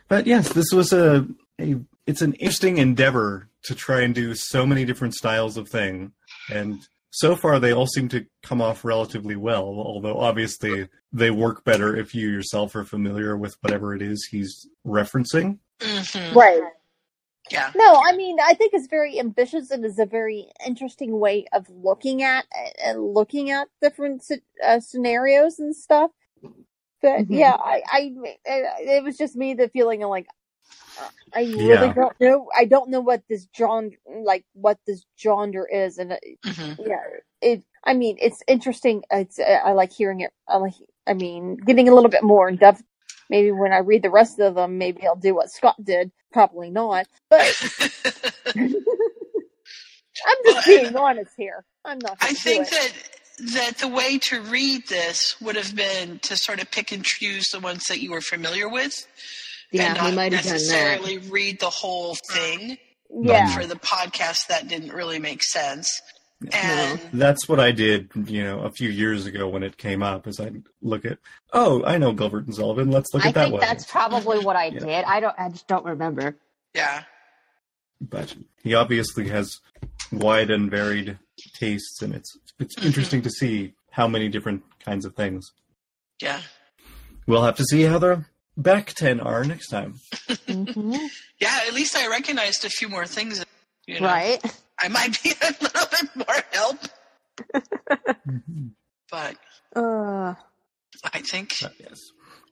But 0.08 0.26
yes, 0.26 0.52
this 0.52 0.66
was 0.70 0.92
a, 0.92 1.26
a 1.58 1.76
it's 2.06 2.20
an 2.20 2.34
interesting 2.34 2.76
endeavor 2.76 3.48
to 3.64 3.74
try 3.74 4.02
and 4.02 4.14
do 4.14 4.34
so 4.34 4.66
many 4.66 4.84
different 4.84 5.14
styles 5.14 5.56
of 5.56 5.70
thing. 5.70 6.12
And 6.50 6.86
so 7.12 7.34
far 7.34 7.58
they 7.58 7.72
all 7.72 7.86
seem 7.86 8.08
to 8.10 8.26
come 8.42 8.60
off 8.60 8.84
relatively 8.84 9.36
well, 9.36 9.62
although 9.64 10.20
obviously 10.20 10.86
they 11.14 11.30
work 11.30 11.64
better 11.64 11.96
if 11.96 12.14
you 12.14 12.28
yourself 12.28 12.74
are 12.76 12.84
familiar 12.84 13.34
with 13.34 13.56
whatever 13.62 13.94
it 13.94 14.02
is 14.02 14.28
he's 14.30 14.68
referencing. 14.86 15.60
hmm 15.82 16.36
Right. 16.36 16.60
Yeah. 17.50 17.72
No, 17.74 18.02
I 18.06 18.16
mean, 18.16 18.38
I 18.42 18.54
think 18.54 18.74
it's 18.74 18.88
very 18.88 19.18
ambitious 19.20 19.70
and 19.70 19.84
is 19.84 19.98
a 19.98 20.06
very 20.06 20.48
interesting 20.66 21.20
way 21.20 21.46
of 21.52 21.68
looking 21.70 22.22
at 22.22 22.46
and 22.84 23.14
looking 23.14 23.50
at 23.50 23.68
different 23.82 24.24
uh, 24.64 24.80
scenarios 24.80 25.58
and 25.60 25.74
stuff. 25.76 26.10
But 27.02 27.26
Mhm. 27.26 27.28
yeah, 27.30 27.56
I, 27.58 27.82
I, 27.92 28.12
it 28.80 29.04
was 29.04 29.18
just 29.18 29.36
me 29.36 29.54
the 29.54 29.68
feeling 29.68 30.02
of 30.04 30.10
like, 30.10 30.26
uh, 30.98 31.08
I 31.34 31.42
really 31.58 31.88
Yeah. 31.88 31.94
don't 31.94 32.16
know. 32.20 32.50
I 32.56 32.66
don't 32.66 32.90
know 32.90 33.00
what 33.00 33.22
this 33.28 33.48
genre, 33.56 33.90
like 34.22 34.44
what 34.54 34.78
this 34.86 35.04
genre 35.18 35.66
is, 35.72 35.98
and 35.98 36.12
it, 36.12 36.24
hmm 36.44 36.72
yeah, 36.78 37.02
it. 37.42 37.64
I 37.84 37.94
mean, 37.94 38.18
it's 38.20 38.42
interesting. 38.48 39.04
It's 39.10 39.38
I 39.40 39.72
like 39.72 39.92
hearing 39.92 40.20
it. 40.20 40.32
I 40.48 40.58
like. 40.58 40.74
I 41.06 41.14
mean, 41.14 41.56
getting 41.56 41.88
a 41.88 41.94
little 41.94 42.10
bit 42.10 42.22
more 42.24 42.48
in 42.48 42.56
depth. 42.56 42.82
Maybe 43.28 43.50
when 43.50 43.72
I 43.72 43.78
read 43.78 44.02
the 44.02 44.10
rest 44.10 44.38
of 44.38 44.54
them, 44.54 44.78
maybe 44.78 45.06
I'll 45.06 45.16
do 45.16 45.34
what 45.34 45.50
Scott 45.50 45.76
did. 45.82 46.12
Probably 46.32 46.70
not, 46.70 47.06
but 47.28 47.40
I'm 48.56 50.36
just 50.44 50.66
Well, 50.66 50.82
being 50.82 50.96
honest 50.96 51.32
here. 51.36 51.64
I'm 51.84 51.98
not. 52.02 52.16
I 52.20 52.26
gonna 52.26 52.34
do 52.34 52.40
think 52.40 52.68
it. 52.68 52.70
that 52.70 52.92
that 53.52 53.78
the 53.78 53.88
way 53.88 54.18
to 54.18 54.40
read 54.40 54.88
this 54.88 55.36
would 55.42 55.56
have 55.56 55.74
been 55.76 56.18
to 56.20 56.36
sort 56.36 56.60
of 56.62 56.70
pick 56.70 56.90
and 56.92 57.04
choose 57.04 57.48
the 57.50 57.60
ones 57.60 57.84
that 57.88 58.00
you 58.00 58.10
were 58.12 58.22
familiar 58.22 58.68
with, 58.68 58.94
Yeah, 59.72 59.88
and 59.90 59.98
we 59.98 60.04
not 60.06 60.14
might 60.14 60.32
have 60.32 60.42
done 60.44 60.52
that. 60.52 60.54
necessarily 60.54 61.18
read 61.18 61.60
the 61.60 61.68
whole 61.70 62.16
thing. 62.32 62.78
yeah, 63.10 63.54
For 63.54 63.66
the 63.66 63.74
podcast, 63.76 64.46
that 64.48 64.68
didn't 64.68 64.92
really 64.92 65.18
make 65.18 65.42
sense. 65.42 66.00
And 66.52 67.00
That's 67.14 67.48
what 67.48 67.58
I 67.60 67.72
did, 67.72 68.10
you 68.26 68.44
know, 68.44 68.60
a 68.60 68.70
few 68.70 68.90
years 68.90 69.24
ago 69.26 69.48
when 69.48 69.62
it 69.62 69.78
came 69.78 70.02
up. 70.02 70.26
Is 70.26 70.38
I 70.38 70.52
look 70.82 71.04
at, 71.06 71.18
oh, 71.52 71.82
I 71.84 71.96
know 71.98 72.12
Gilbert 72.12 72.44
and 72.46 72.54
Sullivan. 72.54 72.90
Let's 72.90 73.12
look 73.14 73.24
I 73.24 73.28
at 73.28 73.34
that 73.34 73.42
think 73.44 73.52
one. 73.54 73.60
that's 73.62 73.86
probably 73.90 74.40
what 74.40 74.54
I 74.56 74.66
Yeah. 74.66 74.80
did. 74.80 75.04
I 75.06 75.20
don't. 75.20 75.34
I 75.38 75.48
just 75.48 75.66
don't 75.66 75.84
remember. 75.86 76.36
yeah, 76.74 77.04
But 78.00 78.34
he 78.62 78.74
obviously 78.74 79.28
has 79.28 79.50
wide 80.12 80.50
and 80.50 80.70
varied 80.70 81.18
tastes, 81.54 82.02
and 82.02 82.14
it's 82.14 82.36
it's 82.58 82.76
interesting 82.84 83.22
to 83.22 83.30
see 83.30 83.72
how 83.90 84.06
many 84.06 84.28
different 84.28 84.62
kinds 84.84 85.06
of 85.06 85.14
things. 85.14 85.50
Yeah. 86.20 86.42
We'll 87.26 87.42
have 87.44 87.56
to 87.56 87.64
see 87.64 87.82
how 87.82 87.98
the 87.98 88.24
back 88.58 88.92
ten 88.92 89.20
are 89.20 89.42
next 89.44 89.68
time. 89.68 89.94
Mm-hmm. 90.46 90.94
Yeah, 91.40 91.60
at 91.66 91.74
least 91.74 91.96
I 91.96 92.08
recognized 92.08 92.64
a 92.64 92.68
few 92.70 92.88
more 92.88 93.06
things. 93.06 93.44
You 93.86 94.00
know, 94.00 94.06
Right? 94.06 94.42
I 94.78 94.88
might 94.88 95.22
be 95.22 95.30
a 95.42 95.54
little 95.60 95.86
bit 95.90 96.16
more 96.16 96.36
help. 96.52 96.78
but 99.10 99.36
Uh, 99.74 100.34
I 101.12 101.20
think 101.20 101.60
yes. 101.78 102.00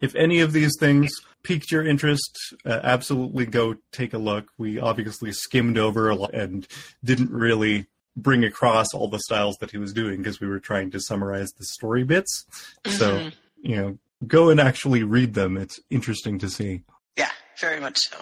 If 0.00 0.14
any 0.14 0.40
of 0.40 0.52
these 0.52 0.72
things 0.78 1.10
piqued 1.42 1.70
your 1.70 1.86
interest, 1.86 2.36
uh, 2.66 2.80
absolutely 2.82 3.46
go 3.46 3.76
take 3.92 4.12
a 4.12 4.18
look. 4.18 4.48
We 4.58 4.78
obviously 4.78 5.32
skimmed 5.32 5.78
over 5.78 6.10
a 6.10 6.14
lot 6.14 6.34
and 6.34 6.66
didn't 7.02 7.30
really 7.30 7.86
bring 8.16 8.44
across 8.44 8.92
all 8.94 9.08
the 9.08 9.18
styles 9.20 9.56
that 9.60 9.70
he 9.70 9.78
was 9.78 9.92
doing 9.92 10.18
because 10.18 10.40
we 10.40 10.46
were 10.48 10.60
trying 10.60 10.90
to 10.92 11.00
summarize 11.00 11.50
the 11.52 11.64
story 11.64 12.04
bits. 12.04 12.44
So, 12.86 13.18
Mhm. 13.18 13.32
you 13.62 13.76
know, 13.76 13.98
go 14.26 14.50
and 14.50 14.60
actually 14.60 15.02
read 15.02 15.34
them. 15.34 15.56
It's 15.56 15.80
interesting 15.90 16.38
to 16.40 16.48
see. 16.50 16.82
yeah, 17.16 17.30
very 17.60 17.80
much 17.80 17.98
so. 17.98 18.20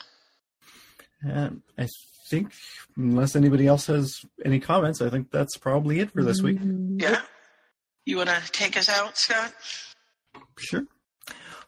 Um, 1.28 1.62
I 1.78 1.86
think, 2.32 2.52
unless 2.96 3.36
anybody 3.36 3.66
else 3.66 3.86
has 3.86 4.24
any 4.44 4.58
comments, 4.58 5.00
I 5.02 5.10
think 5.10 5.30
that's 5.30 5.56
probably 5.56 6.00
it 6.00 6.10
for 6.10 6.24
this 6.24 6.40
week. 6.40 6.58
Yeah. 6.62 7.20
You 8.04 8.16
want 8.16 8.30
to 8.30 8.42
take 8.50 8.76
us 8.76 8.88
out, 8.88 9.16
Scott? 9.16 9.52
Sure. 10.58 10.84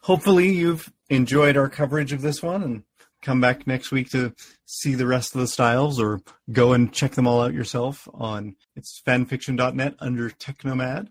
Hopefully, 0.01 0.51
you've 0.51 0.91
enjoyed 1.09 1.55
our 1.55 1.69
coverage 1.69 2.11
of 2.11 2.21
this 2.21 2.43
one 2.43 2.63
and 2.63 2.83
come 3.21 3.39
back 3.41 3.65
next 3.65 3.91
week 3.91 4.09
to 4.11 4.33
see 4.65 4.95
the 4.95 5.07
rest 5.07 5.33
of 5.33 5.41
the 5.41 5.47
styles 5.47 5.99
or 5.99 6.21
go 6.51 6.73
and 6.73 6.93
check 6.93 7.13
them 7.13 7.27
all 7.27 7.41
out 7.41 7.53
yourself 7.53 8.07
on 8.13 8.55
it's 8.75 9.01
fanfiction.net 9.05 9.95
under 9.99 10.29
Technomad. 10.29 11.07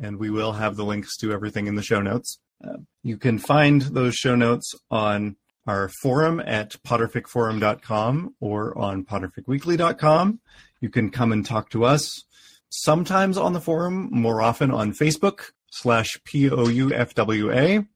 And 0.00 0.18
we 0.18 0.30
will 0.30 0.52
have 0.52 0.76
the 0.76 0.84
links 0.84 1.16
to 1.18 1.32
everything 1.32 1.66
in 1.66 1.76
the 1.76 1.82
show 1.82 2.00
notes. 2.00 2.38
Uh, 2.64 2.78
you 3.02 3.16
can 3.16 3.38
find 3.38 3.82
those 3.82 4.14
show 4.14 4.34
notes 4.34 4.74
on 4.90 5.36
our 5.66 5.88
forum 5.88 6.40
at 6.40 6.76
potterficforum.com 6.82 8.34
or 8.40 8.76
on 8.76 9.04
potterficweekly.com. 9.04 10.40
You 10.80 10.90
can 10.90 11.10
come 11.10 11.32
and 11.32 11.44
talk 11.44 11.70
to 11.70 11.84
us 11.84 12.24
sometimes 12.70 13.38
on 13.38 13.52
the 13.52 13.60
forum, 13.60 14.08
more 14.10 14.42
often 14.42 14.70
on 14.70 14.92
Facebook 14.92 15.52
slash 15.70 16.18
P-O-U-F-W-A. 16.24 17.86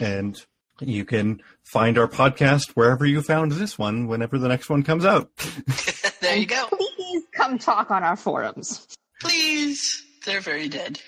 And 0.00 0.44
you 0.80 1.04
can 1.04 1.42
find 1.62 1.98
our 1.98 2.08
podcast 2.08 2.70
wherever 2.70 3.04
you 3.04 3.20
found 3.22 3.52
this 3.52 3.78
one, 3.78 4.06
whenever 4.06 4.38
the 4.38 4.48
next 4.48 4.70
one 4.70 4.82
comes 4.82 5.04
out. 5.04 5.30
there 6.20 6.36
you 6.36 6.46
go. 6.46 6.66
Please 6.66 7.24
come 7.32 7.58
talk 7.58 7.90
on 7.90 8.02
our 8.02 8.16
forums. 8.16 8.86
Please. 9.20 10.04
They're 10.24 10.40
very 10.40 10.68
dead. 10.68 11.00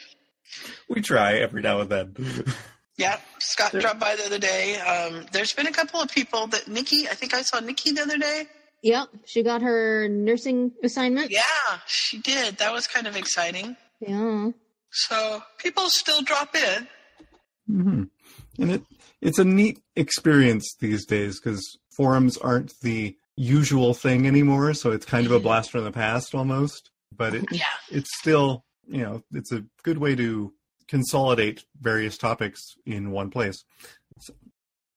We 0.89 1.03
try 1.03 1.39
every 1.39 1.63
now 1.63 1.81
and 1.81 1.91
then. 1.91 2.17
Yeah, 2.97 3.19
Scott 3.39 3.73
dropped 3.73 4.01
by 4.01 4.17
the 4.17 4.27
other 4.27 4.39
day. 4.39 4.77
Um, 4.79 5.25
there's 5.33 5.53
been 5.55 5.67
a 5.67 5.73
couple 5.73 6.01
of 6.01 6.11
people 6.11 6.47
that 6.49 6.69
Nikki, 6.69 7.09
I 7.09 7.15
think 7.15 7.33
I 7.35 7.43
saw 7.43 7.61
Nikki 7.61 7.93
the 7.93 8.03
other 8.03 8.19
day. 8.19 8.47
Yep, 8.83 9.09
she 9.27 9.43
got 9.43 9.63
her 9.63 10.09
nursing 10.09 10.73
assignment. 10.83 11.31
Yeah, 11.31 11.41
she 11.87 12.19
did. 12.19 12.59
That 12.59 12.73
was 12.73 12.87
kind 12.87 13.07
of 13.07 13.17
exciting. 13.17 13.77
Yeah. 14.01 14.51
So 14.91 15.43
people 15.59 15.85
still 15.89 16.23
drop 16.23 16.55
in. 16.55 16.89
Mm-hmm. 17.71 18.03
And 18.63 18.71
it 18.73 18.83
it's 19.21 19.39
a 19.39 19.45
neat 19.45 19.79
experience 19.97 20.75
these 20.81 21.05
days 21.05 21.39
because 21.39 21.79
forums 21.95 22.37
aren't 22.39 22.73
the 22.83 23.17
usual 23.37 23.93
thing 23.95 24.27
anymore. 24.27 24.73
So 24.75 24.91
it's 24.93 25.07
kind 25.07 25.27
of 25.27 25.33
a 25.33 25.41
blast 25.41 25.71
from 25.71 25.85
the 25.85 25.93
past 25.93 26.35
almost. 26.35 26.91
But 27.15 27.35
it, 27.35 27.45
Yeah. 27.51 27.65
it's 27.91 28.11
still, 28.19 28.65
you 28.89 29.03
know, 29.03 29.23
it's 29.33 29.53
a 29.53 29.65
good 29.83 29.99
way 29.99 30.17
to 30.17 30.53
consolidate 30.91 31.65
various 31.81 32.19
topics 32.19 32.75
in 32.85 33.13
one 33.13 33.31
place. 33.31 33.65
So, 34.19 34.35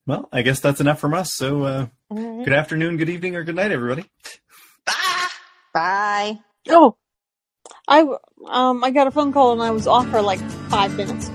well, 0.08 0.28
I 0.34 0.42
guess 0.42 0.60
that's 0.60 0.82
enough 0.82 1.00
from 1.00 1.14
us. 1.14 1.34
So 1.34 1.64
uh, 1.64 1.86
Alright. 2.12 2.46
good 2.46 2.54
afternoon, 2.54 2.98
good 2.98 3.10
evening, 3.10 3.36
or 3.36 3.44
good 3.44 3.56
night, 3.56 3.72
everybody. 3.72 4.06
Bye. 4.86 5.28
Bye. 5.74 6.40
Oh, 6.70 6.98
I 7.88 8.02
um 8.50 8.84
I 8.84 8.90
got 8.92 9.08
a 9.08 9.12
phone 9.12 9.32
call 9.32 9.54
and 9.54 9.62
I 9.62 9.72
was 9.72 9.88
off 9.88 10.10
for 10.10 10.22
like 10.22 10.42
five 10.70 10.96
minutes, 10.98 11.30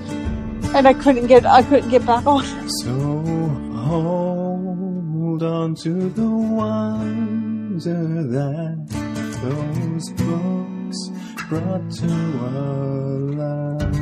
and 0.75 0.87
I 0.87 0.93
couldn't 0.93 1.27
get 1.27 1.45
I 1.45 1.63
couldn't 1.63 1.89
get 1.89 2.05
back 2.05 2.25
on. 2.25 2.43
So 2.81 2.93
hold 3.87 5.41
on 5.43 5.75
to 5.75 6.09
the 6.09 6.27
wonder 6.27 8.23
that 8.35 8.87
those 9.41 10.09
books 10.21 11.09
brought 11.47 11.91
to 11.91 12.11
our 12.45 13.19
lives. 13.39 13.98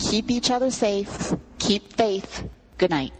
Keep 0.00 0.30
each 0.30 0.50
other 0.50 0.70
safe. 0.70 1.34
Keep 1.58 1.92
faith. 1.92 2.48
Good 2.78 2.90
night. 2.90 3.12